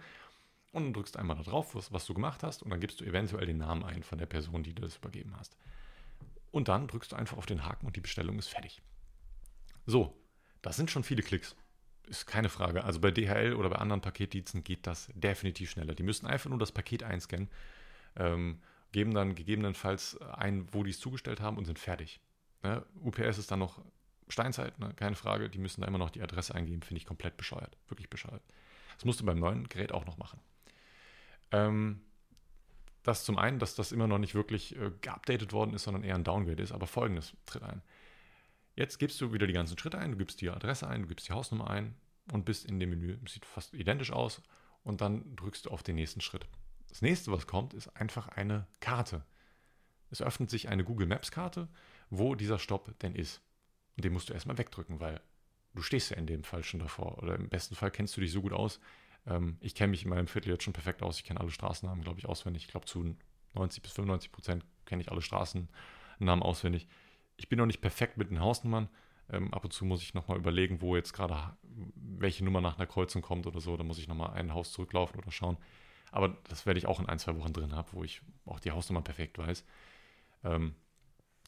Und 0.71 0.83
dann 0.83 0.93
drückst 0.93 1.17
einmal 1.17 1.37
da 1.37 1.43
drauf, 1.43 1.75
was, 1.75 1.91
was 1.91 2.05
du 2.05 2.13
gemacht 2.13 2.43
hast, 2.43 2.61
und 2.61 2.69
dann 2.69 2.79
gibst 2.79 3.01
du 3.01 3.05
eventuell 3.05 3.45
den 3.45 3.57
Namen 3.57 3.83
ein 3.83 4.03
von 4.03 4.17
der 4.17 4.25
Person, 4.25 4.63
die 4.63 4.73
du 4.73 4.81
das 4.81 4.97
übergeben 4.97 5.33
hast. 5.37 5.57
Und 6.51 6.67
dann 6.67 6.87
drückst 6.87 7.11
du 7.11 7.15
einfach 7.15 7.37
auf 7.37 7.45
den 7.45 7.65
Haken 7.65 7.87
und 7.87 7.95
die 7.95 8.01
Bestellung 8.01 8.37
ist 8.37 8.47
fertig. 8.47 8.81
So, 9.87 10.13
das 10.61 10.75
sind 10.75 10.91
schon 10.91 11.03
viele 11.03 11.23
Klicks. 11.23 11.55
Ist 12.07 12.27
keine 12.27 12.49
Frage. 12.49 12.83
Also 12.83 12.99
bei 12.99 13.09
DHL 13.09 13.53
oder 13.53 13.69
bei 13.69 13.77
anderen 13.77 14.01
Paketdiensten 14.01 14.63
geht 14.63 14.85
das 14.85 15.09
definitiv 15.15 15.71
schneller. 15.71 15.95
Die 15.95 16.03
müssen 16.03 16.27
einfach 16.27 16.49
nur 16.49 16.59
das 16.59 16.71
Paket 16.71 17.03
einscannen, 17.03 17.49
ähm, 18.17 18.61
geben 18.91 19.13
dann 19.13 19.33
gegebenenfalls 19.33 20.19
ein, 20.21 20.67
wo 20.73 20.83
die 20.83 20.91
es 20.91 20.99
zugestellt 20.99 21.41
haben 21.41 21.57
und 21.57 21.65
sind 21.65 21.79
fertig. 21.79 22.19
Ne? 22.63 22.85
UPS 23.01 23.37
ist 23.37 23.49
dann 23.49 23.59
noch 23.59 23.81
Steinzeit, 24.29 24.77
ne? 24.79 24.93
keine 24.95 25.15
Frage. 25.15 25.49
Die 25.49 25.59
müssen 25.59 25.81
da 25.81 25.87
immer 25.87 25.97
noch 25.97 26.09
die 26.09 26.21
Adresse 26.21 26.53
eingeben. 26.53 26.81
Finde 26.81 26.99
ich 26.99 27.05
komplett 27.05 27.37
bescheuert. 27.37 27.77
Wirklich 27.87 28.09
bescheuert. 28.09 28.43
Das 28.95 29.05
musst 29.05 29.21
du 29.21 29.25
beim 29.25 29.39
neuen 29.39 29.67
Gerät 29.69 29.91
auch 29.93 30.05
noch 30.05 30.17
machen. 30.17 30.39
Ähm, 31.51 32.01
das 33.03 33.23
zum 33.23 33.37
einen, 33.37 33.59
dass 33.59 33.75
das 33.75 33.93
immer 33.93 34.07
noch 34.07 34.17
nicht 34.17 34.35
wirklich 34.35 34.75
äh, 34.75 34.91
geupdatet 35.01 35.53
worden 35.53 35.73
ist, 35.73 35.83
sondern 35.83 36.03
eher 36.03 36.15
ein 36.15 36.25
Downgrade 36.25 36.61
ist. 36.61 36.73
Aber 36.73 36.87
folgendes 36.87 37.33
tritt 37.45 37.63
ein. 37.63 37.81
Jetzt 38.77 38.99
gibst 38.99 39.19
du 39.19 39.33
wieder 39.33 39.47
die 39.47 39.53
ganzen 39.53 39.75
Schritte 39.77 39.97
ein, 39.97 40.11
du 40.11 40.17
gibst 40.17 40.39
die 40.39 40.51
Adresse 40.51 40.87
ein, 40.87 41.01
du 41.01 41.07
gibst 41.07 41.27
die 41.27 41.33
Hausnummer 41.33 41.67
ein 41.67 41.95
und 42.31 42.45
bist 42.45 42.63
in 42.63 42.79
dem 42.79 42.91
Menü. 42.91 43.17
Sieht 43.27 43.43
fast 43.43 43.73
identisch 43.73 44.11
aus 44.11 44.43
und 44.83 45.01
dann 45.01 45.35
drückst 45.35 45.65
du 45.65 45.71
auf 45.71 45.81
den 45.81 45.95
nächsten 45.95 46.21
Schritt. 46.21 46.47
Das 46.87 47.01
nächste, 47.01 47.31
was 47.31 47.47
kommt, 47.47 47.73
ist 47.73 47.87
einfach 47.97 48.27
eine 48.27 48.67
Karte. 48.79 49.25
Es 50.11 50.21
öffnet 50.21 50.51
sich 50.51 50.69
eine 50.69 50.83
Google 50.83 51.07
Maps 51.07 51.31
Karte, 51.31 51.67
wo 52.11 52.35
dieser 52.35 52.59
Stopp 52.59 52.97
denn 52.99 53.15
ist. 53.15 53.41
Und 53.95 54.05
den 54.05 54.13
musst 54.13 54.29
du 54.29 54.33
erstmal 54.33 54.59
wegdrücken, 54.59 54.99
weil 54.99 55.21
du 55.73 55.81
stehst 55.81 56.11
ja 56.11 56.17
in 56.17 56.27
dem 56.27 56.43
Fall 56.43 56.63
schon 56.63 56.79
davor. 56.79 57.17
Oder 57.17 57.33
im 57.33 57.49
besten 57.49 57.73
Fall 57.73 57.89
kennst 57.89 58.15
du 58.15 58.21
dich 58.21 58.31
so 58.31 58.43
gut 58.43 58.53
aus. 58.53 58.79
Ähm, 59.25 59.57
ich 59.59 59.73
kenne 59.73 59.89
mich 59.89 60.03
in 60.03 60.09
meinem 60.09 60.27
Viertel 60.27 60.49
jetzt 60.49 60.63
schon 60.63 60.73
perfekt 60.73 61.01
aus. 61.01 61.17
Ich 61.17 61.23
kenne 61.23 61.39
alle 61.39 61.49
Straßennamen, 61.49 62.03
glaube 62.03 62.19
ich, 62.19 62.27
auswendig. 62.27 62.65
Ich 62.65 62.69
glaube, 62.69 62.85
zu 62.85 63.15
90 63.55 63.81
bis 63.81 63.91
95 63.93 64.31
Prozent 64.31 64.65
kenne 64.85 65.01
ich 65.01 65.11
alle 65.11 65.23
Straßennamen 65.23 66.43
auswendig 66.43 66.87
ich 67.37 67.49
bin 67.49 67.57
noch 67.57 67.65
nicht 67.65 67.81
perfekt 67.81 68.17
mit 68.17 68.29
den 68.29 68.39
Hausnummern. 68.39 68.89
Ähm, 69.29 69.53
ab 69.53 69.63
und 69.63 69.71
zu 69.71 69.85
muss 69.85 70.01
ich 70.01 70.13
nochmal 70.13 70.37
überlegen, 70.37 70.81
wo 70.81 70.95
jetzt 70.95 71.13
gerade 71.13 71.55
welche 71.95 72.43
Nummer 72.43 72.61
nach 72.61 72.77
einer 72.77 72.87
Kreuzung 72.87 73.21
kommt 73.21 73.47
oder 73.47 73.61
so. 73.61 73.77
Da 73.77 73.83
muss 73.83 73.99
ich 73.99 74.07
nochmal 74.07 74.31
ein 74.33 74.53
Haus 74.53 74.71
zurücklaufen 74.71 75.19
oder 75.19 75.31
schauen. 75.31 75.57
Aber 76.11 76.37
das 76.49 76.65
werde 76.65 76.79
ich 76.79 76.87
auch 76.87 76.99
in 76.99 77.07
ein, 77.07 77.19
zwei 77.19 77.35
Wochen 77.37 77.53
drin 77.53 77.75
haben, 77.75 77.89
wo 77.91 78.03
ich 78.03 78.21
auch 78.45 78.59
die 78.59 78.71
Hausnummer 78.71 79.01
perfekt 79.01 79.37
weiß. 79.37 79.63
Ähm, 80.43 80.75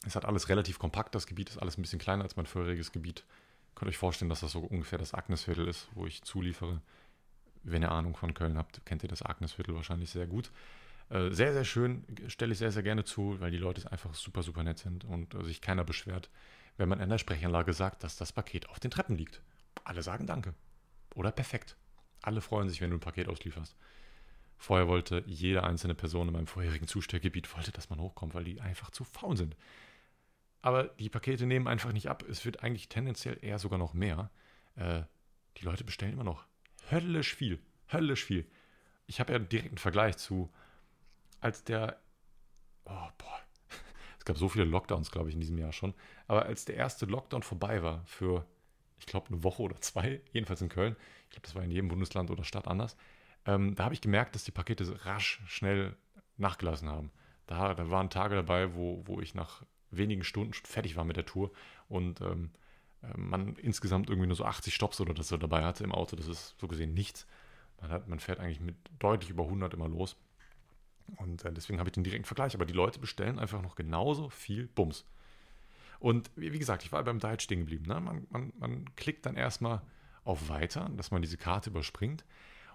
es 0.06 0.16
hat 0.16 0.26
alles 0.26 0.50
relativ 0.50 0.80
kompakt, 0.80 1.16
das 1.16 1.28
Gebiet 1.28 1.50
ist 1.50 1.58
alles 1.58 1.78
ein 1.78 1.82
bisschen 1.82 2.00
kleiner 2.00 2.24
als 2.24 2.36
mein 2.36 2.46
vorheriges 2.46 2.92
Gebiet. 2.92 3.26
Könnt 3.76 3.90
euch 3.90 3.98
vorstellen, 3.98 4.30
dass 4.30 4.42
das 4.42 4.52
so 4.52 4.60
ungefähr 4.60 4.98
das 5.00 5.14
Agnesviertel 5.14 5.68
ist, 5.68 5.90
wo 5.94 6.06
ich 6.06 6.22
zuliefere. 6.24 6.82
Wenn 7.64 7.82
ihr 7.82 7.92
Ahnung 7.92 8.16
von 8.16 8.34
Köln 8.34 8.58
habt, 8.58 8.86
kennt 8.86 9.04
ihr 9.04 9.10
das 9.10 9.22
Agnesviertel 9.22 9.76
wahrscheinlich 9.76 10.10
sehr 10.10 10.28
gut. 10.28 10.52
Äh, 11.10 11.32
sehr, 11.32 11.54
sehr 11.54 11.66
schön, 11.66 12.06
stelle 12.28 12.52
ich 12.52 12.60
sehr, 12.60 12.72
sehr 12.72 12.84
gerne 12.84 13.04
zu, 13.04 13.40
weil 13.40 13.52
die 13.52 13.58
Leute 13.58 13.92
einfach 13.92 14.14
super, 14.14 14.44
super 14.44 14.64
nett 14.64 14.80
sind 14.80 15.06
und 15.06 15.34
äh, 15.34 15.44
sich 15.44 15.62
keiner 15.62 15.84
beschwert, 15.84 16.30
wenn 16.78 16.90
man 16.90 17.00
in 17.00 17.10
der 17.10 17.18
Sprechanlage 17.18 17.74
sagt, 17.74 18.04
dass 18.04 18.16
das 18.16 18.32
Paket 18.32 18.70
auf 18.70 18.80
den 18.80 18.92
Treppen 18.92 19.18
liegt. 19.18 19.42
Alle 19.84 20.04
sagen 20.04 20.28
Danke. 20.28 20.54
Oder 21.16 21.32
perfekt. 21.32 21.76
Alle 22.22 22.42
freuen 22.42 22.70
sich, 22.70 22.82
wenn 22.82 22.92
du 22.92 22.98
ein 22.98 23.02
Paket 23.02 23.28
auslieferst. 23.28 23.76
Vorher 24.58 24.88
wollte 24.88 25.24
jede 25.26 25.64
einzelne 25.64 25.96
Person 25.96 26.28
in 26.28 26.34
meinem 26.34 26.48
vorherigen 26.48 26.88
Zustellgebiet, 26.88 27.56
wollte, 27.56 27.72
dass 27.72 27.90
man 27.90 28.00
hochkommt, 28.00 28.34
weil 28.34 28.44
die 28.44 28.60
einfach 28.62 28.92
zu 28.92 29.04
faul 29.04 29.38
sind. 29.38 29.56
Aber 30.62 30.84
die 31.00 31.10
Pakete 31.10 31.46
nehmen 31.46 31.68
einfach 31.68 31.94
nicht 31.94 32.10
ab. 32.10 32.24
Es 32.30 32.44
wird 32.44 32.62
eigentlich 32.62 32.90
tendenziell 32.90 33.38
eher 33.42 33.58
sogar 33.58 33.80
noch 33.80 33.94
mehr. 33.94 34.30
Äh, 34.76 35.04
die 35.58 35.64
Leute 35.64 35.86
bestellen 35.86 36.14
immer 36.14 36.26
noch 36.26 36.46
höllisch 36.92 37.36
viel. 37.36 37.60
Höllisch 37.92 38.26
viel. 38.26 38.46
Ich 39.08 39.20
habe 39.20 39.32
ja 39.32 39.38
einen 39.38 39.50
direkten 39.50 39.78
Vergleich 39.78 40.18
zu 40.18 40.52
als 41.42 41.64
der, 41.64 42.00
oh 42.86 43.08
boah, 43.18 43.40
es 44.18 44.26
gab 44.26 44.38
so 44.38 44.50
viele 44.50 44.66
Lockdowns, 44.66 45.12
glaube 45.12 45.30
ich, 45.30 45.36
in 45.36 45.42
diesem 45.42 45.58
Jahr 45.58 45.74
schon, 45.74 45.94
aber 46.28 46.46
als 46.46 46.66
der 46.66 46.76
erste 46.76 47.06
Lockdown 47.06 47.44
vorbei 47.44 47.84
war 47.84 48.04
für, 48.06 48.46
ich 49.00 49.06
glaube, 49.06 49.28
eine 49.30 49.44
Woche 49.44 49.64
oder 49.64 49.80
zwei, 49.82 50.22
jedenfalls 50.32 50.62
in 50.62 50.70
Köln, 50.70 50.96
ich 51.26 51.32
glaube, 51.32 51.46
das 51.46 51.56
war 51.56 51.64
in 51.64 51.72
jedem 51.72 51.90
Bundesland 51.90 52.32
oder 52.32 52.44
Stadt 52.44 52.68
anders, 52.68 52.96
ähm, 53.46 53.76
da 53.76 53.86
habe 53.86 53.94
ich 53.94 54.02
gemerkt, 54.02 54.36
dass 54.36 54.44
die 54.44 54.52
Pakete 54.52 55.06
rasch, 55.06 55.42
schnell 55.48 55.96
nachgelassen 56.38 56.90
haben. 56.90 57.12
Da, 57.48 57.74
da 57.74 57.90
waren 57.90 58.10
Tage 58.10 58.36
dabei, 58.36 58.76
wo, 58.76 59.02
wo 59.06 59.20
ich 59.22 59.34
nach 59.34 59.64
wenigen 59.92 60.24
Stunden 60.24 60.54
schon 60.54 60.66
fertig 60.66 60.96
war 60.96 61.04
mit 61.04 61.18
der 61.18 61.26
Tour 61.26 61.52
und 61.88 62.22
ähm, 62.22 62.52
äh, 63.02 63.18
man 63.18 63.56
insgesamt 63.56 64.10
irgendwie 64.10 64.28
nur 64.28 64.36
so 64.36 64.46
80 64.46 64.74
Stops 64.74 65.02
oder 65.02 65.14
das 65.14 65.30
so 65.30 65.38
dabei 65.38 65.64
hatte 65.64 65.84
im 65.84 65.92
Auto. 65.92 66.16
Das 66.16 66.28
ist 66.28 66.56
so 66.60 66.68
gesehen 66.68 66.94
nichts. 66.94 67.28
Man, 67.82 67.92
hat, 67.92 68.08
man 68.08 68.20
fährt 68.20 68.40
eigentlich 68.40 68.60
mit 68.60 68.76
deutlich 69.00 69.30
über 69.30 69.44
100 69.44 69.74
immer 69.74 69.88
los. 69.88 70.16
Und 71.18 71.46
äh, 71.46 71.52
deswegen 71.52 71.80
habe 71.80 71.90
ich 71.90 71.94
den 71.94 72.04
direkten 72.04 72.26
Vergleich. 72.26 72.56
Aber 72.56 72.66
die 72.66 72.74
Leute 72.74 73.00
bestellen 73.00 73.40
einfach 73.40 73.62
noch 73.62 73.76
genauso 73.76 74.30
viel 74.30 74.68
Bums. 74.68 75.06
Und 76.00 76.32
wie, 76.36 76.54
wie 76.54 76.60
gesagt, 76.60 76.84
ich 76.84 76.92
war 76.92 77.04
beim 77.04 77.20
Diet 77.20 77.42
stehen 77.42 77.60
geblieben. 77.60 77.86
Ne? 77.88 78.00
Man, 78.00 78.28
man, 78.30 78.54
man 78.58 78.96
klickt 78.96 79.26
dann 79.26 79.36
erstmal 79.36 79.82
auf 80.24 80.50
Weiter, 80.50 80.90
dass 80.96 81.12
man 81.12 81.22
diese 81.22 81.38
Karte 81.38 81.70
überspringt. 81.70 82.24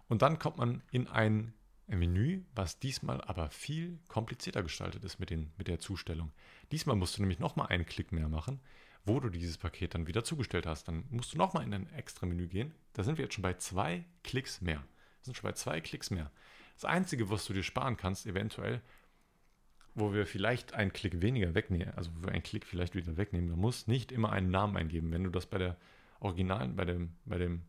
Und 0.08 0.22
dann 0.22 0.38
kommt 0.38 0.58
man 0.58 0.82
in 0.90 1.08
ein 1.08 1.54
Menü, 1.86 2.42
was 2.54 2.78
diesmal 2.78 3.20
aber 3.22 3.50
viel 3.50 3.98
komplizierter 4.08 4.62
gestaltet 4.62 5.04
ist 5.04 5.18
mit, 5.18 5.30
den, 5.30 5.52
mit 5.58 5.68
der 5.68 5.78
Zustellung. 5.78 6.32
Diesmal 6.72 6.96
musst 6.96 7.16
du 7.16 7.22
nämlich 7.22 7.38
nochmal 7.38 7.68
einen 7.68 7.86
Klick 7.86 8.12
mehr 8.12 8.28
machen, 8.28 8.60
wo 9.04 9.20
du 9.20 9.28
dieses 9.28 9.58
Paket 9.58 9.94
dann 9.94 10.06
wieder 10.06 10.24
zugestellt 10.24 10.66
hast. 10.66 10.88
Dann 10.88 11.04
musst 11.10 11.34
du 11.34 11.38
nochmal 11.38 11.64
in 11.64 11.74
ein 11.74 11.92
extra 11.92 12.26
Menü 12.26 12.48
gehen. 12.48 12.74
Da 12.94 13.02
sind 13.02 13.18
wir 13.18 13.24
jetzt 13.24 13.34
schon 13.34 13.42
bei 13.42 13.54
zwei 13.54 14.04
Klicks 14.22 14.60
mehr. 14.60 14.78
Wir 14.78 15.24
sind 15.24 15.36
schon 15.36 15.48
bei 15.48 15.52
zwei 15.52 15.80
Klicks 15.80 16.10
mehr. 16.10 16.30
Das 16.74 16.84
Einzige, 16.84 17.30
was 17.30 17.44
du 17.46 17.52
dir 17.52 17.62
sparen 17.62 17.96
kannst, 17.96 18.26
eventuell, 18.26 18.80
wo 19.94 20.12
wir 20.12 20.26
vielleicht 20.26 20.74
einen 20.74 20.92
Klick 20.92 21.20
weniger 21.22 21.54
wegnehmen, 21.54 21.94
also 21.94 22.10
wo 22.16 22.26
wir 22.26 22.32
einen 22.32 22.42
Klick 22.42 22.66
vielleicht 22.66 22.94
wieder 22.94 23.16
wegnehmen, 23.16 23.50
man 23.50 23.60
muss 23.60 23.86
nicht 23.86 24.10
immer 24.10 24.32
einen 24.32 24.50
Namen 24.50 24.76
eingeben. 24.76 25.12
Wenn 25.12 25.24
du 25.24 25.30
das 25.30 25.46
bei 25.46 25.58
der 25.58 25.76
Originalen, 26.20 26.74
bei 26.74 26.84
dem, 26.84 27.12
bei 27.24 27.38
dem, 27.38 27.62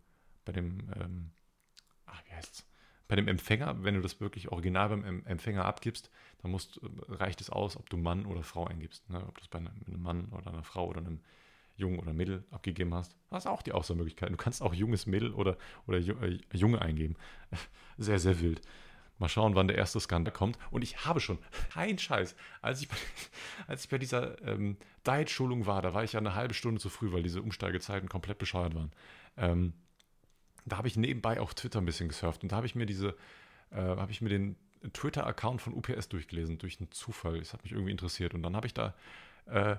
bei 0.43 0.51
dem, 0.51 0.89
ähm, 0.99 1.31
ach, 2.05 2.21
wie 2.25 2.33
heißt's? 2.33 2.65
Bei 3.07 3.15
dem 3.15 3.27
Empfänger, 3.27 3.83
wenn 3.83 3.93
du 3.93 4.01
das 4.01 4.19
wirklich 4.19 4.51
original 4.51 4.89
beim 4.89 5.23
Empfänger 5.25 5.63
abgibst, 5.63 6.09
dann 6.41 6.49
musst, 6.49 6.79
reicht 7.07 7.39
es 7.39 7.51
aus, 7.51 7.77
ob 7.77 7.87
du 7.91 7.97
Mann 7.97 8.25
oder 8.25 8.41
Frau 8.41 8.65
eingibst. 8.65 9.07
Ne? 9.11 9.23
Ob 9.27 9.37
du 9.37 9.43
es 9.43 9.47
bei 9.47 9.59
einem 9.59 9.71
Mann 10.01 10.25
oder 10.31 10.47
einer 10.47 10.63
Frau 10.63 10.87
oder 10.87 11.01
einem 11.01 11.19
Jungen 11.77 11.99
oder 11.99 12.13
Mädel 12.13 12.43
abgegeben 12.51 12.93
hast, 12.93 13.15
hast 13.29 13.47
auch 13.47 13.61
die 13.61 13.73
Auswahlmöglichkeit. 13.73 14.31
Du 14.31 14.37
kannst 14.37 14.61
auch 14.61 14.73
junges 14.73 15.05
Mädel 15.05 15.33
oder, 15.33 15.57
oder 15.85 15.99
äh, 15.99 16.39
Junge 16.53 16.81
eingeben. 16.81 17.15
Sehr, 17.97 18.19
sehr 18.19 18.39
wild. 18.41 18.61
Mal 19.17 19.29
schauen, 19.29 19.55
wann 19.55 19.67
der 19.67 19.77
erste 19.77 19.99
Skandal 19.99 20.33
kommt. 20.33 20.57
Und 20.71 20.81
ich 20.81 21.05
habe 21.05 21.19
schon, 21.19 21.39
kein 21.73 21.97
Scheiß, 21.97 22.35
als 22.61 22.81
ich 22.81 22.89
bei, 22.89 22.97
als 23.67 23.83
ich 23.83 23.89
bei 23.89 23.97
dieser 23.97 24.41
ähm, 24.47 24.77
Diet-Schulung 25.07 25.65
war, 25.65 25.81
da 25.81 25.93
war 25.93 26.03
ich 26.03 26.13
ja 26.13 26.19
eine 26.19 26.35
halbe 26.35 26.53
Stunde 26.53 26.81
zu 26.81 26.89
früh, 26.89 27.11
weil 27.11 27.23
diese 27.23 27.41
Umsteigezeiten 27.41 28.09
komplett 28.09 28.37
bescheuert 28.37 28.75
waren. 28.75 28.91
Ähm, 29.37 29.73
da 30.65 30.77
habe 30.77 30.87
ich 30.87 30.97
nebenbei 30.97 31.39
auf 31.39 31.53
Twitter 31.53 31.79
ein 31.79 31.85
bisschen 31.85 32.09
gesurft 32.09 32.41
und 32.41 32.51
da 32.51 32.55
habe 32.55 32.65
ich 32.65 32.75
mir 32.75 32.85
diese, 32.85 33.15
äh, 33.71 33.77
habe 33.77 34.11
ich 34.11 34.21
mir 34.21 34.29
den 34.29 34.55
Twitter-Account 34.93 35.61
von 35.61 35.73
UPS 35.73 36.09
durchgelesen, 36.09 36.57
durch 36.57 36.79
einen 36.79 36.91
Zufall. 36.91 37.39
Das 37.39 37.53
hat 37.53 37.63
mich 37.63 37.71
irgendwie 37.71 37.91
interessiert. 37.91 38.33
Und 38.33 38.43
dann 38.43 38.55
habe 38.55 38.67
ich 38.67 38.73
da 38.73 38.93
äh, 39.47 39.77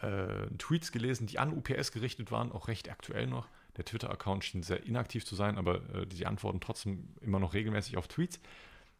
äh, 0.00 0.46
Tweets 0.58 0.92
gelesen, 0.92 1.26
die 1.26 1.38
an 1.38 1.52
UPS 1.52 1.92
gerichtet 1.92 2.30
waren, 2.30 2.52
auch 2.52 2.68
recht 2.68 2.90
aktuell 2.90 3.26
noch. 3.26 3.48
Der 3.78 3.84
Twitter-Account 3.84 4.44
schien 4.44 4.62
sehr 4.62 4.84
inaktiv 4.84 5.24
zu 5.24 5.34
sein, 5.34 5.56
aber 5.56 5.76
äh, 5.94 6.06
die 6.06 6.26
antworten 6.26 6.60
trotzdem 6.60 7.14
immer 7.20 7.38
noch 7.38 7.54
regelmäßig 7.54 7.96
auf 7.96 8.08
Tweets. 8.08 8.40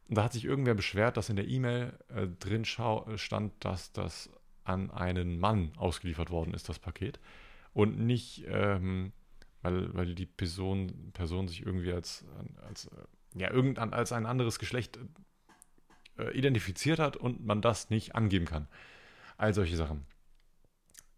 Und 0.08 0.16
da 0.16 0.24
hat 0.24 0.32
sich 0.32 0.44
irgendwer 0.44 0.74
beschwert, 0.74 1.16
dass 1.16 1.28
in 1.28 1.36
der 1.36 1.48
E-Mail 1.48 1.92
äh, 2.08 2.28
drin 2.38 2.62
äh, 2.62 3.18
stand, 3.18 3.52
dass 3.60 3.92
das 3.92 4.30
an 4.64 4.90
einen 4.90 5.38
Mann 5.38 5.72
ausgeliefert 5.76 6.30
worden 6.30 6.54
ist, 6.54 6.68
das 6.68 6.78
Paket. 6.78 7.18
Und 7.74 7.98
nicht, 7.98 8.44
ähm, 8.46 9.12
weil, 9.62 9.92
weil 9.94 10.14
die 10.14 10.26
Person, 10.26 11.10
Person 11.12 11.48
sich 11.48 11.66
irgendwie 11.66 11.92
als, 11.92 12.24
als, 12.66 12.86
äh, 12.86 13.40
ja, 13.40 13.50
irgendein, 13.50 13.92
als 13.92 14.12
ein 14.12 14.26
anderes 14.26 14.58
Geschlecht 14.58 14.98
äh, 16.18 16.30
identifiziert 16.38 16.98
hat 16.98 17.16
und 17.16 17.44
man 17.44 17.60
das 17.60 17.90
nicht 17.90 18.14
angeben 18.14 18.44
kann. 18.44 18.68
All 19.36 19.52
solche 19.54 19.76
Sachen. 19.76 20.06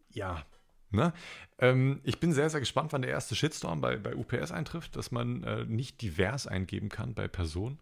Ja, 0.08 0.44
Ne? 0.90 1.12
Ähm, 1.58 2.00
ich 2.02 2.18
bin 2.18 2.32
sehr, 2.32 2.50
sehr 2.50 2.60
gespannt, 2.60 2.92
wann 2.92 3.02
der 3.02 3.10
erste 3.10 3.36
Shitstorm 3.36 3.80
bei, 3.80 3.96
bei 3.96 4.14
UPS 4.14 4.50
eintrifft, 4.50 4.96
dass 4.96 5.10
man 5.10 5.44
äh, 5.44 5.64
nicht 5.64 6.02
divers 6.02 6.46
eingeben 6.46 6.88
kann 6.88 7.14
bei 7.14 7.28
Personen. 7.28 7.78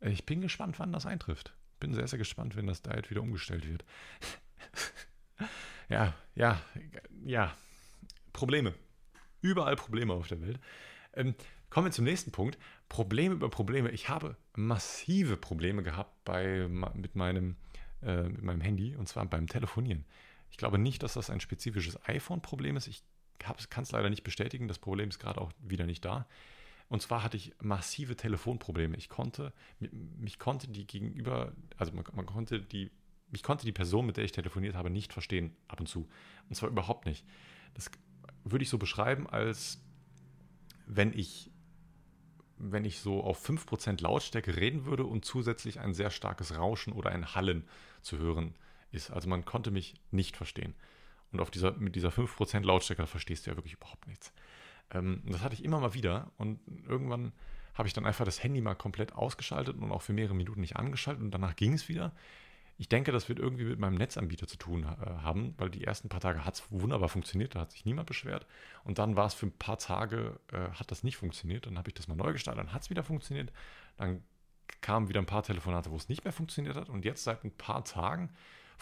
Äh, 0.00 0.10
ich 0.10 0.26
bin 0.26 0.40
gespannt, 0.40 0.78
wann 0.78 0.92
das 0.92 1.06
eintrifft. 1.06 1.54
bin 1.78 1.94
sehr, 1.94 2.08
sehr 2.08 2.18
gespannt, 2.18 2.56
wenn 2.56 2.66
das 2.66 2.82
Diet 2.82 3.10
wieder 3.10 3.22
umgestellt 3.22 3.68
wird. 3.68 3.84
ja, 5.88 6.14
ja, 6.34 6.60
ja. 7.24 7.56
Probleme. 8.32 8.74
Überall 9.40 9.76
Probleme 9.76 10.14
auf 10.14 10.28
der 10.28 10.40
Welt. 10.40 10.58
Ähm, 11.14 11.34
kommen 11.70 11.86
wir 11.86 11.92
zum 11.92 12.04
nächsten 12.04 12.32
Punkt. 12.32 12.58
Probleme 12.88 13.34
über 13.34 13.50
Probleme. 13.50 13.90
Ich 13.90 14.08
habe 14.08 14.36
massive 14.54 15.36
Probleme 15.36 15.82
gehabt 15.82 16.24
bei, 16.24 16.66
mit, 16.94 17.14
meinem, 17.14 17.56
äh, 18.02 18.22
mit 18.22 18.42
meinem 18.42 18.60
Handy 18.60 18.96
und 18.96 19.08
zwar 19.08 19.26
beim 19.26 19.46
Telefonieren. 19.46 20.04
Ich 20.52 20.58
glaube 20.58 20.78
nicht, 20.78 21.02
dass 21.02 21.14
das 21.14 21.30
ein 21.30 21.40
spezifisches 21.40 21.98
iPhone-Problem 22.06 22.76
ist. 22.76 22.86
Ich 22.86 23.02
kann 23.38 23.82
es 23.82 23.90
leider 23.90 24.10
nicht 24.10 24.22
bestätigen. 24.22 24.68
Das 24.68 24.78
Problem 24.78 25.08
ist 25.08 25.18
gerade 25.18 25.40
auch 25.40 25.50
wieder 25.58 25.86
nicht 25.86 26.04
da. 26.04 26.28
Und 26.88 27.00
zwar 27.00 27.22
hatte 27.22 27.38
ich 27.38 27.54
massive 27.60 28.16
Telefonprobleme. 28.16 28.96
Ich 28.98 29.08
konnte, 29.08 29.54
mich 29.80 30.38
konnte 30.38 30.68
die 30.68 30.86
gegenüber, 30.86 31.52
also 31.78 31.92
man, 31.92 32.04
man 32.14 32.26
konnte 32.26 32.60
die, 32.60 32.90
mich 33.30 33.42
konnte 33.42 33.64
die 33.64 33.72
Person, 33.72 34.04
mit 34.04 34.18
der 34.18 34.24
ich 34.24 34.32
telefoniert 34.32 34.74
habe, 34.74 34.90
nicht 34.90 35.14
verstehen, 35.14 35.56
ab 35.68 35.80
und 35.80 35.86
zu. 35.86 36.06
Und 36.50 36.54
zwar 36.54 36.68
überhaupt 36.68 37.06
nicht. 37.06 37.24
Das 37.72 37.90
würde 38.44 38.62
ich 38.62 38.68
so 38.68 38.76
beschreiben, 38.76 39.26
als 39.26 39.82
wenn 40.86 41.18
ich, 41.18 41.50
wenn 42.58 42.84
ich 42.84 43.00
so 43.00 43.24
auf 43.24 43.42
5% 43.48 44.02
Lautstärke 44.02 44.54
reden 44.54 44.84
würde 44.84 45.06
und 45.06 45.24
zusätzlich 45.24 45.80
ein 45.80 45.94
sehr 45.94 46.10
starkes 46.10 46.58
Rauschen 46.58 46.92
oder 46.92 47.08
ein 47.08 47.34
Hallen 47.34 47.64
zu 48.02 48.18
hören 48.18 48.54
ist. 48.94 49.10
Also 49.10 49.28
man 49.28 49.44
konnte 49.44 49.70
mich 49.70 49.94
nicht 50.10 50.36
verstehen. 50.36 50.74
Und 51.32 51.40
auf 51.40 51.50
dieser, 51.50 51.72
mit 51.72 51.96
dieser 51.96 52.10
5% 52.10 52.60
Lautstärke 52.60 53.06
verstehst 53.06 53.46
du 53.46 53.50
ja 53.50 53.56
wirklich 53.56 53.74
überhaupt 53.74 54.06
nichts. 54.06 54.32
Ähm, 54.90 55.22
das 55.26 55.42
hatte 55.42 55.54
ich 55.54 55.64
immer 55.64 55.80
mal 55.80 55.94
wieder 55.94 56.30
und 56.36 56.60
irgendwann 56.86 57.32
habe 57.74 57.88
ich 57.88 57.94
dann 57.94 58.04
einfach 58.04 58.26
das 58.26 58.42
Handy 58.42 58.60
mal 58.60 58.74
komplett 58.74 59.14
ausgeschaltet 59.14 59.76
und 59.78 59.90
auch 59.90 60.02
für 60.02 60.12
mehrere 60.12 60.34
Minuten 60.34 60.60
nicht 60.60 60.76
angeschaltet 60.76 61.22
und 61.22 61.30
danach 61.30 61.56
ging 61.56 61.72
es 61.72 61.88
wieder. 61.88 62.12
Ich 62.78 62.88
denke, 62.88 63.12
das 63.12 63.28
wird 63.28 63.38
irgendwie 63.38 63.64
mit 63.64 63.78
meinem 63.78 63.94
Netzanbieter 63.94 64.46
zu 64.46 64.56
tun 64.56 64.82
äh, 64.82 65.06
haben, 65.22 65.54
weil 65.56 65.70
die 65.70 65.84
ersten 65.84 66.08
paar 66.08 66.20
Tage 66.20 66.44
hat 66.44 66.54
es 66.54 66.64
wunderbar 66.70 67.08
funktioniert, 67.08 67.54
da 67.54 67.60
hat 67.60 67.72
sich 67.72 67.84
niemand 67.84 68.08
beschwert. 68.08 68.46
Und 68.84 68.98
dann 68.98 69.16
war 69.16 69.26
es 69.26 69.34
für 69.34 69.46
ein 69.46 69.56
paar 69.56 69.78
Tage, 69.78 70.40
äh, 70.52 70.70
hat 70.72 70.90
das 70.90 71.04
nicht 71.04 71.16
funktioniert. 71.16 71.66
Dann 71.66 71.78
habe 71.78 71.90
ich 71.90 71.94
das 71.94 72.08
mal 72.08 72.16
neu 72.16 72.32
gestartet, 72.32 72.64
dann 72.64 72.74
hat 72.74 72.82
es 72.82 72.90
wieder 72.90 73.04
funktioniert. 73.04 73.52
Dann 73.96 74.22
kamen 74.80 75.08
wieder 75.08 75.20
ein 75.20 75.26
paar 75.26 75.42
Telefonate, 75.42 75.90
wo 75.90 75.96
es 75.96 76.08
nicht 76.08 76.24
mehr 76.24 76.32
funktioniert 76.32 76.76
hat. 76.76 76.88
Und 76.88 77.04
jetzt 77.04 77.24
seit 77.24 77.44
ein 77.44 77.52
paar 77.52 77.84
Tagen 77.84 78.30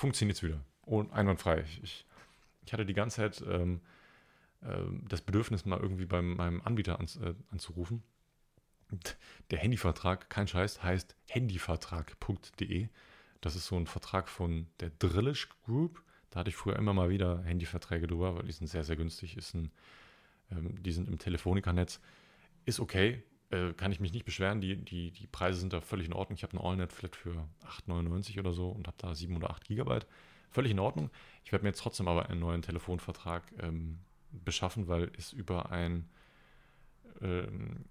funktioniert 0.00 0.38
es 0.38 0.42
wieder. 0.42 0.64
Und 0.82 1.12
einwandfrei. 1.12 1.60
Ich, 1.82 2.06
ich, 2.64 2.72
hatte 2.72 2.86
die 2.86 2.94
ganze 2.94 3.16
Zeit 3.16 3.44
ähm, 3.46 3.80
ähm, 4.62 5.04
das 5.08 5.20
Bedürfnis, 5.20 5.64
mal 5.64 5.78
irgendwie 5.78 6.06
bei 6.06 6.22
meinem 6.22 6.60
Anbieter 6.62 6.98
an, 6.98 7.06
äh, 7.22 7.34
anzurufen. 7.50 8.02
Der 9.50 9.58
Handyvertrag, 9.58 10.30
kein 10.30 10.48
Scheiß, 10.48 10.82
heißt 10.82 11.14
handyvertrag.de. 11.28 12.88
Das 13.40 13.56
ist 13.56 13.66
so 13.66 13.76
ein 13.76 13.86
Vertrag 13.86 14.28
von 14.28 14.66
der 14.80 14.90
Drillish 14.98 15.48
Group. 15.64 16.02
Da 16.30 16.40
hatte 16.40 16.50
ich 16.50 16.56
früher 16.56 16.76
immer 16.76 16.92
mal 16.92 17.10
wieder 17.10 17.42
Handyverträge 17.42 18.06
drüber, 18.06 18.36
weil 18.36 18.44
die 18.44 18.52
sind 18.52 18.66
sehr, 18.66 18.84
sehr 18.84 18.96
günstig. 18.96 19.36
Ist 19.36 19.54
ein, 19.54 19.70
ähm, 20.50 20.82
die 20.82 20.92
sind 20.92 21.08
im 21.08 21.18
Telefonica-Netz. 21.18 22.00
Ist 22.64 22.80
okay, 22.80 23.22
äh, 23.50 23.72
kann 23.72 23.92
ich 23.92 24.00
mich 24.00 24.12
nicht 24.12 24.24
beschweren. 24.24 24.60
Die, 24.60 24.76
die, 24.76 25.10
die 25.10 25.26
Preise 25.26 25.60
sind 25.60 25.72
da 25.72 25.80
völlig 25.80 26.06
in 26.06 26.12
Ordnung. 26.12 26.36
Ich 26.36 26.42
habe 26.42 26.56
eine 26.56 26.64
AllNet-Flat 26.64 27.16
für 27.16 27.48
8,99 27.86 28.38
oder 28.38 28.52
so 28.52 28.70
und 28.70 28.86
habe 28.86 28.96
da 28.98 29.14
7 29.14 29.36
oder 29.36 29.50
8 29.50 29.64
Gigabyte. 29.64 30.06
Völlig 30.50 30.72
in 30.72 30.78
Ordnung. 30.78 31.10
Ich 31.44 31.52
werde 31.52 31.64
mir 31.64 31.70
jetzt 31.70 31.80
trotzdem 31.80 32.08
aber 32.08 32.28
einen 32.28 32.40
neuen 32.40 32.62
Telefonvertrag 32.62 33.42
ähm, 33.60 33.98
beschaffen, 34.32 34.88
weil 34.88 35.10
es 35.16 35.32
über 35.32 35.70
ein, 35.70 36.08
äh, 37.20 37.42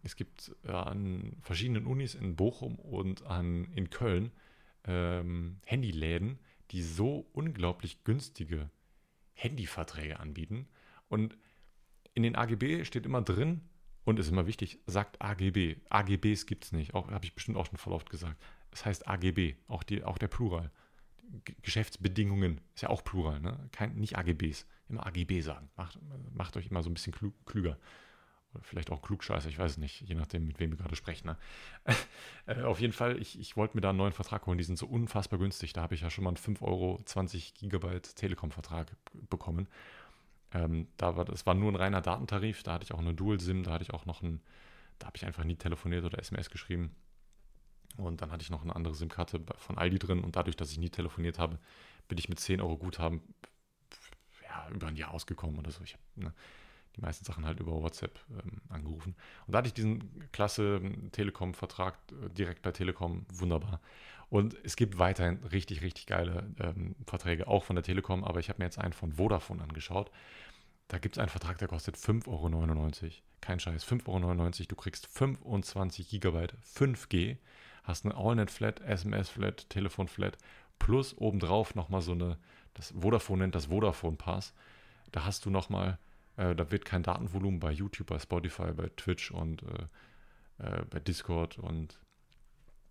es 0.03 0.15
gibt 0.15 0.55
äh, 0.63 0.71
an 0.71 1.37
verschiedenen 1.41 1.85
Unis 1.85 2.15
in 2.15 2.35
Bochum 2.35 2.75
und 2.75 3.25
an, 3.25 3.65
in 3.75 3.89
Köln 3.89 4.31
ähm, 4.85 5.57
Handyläden, 5.65 6.39
die 6.71 6.81
so 6.81 7.27
unglaublich 7.33 8.03
günstige 8.03 8.69
Handyverträge 9.33 10.19
anbieten. 10.19 10.67
Und 11.07 11.37
in 12.13 12.23
den 12.23 12.35
AGB 12.35 12.85
steht 12.85 13.05
immer 13.05 13.21
drin, 13.21 13.61
und 14.09 14.19
ist 14.19 14.29
immer 14.29 14.47
wichtig, 14.47 14.79
sagt 14.87 15.21
AGB. 15.21 15.77
AGBs 15.89 16.47
gibt 16.47 16.65
es 16.65 16.71
nicht. 16.71 16.93
Habe 16.93 17.23
ich 17.23 17.35
bestimmt 17.35 17.57
auch 17.57 17.67
schon 17.67 17.77
voll 17.77 17.93
oft 17.93 18.09
gesagt. 18.09 18.41
Es 18.71 18.83
heißt 18.83 19.07
AGB, 19.07 19.53
auch, 19.67 19.83
die, 19.83 20.03
auch 20.03 20.17
der 20.17 20.27
Plural. 20.27 20.71
Geschäftsbedingungen 21.61 22.59
ist 22.73 22.81
ja 22.81 22.89
auch 22.89 23.03
Plural, 23.03 23.39
ne? 23.39 23.69
Kein, 23.71 23.95
nicht 23.95 24.17
AGBs. 24.17 24.65
Immer 24.89 25.05
AGB 25.05 25.41
sagen. 25.41 25.69
Macht, 25.77 25.99
macht 26.33 26.57
euch 26.57 26.67
immer 26.71 26.81
so 26.81 26.89
ein 26.89 26.95
bisschen 26.95 27.13
klüger. 27.45 27.77
Oder 28.55 28.63
vielleicht 28.63 28.91
auch 28.91 29.03
klugscheißer, 29.03 29.47
ich 29.47 29.59
weiß 29.59 29.73
es 29.73 29.77
nicht, 29.77 30.01
je 30.01 30.15
nachdem, 30.15 30.47
mit 30.47 30.59
wem 30.59 30.71
wir 30.71 30.77
gerade 30.77 30.95
sprechen. 30.95 31.27
Ne? 31.27 31.37
äh, 32.47 32.63
auf 32.63 32.79
jeden 32.79 32.93
Fall, 32.93 33.21
ich, 33.21 33.39
ich 33.39 33.55
wollte 33.55 33.77
mir 33.77 33.81
da 33.81 33.89
einen 33.89 33.99
neuen 33.99 34.11
Vertrag 34.11 34.47
holen. 34.47 34.57
Die 34.57 34.63
sind 34.63 34.79
so 34.79 34.87
unfassbar 34.87 35.37
günstig. 35.37 35.73
Da 35.73 35.83
habe 35.83 35.93
ich 35.93 36.01
ja 36.01 36.09
schon 36.09 36.23
mal 36.23 36.31
einen 36.31 36.37
5 36.37 36.63
Euro 36.63 36.99
20 37.05 37.53
Gigabyte 37.53 38.15
Telekom-Vertrag 38.15 38.87
bekommen. 39.29 39.67
Ähm, 40.53 40.87
da 40.97 41.15
war, 41.15 41.25
das 41.25 41.45
war 41.45 41.53
nur 41.53 41.71
ein 41.71 41.75
reiner 41.75 42.01
Datentarif. 42.01 42.63
Da 42.63 42.73
hatte 42.73 42.83
ich 42.83 42.93
auch 42.93 42.99
eine 42.99 43.13
Dual-SIM. 43.13 43.63
Da 43.63 43.71
hatte 43.71 43.83
ich 43.83 43.93
auch 43.93 44.05
noch 44.05 44.21
ein, 44.21 44.41
da 44.97 45.07
habe 45.07 45.17
ich 45.17 45.25
einfach 45.25 45.43
nie 45.43 45.55
telefoniert 45.55 46.05
oder 46.05 46.19
SMS 46.19 46.49
geschrieben. 46.49 46.95
Und 47.97 48.21
dann 48.21 48.31
hatte 48.31 48.43
ich 48.43 48.49
noch 48.49 48.63
eine 48.63 48.75
andere 48.75 48.95
SIM-Karte 48.95 49.41
von 49.57 49.77
Aldi 49.77 49.99
drin 49.99 50.21
und 50.21 50.35
dadurch, 50.35 50.55
dass 50.55 50.71
ich 50.71 50.77
nie 50.77 50.89
telefoniert 50.89 51.37
habe, 51.37 51.59
bin 52.07 52.17
ich 52.17 52.29
mit 52.29 52.39
10 52.39 52.61
Euro 52.61 52.77
Guthaben 52.77 53.21
ja, 54.43 54.69
über 54.73 54.87
ein 54.87 54.95
Jahr 54.95 55.11
ausgekommen 55.11 55.57
oder 55.59 55.71
so. 55.71 55.83
Ich 55.83 55.93
habe 55.93 56.03
ne, 56.15 56.33
die 56.95 57.01
meisten 57.01 57.25
Sachen 57.25 57.45
halt 57.45 57.59
über 57.59 57.71
WhatsApp 57.71 58.19
ähm, 58.31 58.61
angerufen. 58.69 59.15
Und 59.45 59.53
da 59.53 59.59
hatte 59.59 59.67
ich 59.67 59.73
diesen 59.73 60.29
klasse 60.31 60.79
ähm, 60.83 61.11
Telekom-Vertrag 61.11 61.97
äh, 62.11 62.29
direkt 62.29 62.61
bei 62.61 62.71
Telekom, 62.71 63.25
wunderbar. 63.31 63.79
Und 64.29 64.55
es 64.63 64.75
gibt 64.75 64.99
weiterhin 64.99 65.43
richtig, 65.45 65.81
richtig 65.81 66.05
geile 66.05 66.53
ähm, 66.59 66.95
Verträge, 67.05 67.47
auch 67.47 67.63
von 67.63 67.75
der 67.75 67.83
Telekom, 67.83 68.23
aber 68.23 68.39
ich 68.39 68.49
habe 68.49 68.59
mir 68.59 68.65
jetzt 68.65 68.77
einen 68.77 68.93
von 68.93 69.13
Vodafone 69.13 69.63
angeschaut. 69.63 70.11
Da 70.87 70.99
gibt 70.99 71.15
es 71.15 71.19
einen 71.19 71.29
Vertrag, 71.29 71.57
der 71.57 71.67
kostet 71.67 71.95
5,99 71.97 72.27
Euro. 72.27 73.11
Kein 73.41 73.59
Scheiß, 73.59 73.85
5,99 73.85 74.05
Euro. 74.05 74.51
Du 74.67 74.75
kriegst 74.75 75.07
25 75.07 76.09
Gigabyte 76.09 76.53
5G 76.75 77.37
hast 77.89 78.05
eine 78.05 78.15
AllNet-Flat, 78.15 78.81
SMS-Flat, 78.81 79.69
Telefon-Flat, 79.69 80.37
plus 80.77 81.17
obendrauf 81.17 81.75
nochmal 81.75 82.01
so 82.01 82.13
eine, 82.13 82.37
das 82.75 82.93
Vodafone 82.97 83.43
nennt 83.43 83.55
das 83.55 83.65
Vodafone 83.65 84.15
Pass. 84.15 84.53
Da 85.11 85.25
hast 85.25 85.45
du 85.45 85.49
nochmal, 85.49 85.97
äh, 86.37 86.55
da 86.55 86.71
wird 86.71 86.85
kein 86.85 87.03
Datenvolumen 87.03 87.59
bei 87.59 87.71
YouTube, 87.71 88.07
bei 88.07 88.19
Spotify, 88.19 88.71
bei 88.71 88.89
Twitch 88.95 89.31
und 89.31 89.63
äh, 89.63 90.63
äh, 90.63 90.85
bei 90.89 90.99
Discord 90.99 91.57
und 91.57 91.99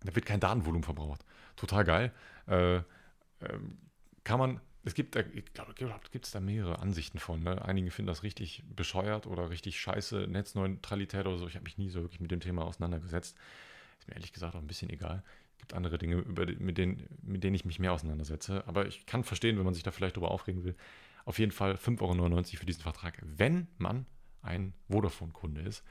da 0.03 0.15
wird 0.15 0.25
kein 0.25 0.39
Datenvolumen 0.39 0.83
verbraucht. 0.83 1.25
Total 1.55 1.83
geil. 1.83 2.13
Äh, 2.47 2.77
ähm, 2.77 3.77
kann 4.23 4.39
man, 4.39 4.61
es 4.85 4.93
gibt, 4.93 5.15
ich 5.15 5.53
glaube, 5.53 5.73
gibt 6.11 6.25
es 6.25 6.31
da 6.31 6.39
mehrere 6.39 6.79
Ansichten 6.79 7.19
von. 7.19 7.43
Ne? 7.43 7.63
Einige 7.63 7.91
finden 7.91 8.07
das 8.07 8.23
richtig 8.23 8.63
bescheuert 8.75 9.27
oder 9.27 9.49
richtig 9.49 9.79
scheiße, 9.79 10.27
Netzneutralität 10.27 11.25
oder 11.25 11.37
so. 11.37 11.47
Ich 11.47 11.55
habe 11.55 11.63
mich 11.63 11.77
nie 11.77 11.89
so 11.89 12.01
wirklich 12.01 12.19
mit 12.19 12.31
dem 12.31 12.39
Thema 12.39 12.63
auseinandergesetzt 12.63 13.37
mir 14.09 14.15
ehrlich 14.15 14.33
gesagt 14.33 14.55
auch 14.55 14.59
ein 14.59 14.67
bisschen 14.67 14.89
egal. 14.89 15.23
Es 15.53 15.57
gibt 15.59 15.73
andere 15.73 15.97
Dinge, 15.97 16.23
die, 16.23 16.55
mit, 16.57 16.77
denen, 16.77 17.07
mit 17.21 17.43
denen 17.43 17.55
ich 17.55 17.65
mich 17.65 17.79
mehr 17.79 17.93
auseinandersetze. 17.93 18.63
Aber 18.67 18.87
ich 18.87 19.05
kann 19.05 19.23
verstehen, 19.23 19.57
wenn 19.57 19.65
man 19.65 19.73
sich 19.73 19.83
da 19.83 19.91
vielleicht 19.91 20.17
darüber 20.17 20.31
aufregen 20.31 20.63
will. 20.63 20.75
Auf 21.25 21.39
jeden 21.39 21.51
Fall 21.51 21.75
5,99 21.75 22.01
Euro 22.01 22.43
für 22.43 22.65
diesen 22.65 22.81
Vertrag, 22.81 23.19
wenn 23.21 23.67
man 23.77 24.05
ein 24.41 24.73
Vodafone-Kunde 24.89 25.61
ist. 25.61 25.83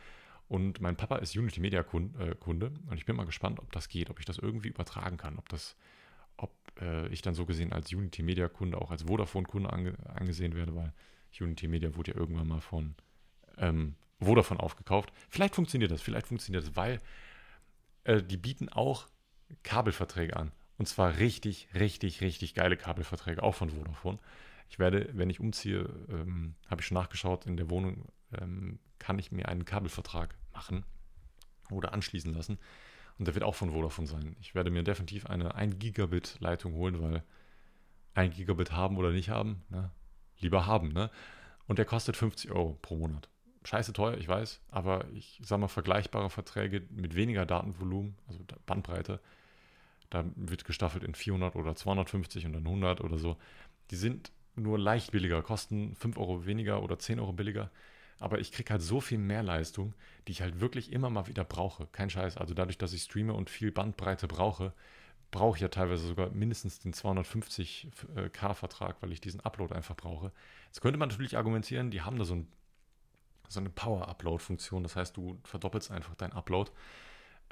Und 0.49 0.81
mein 0.81 0.97
Papa 0.97 1.17
ist 1.17 1.37
Unity 1.37 1.61
Media 1.61 1.81
äh, 1.81 2.35
Kunde 2.35 2.73
und 2.89 2.97
ich 2.97 3.05
bin 3.05 3.17
mal 3.17 3.27
gespannt, 3.27 3.61
ob 3.61 3.71
das 3.73 3.89
geht, 3.89 4.09
ob 4.09 4.19
ich 4.19 4.25
das 4.25 4.39
irgendwie 4.39 4.69
übertragen 4.69 5.19
kann, 5.19 5.39
ob 5.39 5.49
das, 5.51 5.77
ob 6.39 6.53
äh, 6.81 7.07
ich 7.09 7.21
dann 7.21 7.35
so 7.35 7.45
gesehen 7.45 7.73
als 7.73 7.93
Unity 7.93 8.23
Media 8.23 8.49
Kunde 8.49 8.79
auch 8.79 8.91
als 8.91 9.03
Vodafone 9.03 9.47
Kunde 9.47 9.71
ange, 9.71 9.95
angesehen 10.15 10.55
werde, 10.55 10.75
weil 10.75 10.95
Unity 11.39 11.69
Media 11.69 11.95
wurde 11.95 12.13
ja 12.13 12.17
irgendwann 12.17 12.49
mal 12.49 12.63
von 12.63 12.95
ähm, 13.59 13.95
Vodafone 14.21 14.61
aufgekauft. 14.61 15.13
Vielleicht 15.29 15.55
funktioniert 15.55 15.91
das, 15.91 16.01
vielleicht 16.01 16.27
funktioniert 16.27 16.65
das, 16.65 16.77
weil 16.77 16.99
äh, 18.05 18.23
die 18.23 18.39
bieten 18.39 18.71
auch 18.71 19.07
Kabelverträge 19.63 20.35
an. 20.35 20.53
Und 20.79 20.87
zwar 20.87 21.19
richtig, 21.19 21.69
richtig, 21.75 22.21
richtig 22.23 22.55
geile 22.55 22.77
Kabelverträge, 22.77 23.43
auch 23.43 23.55
von 23.55 23.71
Vodafone. 23.71 24.19
Ich 24.71 24.79
werde, 24.79 25.11
wenn 25.13 25.29
ich 25.29 25.41
umziehe, 25.41 25.91
ähm, 26.09 26.55
habe 26.69 26.81
ich 26.81 26.87
schon 26.87 26.97
nachgeschaut, 26.97 27.47
in 27.47 27.57
der 27.57 27.69
Wohnung 27.69 28.07
ähm, 28.41 28.79
kann 28.99 29.19
ich 29.19 29.33
mir 29.33 29.49
einen 29.49 29.65
Kabelvertrag 29.65 30.35
machen 30.53 30.85
oder 31.71 31.93
anschließen 31.93 32.33
lassen. 32.33 32.59
Und 33.19 33.27
der 33.27 33.35
wird 33.35 33.45
auch 33.45 33.55
von 33.55 33.73
Vodafone 33.73 34.07
sein. 34.07 34.37
Ich 34.41 34.55
werde 34.55 34.71
mir 34.71 34.83
definitiv 34.83 35.27
eine 35.27 35.55
1 35.55 35.79
Gigabit 35.79 36.37
Leitung 36.41 36.75
holen, 36.75 37.01
weil 37.03 37.23
1 38.15 38.37
Gigabit 38.37 38.73
haben 38.73 38.97
oder 38.97 39.11
nicht 39.11 39.29
haben, 39.29 39.63
ne? 39.71 39.91
lieber 40.39 40.67
haben. 40.67 40.93
Ne? 40.93 41.11
Und 41.67 41.79
der 41.79 41.85
kostet 41.85 42.17
50 42.17 42.53
Euro 42.53 42.79
pro 42.81 42.97
Monat 42.97 43.29
scheiße 43.69 43.93
teuer, 43.93 44.17
ich 44.17 44.29
weiß, 44.29 44.61
aber 44.71 45.05
ich 45.13 45.41
sage 45.43 45.61
mal 45.61 45.69
vergleichbare 45.69 46.31
Verträge 46.31 46.83
mit 46.91 47.15
weniger 47.15 47.45
Datenvolumen, 47.47 48.17
also 48.27 48.41
Bandbreite, 48.67 49.21
da 50.11 50.25
wird 50.37 50.65
gestaffelt 50.65 51.05
in 51.05 51.15
400 51.15 51.55
oder 51.55 51.77
250 51.77 52.47
und 52.47 52.55
dann 52.55 52.67
100 52.67 53.03
oder 53.03 53.19
so. 53.19 53.37
Die 53.91 53.97
sind 53.97 54.33
nur 54.57 54.79
leicht 54.79 55.13
billiger, 55.13 55.43
kosten 55.43 55.95
5 55.97 56.17
Euro 56.17 56.47
weniger 56.47 56.83
oder 56.83 56.99
10 56.99 57.21
Euro 57.21 57.33
billiger. 57.33 57.71
Aber 58.19 58.41
ich 58.41 58.53
kriege 58.53 58.71
halt 58.71 58.83
so 58.83 59.01
viel 59.01 59.19
mehr 59.19 59.43
Leistung, 59.43 59.95
die 60.27 60.33
ich 60.33 60.43
halt 60.43 60.61
wirklich 60.61 60.93
immer 60.93 61.11
mal 61.11 61.29
wieder 61.29 61.45
brauche. 61.45 61.87
Kein 61.93 62.11
Scheiß. 62.11 62.37
Also 62.37 62.55
dadurch, 62.55 62.79
dass 62.79 62.93
ich 62.93 63.03
streame 63.03 63.33
und 63.33 63.51
viel 63.51 63.71
Bandbreite 63.71 64.27
brauche, 64.27 64.73
brauche 65.31 65.57
ich 65.57 65.63
ja 65.63 65.69
teilweise 65.69 66.07
sogar 66.07 66.31
mindestens 66.31 66.81
den 66.81 66.93
250k-Vertrag, 66.93 68.97
weil 69.01 69.13
ich 69.13 69.21
diesen 69.21 69.41
Upload 69.41 69.75
einfach 69.75 69.97
brauche. 69.97 70.33
Jetzt 70.67 70.81
könnte 70.81 70.99
man 70.99 71.11
natürlich 71.11 71.37
argumentieren, 71.37 71.91
die 71.91 72.03
haben 72.03 72.19
da 72.19 72.25
so, 72.25 72.35
ein, 72.35 72.49
so 73.49 73.61
eine 73.61 73.71
Power-Upload-Funktion. 73.71 74.83
Das 74.83 74.97
heißt, 74.97 75.17
du 75.17 75.39
verdoppelst 75.45 75.91
einfach 75.91 76.15
deinen 76.15 76.33
Upload. 76.33 76.71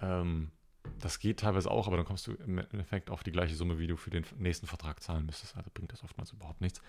Ähm, 0.01 0.51
das 0.99 1.19
geht 1.19 1.41
teilweise 1.41 1.71
auch, 1.71 1.87
aber 1.87 1.97
dann 1.97 2.07
kommst 2.07 2.27
du 2.27 2.33
im 2.33 2.59
Endeffekt 2.59 3.11
auf 3.11 3.23
die 3.23 3.33
gleiche 3.33 3.55
Summe, 3.55 3.79
wie 3.79 3.87
du 3.87 3.97
für 3.97 4.11
den 4.11 4.25
nächsten 4.39 4.67
Vertrag 4.67 5.03
zahlen 5.03 5.27
müsstest. 5.27 5.57
Also 5.57 5.71
bringt 5.73 5.93
das 5.93 6.03
oftmals 6.03 6.33
überhaupt 6.33 6.61
nichts. 6.61 6.81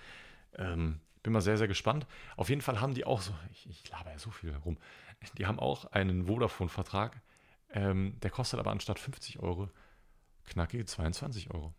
Ähm, 0.54 1.00
bin 1.24 1.34
mal 1.34 1.42
sehr, 1.42 1.58
sehr 1.58 1.68
gespannt. 1.68 2.08
Auf 2.36 2.50
jeden 2.50 2.62
Fall 2.62 2.80
haben 2.80 2.94
die 2.94 3.06
auch 3.06 3.22
so, 3.22 3.34
ich, 3.52 3.70
ich 3.70 3.90
laber 3.90 4.12
ja 4.12 4.20
so 4.20 4.32
viel 4.32 4.52
herum, 4.52 4.78
die 5.38 5.46
haben 5.46 5.60
auch 5.60 5.86
einen 5.86 6.28
Vodafone-Vertrag, 6.28 7.22
ähm, 7.70 8.18
der 8.22 8.32
kostet 8.32 8.60
aber 8.60 8.72
anstatt 8.72 9.00
50 9.00 9.40
Euro 9.40 9.70
knackige 10.46 10.86
22 10.86 11.52
Euro. 11.52 11.74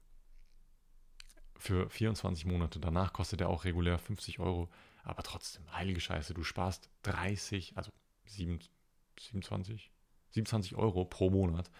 Für 1.56 1.90
24 1.90 2.44
Monate. 2.44 2.78
Danach 2.78 3.12
kostet 3.12 3.40
er 3.40 3.48
auch 3.48 3.64
regulär 3.64 3.98
50 3.98 4.38
Euro. 4.38 4.68
Aber 5.02 5.22
trotzdem, 5.22 5.64
heilige 5.72 6.00
Scheiße, 6.00 6.34
du 6.34 6.44
sparst 6.44 6.90
30, 7.02 7.76
also 7.76 7.90
27, 8.26 9.90
27 10.30 10.76
Euro 10.76 11.04
pro 11.04 11.30
Monat 11.30 11.70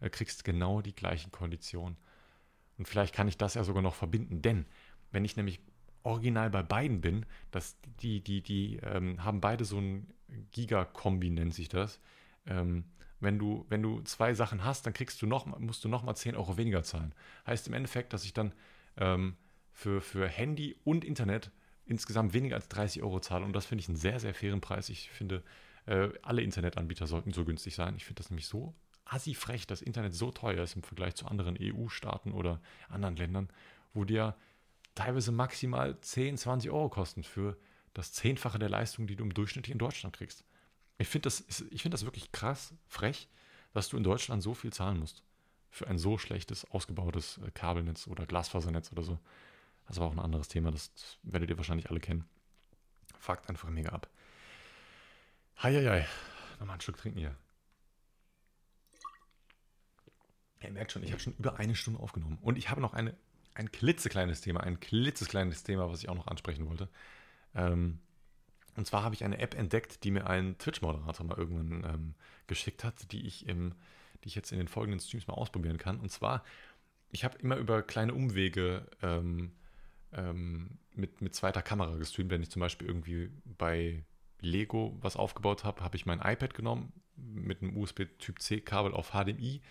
äh, 0.00 0.10
kriegst 0.10 0.44
genau 0.44 0.82
die 0.82 0.94
gleichen 0.94 1.32
Konditionen. 1.32 1.96
Und 2.78 2.86
vielleicht 2.86 3.14
kann 3.14 3.28
ich 3.28 3.38
das 3.38 3.54
ja 3.54 3.64
sogar 3.64 3.82
noch 3.82 3.94
verbinden, 3.94 4.42
denn 4.42 4.66
wenn 5.10 5.24
ich 5.24 5.36
nämlich 5.36 5.60
original 6.06 6.50
bei 6.50 6.62
beiden 6.62 7.00
bin, 7.00 7.26
dass 7.50 7.76
die, 8.00 8.22
die, 8.22 8.40
die 8.40 8.76
ähm, 8.82 9.22
haben 9.24 9.40
beide 9.40 9.64
so 9.64 9.78
ein 9.78 10.06
Giga-Kombi, 10.52 11.30
nennt 11.30 11.54
sich 11.54 11.68
das. 11.68 12.00
Ähm, 12.46 12.84
wenn 13.20 13.38
du, 13.38 13.66
wenn 13.68 13.82
du 13.82 14.00
zwei 14.02 14.34
Sachen 14.34 14.64
hast, 14.64 14.86
dann 14.86 14.92
kriegst 14.92 15.20
du 15.20 15.26
noch, 15.26 15.46
musst 15.58 15.84
du 15.84 15.88
nochmal 15.88 16.16
10 16.16 16.36
Euro 16.36 16.56
weniger 16.56 16.82
zahlen. 16.82 17.14
Heißt 17.46 17.66
im 17.66 17.74
Endeffekt, 17.74 18.12
dass 18.12 18.24
ich 18.24 18.32
dann 18.32 18.52
ähm, 18.96 19.36
für, 19.72 20.00
für 20.00 20.28
Handy 20.28 20.76
und 20.84 21.04
Internet 21.04 21.50
insgesamt 21.86 22.34
weniger 22.34 22.56
als 22.56 22.68
30 22.68 23.02
Euro 23.02 23.20
zahle. 23.20 23.44
Und 23.44 23.52
das 23.52 23.66
finde 23.66 23.82
ich 23.82 23.88
einen 23.88 23.96
sehr, 23.96 24.20
sehr 24.20 24.34
fairen 24.34 24.60
Preis. 24.60 24.88
Ich 24.88 25.10
finde, 25.10 25.42
äh, 25.86 26.08
alle 26.22 26.42
Internetanbieter 26.42 27.06
sollten 27.06 27.32
so 27.32 27.44
günstig 27.44 27.74
sein. 27.74 27.96
Ich 27.96 28.04
finde 28.04 28.22
das 28.22 28.30
nämlich 28.30 28.46
so 28.46 28.74
assi 29.04 29.34
frech, 29.34 29.66
dass 29.66 29.82
Internet 29.82 30.14
so 30.14 30.30
teuer 30.30 30.62
ist 30.62 30.76
im 30.76 30.82
Vergleich 30.82 31.14
zu 31.14 31.26
anderen 31.26 31.56
EU-Staaten 31.60 32.32
oder 32.32 32.60
anderen 32.88 33.16
Ländern, 33.16 33.48
wo 33.94 34.04
dir 34.04 34.36
teilweise 34.96 35.30
maximal 35.30 36.00
10, 36.00 36.36
20 36.36 36.70
Euro 36.72 36.88
kosten 36.88 37.22
für 37.22 37.56
das 37.94 38.12
Zehnfache 38.12 38.58
der 38.58 38.68
Leistung, 38.68 39.06
die 39.06 39.14
du 39.14 39.22
im 39.22 39.32
Durchschnitt 39.32 39.66
hier 39.66 39.74
in 39.74 39.78
Deutschland 39.78 40.16
kriegst. 40.16 40.44
Ich 40.98 41.06
finde 41.08 41.26
das, 41.26 41.44
find 41.48 41.94
das 41.94 42.04
wirklich 42.04 42.32
krass, 42.32 42.74
frech, 42.88 43.28
dass 43.72 43.88
du 43.88 43.96
in 43.96 44.02
Deutschland 44.02 44.42
so 44.42 44.54
viel 44.54 44.72
zahlen 44.72 44.98
musst. 44.98 45.22
Für 45.70 45.86
ein 45.86 45.98
so 45.98 46.18
schlechtes, 46.18 46.64
ausgebautes 46.70 47.38
äh, 47.38 47.50
Kabelnetz 47.50 48.06
oder 48.06 48.26
Glasfasernetz 48.26 48.90
oder 48.92 49.02
so. 49.02 49.18
Das 49.86 50.00
war 50.00 50.08
auch 50.08 50.12
ein 50.12 50.18
anderes 50.18 50.48
Thema, 50.48 50.70
das, 50.70 50.90
werdet 51.22 51.50
ihr 51.50 51.58
wahrscheinlich 51.58 51.90
alle 51.90 52.00
kennen. 52.00 52.24
Fuckt 53.18 53.48
einfach 53.48 53.68
mega 53.68 53.90
ab. 53.90 54.08
Heieiei. 55.62 56.06
Nochmal 56.58 56.74
einen 56.74 56.80
Stück 56.80 56.96
trinken 56.96 57.18
hier. 57.18 57.36
Ihr 60.62 60.70
merkt 60.72 60.92
schon, 60.92 61.02
ich 61.02 61.12
habe 61.12 61.20
schon 61.20 61.34
über 61.34 61.58
eine 61.58 61.74
Stunde 61.74 62.00
aufgenommen. 62.00 62.38
Und 62.40 62.56
ich 62.56 62.70
habe 62.70 62.80
noch 62.80 62.94
eine, 62.94 63.14
ein 63.56 63.72
klitzekleines 63.72 64.40
Thema, 64.40 64.60
ein 64.60 64.80
klitzekleines 64.80 65.62
Thema, 65.62 65.90
was 65.90 66.02
ich 66.02 66.08
auch 66.08 66.14
noch 66.14 66.26
ansprechen 66.26 66.68
wollte. 66.68 66.88
Ähm, 67.54 67.98
und 68.76 68.86
zwar 68.86 69.02
habe 69.02 69.14
ich 69.14 69.24
eine 69.24 69.38
App 69.38 69.54
entdeckt, 69.54 70.04
die 70.04 70.10
mir 70.10 70.26
ein 70.26 70.58
Twitch-Moderator 70.58 71.26
mal 71.26 71.38
irgendwann 71.38 71.84
ähm, 71.84 72.14
geschickt 72.46 72.84
hat, 72.84 73.10
die 73.12 73.26
ich, 73.26 73.48
im, 73.48 73.74
die 74.22 74.28
ich 74.28 74.34
jetzt 74.34 74.52
in 74.52 74.58
den 74.58 74.68
folgenden 74.68 75.00
Streams 75.00 75.26
mal 75.26 75.34
ausprobieren 75.34 75.78
kann. 75.78 75.98
Und 75.98 76.10
zwar, 76.10 76.44
ich 77.10 77.24
habe 77.24 77.38
immer 77.38 77.56
über 77.56 77.82
kleine 77.82 78.12
Umwege 78.12 78.86
ähm, 79.02 79.52
ähm, 80.12 80.78
mit, 80.94 81.22
mit 81.22 81.34
zweiter 81.34 81.62
Kamera 81.62 81.96
gestreamt. 81.96 82.30
Wenn 82.30 82.42
ich 82.42 82.50
zum 82.50 82.60
Beispiel 82.60 82.86
irgendwie 82.86 83.30
bei 83.44 84.04
Lego 84.40 84.98
was 85.00 85.16
aufgebaut 85.16 85.64
habe, 85.64 85.82
habe 85.82 85.96
ich 85.96 86.04
mein 86.04 86.20
iPad 86.20 86.52
genommen, 86.52 86.92
mit 87.16 87.62
einem 87.62 87.74
USB-Typ-C-Kabel 87.78 88.92
auf 88.92 89.12
HDMI 89.12 89.62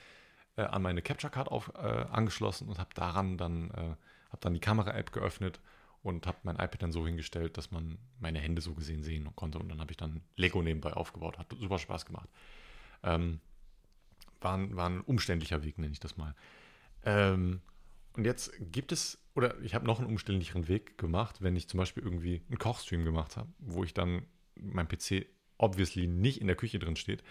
äh, 0.57 0.63
an 0.63 0.81
meine 0.81 1.01
Capture 1.01 1.31
Card 1.31 1.49
auf, 1.49 1.71
äh, 1.75 1.79
angeschlossen 1.79 2.67
und 2.67 2.79
habe 2.79 2.89
daran 2.93 3.37
dann, 3.37 3.71
äh, 3.71 3.95
habe 4.29 4.41
dann 4.41 4.53
die 4.53 4.59
Kamera-App 4.59 5.11
geöffnet 5.11 5.59
und 6.03 6.27
habe 6.27 6.37
mein 6.43 6.55
iPad 6.55 6.83
dann 6.83 6.91
so 6.91 7.05
hingestellt, 7.05 7.57
dass 7.57 7.71
man 7.71 7.97
meine 8.19 8.39
Hände 8.39 8.61
so 8.61 8.75
gesehen 8.75 9.01
sehen 9.01 9.27
konnte. 9.35 9.57
Und 9.57 9.69
dann 9.69 9.79
habe 9.79 9.91
ich 9.91 9.97
dann 9.97 10.21
Lego 10.35 10.61
nebenbei 10.61 10.93
aufgebaut. 10.93 11.39
Hat 11.39 11.47
super 11.59 11.79
Spaß 11.79 12.05
gemacht. 12.05 12.29
Ähm, 13.01 13.39
war, 14.41 14.55
ein, 14.55 14.75
war 14.75 14.87
ein 14.87 15.01
umständlicher 15.01 15.63
Weg, 15.63 15.79
nenne 15.79 15.93
ich 15.93 15.99
das 15.99 16.15
mal. 16.15 16.35
Ähm, 17.03 17.61
und 18.13 18.25
jetzt 18.25 18.51
gibt 18.71 18.91
es, 18.91 19.17
oder 19.33 19.59
ich 19.61 19.73
habe 19.75 19.85
noch 19.85 19.99
einen 19.99 20.07
umständlicheren 20.07 20.67
Weg 20.67 20.97
gemacht, 20.97 21.41
wenn 21.41 21.55
ich 21.55 21.67
zum 21.67 21.79
Beispiel 21.79 22.03
irgendwie 22.03 22.43
einen 22.47 22.59
Kochstream 22.59 23.03
gemacht 23.03 23.35
habe, 23.35 23.49
wo 23.57 23.83
ich 23.83 23.93
dann 23.93 24.25
mein 24.55 24.87
PC 24.87 25.25
obviously 25.57 26.07
nicht 26.07 26.39
in 26.39 26.47
der 26.47 26.55
Küche 26.55 26.79
drin 26.79 26.95
steht, 26.95 27.23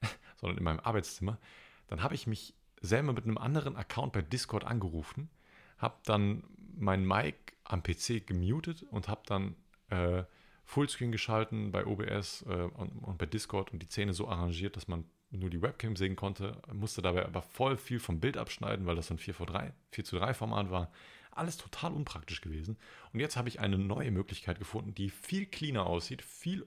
sondern 0.36 0.58
in 0.58 0.64
meinem 0.64 0.80
Arbeitszimmer, 0.80 1.38
dann 1.86 2.02
habe 2.02 2.14
ich 2.14 2.26
mich 2.26 2.54
selber 2.82 3.12
mit 3.12 3.24
einem 3.24 3.38
anderen 3.38 3.76
Account 3.76 4.12
bei 4.12 4.22
Discord 4.22 4.64
angerufen, 4.64 5.30
habe 5.78 5.96
dann 6.04 6.44
mein 6.76 7.06
Mic 7.06 7.54
am 7.64 7.82
PC 7.82 8.26
gemutet 8.26 8.82
und 8.82 9.08
habe 9.08 9.22
dann 9.26 9.56
äh, 9.88 10.24
Fullscreen 10.64 11.12
geschalten 11.12 11.72
bei 11.72 11.86
OBS 11.86 12.42
äh, 12.42 12.52
und, 12.52 12.90
und, 12.98 13.18
bei 13.18 13.26
Discord 13.26 13.72
und 13.72 13.82
die 13.82 13.86
Szene 13.86 14.12
so 14.12 14.28
arrangiert, 14.28 14.76
dass 14.76 14.88
man 14.88 15.04
nur 15.30 15.50
die 15.50 15.62
Webcam 15.62 15.96
sehen 15.96 16.16
konnte, 16.16 16.60
musste 16.72 17.02
dabei 17.02 17.24
aber 17.24 17.42
voll 17.42 17.76
viel 17.76 18.00
vom 18.00 18.20
Bild 18.20 18.36
abschneiden, 18.36 18.86
weil 18.86 18.96
das 18.96 19.06
so 19.06 19.14
ein 19.14 19.18
4, 19.18 19.34
3, 19.34 19.72
4 19.90 20.04
zu 20.04 20.18
3 20.18 20.34
Format 20.34 20.70
war. 20.70 20.92
Alles 21.30 21.56
total 21.56 21.92
unpraktisch 21.92 22.42
gewesen. 22.42 22.76
Und 23.12 23.20
jetzt 23.20 23.36
habe 23.36 23.48
ich 23.48 23.58
eine 23.58 23.78
neue 23.78 24.10
Möglichkeit 24.10 24.58
gefunden, 24.58 24.94
die 24.94 25.08
viel 25.08 25.46
cleaner 25.46 25.86
aussieht, 25.86 26.20
viel, 26.20 26.66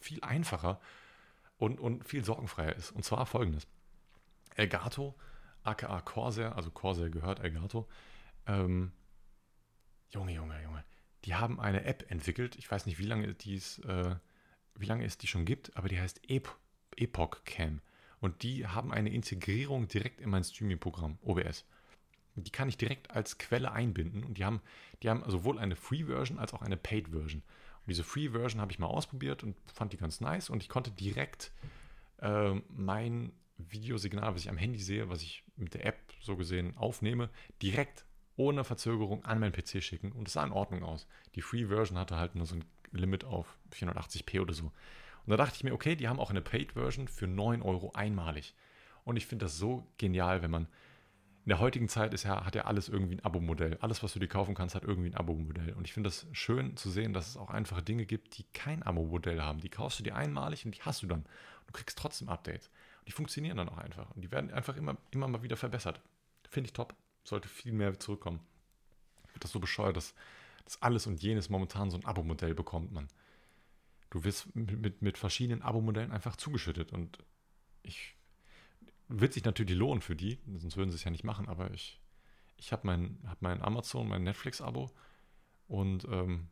viel 0.00 0.20
einfacher 0.22 0.80
und, 1.56 1.78
und 1.78 2.04
viel 2.04 2.24
sorgenfreier 2.24 2.74
ist. 2.74 2.90
Und 2.90 3.04
zwar 3.04 3.24
folgendes. 3.26 3.68
Elgato, 4.58 5.16
aka 5.62 6.00
Corsair, 6.00 6.56
also 6.56 6.70
Corsair 6.70 7.10
gehört 7.10 7.40
Elgato, 7.40 7.88
ähm, 8.46 8.92
Junge, 10.10 10.32
Junge, 10.32 10.62
Junge, 10.62 10.84
die 11.24 11.34
haben 11.34 11.60
eine 11.60 11.84
App 11.84 12.10
entwickelt, 12.10 12.56
ich 12.56 12.70
weiß 12.70 12.86
nicht, 12.86 12.98
wie 12.98 13.04
lange, 13.04 13.34
dies, 13.34 13.78
äh, 13.80 14.14
wie 14.76 14.86
lange 14.86 15.04
es 15.04 15.18
die 15.18 15.26
schon 15.26 15.44
gibt, 15.44 15.76
aber 15.76 15.88
die 15.88 16.00
heißt 16.00 16.30
Ep 16.30 16.56
Epoch 16.96 17.44
Cam. 17.44 17.80
Und 18.20 18.42
die 18.42 18.66
haben 18.66 18.92
eine 18.92 19.10
Integrierung 19.10 19.86
direkt 19.86 20.20
in 20.20 20.30
mein 20.30 20.42
Streaming-Programm, 20.42 21.18
OBS. 21.22 21.64
Die 22.34 22.50
kann 22.50 22.68
ich 22.68 22.76
direkt 22.76 23.10
als 23.12 23.38
Quelle 23.38 23.72
einbinden 23.72 24.24
und 24.24 24.38
die 24.38 24.44
haben, 24.44 24.60
die 25.02 25.08
haben 25.08 25.22
sowohl 25.28 25.58
eine 25.58 25.76
Free-Version 25.76 26.38
als 26.38 26.54
auch 26.54 26.62
eine 26.62 26.76
Paid-Version. 26.76 27.42
Und 27.42 27.88
diese 27.88 28.04
Free-Version 28.04 28.60
habe 28.60 28.72
ich 28.72 28.78
mal 28.78 28.86
ausprobiert 28.86 29.42
und 29.42 29.56
fand 29.72 29.92
die 29.92 29.96
ganz 29.96 30.20
nice 30.20 30.50
und 30.50 30.62
ich 30.62 30.68
konnte 30.68 30.90
direkt 30.90 31.52
äh, 32.20 32.54
mein 32.68 33.32
Videosignal, 33.58 34.34
was 34.34 34.42
ich 34.42 34.48
am 34.48 34.56
Handy 34.56 34.78
sehe, 34.78 35.08
was 35.08 35.22
ich 35.22 35.44
mit 35.56 35.74
der 35.74 35.84
App 35.84 35.98
so 36.20 36.36
gesehen 36.36 36.76
aufnehme, 36.76 37.28
direkt 37.60 38.04
ohne 38.36 38.64
Verzögerung 38.64 39.24
an 39.24 39.40
meinen 39.40 39.52
PC 39.52 39.82
schicken 39.82 40.12
und 40.12 40.28
es 40.28 40.34
sah 40.34 40.44
in 40.44 40.52
Ordnung 40.52 40.84
aus. 40.84 41.06
Die 41.34 41.42
Free-Version 41.42 41.98
hatte 41.98 42.16
halt 42.16 42.36
nur 42.36 42.46
so 42.46 42.54
ein 42.54 42.64
Limit 42.92 43.24
auf 43.24 43.58
480p 43.72 44.40
oder 44.40 44.54
so. 44.54 44.64
Und 44.64 45.30
da 45.30 45.36
dachte 45.36 45.56
ich 45.56 45.64
mir, 45.64 45.74
okay, 45.74 45.96
die 45.96 46.08
haben 46.08 46.20
auch 46.20 46.30
eine 46.30 46.40
Paid-Version 46.40 47.08
für 47.08 47.26
9 47.26 47.60
Euro 47.62 47.92
einmalig. 47.92 48.54
Und 49.04 49.16
ich 49.16 49.26
finde 49.26 49.44
das 49.44 49.58
so 49.58 49.86
genial, 49.98 50.42
wenn 50.42 50.50
man 50.50 50.68
in 51.44 51.50
der 51.50 51.60
heutigen 51.60 51.88
Zeit 51.88 52.12
ist 52.12 52.24
ja, 52.24 52.44
hat 52.44 52.54
ja 52.54 52.66
alles 52.66 52.88
irgendwie 52.88 53.14
ein 53.14 53.24
Abo-Modell. 53.24 53.78
Alles, 53.80 54.02
was 54.02 54.12
du 54.12 54.18
dir 54.18 54.28
kaufen 54.28 54.54
kannst, 54.54 54.74
hat 54.74 54.84
irgendwie 54.84 55.08
ein 55.08 55.14
Abo-Modell. 55.14 55.72
Und 55.72 55.86
ich 55.86 55.94
finde 55.94 56.08
das 56.08 56.26
schön 56.32 56.76
zu 56.76 56.90
sehen, 56.90 57.14
dass 57.14 57.28
es 57.28 57.36
auch 57.38 57.48
einfache 57.48 57.82
Dinge 57.82 58.04
gibt, 58.04 58.36
die 58.36 58.44
kein 58.52 58.82
Abo-Modell 58.82 59.40
haben. 59.40 59.60
Die 59.60 59.70
kaufst 59.70 59.98
du 59.98 60.02
dir 60.02 60.14
einmalig 60.14 60.66
und 60.66 60.76
die 60.76 60.82
hast 60.82 61.02
du 61.02 61.06
dann. 61.06 61.24
Du 61.66 61.72
kriegst 61.72 61.98
trotzdem 61.98 62.28
Updates. 62.28 62.70
Die 63.08 63.12
funktionieren 63.12 63.56
dann 63.56 63.68
auch 63.68 63.78
einfach. 63.78 64.10
Und 64.10 64.20
die 64.22 64.30
werden 64.30 64.52
einfach 64.52 64.76
immer, 64.76 64.96
immer 65.10 65.26
mal 65.26 65.42
wieder 65.42 65.56
verbessert. 65.56 66.00
Finde 66.48 66.68
ich 66.68 66.74
top. 66.74 66.94
Sollte 67.24 67.48
viel 67.48 67.72
mehr 67.72 67.98
zurückkommen. 67.98 68.40
Ich 69.34 69.40
das 69.40 69.50
so 69.50 69.60
bescheuert, 69.60 69.96
dass, 69.96 70.14
dass 70.64 70.80
alles 70.82 71.06
und 71.06 71.22
jenes 71.22 71.48
momentan 71.48 71.90
so 71.90 71.96
ein 71.96 72.04
Abo-Modell 72.04 72.54
bekommt, 72.54 72.92
man. 72.92 73.08
Du 74.10 74.24
wirst 74.24 74.54
mit, 74.54 74.78
mit, 74.78 75.02
mit 75.02 75.18
verschiedenen 75.18 75.62
Abo-Modellen 75.62 76.12
einfach 76.12 76.36
zugeschüttet. 76.36 76.92
Und 76.92 77.18
ich 77.82 78.14
wird 79.08 79.32
sich 79.32 79.44
natürlich 79.44 79.76
lohnen 79.76 80.02
für 80.02 80.14
die, 80.14 80.38
sonst 80.58 80.76
würden 80.76 80.90
sie 80.90 80.96
es 80.96 81.04
ja 81.04 81.10
nicht 81.10 81.24
machen, 81.24 81.48
aber 81.48 81.70
ich, 81.72 82.00
ich 82.58 82.72
habe 82.72 82.86
mein, 82.86 83.18
hab 83.26 83.40
mein 83.40 83.62
Amazon, 83.62 84.06
mein 84.06 84.22
Netflix-Abo 84.22 84.90
und 85.66 86.04
ähm, 86.04 86.48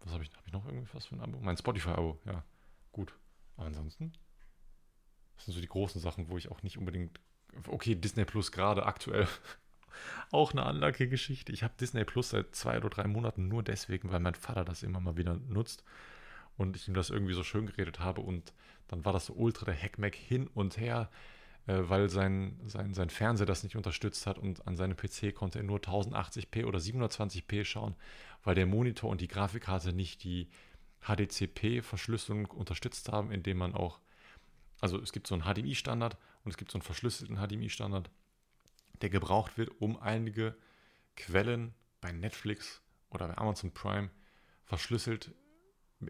was 0.00 0.12
habe 0.12 0.22
ich, 0.22 0.30
habe 0.30 0.46
ich 0.46 0.52
noch 0.52 0.64
irgendwie 0.64 0.88
was 0.92 1.06
für 1.06 1.16
ein 1.16 1.20
Abo? 1.20 1.38
Mein 1.40 1.56
Spotify-Abo, 1.56 2.20
ja, 2.24 2.44
gut. 2.92 3.14
Aber 3.56 3.66
ansonsten 3.66 4.12
das 5.36 5.46
sind 5.46 5.54
so 5.54 5.60
die 5.60 5.68
großen 5.68 6.00
Sachen, 6.00 6.28
wo 6.28 6.36
ich 6.36 6.50
auch 6.50 6.62
nicht 6.62 6.78
unbedingt. 6.78 7.20
Okay, 7.68 7.94
Disney 7.94 8.24
Plus 8.24 8.52
gerade 8.52 8.84
aktuell. 8.86 9.28
auch 10.30 10.52
eine 10.52 10.64
anlage 10.64 11.08
Geschichte. 11.08 11.52
Ich 11.52 11.62
habe 11.62 11.74
Disney 11.80 12.04
Plus 12.04 12.30
seit 12.30 12.54
zwei 12.54 12.76
oder 12.78 12.90
drei 12.90 13.06
Monaten 13.06 13.48
nur 13.48 13.62
deswegen, 13.62 14.12
weil 14.12 14.20
mein 14.20 14.34
Vater 14.34 14.64
das 14.64 14.82
immer 14.82 15.00
mal 15.00 15.16
wieder 15.16 15.34
nutzt 15.48 15.84
und 16.56 16.76
ich 16.76 16.88
ihm 16.88 16.94
das 16.94 17.10
irgendwie 17.10 17.34
so 17.34 17.44
schön 17.44 17.66
geredet 17.66 18.00
habe 18.00 18.20
und 18.20 18.52
dann 18.88 19.04
war 19.04 19.12
das 19.12 19.26
so 19.26 19.34
ultra 19.34 19.66
der 19.66 19.80
Hackmack 19.80 20.14
hin 20.14 20.48
und 20.48 20.78
her. 20.78 21.10
äh, 21.66 21.88
weil 21.88 22.08
sein, 22.08 22.60
sein, 22.66 22.94
sein 22.94 23.10
Fernseher 23.10 23.46
das 23.46 23.62
nicht 23.62 23.76
unterstützt 23.76 24.26
hat 24.26 24.38
und 24.38 24.66
an 24.66 24.76
seinem 24.76 24.96
PC 24.96 25.34
konnte 25.34 25.58
er 25.58 25.64
nur 25.64 25.78
1080p 25.80 26.64
oder 26.64 26.78
720p 26.78 27.64
schauen, 27.64 27.96
weil 28.44 28.54
der 28.54 28.66
Monitor 28.66 29.10
und 29.10 29.20
die 29.20 29.28
Grafikkarte 29.28 29.92
nicht 29.92 30.22
die 30.24 30.48
HDCP-Verschlüsselung 31.00 32.46
unterstützt 32.46 33.10
haben, 33.10 33.30
indem 33.30 33.58
man 33.58 33.74
auch, 33.74 34.00
also 34.80 35.00
es 35.00 35.12
gibt 35.12 35.26
so 35.26 35.34
einen 35.34 35.44
HDMI-Standard 35.44 36.16
und 36.44 36.50
es 36.50 36.56
gibt 36.56 36.70
so 36.70 36.76
einen 36.78 36.82
verschlüsselten 36.82 37.36
HDMI-Standard, 37.36 38.10
der 39.00 39.10
gebraucht 39.10 39.58
wird, 39.58 39.70
um 39.80 39.98
einige 39.98 40.56
Quellen 41.16 41.74
bei 42.00 42.12
Netflix 42.12 42.82
oder 43.10 43.28
bei 43.28 43.38
Amazon 43.38 43.72
Prime 43.72 44.10
verschlüsselt 44.64 45.34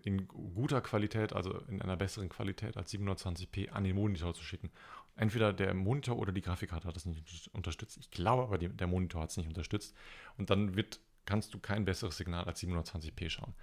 in 0.02 0.26
guter 0.26 0.80
Qualität, 0.80 1.32
also 1.32 1.58
in 1.68 1.80
einer 1.80 1.96
besseren 1.96 2.28
Qualität 2.28 2.76
als 2.76 2.92
720p 2.92 3.70
an 3.70 3.84
den 3.84 3.94
Monitor 3.94 4.34
zu 4.34 4.42
schicken. 4.42 4.70
Entweder 5.14 5.52
der 5.52 5.72
Monitor 5.74 6.18
oder 6.18 6.32
die 6.32 6.42
Grafikkarte 6.42 6.88
hat 6.88 6.96
das 6.96 7.06
nicht 7.06 7.48
unterstützt. 7.54 7.96
Ich 7.96 8.10
glaube 8.10 8.42
aber, 8.42 8.58
der 8.58 8.86
Monitor 8.86 9.22
hat 9.22 9.30
es 9.30 9.36
nicht 9.36 9.48
unterstützt. 9.48 9.94
Und 10.36 10.50
dann 10.50 10.74
wird, 10.74 11.00
kannst 11.24 11.54
du 11.54 11.58
kein 11.58 11.84
besseres 11.84 12.16
Signal 12.16 12.44
als 12.44 12.62
720p 12.62 13.30
schauen. 13.30 13.54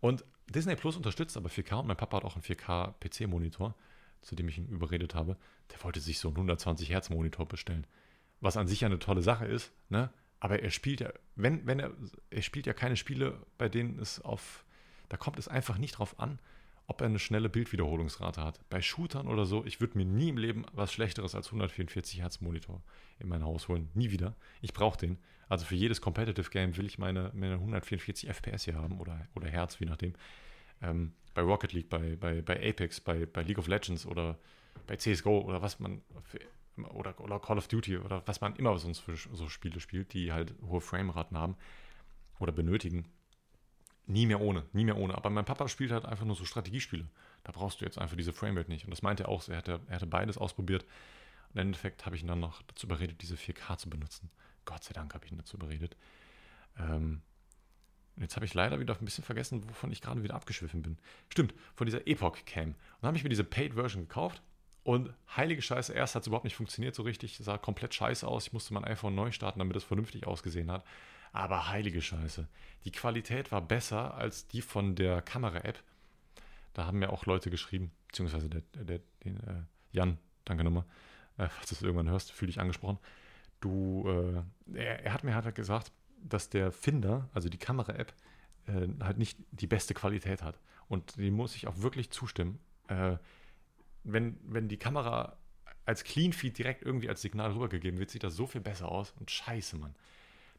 Und 0.00 0.24
Disney 0.48 0.76
Plus 0.76 0.96
unterstützt 0.96 1.36
aber 1.36 1.48
4K 1.48 1.80
und 1.80 1.88
mein 1.88 1.96
Papa 1.96 2.18
hat 2.18 2.24
auch 2.24 2.36
einen 2.36 2.44
4K 2.44 2.94
PC-Monitor, 3.00 3.74
zu 4.20 4.34
dem 4.34 4.48
ich 4.48 4.58
ihn 4.58 4.68
überredet 4.68 5.14
habe. 5.14 5.36
Der 5.72 5.82
wollte 5.84 6.00
sich 6.00 6.18
so 6.18 6.28
einen 6.28 6.36
120 6.36 6.90
Hertz 6.90 7.10
Monitor 7.10 7.46
bestellen. 7.46 7.86
Was 8.40 8.56
an 8.56 8.68
sich 8.68 8.80
ja 8.82 8.86
eine 8.86 8.98
tolle 8.98 9.22
Sache 9.22 9.46
ist, 9.46 9.72
ne? 9.88 10.10
Aber 10.40 10.62
er 10.62 10.70
spielt 10.70 11.00
ja, 11.00 11.12
wenn, 11.34 11.66
wenn 11.66 11.80
er, 11.80 11.90
er 12.30 12.42
spielt 12.42 12.66
ja 12.66 12.72
keine 12.72 12.96
Spiele, 12.96 13.44
bei 13.58 13.68
denen 13.68 13.98
es 13.98 14.20
auf, 14.20 14.64
da 15.08 15.16
kommt 15.16 15.38
es 15.38 15.48
einfach 15.48 15.78
nicht 15.78 15.98
drauf 15.98 16.20
an, 16.20 16.38
ob 16.86 17.00
er 17.00 17.06
eine 17.06 17.18
schnelle 17.18 17.48
Bildwiederholungsrate 17.48 18.42
hat. 18.42 18.60
Bei 18.70 18.80
Shootern 18.80 19.28
oder 19.28 19.44
so, 19.44 19.64
ich 19.66 19.80
würde 19.80 19.98
mir 19.98 20.06
nie 20.06 20.30
im 20.30 20.38
Leben 20.38 20.64
was 20.72 20.92
Schlechteres 20.92 21.34
als 21.34 21.48
144 21.48 22.20
Hertz 22.20 22.40
Monitor 22.40 22.82
in 23.18 23.28
mein 23.28 23.44
Haus 23.44 23.68
holen. 23.68 23.90
Nie 23.94 24.10
wieder. 24.10 24.36
Ich 24.62 24.72
brauche 24.72 24.96
den. 24.96 25.18
Also 25.48 25.66
für 25.66 25.74
jedes 25.74 26.00
Competitive 26.00 26.50
Game 26.50 26.76
will 26.76 26.86
ich 26.86 26.98
meine, 26.98 27.30
meine 27.34 27.54
144 27.54 28.28
FPS 28.28 28.64
hier 28.64 28.74
haben 28.74 28.98
oder, 29.00 29.26
oder 29.34 29.48
Hertz, 29.48 29.78
je 29.78 29.86
nachdem. 29.86 30.14
Ähm, 30.82 31.12
bei 31.34 31.42
Rocket 31.42 31.72
League, 31.72 31.88
bei, 31.88 32.16
bei, 32.16 32.42
bei 32.42 32.68
Apex, 32.68 33.00
bei, 33.00 33.26
bei 33.26 33.42
League 33.42 33.58
of 33.58 33.68
Legends 33.68 34.06
oder 34.06 34.38
bei 34.86 34.96
CSGO 34.96 35.40
oder 35.40 35.62
was 35.62 35.78
man 35.78 36.02
für, 36.24 36.40
oder, 36.94 37.18
oder 37.20 37.38
Call 37.38 37.58
of 37.58 37.68
Duty 37.68 37.98
oder 37.98 38.22
was 38.26 38.40
man 38.40 38.56
immer 38.56 38.78
sonst 38.78 39.00
für 39.00 39.16
so 39.16 39.48
Spiele 39.48 39.80
spielt, 39.80 40.12
die 40.12 40.32
halt 40.32 40.54
hohe 40.66 40.80
Frameraten 40.80 41.36
haben 41.36 41.56
oder 42.38 42.52
benötigen. 42.52 43.06
Nie 44.06 44.26
mehr 44.26 44.40
ohne, 44.40 44.64
nie 44.72 44.84
mehr 44.84 44.96
ohne. 44.96 45.14
Aber 45.14 45.28
mein 45.28 45.44
Papa 45.44 45.68
spielt 45.68 45.92
halt 45.92 46.06
einfach 46.06 46.24
nur 46.24 46.36
so 46.36 46.44
Strategiespiele. 46.44 47.06
Da 47.44 47.52
brauchst 47.52 47.80
du 47.80 47.84
jetzt 47.84 47.98
einfach 47.98 48.16
diese 48.16 48.32
Framerate 48.32 48.70
nicht. 48.70 48.84
Und 48.84 48.90
das 48.90 49.02
meinte 49.02 49.24
er 49.24 49.28
auch, 49.28 49.46
er 49.48 49.58
hatte, 49.58 49.80
er 49.86 49.96
hatte 49.96 50.06
beides 50.06 50.38
ausprobiert. 50.38 50.84
Und 51.50 51.60
im 51.60 51.66
Endeffekt 51.68 52.06
habe 52.06 52.16
ich 52.16 52.22
ihn 52.22 52.28
dann 52.28 52.40
noch 52.40 52.62
dazu 52.62 52.86
überredet, 52.86 53.20
diese 53.20 53.34
4K 53.34 53.76
zu 53.76 53.90
benutzen. 53.90 54.30
Gott 54.64 54.82
sei 54.82 54.94
Dank 54.94 55.12
habe 55.14 55.26
ich 55.26 55.32
ihn 55.32 55.38
dazu 55.38 55.56
überredet. 55.56 55.96
Ähm, 56.78 57.20
und 58.18 58.22
jetzt 58.22 58.34
habe 58.34 58.44
ich 58.44 58.52
leider 58.52 58.80
wieder 58.80 58.96
ein 58.98 59.04
bisschen 59.04 59.22
vergessen, 59.22 59.62
wovon 59.68 59.92
ich 59.92 60.02
gerade 60.02 60.24
wieder 60.24 60.34
abgeschwiffen 60.34 60.82
bin. 60.82 60.98
Stimmt, 61.28 61.54
von 61.76 61.86
dieser 61.86 62.04
Epoch 62.08 62.36
Cam. 62.46 62.70
Und 62.70 62.76
dann 63.00 63.08
habe 63.08 63.16
ich 63.16 63.22
mir 63.22 63.30
diese 63.30 63.44
Paid 63.44 63.74
Version 63.74 64.02
gekauft 64.02 64.42
und 64.82 65.14
heilige 65.36 65.62
Scheiße, 65.62 65.92
erst 65.92 66.16
hat 66.16 66.22
es 66.22 66.26
überhaupt 66.26 66.42
nicht 66.42 66.56
funktioniert 66.56 66.96
so 66.96 67.04
richtig, 67.04 67.38
sah 67.38 67.58
komplett 67.58 67.94
scheiße 67.94 68.26
aus. 68.26 68.48
Ich 68.48 68.52
musste 68.52 68.74
mein 68.74 68.84
iPhone 68.84 69.14
neu 69.14 69.30
starten, 69.30 69.60
damit 69.60 69.76
es 69.76 69.84
vernünftig 69.84 70.26
ausgesehen 70.26 70.68
hat. 70.68 70.84
Aber 71.32 71.68
heilige 71.68 72.02
Scheiße. 72.02 72.48
Die 72.84 72.90
Qualität 72.90 73.52
war 73.52 73.60
besser 73.60 74.14
als 74.14 74.48
die 74.48 74.62
von 74.62 74.96
der 74.96 75.22
Kamera-App. 75.22 75.80
Da 76.74 76.86
haben 76.86 76.98
mir 76.98 77.12
auch 77.12 77.24
Leute 77.24 77.50
geschrieben, 77.50 77.92
beziehungsweise 78.08 78.48
der, 78.48 78.62
der, 78.72 78.98
den, 79.22 79.36
äh, 79.36 79.62
Jan, 79.92 80.18
danke 80.44 80.64
nochmal, 80.64 80.86
äh, 81.36 81.48
falls 81.48 81.68
du 81.68 81.76
es 81.76 81.82
irgendwann 81.82 82.08
hörst, 82.08 82.32
fühle 82.32 82.50
dich 82.50 82.58
angesprochen. 82.58 82.98
Du, 83.60 84.08
äh, 84.08 84.76
er, 84.76 85.04
er, 85.04 85.12
hat 85.12 85.22
mir 85.22 85.36
halt 85.36 85.54
gesagt, 85.54 85.92
dass 86.22 86.50
der 86.50 86.72
Finder, 86.72 87.28
also 87.32 87.48
die 87.48 87.58
Kamera-App, 87.58 88.12
äh, 88.66 88.88
halt 89.00 89.18
nicht 89.18 89.38
die 89.50 89.66
beste 89.66 89.94
Qualität 89.94 90.42
hat. 90.42 90.58
Und 90.88 91.16
dem 91.16 91.34
muss 91.34 91.56
ich 91.56 91.66
auch 91.66 91.78
wirklich 91.78 92.10
zustimmen. 92.10 92.58
Äh, 92.88 93.16
wenn, 94.04 94.38
wenn 94.42 94.68
die 94.68 94.78
Kamera 94.78 95.36
als 95.84 96.04
Clean 96.04 96.32
Feed 96.32 96.58
direkt 96.58 96.82
irgendwie 96.82 97.08
als 97.08 97.22
Signal 97.22 97.52
rübergegeben 97.52 97.98
wird, 97.98 98.10
sieht 98.10 98.24
das 98.24 98.36
so 98.36 98.46
viel 98.46 98.60
besser 98.60 98.90
aus. 98.90 99.12
Und 99.18 99.30
scheiße, 99.30 99.76
Mann. 99.76 99.94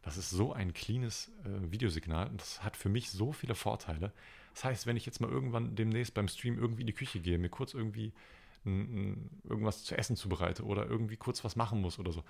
Das 0.01 0.17
ist 0.17 0.29
so 0.29 0.53
ein 0.53 0.73
cleanes 0.73 1.31
äh, 1.43 1.71
Videosignal 1.71 2.29
und 2.29 2.39
das 2.39 2.63
hat 2.63 2.77
für 2.77 2.89
mich 2.89 3.09
so 3.09 3.33
viele 3.33 3.53
Vorteile. 3.53 4.13
Das 4.53 4.63
heißt, 4.63 4.87
wenn 4.87 4.95
ich 4.97 5.05
jetzt 5.05 5.19
mal 5.19 5.29
irgendwann 5.29 5.75
demnächst 5.75 6.13
beim 6.13 6.27
Stream 6.27 6.57
irgendwie 6.57 6.81
in 6.81 6.87
die 6.87 6.93
Küche 6.93 7.19
gehe, 7.19 7.37
mir 7.37 7.49
kurz 7.49 7.73
irgendwie 7.73 8.13
irgendwas 8.65 9.83
zu 9.83 9.97
essen 9.97 10.15
zubereite 10.15 10.63
oder 10.65 10.85
irgendwie 10.85 11.15
kurz 11.15 11.43
was 11.43 11.55
machen 11.55 11.81
muss 11.81 11.97
oder 11.97 12.11
so. 12.11 12.23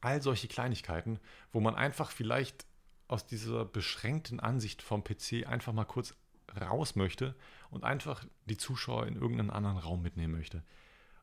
All 0.00 0.22
solche 0.22 0.48
Kleinigkeiten, 0.48 1.18
wo 1.52 1.60
man 1.60 1.74
einfach 1.74 2.10
vielleicht 2.10 2.66
aus 3.08 3.26
dieser 3.26 3.64
beschränkten 3.64 4.38
Ansicht 4.38 4.82
vom 4.82 5.02
PC 5.02 5.46
einfach 5.46 5.72
mal 5.72 5.84
kurz 5.84 6.14
raus 6.60 6.94
möchte 6.96 7.34
und 7.70 7.84
einfach 7.84 8.24
die 8.46 8.56
Zuschauer 8.56 9.06
in 9.06 9.16
irgendeinen 9.16 9.50
anderen 9.50 9.78
Raum 9.78 10.02
mitnehmen 10.02 10.34
möchte. 10.34 10.62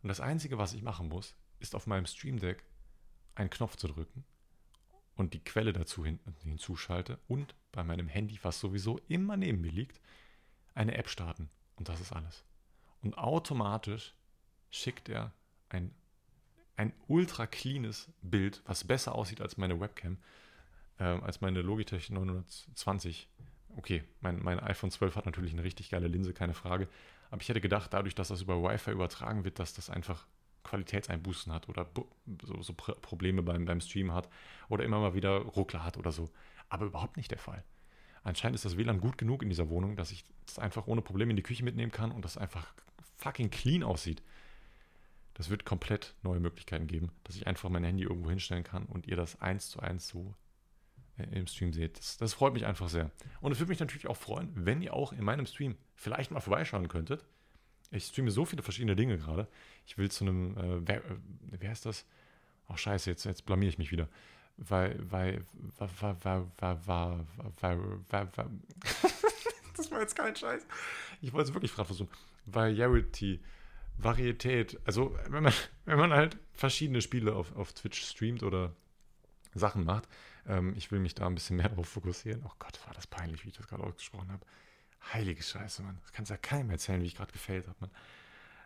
Und 0.01 0.09
das 0.09 0.19
Einzige, 0.19 0.57
was 0.57 0.73
ich 0.73 0.81
machen 0.81 1.09
muss, 1.09 1.35
ist 1.59 1.75
auf 1.75 1.87
meinem 1.87 2.05
Stream 2.05 2.39
Deck 2.39 2.63
einen 3.35 3.49
Knopf 3.49 3.75
zu 3.75 3.87
drücken 3.87 4.23
und 5.15 5.33
die 5.33 5.43
Quelle 5.43 5.73
dazu 5.73 6.05
hin, 6.05 6.19
hinzuschalte 6.43 7.19
und 7.27 7.55
bei 7.71 7.83
meinem 7.83 8.07
Handy, 8.07 8.39
was 8.41 8.59
sowieso 8.59 8.99
immer 9.07 9.37
neben 9.37 9.61
mir 9.61 9.71
liegt, 9.71 9.99
eine 10.73 10.95
App 10.97 11.09
starten. 11.09 11.49
Und 11.75 11.89
das 11.89 12.01
ist 12.01 12.13
alles. 12.13 12.43
Und 13.01 13.17
automatisch 13.17 14.13
schickt 14.71 15.09
er 15.09 15.33
ein, 15.69 15.93
ein 16.77 16.93
ultra 17.07 17.47
cleanes 17.47 18.09
Bild, 18.21 18.61
was 18.65 18.83
besser 18.83 19.15
aussieht 19.15 19.41
als 19.41 19.57
meine 19.57 19.79
Webcam, 19.79 20.17
äh, 20.99 21.03
als 21.03 21.41
meine 21.41 21.61
Logitech 21.61 22.09
920 22.09 23.29
okay, 23.77 24.03
mein, 24.21 24.41
mein 24.41 24.59
iPhone 24.59 24.91
12 24.91 25.15
hat 25.15 25.25
natürlich 25.25 25.53
eine 25.53 25.63
richtig 25.63 25.89
geile 25.89 26.07
Linse, 26.07 26.33
keine 26.33 26.53
Frage. 26.53 26.87
Aber 27.29 27.41
ich 27.41 27.49
hätte 27.49 27.61
gedacht, 27.61 27.93
dadurch, 27.93 28.15
dass 28.15 28.29
das 28.29 28.41
über 28.41 28.61
Wi-Fi 28.61 28.91
übertragen 28.91 29.43
wird, 29.43 29.59
dass 29.59 29.73
das 29.73 29.89
einfach 29.89 30.25
Qualitätseinbußen 30.63 31.51
hat 31.53 31.69
oder 31.69 31.87
so, 32.43 32.61
so 32.61 32.73
Probleme 32.73 33.43
beim, 33.43 33.65
beim 33.65 33.81
Stream 33.81 34.13
hat 34.13 34.29
oder 34.69 34.83
immer 34.83 34.99
mal 34.99 35.13
wieder 35.13 35.37
Ruckler 35.37 35.83
hat 35.83 35.97
oder 35.97 36.11
so. 36.11 36.29
Aber 36.69 36.85
überhaupt 36.85 37.17
nicht 37.17 37.31
der 37.31 37.37
Fall. 37.37 37.63
Anscheinend 38.23 38.55
ist 38.55 38.65
das 38.65 38.77
WLAN 38.77 38.99
gut 38.99 39.19
genug 39.19 39.43
in 39.43 39.49
dieser 39.49 39.69
Wohnung, 39.69 39.95
dass 39.95 40.11
ich 40.11 40.25
das 40.47 40.57
einfach 40.57 40.87
ohne 40.87 41.01
Probleme 41.01 41.31
in 41.31 41.35
die 41.35 41.43
Küche 41.43 41.63
mitnehmen 41.63 41.91
kann 41.91 42.11
und 42.11 42.25
das 42.25 42.37
einfach 42.37 42.73
fucking 43.17 43.51
clean 43.51 43.83
aussieht. 43.83 44.23
Das 45.35 45.49
wird 45.49 45.65
komplett 45.65 46.15
neue 46.23 46.39
Möglichkeiten 46.39 46.87
geben, 46.87 47.11
dass 47.25 47.35
ich 47.35 47.45
einfach 47.45 47.69
mein 47.69 47.83
Handy 47.83 48.03
irgendwo 48.03 48.29
hinstellen 48.29 48.63
kann 48.63 48.85
und 48.85 49.05
ihr 49.05 49.17
das 49.17 49.41
eins 49.41 49.69
zu 49.69 49.81
eins 49.81 50.07
so 50.07 50.33
äh, 51.17 51.23
im 51.37 51.45
Stream 51.45 51.73
seht. 51.73 51.99
Das, 51.99 52.17
das 52.17 52.33
freut 52.33 52.53
mich 52.53 52.65
einfach 52.65 52.87
sehr. 52.87 53.11
Und 53.41 53.51
es 53.51 53.59
würde 53.59 53.69
mich 53.69 53.79
natürlich 53.79 54.07
auch 54.07 54.17
freuen, 54.17 54.49
wenn 54.55 54.81
ihr 54.81 54.93
auch 54.93 55.11
in 55.11 55.23
meinem 55.23 55.45
Stream 55.45 55.77
vielleicht 55.93 56.31
mal 56.31 56.39
vorbeischauen 56.39 56.87
könntet. 56.87 57.25
Ich 57.91 58.05
streame 58.05 58.31
so 58.31 58.45
viele 58.45 58.63
verschiedene 58.63 58.95
Dinge 58.95 59.17
gerade. 59.17 59.47
Ich 59.85 59.97
will 59.97 60.09
zu 60.09 60.23
einem, 60.23 60.57
äh, 60.57 60.87
wer, 60.87 60.97
äh, 61.05 61.17
wie 61.59 61.67
heißt 61.67 61.85
das? 61.85 62.05
Ach 62.67 62.77
scheiße, 62.77 63.09
jetzt, 63.09 63.25
jetzt 63.25 63.45
blamier 63.45 63.69
ich 63.69 63.77
mich 63.77 63.91
wieder. 63.91 64.09
Weil, 64.55 64.99
weil, 65.11 65.41
war, 65.77 65.89
war, 66.01 66.23
war, 66.23 66.87
war, 66.87 67.27
war, 67.59 68.01
war, 68.09 68.37
war. 68.37 68.51
Das 69.75 69.91
war 69.91 69.99
jetzt 69.99 70.15
kein 70.15 70.33
Scheiß. 70.33 70.65
Ich 71.19 71.33
wollte 71.33 71.49
es 71.49 71.53
wirklich 71.53 71.73
gerade 71.73 71.87
versuchen. 71.87 72.09
Variety. 72.45 73.33
Äh, 73.33 73.39
Varietät. 73.97 74.79
Also, 74.85 75.17
wenn 75.29 75.43
man, 75.43 75.53
wenn 75.85 75.99
man 75.99 76.13
halt 76.13 76.37
verschiedene 76.53 77.01
Spiele 77.01 77.35
auf, 77.35 77.55
auf 77.55 77.73
Twitch 77.73 78.01
streamt 78.01 78.43
oder 78.43 78.75
Sachen 79.53 79.85
macht, 79.85 80.07
ähm, 80.47 80.73
ich 80.75 80.91
will 80.91 80.99
mich 80.99 81.15
da 81.15 81.27
ein 81.27 81.35
bisschen 81.35 81.57
mehr 81.57 81.69
darauf 81.69 81.87
fokussieren. 81.87 82.41
Oh 82.45 82.51
Gott, 82.59 82.79
war 82.85 82.93
das 82.93 83.07
peinlich, 83.07 83.43
wie 83.45 83.49
ich 83.49 83.57
das 83.57 83.67
gerade 83.67 83.83
ausgesprochen 83.83 84.31
habe. 84.31 84.45
Heilige 85.13 85.41
Scheiße, 85.41 85.83
Mann. 85.83 85.99
Das 86.01 86.13
kannst 86.13 86.31
ja 86.31 86.37
keinem 86.37 86.71
erzählen, 86.71 87.01
wie 87.01 87.05
ich 87.05 87.15
gerade 87.15 87.31
gefällt 87.31 87.67
habe, 87.67 87.77
Mann. 87.79 87.91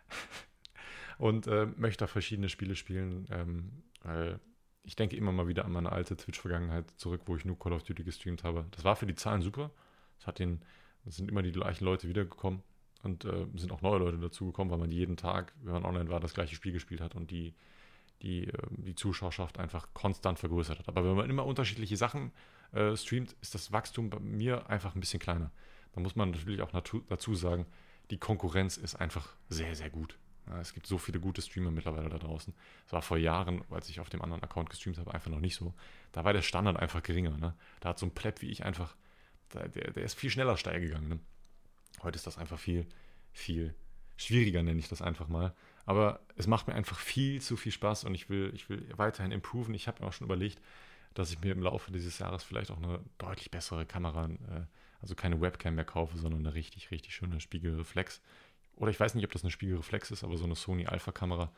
Und 1.18 1.46
äh, 1.46 1.66
möchte 1.76 2.04
da 2.04 2.06
verschiedene 2.06 2.48
Spiele 2.48 2.74
spielen, 2.74 3.28
ähm, 3.30 3.82
weil 4.02 4.40
ich 4.82 4.96
denke 4.96 5.16
immer 5.16 5.32
mal 5.32 5.48
wieder 5.48 5.66
an 5.66 5.72
meine 5.72 5.92
alte 5.92 6.16
Twitch-Vergangenheit 6.16 6.90
zurück, 6.96 7.22
wo 7.26 7.36
ich 7.36 7.44
nur 7.44 7.58
Call 7.58 7.74
of 7.74 7.82
Duty 7.82 8.04
gestreamt 8.04 8.42
habe. 8.42 8.66
Das 8.70 8.84
war 8.84 8.96
für 8.96 9.06
die 9.06 9.14
Zahlen 9.14 9.42
super. 9.42 9.70
Es 10.18 10.26
es 11.06 11.16
sind 11.16 11.30
immer 11.30 11.42
die 11.42 11.52
gleichen 11.52 11.84
Leute 11.84 12.08
wiedergekommen 12.08 12.62
und 13.02 13.24
äh, 13.24 13.46
sind 13.54 13.72
auch 13.72 13.82
neue 13.82 13.98
Leute 13.98 14.18
dazugekommen, 14.18 14.70
weil 14.70 14.78
man 14.78 14.90
jeden 14.90 15.16
Tag, 15.16 15.54
wenn 15.62 15.72
man 15.72 15.84
online 15.84 16.10
war, 16.10 16.20
das 16.20 16.34
gleiche 16.34 16.54
Spiel 16.54 16.72
gespielt 16.72 17.00
hat 17.00 17.14
und 17.14 17.30
die 17.30 17.54
die, 18.22 18.44
ähm, 18.44 18.84
die 18.84 18.94
Zuschauerschaft 18.94 19.58
einfach 19.58 19.88
konstant 19.94 20.38
vergrößert 20.38 20.78
hat. 20.78 20.88
Aber 20.88 21.04
wenn 21.04 21.16
man 21.16 21.30
immer 21.30 21.46
unterschiedliche 21.46 21.96
Sachen 21.96 22.32
äh, 22.72 22.96
streamt, 22.96 23.34
ist 23.40 23.54
das 23.54 23.72
Wachstum 23.72 24.10
bei 24.10 24.20
mir 24.20 24.68
einfach 24.68 24.94
ein 24.94 25.00
bisschen 25.00 25.20
kleiner. 25.20 25.50
Da 25.92 26.00
muss 26.00 26.16
man 26.16 26.30
natürlich 26.30 26.62
auch 26.62 26.70
dazu 26.70 27.34
sagen, 27.34 27.66
die 28.10 28.18
Konkurrenz 28.18 28.76
ist 28.76 28.94
einfach 28.94 29.34
sehr, 29.48 29.74
sehr 29.74 29.90
gut. 29.90 30.18
Ja, 30.46 30.60
es 30.60 30.72
gibt 30.72 30.86
so 30.86 30.98
viele 30.98 31.20
gute 31.20 31.42
Streamer 31.42 31.70
mittlerweile 31.70 32.08
da 32.08 32.18
draußen. 32.18 32.54
Das 32.84 32.92
war 32.92 33.02
vor 33.02 33.18
Jahren, 33.18 33.62
als 33.70 33.88
ich 33.88 34.00
auf 34.00 34.08
dem 34.08 34.22
anderen 34.22 34.42
Account 34.42 34.70
gestreamt 34.70 34.98
habe, 34.98 35.12
einfach 35.12 35.30
noch 35.30 35.40
nicht 35.40 35.56
so. 35.56 35.74
Da 36.12 36.24
war 36.24 36.32
der 36.32 36.42
Standard 36.42 36.76
einfach 36.76 37.02
geringer. 37.02 37.36
Ne? 37.36 37.54
Da 37.80 37.90
hat 37.90 37.98
so 37.98 38.06
ein 38.06 38.14
Pleb 38.14 38.40
wie 38.42 38.50
ich 38.50 38.64
einfach, 38.64 38.96
der, 39.52 39.68
der 39.68 40.02
ist 40.02 40.14
viel 40.14 40.30
schneller 40.30 40.56
steil 40.56 40.80
gegangen. 40.80 41.08
Ne? 41.08 41.18
Heute 42.02 42.16
ist 42.16 42.26
das 42.26 42.38
einfach 42.38 42.58
viel, 42.58 42.86
viel 43.32 43.74
schwieriger, 44.16 44.62
nenne 44.62 44.78
ich 44.78 44.88
das 44.88 45.02
einfach 45.02 45.28
mal. 45.28 45.54
Aber 45.86 46.20
es 46.36 46.46
macht 46.46 46.68
mir 46.68 46.74
einfach 46.74 46.98
viel 46.98 47.40
zu 47.40 47.56
viel 47.56 47.72
Spaß 47.72 48.04
und 48.04 48.14
ich 48.14 48.28
will, 48.28 48.52
ich 48.54 48.68
will 48.68 48.86
weiterhin 48.96 49.32
improven. 49.32 49.74
Ich 49.74 49.88
habe 49.88 50.02
mir 50.02 50.08
auch 50.08 50.12
schon 50.12 50.26
überlegt, 50.26 50.60
dass 51.14 51.32
ich 51.32 51.40
mir 51.40 51.52
im 51.52 51.62
Laufe 51.62 51.90
dieses 51.90 52.18
Jahres 52.18 52.44
vielleicht 52.44 52.70
auch 52.70 52.76
eine 52.76 53.00
deutlich 53.18 53.50
bessere 53.50 53.86
Kamera, 53.86 54.26
äh, 54.26 54.66
also 55.00 55.14
keine 55.14 55.40
Webcam 55.40 55.74
mehr 55.74 55.84
kaufe, 55.84 56.18
sondern 56.18 56.46
eine 56.46 56.54
richtig, 56.54 56.90
richtig 56.90 57.14
schöne 57.14 57.40
Spiegelreflex. 57.40 58.20
Oder 58.76 58.90
ich 58.90 59.00
weiß 59.00 59.14
nicht, 59.14 59.24
ob 59.24 59.32
das 59.32 59.42
eine 59.42 59.50
Spiegelreflex 59.50 60.10
ist, 60.10 60.22
aber 60.22 60.36
so 60.36 60.44
eine 60.44 60.54
Sony 60.54 60.86
Alpha-Kamera. 60.86 61.52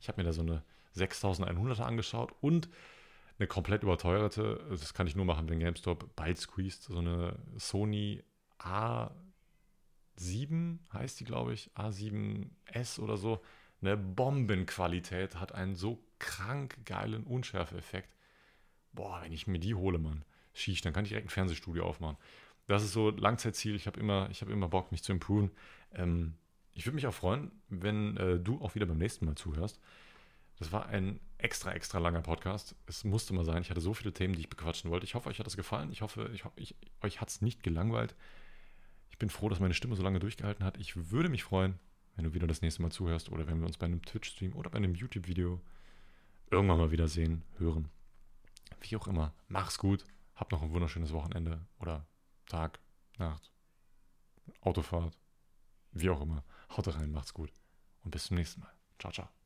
Ich 0.00 0.08
habe 0.08 0.20
mir 0.20 0.24
da 0.24 0.32
so 0.32 0.42
eine 0.42 0.62
6100er 0.96 1.82
angeschaut 1.82 2.34
und 2.40 2.68
eine 3.38 3.46
komplett 3.46 3.84
überteuerte, 3.84 4.60
das 4.68 4.94
kann 4.94 5.06
ich 5.06 5.14
nur 5.14 5.24
machen, 5.24 5.48
wenn 5.48 5.60
GameStop 5.60 6.14
bald 6.16 6.38
squeezed, 6.38 6.82
so 6.82 6.98
eine 6.98 7.38
Sony 7.56 8.22
A7 8.58 9.27
heißt 10.92 11.20
die, 11.20 11.24
glaube 11.24 11.54
ich, 11.54 11.70
A7S 11.74 13.00
oder 13.00 13.16
so. 13.16 13.42
Eine 13.80 13.96
Bombenqualität, 13.96 15.36
hat 15.36 15.54
einen 15.54 15.76
so 15.76 16.02
krank 16.18 16.78
geilen 16.84 17.24
Unschärfeeffekt. 17.24 18.16
Boah, 18.92 19.20
wenn 19.22 19.32
ich 19.32 19.46
mir 19.46 19.60
die 19.60 19.74
hole, 19.74 19.98
Mann, 19.98 20.24
schieß, 20.54 20.80
dann 20.80 20.92
kann 20.92 21.04
ich 21.04 21.10
direkt 21.10 21.28
ein 21.28 21.30
Fernsehstudio 21.30 21.84
aufmachen. 21.84 22.16
Das 22.66 22.82
ist 22.82 22.92
so 22.92 23.10
Langzeitziel. 23.10 23.74
Ich 23.76 23.86
habe 23.86 23.98
immer, 23.98 24.28
hab 24.28 24.48
immer 24.48 24.68
Bock, 24.68 24.92
mich 24.92 25.02
zu 25.02 25.12
improven. 25.12 25.50
Ähm, 25.92 26.34
ich 26.74 26.86
würde 26.86 26.96
mich 26.96 27.06
auch 27.06 27.14
freuen, 27.14 27.50
wenn 27.68 28.16
äh, 28.16 28.38
du 28.38 28.60
auch 28.60 28.74
wieder 28.74 28.86
beim 28.86 28.98
nächsten 28.98 29.24
Mal 29.24 29.36
zuhörst. 29.36 29.80
Das 30.58 30.72
war 30.72 30.86
ein 30.86 31.20
extra, 31.38 31.72
extra 31.72 31.98
langer 31.98 32.20
Podcast. 32.20 32.74
Es 32.86 33.04
musste 33.04 33.32
mal 33.32 33.44
sein. 33.44 33.62
Ich 33.62 33.70
hatte 33.70 33.80
so 33.80 33.94
viele 33.94 34.12
Themen, 34.12 34.34
die 34.34 34.40
ich 34.40 34.50
bequatschen 34.50 34.90
wollte. 34.90 35.04
Ich 35.04 35.14
hoffe, 35.14 35.28
euch 35.28 35.38
hat 35.38 35.46
das 35.46 35.56
gefallen. 35.56 35.90
Ich 35.92 36.02
hoffe, 36.02 36.30
ich, 36.34 36.44
ich, 36.56 36.74
euch 37.00 37.20
hat 37.20 37.28
es 37.28 37.40
nicht 37.40 37.62
gelangweilt. 37.62 38.14
Ich 39.18 39.20
bin 39.20 39.30
froh, 39.30 39.48
dass 39.48 39.58
meine 39.58 39.74
Stimme 39.74 39.96
so 39.96 40.04
lange 40.04 40.20
durchgehalten 40.20 40.64
hat. 40.64 40.76
Ich 40.76 41.10
würde 41.10 41.28
mich 41.28 41.42
freuen, 41.42 41.80
wenn 42.14 42.24
du 42.24 42.34
wieder 42.34 42.46
das 42.46 42.62
nächste 42.62 42.82
Mal 42.82 42.92
zuhörst 42.92 43.32
oder 43.32 43.48
wenn 43.48 43.58
wir 43.58 43.66
uns 43.66 43.76
bei 43.76 43.86
einem 43.86 44.00
Twitch-Stream 44.00 44.54
oder 44.54 44.70
bei 44.70 44.76
einem 44.76 44.94
YouTube-Video 44.94 45.60
irgendwann 46.52 46.78
mal 46.78 46.92
wiedersehen, 46.92 47.42
hören. 47.58 47.88
Wie 48.80 48.94
auch 48.94 49.08
immer. 49.08 49.34
Mach's 49.48 49.76
gut. 49.76 50.04
Hab 50.36 50.52
noch 50.52 50.62
ein 50.62 50.70
wunderschönes 50.70 51.12
Wochenende 51.12 51.66
oder 51.80 52.06
Tag, 52.46 52.78
Nacht, 53.18 53.50
Autofahrt, 54.60 55.18
wie 55.90 56.10
auch 56.10 56.20
immer. 56.20 56.44
Haut 56.76 56.86
rein, 56.94 57.10
macht's 57.10 57.34
gut 57.34 57.52
und 58.04 58.12
bis 58.12 58.26
zum 58.26 58.36
nächsten 58.36 58.60
Mal. 58.60 58.72
Ciao, 59.00 59.12
ciao. 59.12 59.37